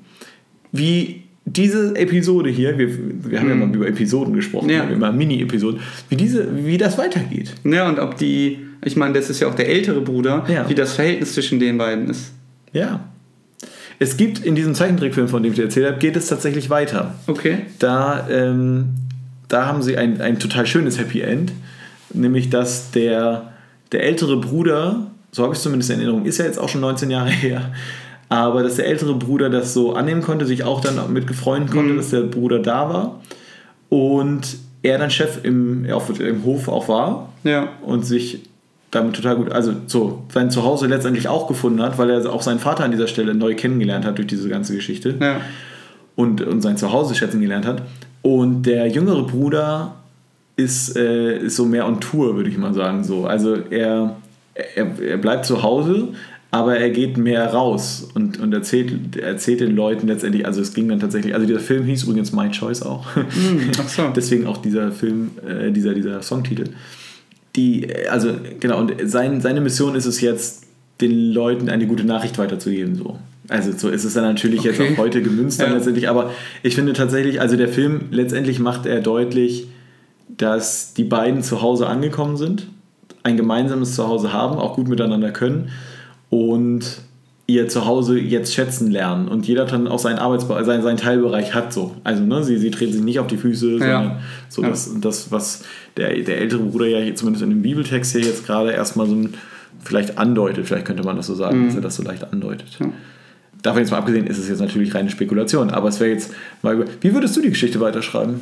wie 0.71 1.23
diese 1.47 1.95
Episode 1.95 2.49
hier, 2.49 2.77
wir, 2.77 2.89
wir 3.29 3.39
haben 3.39 3.49
ja 3.49 3.55
mal 3.55 3.73
über 3.75 3.87
Episoden 3.87 4.33
gesprochen, 4.33 4.65
Mhm. 4.67 4.71
Ja. 4.71 4.89
über 4.89 5.11
Mini-Episoden, 5.11 5.79
wie, 6.09 6.15
diese, 6.15 6.47
wie 6.65 6.77
das 6.77 6.97
weitergeht. 6.97 7.53
Ja, 7.63 7.87
und 7.87 7.99
ob 7.99 8.17
die, 8.17 8.59
ich 8.83 8.95
meine, 8.95 9.13
das 9.13 9.29
ist 9.29 9.41
ja 9.41 9.47
auch 9.47 9.55
der 9.55 9.69
ältere 9.69 10.01
Bruder, 10.01 10.45
Ja. 10.47 10.67
wie 10.69 10.73
das 10.73 10.93
Verhältnis 10.93 11.33
zwischen 11.33 11.59
den 11.59 11.77
beiden 11.77 12.09
ist. 12.09 12.31
Ja. 12.73 13.01
Es 13.99 14.17
gibt 14.17 14.39
in 14.45 14.55
diesem 14.55 14.75
Zeichentrickfilm, 14.75 15.27
von 15.27 15.41
dem 15.43 15.51
ich 15.51 15.57
dir 15.57 15.63
erzählt 15.65 15.87
habe, 15.87 15.97
geht 15.99 16.15
es 16.15 16.27
tatsächlich 16.27 16.69
weiter. 16.69 17.15
Okay. 17.27 17.59
Da, 17.79 18.27
ähm, 18.29 18.89
da 19.47 19.65
haben 19.67 19.81
sie 19.81 19.97
ein, 19.97 20.19
ein 20.21 20.39
total 20.39 20.65
schönes 20.65 20.99
Happy 20.99 21.21
End, 21.21 21.51
nämlich 22.13 22.49
dass 22.49 22.91
der, 22.91 23.53
der 23.91 24.03
ältere 24.03 24.37
Bruder, 24.37 25.07
so 25.31 25.43
habe 25.43 25.53
ich 25.53 25.57
es 25.57 25.63
zumindest 25.63 25.91
in 25.91 25.97
Erinnerung, 25.99 26.25
ist 26.25 26.37
ja 26.39 26.45
jetzt 26.45 26.59
auch 26.59 26.69
schon 26.69 26.81
19 26.81 27.09
Jahre 27.09 27.29
her, 27.29 27.71
aber 28.27 28.63
dass 28.63 28.75
der 28.75 28.87
ältere 28.87 29.13
Bruder 29.15 29.49
das 29.49 29.73
so 29.73 29.93
annehmen 29.93 30.21
konnte, 30.21 30.45
sich 30.45 30.63
auch 30.63 30.81
dann 30.81 31.13
mit 31.13 31.27
gefreuen 31.27 31.69
konnte, 31.69 31.93
Mhm. 31.93 31.97
dass 31.97 32.09
der 32.09 32.21
Bruder 32.21 32.59
da 32.59 32.89
war 32.89 33.21
und 33.89 34.57
er 34.81 34.97
dann 34.97 35.09
Chef 35.09 35.39
im, 35.43 35.87
auf, 35.91 36.19
im 36.19 36.43
Hof 36.43 36.67
auch 36.67 36.87
war 36.89 37.29
Ja. 37.43 37.69
und 37.81 38.05
sich 38.05 38.41
damit 38.95 39.15
total 39.15 39.35
gut, 39.35 39.51
also 39.51 39.73
so 39.87 40.23
sein 40.33 40.49
Zuhause 40.49 40.87
letztendlich 40.87 41.27
auch 41.27 41.47
gefunden 41.47 41.81
hat, 41.81 41.97
weil 41.97 42.09
er 42.09 42.31
auch 42.31 42.41
seinen 42.41 42.59
Vater 42.59 42.83
an 42.83 42.91
dieser 42.91 43.07
Stelle 43.07 43.35
neu 43.35 43.55
kennengelernt 43.55 44.05
hat 44.05 44.17
durch 44.17 44.27
diese 44.27 44.49
ganze 44.49 44.73
Geschichte 44.75 45.15
Ja. 45.19 45.41
und, 46.15 46.41
und 46.41 46.61
sein 46.61 46.77
Zuhause 46.77 47.13
schätzen 47.15 47.41
gelernt 47.41 47.65
hat. 47.65 47.81
Und 48.21 48.63
der 48.63 48.87
jüngere 48.87 49.23
Bruder 49.23 49.95
ist, 50.55 50.95
äh, 50.97 51.37
ist 51.39 51.57
so 51.57 51.65
mehr 51.65 51.85
on 51.85 51.99
Tour, 51.99 52.35
würde 52.35 52.49
ich 52.49 52.57
mal 52.57 52.73
sagen. 52.73 53.03
So. 53.03 53.25
Also 53.25 53.55
er, 53.69 54.15
er, 54.53 54.99
er 54.99 55.17
bleibt 55.17 55.45
zu 55.45 55.61
Hause, 55.61 56.09
aber 56.51 56.77
er 56.77 56.89
geht 56.89 57.17
mehr 57.17 57.53
raus 57.53 58.07
und, 58.15 58.39
und 58.39 58.53
erzählt, 58.53 59.17
erzählt 59.17 59.59
den 59.59 59.75
Leuten 59.75 60.07
letztendlich, 60.07 60.45
also 60.45 60.61
es 60.61 60.73
ging 60.73 60.87
dann 60.87 61.01
tatsächlich, 61.01 61.33
also 61.33 61.45
dieser 61.45 61.59
Film 61.59 61.83
hieß 61.83 62.03
übrigens 62.03 62.31
My 62.31 62.49
Choice 62.49 62.81
auch. 62.83 63.05
ach 63.79 63.89
so. 63.89 64.03
Deswegen 64.15 64.47
auch 64.47 64.57
dieser 64.57 64.91
Film, 64.93 65.31
äh, 65.45 65.71
dieser, 65.71 65.93
dieser 65.93 66.21
Songtitel. 66.21 66.69
Die, 67.55 67.87
also 68.09 68.29
genau, 68.59 68.79
und 68.79 68.93
sein, 69.05 69.41
seine 69.41 69.61
Mission 69.61 69.95
ist 69.95 70.05
es 70.05 70.21
jetzt, 70.21 70.63
den 71.01 71.33
Leuten 71.33 71.67
eine 71.69 71.87
gute 71.87 72.05
Nachricht 72.05 72.37
weiterzugeben. 72.37 72.95
So. 72.95 73.19
Also 73.49 73.71
so 73.73 73.89
ist 73.89 74.05
es 74.05 74.13
dann 74.13 74.23
natürlich 74.23 74.63
jetzt 74.63 74.79
Okay. 74.79 74.93
auch 74.93 74.97
heute 74.97 75.21
gemünzt 75.21 75.59
dann 75.59 75.69
Ja. 75.71 75.75
letztendlich, 75.75 76.07
aber 76.09 76.31
ich 76.63 76.73
finde 76.75 76.93
tatsächlich, 76.93 77.41
also 77.41 77.57
der 77.57 77.67
Film 77.67 78.05
letztendlich 78.11 78.59
macht 78.59 78.85
er 78.85 79.01
deutlich, 79.01 79.67
dass 80.37 80.93
die 80.93 81.03
beiden 81.03 81.43
zu 81.43 81.61
Hause 81.61 81.87
angekommen 81.87 82.37
sind, 82.37 82.67
ein 83.23 83.35
gemeinsames 83.37 83.93
Zuhause 83.95 84.31
haben, 84.31 84.57
auch 84.57 84.75
gut 84.75 84.87
miteinander 84.87 85.31
können 85.31 85.69
und 86.29 87.01
ihr 87.47 87.67
Zuhause 87.67 88.17
jetzt 88.19 88.53
schätzen 88.53 88.89
lernen 88.89 89.27
und 89.27 89.47
jeder 89.47 89.65
dann 89.65 89.87
auch 89.87 89.99
seinen 89.99 90.17
Arbeitsbereich, 90.17 90.65
seinen, 90.65 90.81
seinen 90.81 90.97
Teilbereich 90.97 91.53
hat 91.53 91.71
so. 91.71 91.95
Also 92.03 92.23
ne, 92.23 92.43
sie, 92.43 92.57
sie 92.57 92.71
treten 92.71 92.93
sich 92.93 93.03
nicht 93.03 93.19
auf 93.19 93.27
die 93.27 93.37
Füße, 93.37 93.77
sondern 93.77 94.17
so 94.49 94.63
Ja. 94.63 94.69
das, 94.69 94.91
das, 94.99 95.31
was 95.31 95.63
der, 95.95 96.15
der 96.23 96.39
ältere 96.39 96.63
Bruder 96.63 96.87
ja 96.87 96.99
hier, 96.99 97.15
zumindest 97.15 97.43
in 97.43 97.51
dem 97.51 97.61
Bibeltext 97.61 98.13
hier 98.13 98.21
jetzt 98.21 98.47
gerade 98.47 98.71
erstmal 98.71 99.05
so 99.05 99.13
ein, 99.15 99.35
vielleicht 99.83 100.17
andeutet, 100.17 100.65
vielleicht 100.65 100.85
könnte 100.85 101.03
man 101.03 101.17
das 101.17 101.27
so 101.27 101.35
sagen, 101.35 101.67
dass 101.67 101.75
er 101.75 101.81
das 101.81 101.95
so 101.95 102.03
leicht 102.03 102.23
andeutet. 102.33 102.77
Ja. 102.79 102.87
Davon 103.61 103.81
jetzt 103.81 103.91
mal 103.91 103.97
abgesehen, 103.97 104.25
ist 104.25 104.39
es 104.39 104.49
jetzt 104.49 104.59
natürlich 104.59 104.95
reine 104.95 105.11
Spekulation, 105.11 105.69
aber 105.69 105.89
es 105.89 105.99
wäre 105.99 106.11
jetzt 106.11 106.33
mal 106.63 106.73
über. 106.75 106.85
Wie 107.01 107.13
würdest 107.13 107.35
du 107.37 107.41
die 107.41 107.49
Geschichte 107.49 107.79
weiterschreiben? 107.79 108.41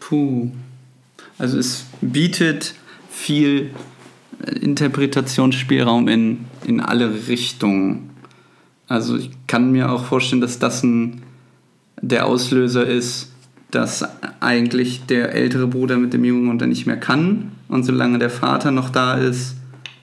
Puh. 0.00 0.50
Also 1.38 1.58
es 1.58 1.86
bietet 2.02 2.74
viel 3.10 3.70
Interpretationsspielraum 4.60 6.08
in, 6.08 6.44
in 6.66 6.80
alle 6.80 7.28
Richtungen. 7.28 8.10
Also 8.88 9.16
ich 9.16 9.30
kann 9.46 9.72
mir 9.72 9.90
auch 9.92 10.04
vorstellen, 10.04 10.40
dass 10.40 10.58
das 10.58 10.82
ein, 10.82 11.22
der 12.00 12.26
Auslöser 12.26 12.86
ist, 12.86 13.32
dass 13.70 14.04
eigentlich 14.40 15.06
der 15.06 15.32
ältere 15.34 15.68
Bruder 15.68 15.96
mit 15.96 16.12
dem 16.12 16.24
Jungen 16.24 16.48
und 16.48 16.66
nicht 16.66 16.86
mehr 16.86 16.96
kann. 16.96 17.52
Und 17.68 17.84
solange 17.84 18.18
der 18.18 18.30
Vater 18.30 18.70
noch 18.70 18.90
da 18.90 19.14
ist, 19.14 19.56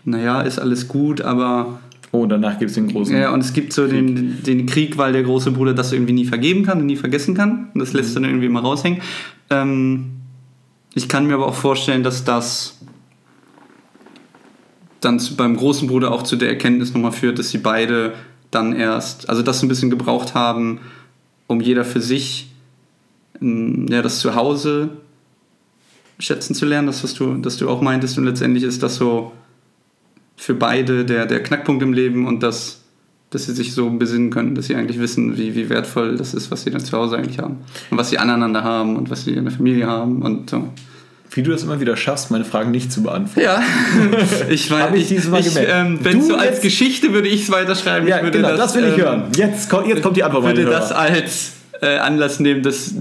naja, 0.05 0.41
ist 0.41 0.59
alles 0.59 0.87
gut, 0.87 1.21
aber 1.21 1.79
Oh, 2.13 2.25
danach 2.25 2.57
gibt 2.57 2.69
es 2.69 2.75
den 2.75 2.87
großen. 2.87 3.15
ja, 3.15 3.33
und 3.33 3.41
es 3.41 3.51
gibt 3.51 3.73
so 3.73 3.85
den, 3.85 4.41
den 4.43 4.65
Krieg, 4.65 4.97
weil 4.97 5.11
der 5.11 5.23
große 5.23 5.51
Bruder 5.51 5.73
das 5.73 5.91
irgendwie 5.91 6.13
nie 6.13 6.25
vergeben 6.25 6.63
kann 6.63 6.79
und 6.79 6.85
nie 6.85 6.95
vergessen 6.95 7.35
kann. 7.35 7.67
Und 7.73 7.79
das 7.81 7.91
lässt 7.91 8.15
dann 8.15 8.23
irgendwie 8.23 8.47
mal 8.47 8.61
raushängen. 8.61 9.01
Ähm, 9.49 10.11
ich 10.93 11.09
kann 11.09 11.27
mir 11.27 11.33
aber 11.33 11.47
auch 11.47 11.53
vorstellen, 11.53 12.03
dass 12.03 12.23
das 12.23 12.79
dann 15.01 15.21
beim 15.35 15.55
großen 15.55 15.87
Bruder 15.87 16.11
auch 16.11 16.23
zu 16.23 16.35
der 16.35 16.49
Erkenntnis 16.49 16.93
nochmal 16.93 17.11
führt, 17.11 17.39
dass 17.39 17.49
sie 17.49 17.59
beide 17.59 18.13
dann 18.51 18.73
erst, 18.73 19.29
also 19.29 19.41
das 19.41 19.61
ein 19.61 19.67
bisschen 19.67 19.89
gebraucht 19.89 20.33
haben, 20.33 20.79
um 21.47 21.61
jeder 21.61 21.85
für 21.85 22.01
sich 22.01 22.51
ähm, 23.41 23.87
ja, 23.89 24.01
das 24.01 24.19
Zuhause 24.19 24.89
schätzen 26.19 26.55
zu 26.55 26.65
lernen, 26.65 26.87
das, 26.87 27.03
was 27.03 27.13
du, 27.13 27.35
das 27.35 27.57
du 27.57 27.69
auch 27.69 27.81
meintest. 27.81 28.17
Und 28.17 28.25
letztendlich 28.25 28.63
ist 28.63 28.81
das 28.81 28.95
so 28.95 29.33
für 30.35 30.53
beide 30.53 31.05
der, 31.05 31.25
der 31.25 31.43
Knackpunkt 31.43 31.83
im 31.83 31.93
Leben 31.93 32.27
und 32.27 32.43
das, 32.43 32.81
dass 33.29 33.45
sie 33.45 33.53
sich 33.53 33.73
so 33.73 33.89
besinnen 33.89 34.29
können, 34.29 34.55
dass 34.55 34.67
sie 34.67 34.75
eigentlich 34.75 34.99
wissen, 34.99 35.37
wie, 35.37 35.55
wie 35.55 35.69
wertvoll 35.69 36.15
das 36.15 36.33
ist, 36.33 36.49
was 36.51 36.63
sie 36.63 36.71
dann 36.71 36.83
zu 36.83 36.97
Hause 36.97 37.17
eigentlich 37.17 37.39
haben. 37.39 37.57
Und 37.91 37.97
was 37.97 38.09
sie 38.09 38.17
aneinander 38.17 38.63
haben 38.63 38.95
und 38.95 39.09
was 39.09 39.25
sie 39.25 39.33
in 39.33 39.45
der 39.45 39.53
Familie 39.53 39.87
haben 39.87 40.21
und 40.21 40.49
so. 40.49 40.69
Wie 41.31 41.43
du 41.43 41.51
das 41.51 41.63
immer 41.63 41.79
wieder 41.79 41.95
schaffst, 41.97 42.31
meine 42.31 42.45
Fragen 42.45 42.71
nicht 42.71 42.91
zu 42.91 43.03
beantworten. 43.03 43.41
Ja, 43.41 43.61
ich 44.49 44.71
weiß, 44.71 44.95
ich 44.95 45.07
dieses 45.09 45.27
Mal 45.29 45.43
gemerkt. 45.43 45.69
ähm, 45.71 45.99
wenn 46.01 46.19
Du 46.19 46.25
so 46.25 46.35
als 46.35 46.61
Geschichte 46.61 47.13
würde 47.13 47.27
ich 47.27 47.43
es 47.43 47.51
weiterschreiben. 47.51 48.07
Ja, 48.07 48.17
ich 48.17 48.23
würde 48.23 48.37
genau, 48.39 48.55
das, 48.55 48.73
will 48.75 48.85
ich 48.85 48.93
ähm, 48.93 49.01
hören. 49.01 49.23
Jetzt, 49.35 49.69
kommt- 49.69 49.87
jetzt 49.87 50.01
kommt 50.01 50.17
die 50.17 50.23
Antwort, 50.23 50.43
meine 50.43 50.57
würde 50.57 50.71
das 50.71 50.91
als 50.91 51.51
äh, 51.81 51.97
Anlass 51.97 52.39
nehmen, 52.39 52.63
dass 52.63 52.93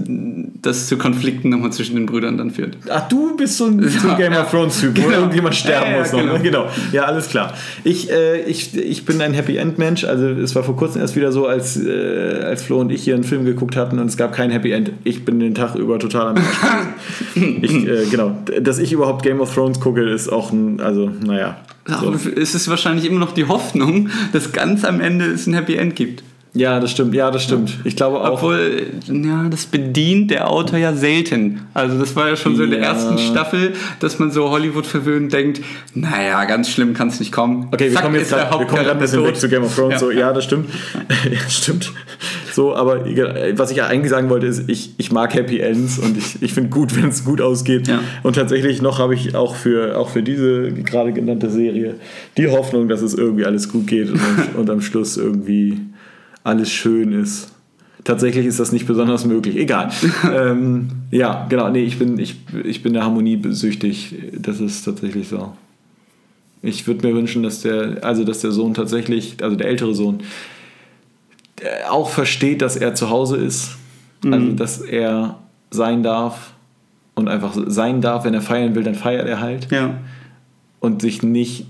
das 0.61 0.87
zu 0.87 0.97
Konflikten 0.97 1.49
nochmal 1.49 1.71
zwischen 1.71 1.95
den 1.95 2.05
Brüdern 2.05 2.37
dann 2.37 2.51
führt. 2.51 2.77
Ach, 2.89 3.07
du 3.07 3.35
bist 3.37 3.57
so 3.57 3.65
ein, 3.65 3.81
so 3.89 4.07
ein 4.07 4.09
Ja, 4.09 4.17
Game 4.17 4.33
ja. 4.33 4.43
of 4.43 4.51
Thrones 4.51 4.79
Typ, 4.79 4.97
wo 4.97 5.01
Genau. 5.07 5.17
irgendjemand 5.19 5.55
sterben 5.55 5.85
Ja, 5.87 5.91
ja, 5.93 5.99
muss. 5.99 6.11
Genau. 6.11 6.33
ne? 6.33 6.39
genau. 6.39 6.65
Ja, 6.91 7.03
alles 7.03 7.29
klar. 7.29 7.53
Ich, 7.83 8.11
äh, 8.11 8.41
ich, 8.43 8.75
ich 8.77 9.05
bin 9.05 9.21
ein 9.21 9.33
Happy 9.33 9.57
End 9.57 9.77
Mensch. 9.77 10.03
Also 10.03 10.27
es 10.27 10.55
war 10.55 10.63
vor 10.63 10.75
kurzem 10.75 11.01
erst 11.01 11.15
wieder 11.15 11.31
so, 11.31 11.47
als, 11.47 11.77
äh, 11.77 12.41
als 12.43 12.63
Flo 12.63 12.79
und 12.79 12.91
ich 12.91 13.03
hier 13.03 13.15
einen 13.15 13.23
Film 13.23 13.45
geguckt 13.45 13.75
hatten 13.75 13.99
und 13.99 14.07
es 14.07 14.17
gab 14.17 14.33
kein 14.33 14.51
Happy 14.51 14.71
End. 14.71 14.91
Ich 15.03 15.25
bin 15.25 15.39
den 15.39 15.55
Tag 15.55 15.75
über 15.75 15.99
total 15.99 16.29
am 16.29 16.35
ich, 17.35 17.87
äh, 17.87 18.05
Genau. 18.09 18.37
Dass 18.61 18.79
ich 18.79 18.91
überhaupt 18.91 19.23
Game 19.23 19.39
of 19.41 19.53
Thrones 19.53 19.79
gucke, 19.79 20.01
ist 20.09 20.29
auch 20.29 20.51
ein, 20.51 20.79
also, 20.79 21.09
naja. 21.25 21.57
So. 22.01 22.13
Es 22.35 22.53
ist 22.53 22.67
wahrscheinlich 22.69 23.05
immer 23.05 23.19
noch 23.19 23.33
die 23.33 23.45
Hoffnung, 23.47 24.09
dass 24.33 24.51
ganz 24.51 24.83
am 24.83 24.99
Ende 24.99 25.25
es 25.27 25.47
ein 25.47 25.53
Happy 25.53 25.75
End 25.75 25.95
gibt. 25.95 26.21
Ja, 26.53 26.79
das 26.79 26.91
stimmt. 26.91 27.13
Ja, 27.13 27.29
das 27.29 27.43
stimmt. 27.43 27.77
Ich 27.83 27.95
glaube 27.95 28.19
auch. 28.19 28.33
Obwohl, 28.33 28.87
ja, 29.07 29.47
das 29.49 29.65
bedient 29.65 30.31
der 30.31 30.49
Autor 30.49 30.79
ja 30.79 30.93
selten. 30.93 31.61
Also 31.73 31.99
das 31.99 32.15
war 32.15 32.29
ja 32.29 32.35
schon 32.35 32.55
so 32.55 32.63
in 32.63 32.71
der 32.71 32.79
Ja. 32.79 32.85
ersten 32.93 33.17
Staffel, 33.19 33.73
dass 33.99 34.17
man 34.17 34.31
so 34.31 34.49
Hollywood 34.49 34.85
verwöhnt 34.85 35.31
denkt, 35.33 35.61
naja, 35.93 36.45
ganz 36.45 36.69
schlimm 36.69 36.93
kann 36.93 37.09
es 37.09 37.19
nicht 37.19 37.31
kommen. 37.31 37.67
Okay, 37.71 37.85
wir 37.85 37.93
Zack, 37.93 38.03
kommen 38.03 38.15
jetzt 38.15 38.29
grad, 38.29 38.49
wir 38.59 38.65
kommen 38.65 38.83
gerade 38.83 38.91
ein 38.91 38.99
bisschen 38.99 39.23
weg 39.23 39.35
zu 39.35 39.49
Game 39.49 39.63
of 39.63 39.75
Thrones. 39.75 39.93
Ja. 39.93 39.99
So, 39.99 40.11
ja, 40.11 40.33
das 40.33 40.45
stimmt. 40.45 40.69
ja, 41.31 41.49
stimmt. 41.49 41.91
So, 42.53 42.75
aber 42.75 43.05
was 43.55 43.69
ich 43.69 43.83
eigentlich 43.83 44.09
sagen 44.09 44.29
wollte, 44.29 44.47
ist, 44.47 44.67
ich, 44.67 44.95
ich 44.97 45.11
mag 45.11 45.33
Happy 45.35 45.59
Ends 45.59 45.99
und 45.99 46.17
ich, 46.17 46.41
ich 46.41 46.53
finde 46.53 46.69
gut, 46.69 46.95
wenn 47.01 47.09
es 47.09 47.23
gut 47.23 47.39
ausgeht. 47.41 47.87
Ja. 47.87 47.99
Und 48.23 48.35
tatsächlich 48.35 48.81
noch 48.81 48.97
habe 48.97 49.13
ich 49.13 49.35
auch 49.35 49.55
für, 49.55 49.97
auch 49.97 50.09
für 50.09 50.23
diese 50.23 50.71
gerade 50.71 51.13
genannte 51.13 51.49
Serie 51.51 51.95
die 52.37 52.47
Hoffnung, 52.47 52.87
dass 52.87 53.01
es 53.01 53.13
irgendwie 53.13 53.45
alles 53.45 53.69
gut 53.69 53.85
geht 53.85 54.09
und, 54.09 54.19
und 54.57 54.69
am 54.69 54.81
Schluss 54.81 55.17
irgendwie 55.17 55.77
alles 56.47 56.71
schön 56.71 57.11
ist. 57.11 57.49
Tatsächlich 58.03 58.45
ist 58.45 58.59
das 58.59 58.71
nicht 58.71 58.87
besonders 58.87 59.25
möglich. 59.25 59.57
Egal. 59.57 59.91
ähm, 60.33 60.89
ja, 61.11 61.45
genau. 61.49 61.69
Nee, 61.69 61.83
ich 61.83 61.99
bin, 61.99 62.17
ich, 62.19 62.37
ich 62.63 62.81
bin 62.81 62.93
der 62.93 63.03
Harmonie 63.03 63.39
süchtig. 63.49 64.15
Das 64.33 64.61
ist 64.61 64.83
tatsächlich 64.83 65.27
so. 65.27 65.53
Ich 66.61 66.87
würde 66.87 67.05
mir 67.05 67.13
wünschen, 67.13 67.43
dass 67.43 67.61
der, 67.61 68.03
also 68.03 68.23
dass 68.23 68.39
der 68.39 68.51
Sohn 68.51 68.73
tatsächlich, 68.73 69.43
also 69.43 69.55
der 69.57 69.67
ältere 69.67 69.93
Sohn, 69.93 70.21
der 71.61 71.91
auch 71.91 72.09
versteht, 72.09 72.61
dass 72.61 72.77
er 72.77 72.95
zu 72.95 73.09
Hause 73.09 73.37
ist. 73.37 73.77
Also 74.25 74.51
dass 74.53 74.81
er 74.81 75.37
sein 75.69 76.01
darf 76.01 76.53
und 77.13 77.27
einfach 77.27 77.55
sein 77.67 78.01
darf, 78.01 78.23
wenn 78.25 78.33
er 78.33 78.41
feiern 78.41 78.73
will, 78.73 78.83
dann 78.83 78.95
feiert 78.95 79.27
er 79.27 79.39
halt 79.41 79.71
Ja. 79.71 79.95
und 80.79 81.01
sich 81.01 81.21
nicht 81.23 81.67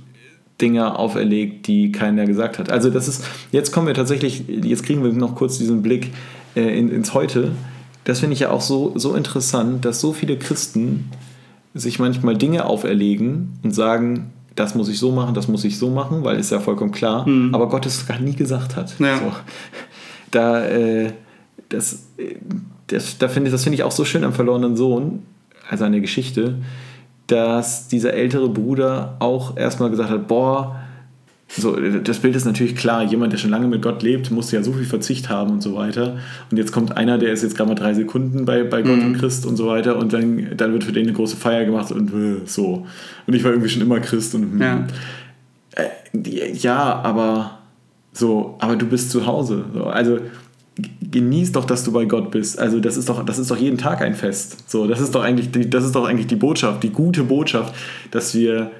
Dinge 0.61 0.97
auferlegt, 0.97 1.67
die 1.67 1.91
keiner 1.91 2.25
gesagt 2.25 2.57
hat. 2.57 2.71
Also 2.71 2.89
das 2.89 3.07
ist, 3.07 3.25
jetzt 3.51 3.71
kommen 3.71 3.87
wir 3.87 3.93
tatsächlich, 3.93 4.43
jetzt 4.47 4.83
kriegen 4.83 5.03
wir 5.03 5.13
noch 5.13 5.35
kurz 5.35 5.57
diesen 5.57 5.81
Blick 5.81 6.11
äh, 6.55 6.77
in, 6.77 6.89
ins 6.89 7.13
Heute. 7.13 7.51
Das 8.03 8.19
finde 8.21 8.33
ich 8.33 8.39
ja 8.39 8.49
auch 8.49 8.61
so, 8.61 8.93
so 8.95 9.15
interessant, 9.15 9.85
dass 9.85 10.01
so 10.01 10.13
viele 10.13 10.37
Christen 10.37 11.11
sich 11.73 11.99
manchmal 11.99 12.37
Dinge 12.37 12.65
auferlegen 12.65 13.59
und 13.63 13.75
sagen, 13.75 14.31
das 14.55 14.73
muss 14.73 14.89
ich 14.89 14.97
so 14.97 15.11
machen, 15.11 15.35
das 15.35 15.47
muss 15.47 15.63
ich 15.63 15.77
so 15.77 15.91
machen, 15.91 16.23
weil 16.23 16.39
ist 16.39 16.51
ja 16.51 16.59
vollkommen 16.59 16.91
klar, 16.91 17.27
aber 17.51 17.69
Gott 17.69 17.85
es 17.85 18.07
gar 18.07 18.19
nie 18.19 18.33
gesagt 18.33 18.75
hat. 18.75 18.99
Ja. 18.99 19.17
So. 19.19 19.31
Da, 20.31 20.65
äh, 20.65 21.13
das, 21.69 22.07
äh, 22.17 22.35
das, 22.87 23.17
da 23.19 23.27
finde 23.27 23.49
ich, 23.49 23.51
das 23.51 23.63
finde 23.63 23.75
ich 23.75 23.83
auch 23.83 23.91
so 23.91 24.05
schön 24.05 24.23
am 24.23 24.33
verlorenen 24.33 24.75
Sohn, 24.75 25.23
also 25.69 25.85
an 25.85 25.91
der 25.91 26.01
Geschichte, 26.01 26.55
dass 27.27 27.87
dieser 27.87 28.13
ältere 28.13 28.49
Bruder 28.49 29.15
auch 29.19 29.57
erstmal 29.57 29.89
gesagt 29.89 30.09
hat, 30.09 30.27
boah, 30.27 30.75
so, 31.49 31.77
das 31.77 32.19
Bild 32.19 32.35
ist 32.35 32.45
natürlich 32.45 32.75
klar, 32.75 33.03
jemand, 33.03 33.31
der 33.31 33.37
schon 33.37 33.51
lange 33.51 33.67
mit 33.67 33.81
Gott 33.81 34.03
lebt, 34.03 34.31
muss 34.31 34.51
ja 34.51 34.61
so 34.61 34.73
viel 34.73 34.83
Verzicht 34.85 35.29
haben 35.29 35.51
und 35.51 35.63
so 35.63 35.75
weiter. 35.75 36.17
Und 36.51 36.57
jetzt 36.57 36.73
kommt 36.73 36.97
einer, 36.97 37.17
der 37.17 37.31
ist 37.31 37.41
jetzt 37.41 37.55
gerade 37.55 37.69
mal 37.69 37.75
drei 37.75 37.93
Sekunden 37.93 38.43
bei, 38.43 38.63
bei 38.63 38.81
Gott 38.81 38.99
und 38.99 39.17
Christ 39.17 39.45
und 39.45 39.55
so 39.55 39.67
weiter 39.67 39.97
und 39.97 40.11
dann, 40.11 40.57
dann 40.57 40.73
wird 40.73 40.83
für 40.83 40.91
den 40.91 41.03
eine 41.03 41.13
große 41.13 41.37
Feier 41.37 41.63
gemacht 41.63 41.91
und 41.91 42.13
äh, 42.13 42.45
so. 42.45 42.85
Und 43.27 43.33
ich 43.33 43.43
war 43.45 43.51
irgendwie 43.51 43.69
schon 43.69 43.81
immer 43.81 43.99
Christ 44.01 44.35
und 44.35 44.43
hm. 44.43 44.61
Ja. 44.61 44.87
Äh, 45.75 46.51
ja, 46.53 47.01
aber 47.01 47.59
So, 48.11 48.55
aber 48.59 48.75
du 48.75 48.87
bist 48.87 49.11
zu 49.11 49.25
Hause. 49.25 49.65
So, 49.73 49.85
also 49.85 50.19
genieß 51.11 51.51
doch, 51.53 51.65
dass 51.65 51.83
du 51.83 51.91
bei 51.91 52.05
Gott 52.05 52.31
bist. 52.31 52.59
Also 52.59 52.79
das 52.79 52.97
ist 52.97 53.09
doch, 53.09 53.25
das 53.25 53.39
ist 53.39 53.49
doch 53.51 53.57
jeden 53.57 53.77
Tag 53.77 54.01
ein 54.01 54.13
Fest. 54.13 54.69
So, 54.69 54.87
das 54.87 54.99
ist 54.99 55.15
doch 55.15 55.23
eigentlich, 55.23 55.51
die, 55.51 55.69
das 55.69 55.83
ist 55.85 55.95
doch 55.95 56.05
eigentlich 56.07 56.27
die 56.27 56.35
Botschaft, 56.35 56.83
die 56.83 56.89
gute 56.91 57.23
Botschaft, 57.23 57.73
dass 58.11 58.35
wir, 58.35 58.71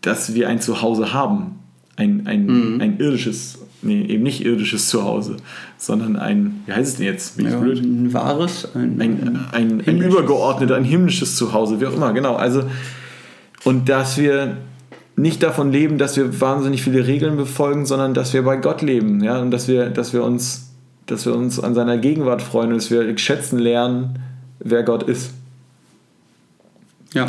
dass 0.00 0.34
wir 0.34 0.48
ein 0.48 0.60
Zuhause 0.60 1.12
haben. 1.12 1.56
Ein, 1.96 2.26
ein, 2.26 2.46
Mhm. 2.46 2.80
ein 2.80 2.98
irdisches, 2.98 3.58
nee, 3.82 4.02
eben 4.02 4.22
nicht 4.22 4.44
irdisches 4.44 4.88
Zuhause, 4.88 5.36
sondern 5.76 6.16
ein, 6.16 6.62
wie 6.66 6.72
heißt 6.72 6.92
es 6.92 6.96
denn 6.96 7.06
jetzt? 7.06 7.36
Bin 7.36 7.46
ich 7.46 7.52
Ja, 7.52 7.58
blöd? 7.60 7.78
ein 7.82 8.12
wahres, 8.14 8.68
ein, 8.74 9.00
ein, 9.00 9.00
ein, 9.02 9.46
ein 9.52 9.80
himmlisches. 9.80 10.12
übergeordneter, 10.14 10.76
ein 10.76 10.84
himmlisches 10.84 11.36
Zuhause, 11.36 11.78
wie 11.80 11.86
auch 11.86 11.94
immer, 11.94 12.12
genau. 12.14 12.36
Also, 12.36 12.62
und 13.64 13.88
dass 13.90 14.16
wir 14.16 14.56
nicht 15.16 15.42
davon 15.42 15.70
leben, 15.70 15.98
dass 15.98 16.16
wir 16.16 16.40
wahnsinnig 16.40 16.82
viele 16.82 17.06
Regeln 17.06 17.36
befolgen, 17.36 17.84
sondern 17.84 18.14
dass 18.14 18.32
wir 18.32 18.42
bei 18.42 18.56
Gott 18.56 18.80
leben, 18.80 19.22
ja, 19.22 19.38
und 19.42 19.50
dass 19.50 19.68
wir, 19.68 19.90
dass 19.90 20.14
wir 20.14 20.24
uns, 20.24 20.69
dass 21.10 21.26
wir 21.26 21.34
uns 21.34 21.60
an 21.60 21.74
seiner 21.74 21.98
Gegenwart 21.98 22.42
freuen 22.42 22.72
und 22.72 22.76
dass 22.76 22.90
wir 22.90 23.16
schätzen 23.18 23.58
lernen, 23.58 24.18
wer 24.58 24.82
Gott 24.82 25.02
ist. 25.04 25.32
ja. 27.14 27.26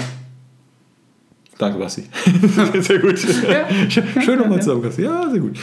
Danke, 1.57 1.77
Basti. 1.77 2.05
sehr 2.81 2.97
gut. 2.97 3.19
Schön 3.19 4.39
nochmal 4.39 4.59
zusammengefasst. 4.63 4.97
Ja, 4.97 5.29
sehr 5.29 5.39
gut. 5.39 5.59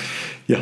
Ja. 0.46 0.58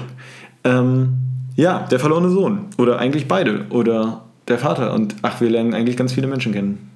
Ähm, 0.64 1.12
ja, 1.57 1.86
der 1.90 1.98
verlorene 2.00 2.30
Sohn. 2.30 2.66
Oder 2.78 2.98
eigentlich 2.98 3.28
beide. 3.28 3.66
Oder 3.68 4.24
der 4.48 4.59
Vater. 4.59 4.94
Und 4.94 5.16
ach, 5.20 5.40
wir 5.42 5.50
lernen 5.50 5.74
eigentlich 5.74 5.98
ganz 5.98 6.14
viele 6.14 6.26
Menschen 6.26 6.52
kennen. 6.52 6.90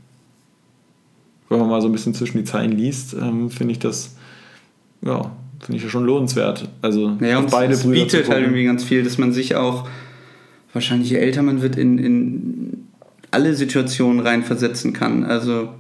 Wenn 1.51 1.59
man 1.59 1.69
mal 1.69 1.83
so 1.83 1.89
ein 1.89 1.93
bisschen 1.93 2.15
zwischen 2.15 2.39
die 2.39 2.45
Zeilen 2.45 2.73
liest, 2.73 3.15
ähm, 3.15 3.51
finde 3.51 3.73
ich 3.73 3.79
das, 3.79 4.17
ja, 5.03 5.31
finde 5.61 5.77
ich 5.77 5.83
das 5.83 5.91
schon 5.91 6.05
lohnenswert. 6.05 6.69
Also 6.81 7.17
Ja, 7.21 7.39
und 7.39 7.51
beide 7.51 7.75
es 7.75 7.83
Brüder 7.83 8.09
zu 8.09 8.17
bietet 8.17 8.31
halt 8.31 8.43
irgendwie 8.43 8.65
ganz 8.65 8.85
viel, 8.85 9.03
dass 9.03 9.19
man 9.19 9.33
sich 9.33 9.57
auch, 9.57 9.89
wahrscheinlich 10.73 11.11
je 11.11 11.17
älter 11.17 11.43
man 11.43 11.63
wird, 11.63 11.77
in, 11.77 11.99
in 11.99 12.85
alle 13.31 13.55
Situationen 13.55 14.21
reinversetzen 14.21 14.93
kann. 14.93 15.25
Also 15.25 15.71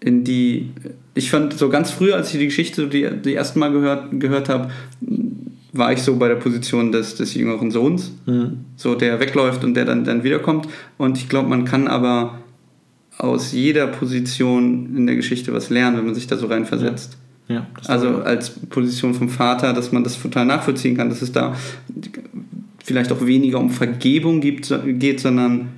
in 0.00 0.24
die, 0.24 0.70
ich 1.14 1.30
fand 1.30 1.54
so 1.54 1.68
ganz 1.68 1.90
früher, 1.90 2.16
als 2.16 2.32
ich 2.32 2.40
die 2.40 2.46
Geschichte 2.46 2.88
die, 2.88 3.08
die 3.24 3.32
erste 3.34 3.58
Mal 3.58 3.72
gehört, 3.72 4.08
gehört 4.20 4.48
habe, 4.48 4.70
war 5.72 5.92
ich 5.92 6.02
so 6.02 6.16
bei 6.16 6.28
der 6.28 6.34
Position 6.36 6.92
des, 6.92 7.14
des 7.14 7.34
jüngeren 7.34 7.70
Sohns, 7.70 8.12
Mhm. 8.26 8.64
so 8.76 8.94
der 8.94 9.20
wegläuft 9.20 9.64
und 9.64 9.74
der 9.74 9.84
dann, 9.84 10.04
dann 10.04 10.22
wiederkommt. 10.22 10.68
Und 10.98 11.18
ich 11.18 11.28
glaube, 11.28 11.48
man 11.48 11.64
kann 11.64 11.88
aber 11.88 12.38
aus 13.18 13.52
jeder 13.52 13.86
Position 13.86 14.96
in 14.96 15.06
der 15.06 15.16
Geschichte 15.16 15.52
was 15.52 15.70
lernen, 15.70 15.96
wenn 15.98 16.06
man 16.06 16.14
sich 16.14 16.26
da 16.26 16.36
so 16.36 16.46
reinversetzt. 16.46 17.16
Ja, 17.48 17.66
das 17.76 17.88
Also 17.88 18.22
als 18.22 18.50
Position 18.50 19.14
vom 19.14 19.28
Vater, 19.28 19.72
dass 19.72 19.92
man 19.92 20.04
das 20.04 20.20
total 20.20 20.46
nachvollziehen 20.46 20.96
kann, 20.96 21.08
dass 21.08 21.22
es 21.22 21.32
da 21.32 21.54
vielleicht 22.84 23.12
auch 23.12 23.24
weniger 23.26 23.58
um 23.58 23.70
Vergebung 23.70 24.40
gibt, 24.40 24.72
geht, 24.98 25.20
sondern 25.20 25.68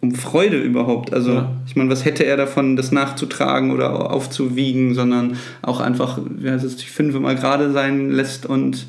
um 0.00 0.14
Freude 0.14 0.58
überhaupt. 0.60 1.12
Also 1.12 1.32
Ja. 1.32 1.52
ich 1.66 1.76
meine, 1.76 1.90
was 1.90 2.04
hätte 2.04 2.24
er 2.24 2.36
davon, 2.36 2.76
das 2.76 2.90
nachzutragen 2.90 3.70
oder 3.70 4.10
aufzuwiegen, 4.10 4.94
sondern 4.94 5.36
auch 5.62 5.80
einfach, 5.80 6.18
wie 6.38 6.50
heißt 6.50 6.64
es, 6.64 6.76
die 6.76 6.86
fünf 6.86 7.18
mal 7.18 7.36
gerade 7.36 7.72
sein 7.72 8.10
lässt 8.10 8.46
und 8.46 8.86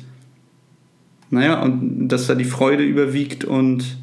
naja, 1.30 1.62
und 1.62 2.08
dass 2.08 2.26
da 2.26 2.34
die 2.34 2.44
Freude 2.44 2.82
überwiegt 2.84 3.44
und 3.44 3.96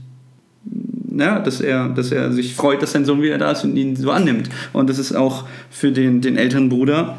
ja, 1.15 1.39
dass 1.39 1.61
er, 1.61 1.89
dass 1.89 2.11
er 2.11 2.31
sich 2.31 2.55
freut, 2.55 2.81
dass 2.81 2.91
sein 2.93 3.05
Sohn 3.05 3.21
wieder 3.21 3.37
da 3.37 3.51
ist 3.51 3.63
und 3.63 3.75
ihn 3.75 3.95
so 3.95 4.09
annimmt. 4.11 4.49
Und 4.73 4.89
das 4.89 4.99
ist 4.99 5.13
auch 5.13 5.45
für 5.69 5.91
den, 5.91 6.21
den 6.21 6.37
älteren 6.37 6.69
Bruder, 6.69 7.17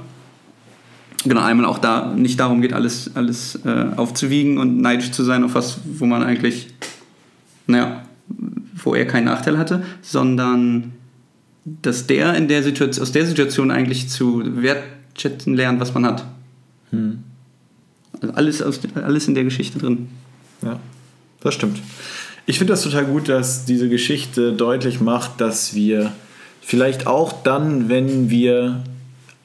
genau, 1.25 1.43
einmal 1.43 1.66
auch 1.66 1.79
da 1.79 2.12
nicht 2.14 2.41
darum 2.41 2.61
geht, 2.61 2.73
alles, 2.73 3.11
alles 3.14 3.59
äh, 3.64 3.87
aufzuwiegen 3.97 4.59
und 4.59 4.81
neidisch 4.81 5.11
zu 5.11 5.25
sein 5.25 5.45
auf 5.45 5.55
was, 5.55 5.79
wo 5.85 6.07
man 6.07 6.23
eigentlich, 6.23 6.68
naja, 7.66 8.03
wo 8.83 8.95
er 8.95 9.07
keinen 9.07 9.25
Nachteil 9.25 9.59
hatte, 9.59 9.83
sondern 10.03 10.93
dass 11.64 12.07
der 12.07 12.35
in 12.35 12.49
der 12.49 12.62
Situation, 12.62 13.03
aus 13.03 13.12
der 13.12 13.27
Situation 13.27 13.71
eigentlich 13.71 14.09
zu 14.09 14.43
wertschätzen 14.62 15.55
lernt, 15.55 15.81
was 15.81 15.93
man 15.95 16.07
hat. 16.07 16.25
Hm. 16.91 17.18
Also 18.21 18.35
alles, 18.35 18.62
aus, 18.62 18.81
alles 18.95 19.29
in 19.29 19.35
der 19.35 19.45
Geschichte 19.45 19.79
drin. 19.79 20.09
Ja, 20.62 20.79
das 21.41 21.55
stimmt. 21.55 21.79
Ich 22.47 22.59
finde 22.59 22.73
das 22.73 22.83
total 22.83 23.05
gut, 23.05 23.29
dass 23.29 23.64
diese 23.64 23.89
Geschichte 23.89 24.53
deutlich 24.53 25.01
macht, 25.01 25.41
dass 25.41 25.75
wir 25.75 26.12
vielleicht 26.61 27.07
auch 27.07 27.43
dann, 27.43 27.89
wenn 27.89 28.31
wir 28.31 28.83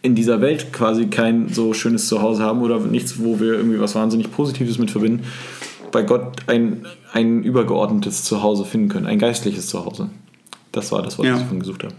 in 0.05 0.15
dieser 0.15 0.39
Welt 0.41 0.71
quasi 0.71 1.07
kein 1.07 1.49
so 1.49 1.73
schönes 1.73 2.07
Zuhause 2.07 2.43
haben 2.43 2.61
oder 2.61 2.79
nichts, 2.79 3.19
wo 3.19 3.39
wir 3.39 3.53
irgendwie 3.55 3.79
was 3.79 3.95
wahnsinnig 3.95 4.31
Positives 4.31 4.77
mit 4.77 4.91
verbinden, 4.91 5.23
bei 5.91 6.03
Gott 6.03 6.37
ein, 6.47 6.85
ein 7.13 7.43
übergeordnetes 7.43 8.23
Zuhause 8.23 8.65
finden 8.65 8.89
können, 8.89 9.05
ein 9.07 9.19
geistliches 9.19 9.67
Zuhause. 9.67 10.09
Das 10.71 10.91
war 10.91 11.01
das, 11.01 11.17
was 11.17 11.25
Ja. 11.25 11.37
ich 11.37 11.45
von 11.45 11.59
gesucht 11.59 11.83
habe. 11.83 11.93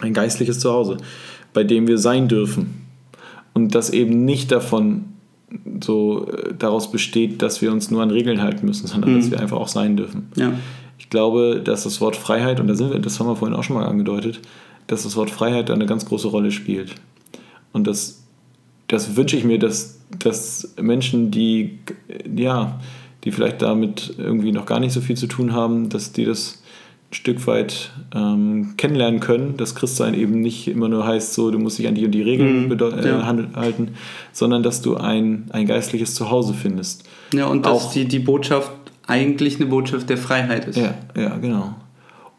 Ein 0.00 0.12
geistliches 0.14 0.58
Zuhause, 0.60 0.98
bei 1.52 1.64
dem 1.64 1.86
wir 1.86 1.98
sein 1.98 2.28
dürfen. 2.28 2.86
Und 3.54 3.74
das 3.74 3.90
eben 3.90 4.24
nicht 4.24 4.50
davon 4.52 5.04
so 5.82 6.28
äh, 6.30 6.54
daraus 6.58 6.90
besteht, 6.92 7.42
dass 7.42 7.60
wir 7.62 7.72
uns 7.72 7.90
nur 7.90 8.02
an 8.02 8.10
Regeln 8.10 8.40
halten 8.42 8.66
müssen, 8.66 8.86
sondern 8.86 9.16
dass 9.16 9.30
wir 9.30 9.40
einfach 9.40 9.56
auch 9.58 9.68
sein 9.68 9.96
dürfen. 9.96 10.30
Ja. 10.36 10.52
Ich 10.98 11.10
glaube, 11.10 11.60
dass 11.64 11.84
das 11.84 12.00
Wort 12.00 12.14
Freiheit, 12.16 12.60
und 12.60 12.66
da 12.68 12.74
sind 12.74 12.92
wir, 12.92 12.98
das 13.00 13.18
haben 13.18 13.26
wir 13.26 13.36
vorhin 13.36 13.56
auch 13.56 13.64
schon 13.64 13.76
mal 13.76 13.86
angedeutet, 13.86 14.40
dass 14.90 15.04
das 15.04 15.16
Wort 15.16 15.30
Freiheit 15.30 15.70
eine 15.70 15.86
ganz 15.86 16.04
große 16.06 16.28
Rolle 16.28 16.50
spielt. 16.50 16.94
Und 17.72 17.86
das, 17.86 18.22
das 18.88 19.16
wünsche 19.16 19.36
ich 19.36 19.44
mir, 19.44 19.58
dass, 19.58 19.98
dass 20.18 20.74
Menschen, 20.80 21.30
die, 21.30 21.78
äh, 22.08 22.28
ja, 22.42 22.80
die 23.24 23.30
vielleicht 23.32 23.62
damit 23.62 24.14
irgendwie 24.18 24.50
noch 24.52 24.66
gar 24.66 24.80
nicht 24.80 24.92
so 24.92 25.00
viel 25.00 25.16
zu 25.16 25.26
tun 25.26 25.52
haben, 25.52 25.88
dass 25.90 26.12
die 26.12 26.24
das 26.24 26.62
ein 27.10 27.14
Stück 27.14 27.46
weit 27.46 27.90
ähm, 28.14 28.74
kennenlernen 28.76 29.20
können, 29.20 29.56
dass 29.56 29.74
Christsein 29.74 30.14
eben 30.14 30.40
nicht 30.40 30.68
immer 30.68 30.88
nur 30.88 31.06
heißt, 31.06 31.34
so 31.34 31.50
du 31.50 31.58
musst 31.58 31.78
dich 31.78 31.86
an 31.88 31.94
die 31.94 32.04
und 32.06 32.12
die 32.12 32.22
Regeln 32.22 32.66
Mhm, 32.68 32.72
äh, 32.72 33.08
ja. 33.08 33.26
handel- 33.26 33.48
halten, 33.54 33.88
sondern 34.32 34.62
dass 34.62 34.80
du 34.80 34.96
ein, 34.96 35.46
ein 35.50 35.66
geistliches 35.66 36.14
Zuhause 36.14 36.54
findest. 36.54 37.04
Ja, 37.34 37.46
und 37.46 37.66
dass 37.66 37.86
Auch- 37.86 37.92
die, 37.92 38.06
die 38.06 38.20
Botschaft 38.20 38.70
eigentlich 39.06 39.56
eine 39.56 39.66
Botschaft 39.66 40.08
der 40.08 40.18
Freiheit 40.18 40.66
ist. 40.66 40.76
Ja, 40.78 40.94
ja, 41.16 41.36
genau. 41.36 41.74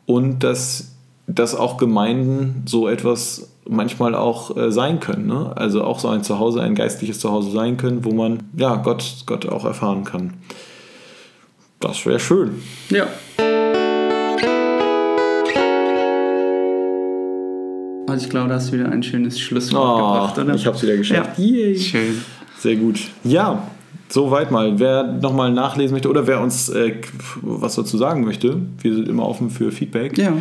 Und 0.06 0.40
dass, 0.44 0.91
dass 1.28 1.56
auch 1.56 1.78
Gemeinden 1.78 2.64
so 2.66 2.88
etwas 2.88 3.52
manchmal 3.68 4.16
auch 4.16 4.56
äh, 4.58 4.72
sein 4.72 5.00
können. 5.00 5.28
Ne? 5.28 5.52
Also 5.56 5.84
auch 5.84 6.00
so 6.00 6.10
ein 6.10 6.24
Zuhause, 6.24 6.62
ein 6.62 6.76
geistliches 6.76 7.20
Zuhause 7.20 7.52
sein 7.52 7.78
können, 7.78 8.04
wo 8.04 8.12
man 8.12 8.44
ja, 8.58 8.76
Gott, 8.76 9.24
Gott 9.26 9.48
auch 9.48 9.66
erfahren 9.66 10.04
kann. 10.04 10.34
Das 11.80 12.06
wäre 12.06 12.20
schön. 12.20 12.62
Ja. 12.90 13.08
Also 18.08 18.26
ich 18.26 18.30
glaube, 18.30 18.50
da 18.50 18.56
hast 18.56 18.70
du 18.70 18.74
wieder 18.74 18.92
ein 18.92 19.02
schönes 19.02 19.40
Schlusswort 19.40 19.98
gebracht, 19.98 20.38
oder? 20.38 20.52
Oh, 20.52 20.56
ich 20.56 20.66
habe 20.66 20.76
es 20.76 20.84
wieder 20.84 20.98
geschafft. 20.98 21.40
Ja. 21.40 21.44
Yay. 21.46 21.80
Schön. 21.80 22.22
Sehr 22.58 22.76
gut. 22.76 23.00
Ja, 23.24 23.64
soweit 24.10 24.52
mal. 24.52 24.78
Wer 24.78 25.04
nochmal 25.04 25.52
nachlesen 25.54 25.94
möchte 25.94 26.10
oder 26.10 26.28
wer 26.28 26.42
uns 26.42 26.68
äh, 26.70 26.96
was 27.42 27.76
dazu 27.76 27.98
sagen 27.98 28.26
möchte, 28.26 28.58
wir 28.82 28.94
sind 28.94 29.08
immer 29.08 29.28
offen 29.28 29.50
für 29.50 29.72
Feedback. 29.72 30.18
Ja. 30.18 30.34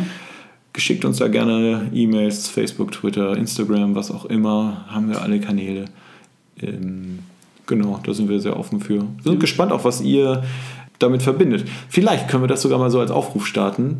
Geschickt 0.73 1.03
uns 1.03 1.17
da 1.17 1.27
gerne 1.27 1.89
E-Mails, 1.93 2.47
Facebook, 2.47 2.91
Twitter, 2.93 3.35
Instagram, 3.35 3.95
was 3.95 4.09
auch 4.09 4.25
immer. 4.25 4.85
Haben 4.87 5.09
wir 5.09 5.21
alle 5.21 5.39
Kanäle. 5.39 5.85
Ähm, 6.61 7.19
genau, 7.67 7.99
da 8.03 8.13
sind 8.13 8.29
wir 8.29 8.39
sehr 8.39 8.57
offen 8.57 8.79
für. 8.79 9.01
Wir 9.01 9.23
sind 9.23 9.39
gespannt 9.39 9.71
auf, 9.71 9.83
was 9.83 10.01
ihr 10.01 10.43
damit 10.99 11.23
verbindet. 11.23 11.65
Vielleicht 11.89 12.29
können 12.29 12.43
wir 12.43 12.47
das 12.47 12.61
sogar 12.61 12.79
mal 12.79 12.89
so 12.91 12.99
als 12.99 13.11
Aufruf 13.11 13.45
starten. 13.45 13.97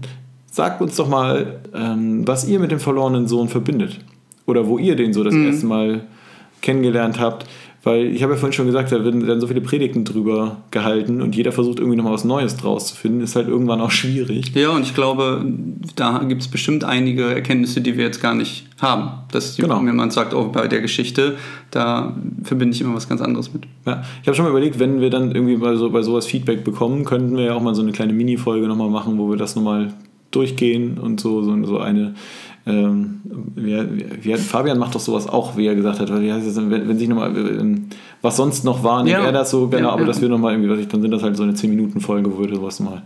Sagt 0.49 0.81
uns 0.81 0.95
doch 0.95 1.09
mal, 1.09 1.61
ähm, 1.73 2.25
was 2.27 2.47
ihr 2.47 2.59
mit 2.59 2.71
dem 2.71 2.79
verlorenen 2.79 3.27
Sohn 3.27 3.49
verbindet. 3.49 3.99
Oder 4.45 4.67
wo 4.67 4.77
ihr 4.77 4.95
den 4.95 5.13
so 5.13 5.23
das 5.23 5.33
erste 5.33 5.65
Mal 5.65 6.01
kennengelernt 6.61 7.19
habt. 7.19 7.45
Weil 7.83 8.13
ich 8.13 8.21
habe 8.21 8.33
ja 8.33 8.37
vorhin 8.37 8.53
schon 8.53 8.67
gesagt, 8.67 8.91
da 8.91 9.03
werden, 9.03 9.41
so 9.41 9.47
viele 9.47 9.61
Predigten 9.61 10.05
drüber 10.05 10.57
gehalten 10.69 11.19
und 11.19 11.35
jeder 11.35 11.51
versucht 11.51 11.79
irgendwie 11.79 11.97
nochmal 11.97 12.13
was 12.13 12.23
Neues 12.23 12.55
draus 12.55 12.87
zu 12.87 12.95
finden. 12.95 13.21
Ist 13.21 13.35
halt 13.35 13.47
irgendwann 13.47 13.81
auch 13.81 13.89
schwierig. 13.89 14.53
Ja, 14.53 14.69
und 14.69 14.83
ich 14.83 14.93
glaube, 14.93 15.43
da 15.95 16.19
gibt 16.19 16.43
es 16.43 16.47
bestimmt 16.47 16.83
einige 16.83 17.33
Erkenntnisse, 17.33 17.81
die 17.81 17.97
wir 17.97 18.03
jetzt 18.03 18.21
gar 18.21 18.35
nicht 18.35 18.67
haben. 18.79 19.09
Dass 19.31 19.57
Genau. 19.57 19.79
wenn 19.79 19.87
jemand 19.87 20.13
sagt, 20.13 20.35
oh, 20.35 20.49
bei 20.49 20.67
der 20.67 20.81
Geschichte, 20.81 21.37
da 21.71 22.15
verbinde 22.43 22.75
ich 22.75 22.81
immer 22.81 22.93
was 22.93 23.09
ganz 23.09 23.19
anderes 23.19 23.51
mit. 23.51 23.63
Ja, 23.87 24.03
ich 24.21 24.27
habe 24.27 24.35
schon 24.35 24.45
mal 24.45 24.51
überlegt, 24.51 24.77
wenn 24.77 25.01
wir 25.01 25.09
dann 25.09 25.31
irgendwie 25.33 25.57
bei, 25.57 25.75
so, 25.75 25.89
bei 25.89 26.03
sowas 26.03 26.27
Feedback 26.27 26.63
bekommen, 26.63 27.03
könnten 27.03 27.35
wir 27.35 27.45
ja 27.45 27.55
auch 27.55 27.61
mal 27.61 27.73
so 27.73 27.81
eine 27.81 27.93
kleine 27.93 28.13
Mini-Folge 28.13 28.67
nochmal 28.67 28.91
machen, 28.91 29.17
wo 29.17 29.29
wir 29.29 29.37
das 29.37 29.55
nochmal 29.55 29.91
durchgehen 30.29 30.97
und 30.97 31.19
so, 31.19 31.41
so, 31.41 31.65
so 31.65 31.79
eine. 31.79 32.13
Ähm, 32.67 33.21
wie, 33.55 33.77
wie, 34.21 34.35
Fabian 34.37 34.77
macht 34.77 34.93
doch 34.93 34.99
sowas 34.99 35.27
auch, 35.27 35.57
wie 35.57 35.65
er 35.65 35.73
gesagt 35.75 35.99
hat, 35.99 36.11
weil 36.11 36.21
denn, 36.21 36.69
wenn, 36.69 36.87
wenn 36.87 36.97
sich 36.99 37.07
nochmal, 37.09 37.35
ähm, 37.35 37.85
was 38.21 38.37
sonst 38.37 38.63
noch 38.63 38.83
war, 38.83 39.03
nimmt 39.03 39.17
Ja. 39.17 39.23
er 39.25 39.31
das 39.31 39.49
so, 39.49 39.67
genau, 39.67 39.87
Ja, 39.87 39.89
aber 39.93 40.01
ja. 40.01 40.07
dass 40.07 40.21
wir 40.21 40.29
nochmal 40.29 40.53
irgendwie, 40.53 40.69
was 40.69 40.79
ich, 40.79 40.87
dann 40.87 41.01
sind 41.01 41.09
das 41.11 41.23
halt 41.23 41.35
so 41.37 41.43
eine 41.43 41.53
10-Minuten-Folge, 41.53 42.31
wo 42.31 42.41
wir 42.43 42.53
sowas 42.55 42.79
mal 42.79 43.01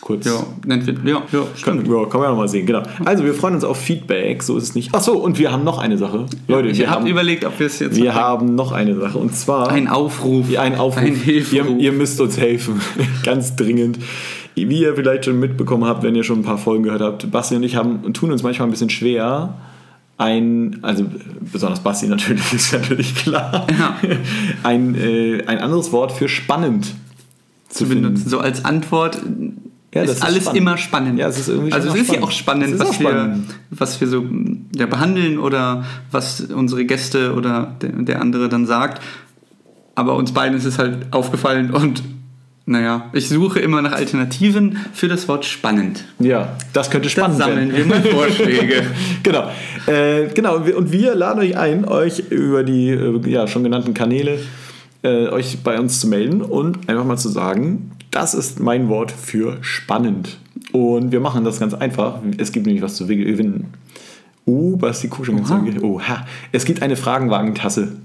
kurz. 0.00 0.26
Ja, 0.26 0.32
ja, 0.66 0.76
ja, 1.04 1.20
Kann, 1.20 1.46
stimmt. 1.54 1.88
ja, 1.88 2.04
kann 2.06 2.20
man 2.20 2.30
ja 2.30 2.36
mal 2.36 2.48
sehen, 2.48 2.66
genau. 2.66 2.82
Also 3.04 3.24
wir 3.24 3.34
freuen 3.34 3.54
uns 3.54 3.64
auf 3.64 3.78
Feedback, 3.78 4.42
so 4.42 4.56
ist 4.56 4.64
es 4.64 4.74
nicht. 4.74 4.94
Achso, 4.94 5.12
und 5.12 5.38
wir 5.38 5.52
haben 5.52 5.64
noch 5.64 5.78
eine 5.78 5.98
Sache. 5.98 6.26
Leute, 6.46 6.68
Ich 6.68 6.78
wir, 6.78 6.90
habe 6.90 7.00
haben, 7.02 7.06
überlegt, 7.08 7.44
ob 7.44 7.58
wir 7.58 7.66
es 7.66 7.78
jetzt 7.78 7.96
wir 7.96 8.14
haben 8.14 8.54
noch 8.54 8.72
eine 8.72 8.94
Sache. 8.96 9.18
Und 9.18 9.34
zwar 9.34 9.70
ein 9.70 9.88
Aufruf, 9.88 10.46
ein 10.56 10.76
Aufruf. 10.76 11.02
ein 11.02 11.14
Hilferuf. 11.14 11.68
Ihr, 11.70 11.78
ihr 11.78 11.92
müsst 11.92 12.20
uns 12.20 12.38
helfen. 12.38 12.80
Ganz 13.24 13.54
dringend. 13.56 13.98
Wie 14.68 14.80
ihr 14.80 14.94
vielleicht 14.94 15.24
schon 15.26 15.38
mitbekommen 15.38 15.84
habt, 15.84 16.02
wenn 16.02 16.14
ihr 16.14 16.24
schon 16.24 16.40
ein 16.40 16.44
paar 16.44 16.58
Folgen 16.58 16.84
gehört 16.84 17.02
habt, 17.02 17.30
Basti 17.30 17.54
und 17.56 17.62
ich 17.62 17.76
haben, 17.76 18.12
tun 18.14 18.32
uns 18.32 18.42
manchmal 18.42 18.68
ein 18.68 18.70
bisschen 18.70 18.90
schwer, 18.90 19.54
ein, 20.16 20.78
also 20.82 21.04
besonders 21.52 21.80
Basti 21.80 22.06
natürlich, 22.08 22.52
ist 22.52 22.72
natürlich 22.72 23.14
klar, 23.14 23.66
Ja. 23.78 23.96
ein, 24.64 24.94
äh, 24.94 25.44
ein 25.46 25.58
anderes 25.58 25.92
Wort 25.92 26.12
für 26.12 26.28
spannend 26.28 26.86
zu, 27.68 27.84
zu 27.84 27.88
benutzen. 27.90 28.16
finden. 28.16 28.30
So 28.30 28.40
als 28.40 28.64
Antwort 28.64 29.16
Ja, 29.94 30.02
das 30.02 30.10
ist 30.12 30.16
ist 30.18 30.22
alles 30.24 30.42
spannend. 30.44 30.58
immer 30.60 30.76
spannend. 30.78 31.18
Ja, 31.18 31.28
es 31.28 31.38
ist 31.38 31.48
irgendwie 31.48 31.72
also 31.72 31.88
es 31.88 31.94
ist 31.94 32.10
auch 32.10 32.14
ja 32.14 32.22
auch 32.22 32.30
spannend, 32.32 32.64
spannend. 32.64 32.80
Was, 32.80 32.88
auch 32.88 33.00
wir, 33.00 33.08
spannend. 33.10 33.54
was 33.70 34.00
wir 34.00 34.08
so 34.08 34.24
ja, 34.74 34.86
behandeln 34.86 35.38
oder 35.38 35.84
was 36.10 36.40
unsere 36.40 36.84
Gäste 36.84 37.34
oder 37.34 37.76
der, 37.80 37.90
der 37.90 38.20
andere 38.20 38.48
dann 38.48 38.66
sagt. 38.66 39.02
Aber 39.94 40.14
uns 40.16 40.32
beiden 40.32 40.56
ist 40.56 40.64
es 40.64 40.78
halt 40.78 41.12
aufgefallen 41.12 41.70
und 41.72 42.02
naja, 42.68 43.08
ich 43.14 43.30
suche 43.30 43.60
immer 43.60 43.80
nach 43.80 43.92
Alternativen 43.92 44.76
für 44.92 45.08
das 45.08 45.26
Wort 45.26 45.46
spannend. 45.46 46.04
Ja, 46.18 46.54
das 46.74 46.90
könnte 46.90 47.08
spannend 47.08 47.38
sammeln 47.38 47.72
werden. 47.72 47.90
wir 47.90 47.96
mal 47.96 48.02
Vorschläge. 48.02 48.82
genau. 49.22 49.48
Äh, 49.86 50.26
genau. 50.34 50.56
Und 50.56 50.92
wir 50.92 51.14
laden 51.14 51.40
euch 51.40 51.56
ein, 51.56 51.86
euch 51.86 52.18
über 52.28 52.64
die 52.64 52.90
äh, 52.90 53.26
ja, 53.26 53.46
schon 53.46 53.64
genannten 53.64 53.94
Kanäle 53.94 54.38
äh, 55.02 55.28
euch 55.28 55.62
bei 55.64 55.80
uns 55.80 55.98
zu 55.98 56.08
melden 56.08 56.42
und 56.42 56.90
einfach 56.90 57.06
mal 57.06 57.16
zu 57.16 57.30
sagen, 57.30 57.92
das 58.10 58.34
ist 58.34 58.60
mein 58.60 58.90
Wort 58.90 59.12
für 59.12 59.56
spannend. 59.62 60.36
Und 60.72 61.10
wir 61.10 61.20
machen 61.20 61.44
das 61.44 61.60
ganz 61.60 61.72
einfach. 61.72 62.20
Es 62.36 62.52
gibt 62.52 62.66
nämlich 62.66 62.82
was 62.82 62.96
zu 62.96 63.06
gewinnen. 63.06 63.68
Oh, 64.44 64.76
Basti 64.76 65.08
guck 65.08 65.24
schon 65.24 65.36
ganz 65.36 65.50
Oha. 65.50 65.64
Oha. 65.82 66.26
Es 66.52 66.66
gibt 66.66 66.82
eine 66.82 66.96
Fragenwagentasse. 66.96 67.96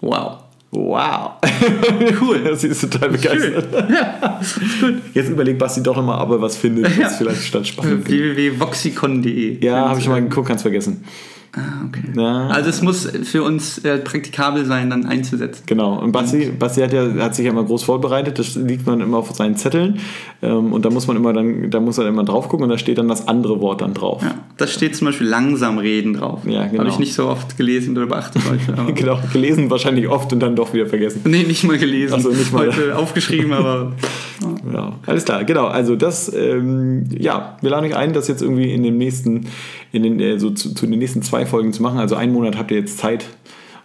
Wow. 0.00 0.44
Wow. 0.70 1.32
cool. 2.20 2.40
Das 2.44 2.62
ist 2.62 2.80
total 2.82 3.08
begeistert. 3.10 3.90
Ja, 3.90 4.38
ist 4.40 4.80
gut. 4.80 4.94
Jetzt 5.14 5.30
überlegt 5.30 5.58
Basti 5.58 5.82
doch 5.82 5.96
nochmal, 5.96 6.20
ob 6.22 6.30
er 6.32 6.42
was 6.42 6.56
findet, 6.56 6.86
was 6.90 6.96
Ja. 6.98 7.08
vielleicht 7.08 7.42
statt 7.42 7.66
spannend 7.66 8.06
www.voxicon.de. 8.08 9.64
Ja, 9.64 9.88
habe 9.88 9.98
ich 9.98 10.08
mal 10.08 10.22
geguckt, 10.22 10.48
ganz 10.48 10.62
vergessen. 10.62 11.04
Ah, 11.52 11.86
okay. 11.86 12.02
Ja. 12.14 12.48
Also 12.48 12.68
es 12.68 12.82
muss 12.82 13.08
für 13.24 13.42
uns 13.42 13.78
äh, 13.78 13.98
praktikabel 13.98 14.64
sein, 14.66 14.90
dann 14.90 15.06
einzusetzen. 15.06 15.62
Genau, 15.66 15.98
und 15.98 16.12
Basti, 16.12 16.50
Basti 16.56 16.82
hat, 16.82 16.92
ja, 16.92 17.14
hat 17.14 17.34
sich 17.34 17.46
ja 17.46 17.52
immer 17.52 17.64
groß 17.64 17.82
vorbereitet, 17.82 18.38
das 18.38 18.54
liegt 18.54 18.86
man 18.86 19.00
immer 19.00 19.18
auf 19.18 19.30
seinen 19.32 19.56
Zetteln 19.56 19.98
ähm, 20.42 20.72
und 20.72 20.84
da 20.84 20.90
muss 20.90 21.06
man 21.06 21.16
immer 21.16 21.32
dann, 21.32 21.70
da 21.70 21.80
muss 21.80 21.98
er 21.98 22.06
immer 22.06 22.24
drauf 22.24 22.48
gucken 22.48 22.64
und 22.64 22.70
da 22.70 22.78
steht 22.78 22.98
dann 22.98 23.08
das 23.08 23.28
andere 23.28 23.60
Wort 23.60 23.80
dann 23.80 23.94
drauf. 23.94 24.22
Ja, 24.22 24.34
da 24.56 24.66
steht 24.66 24.94
zum 24.96 25.06
Beispiel 25.06 25.26
langsam 25.26 25.78
reden 25.78 26.14
drauf. 26.14 26.42
Ja, 26.46 26.66
genau. 26.66 26.80
Habe 26.80 26.90
ich 26.90 26.98
nicht 26.98 27.14
so 27.14 27.28
oft 27.28 27.56
gelesen 27.56 27.96
oder 27.96 28.06
beachtet 28.06 28.42
heute. 28.48 28.92
Genau, 28.98 29.18
gelesen 29.32 29.70
wahrscheinlich 29.70 30.08
oft 30.08 30.32
und 30.32 30.40
dann 30.40 30.56
doch 30.56 30.72
wieder 30.72 30.86
vergessen. 30.86 31.22
nee, 31.24 31.44
nicht 31.44 31.64
mal 31.64 31.78
gelesen. 31.78 32.14
Ach 32.16 32.20
so, 32.20 32.30
nicht 32.30 32.52
mal. 32.52 32.66
Heute 32.66 32.96
aufgeschrieben, 32.96 33.52
aber 33.52 33.92
Ja, 34.72 34.98
alles 35.06 35.24
klar, 35.24 35.44
genau. 35.44 35.66
Also 35.66 35.96
das, 35.96 36.32
ähm, 36.34 37.06
ja, 37.16 37.56
wir 37.60 37.70
laden 37.70 37.86
euch 37.86 37.96
ein, 37.96 38.12
das 38.12 38.28
jetzt 38.28 38.42
irgendwie 38.42 38.72
in 38.72 38.82
dem 38.82 38.98
nächsten, 38.98 39.46
in 39.92 40.02
den, 40.02 40.20
äh, 40.20 40.38
so 40.38 40.50
zu, 40.50 40.74
zu 40.74 40.86
den 40.86 40.98
nächsten 40.98 41.22
zwei 41.22 41.37
Folgen 41.46 41.72
zu 41.72 41.82
machen. 41.82 41.98
Also 41.98 42.14
einen 42.14 42.32
Monat 42.32 42.56
habt 42.56 42.70
ihr 42.70 42.78
jetzt 42.78 42.98
Zeit, 42.98 43.26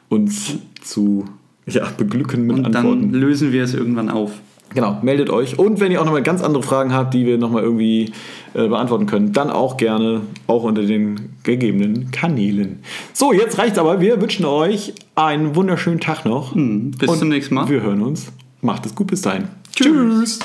uns 0.09 0.57
zu 0.81 1.25
ja, 1.65 1.87
beglücken 1.97 2.45
mit 2.45 2.57
und 2.57 2.65
Antworten. 2.65 3.11
dann 3.11 3.21
lösen 3.21 3.51
wir 3.51 3.63
es 3.63 3.73
irgendwann 3.73 4.09
auf. 4.09 4.31
Genau, 4.73 4.97
meldet 5.01 5.29
euch. 5.29 5.59
Und 5.59 5.79
wenn 5.79 5.91
ihr 5.91 6.01
auch 6.01 6.05
nochmal 6.05 6.23
ganz 6.23 6.41
andere 6.41 6.63
Fragen 6.63 6.93
habt, 6.93 7.13
die 7.13 7.25
wir 7.25 7.37
nochmal 7.37 7.63
irgendwie 7.63 8.11
äh, 8.53 8.67
beantworten 8.67 9.05
können, 9.05 9.31
dann 9.31 9.49
auch 9.51 9.77
gerne, 9.77 10.21
auch 10.47 10.63
unter 10.63 10.83
den 10.83 11.29
gegebenen 11.43 12.11
Kanälen. 12.11 12.79
So, 13.13 13.33
jetzt 13.33 13.57
reicht's 13.59 13.77
aber. 13.77 14.01
Wir 14.01 14.19
wünschen 14.19 14.45
euch 14.45 14.93
einen 15.15 15.55
wunderschönen 15.55 15.99
Tag 15.99 16.25
noch. 16.25 16.53
bis 16.55 17.09
Und 17.09 17.19
zum 17.19 17.29
nächsten 17.29 17.55
Mal. 17.55 17.69
Wir 17.69 17.81
hören 17.81 18.01
uns. 18.01 18.31
Macht 18.61 18.85
es 18.85 18.95
gut 18.95 19.07
bis 19.07 19.21
dahin. 19.21 19.47
Tschüss. 19.75 20.39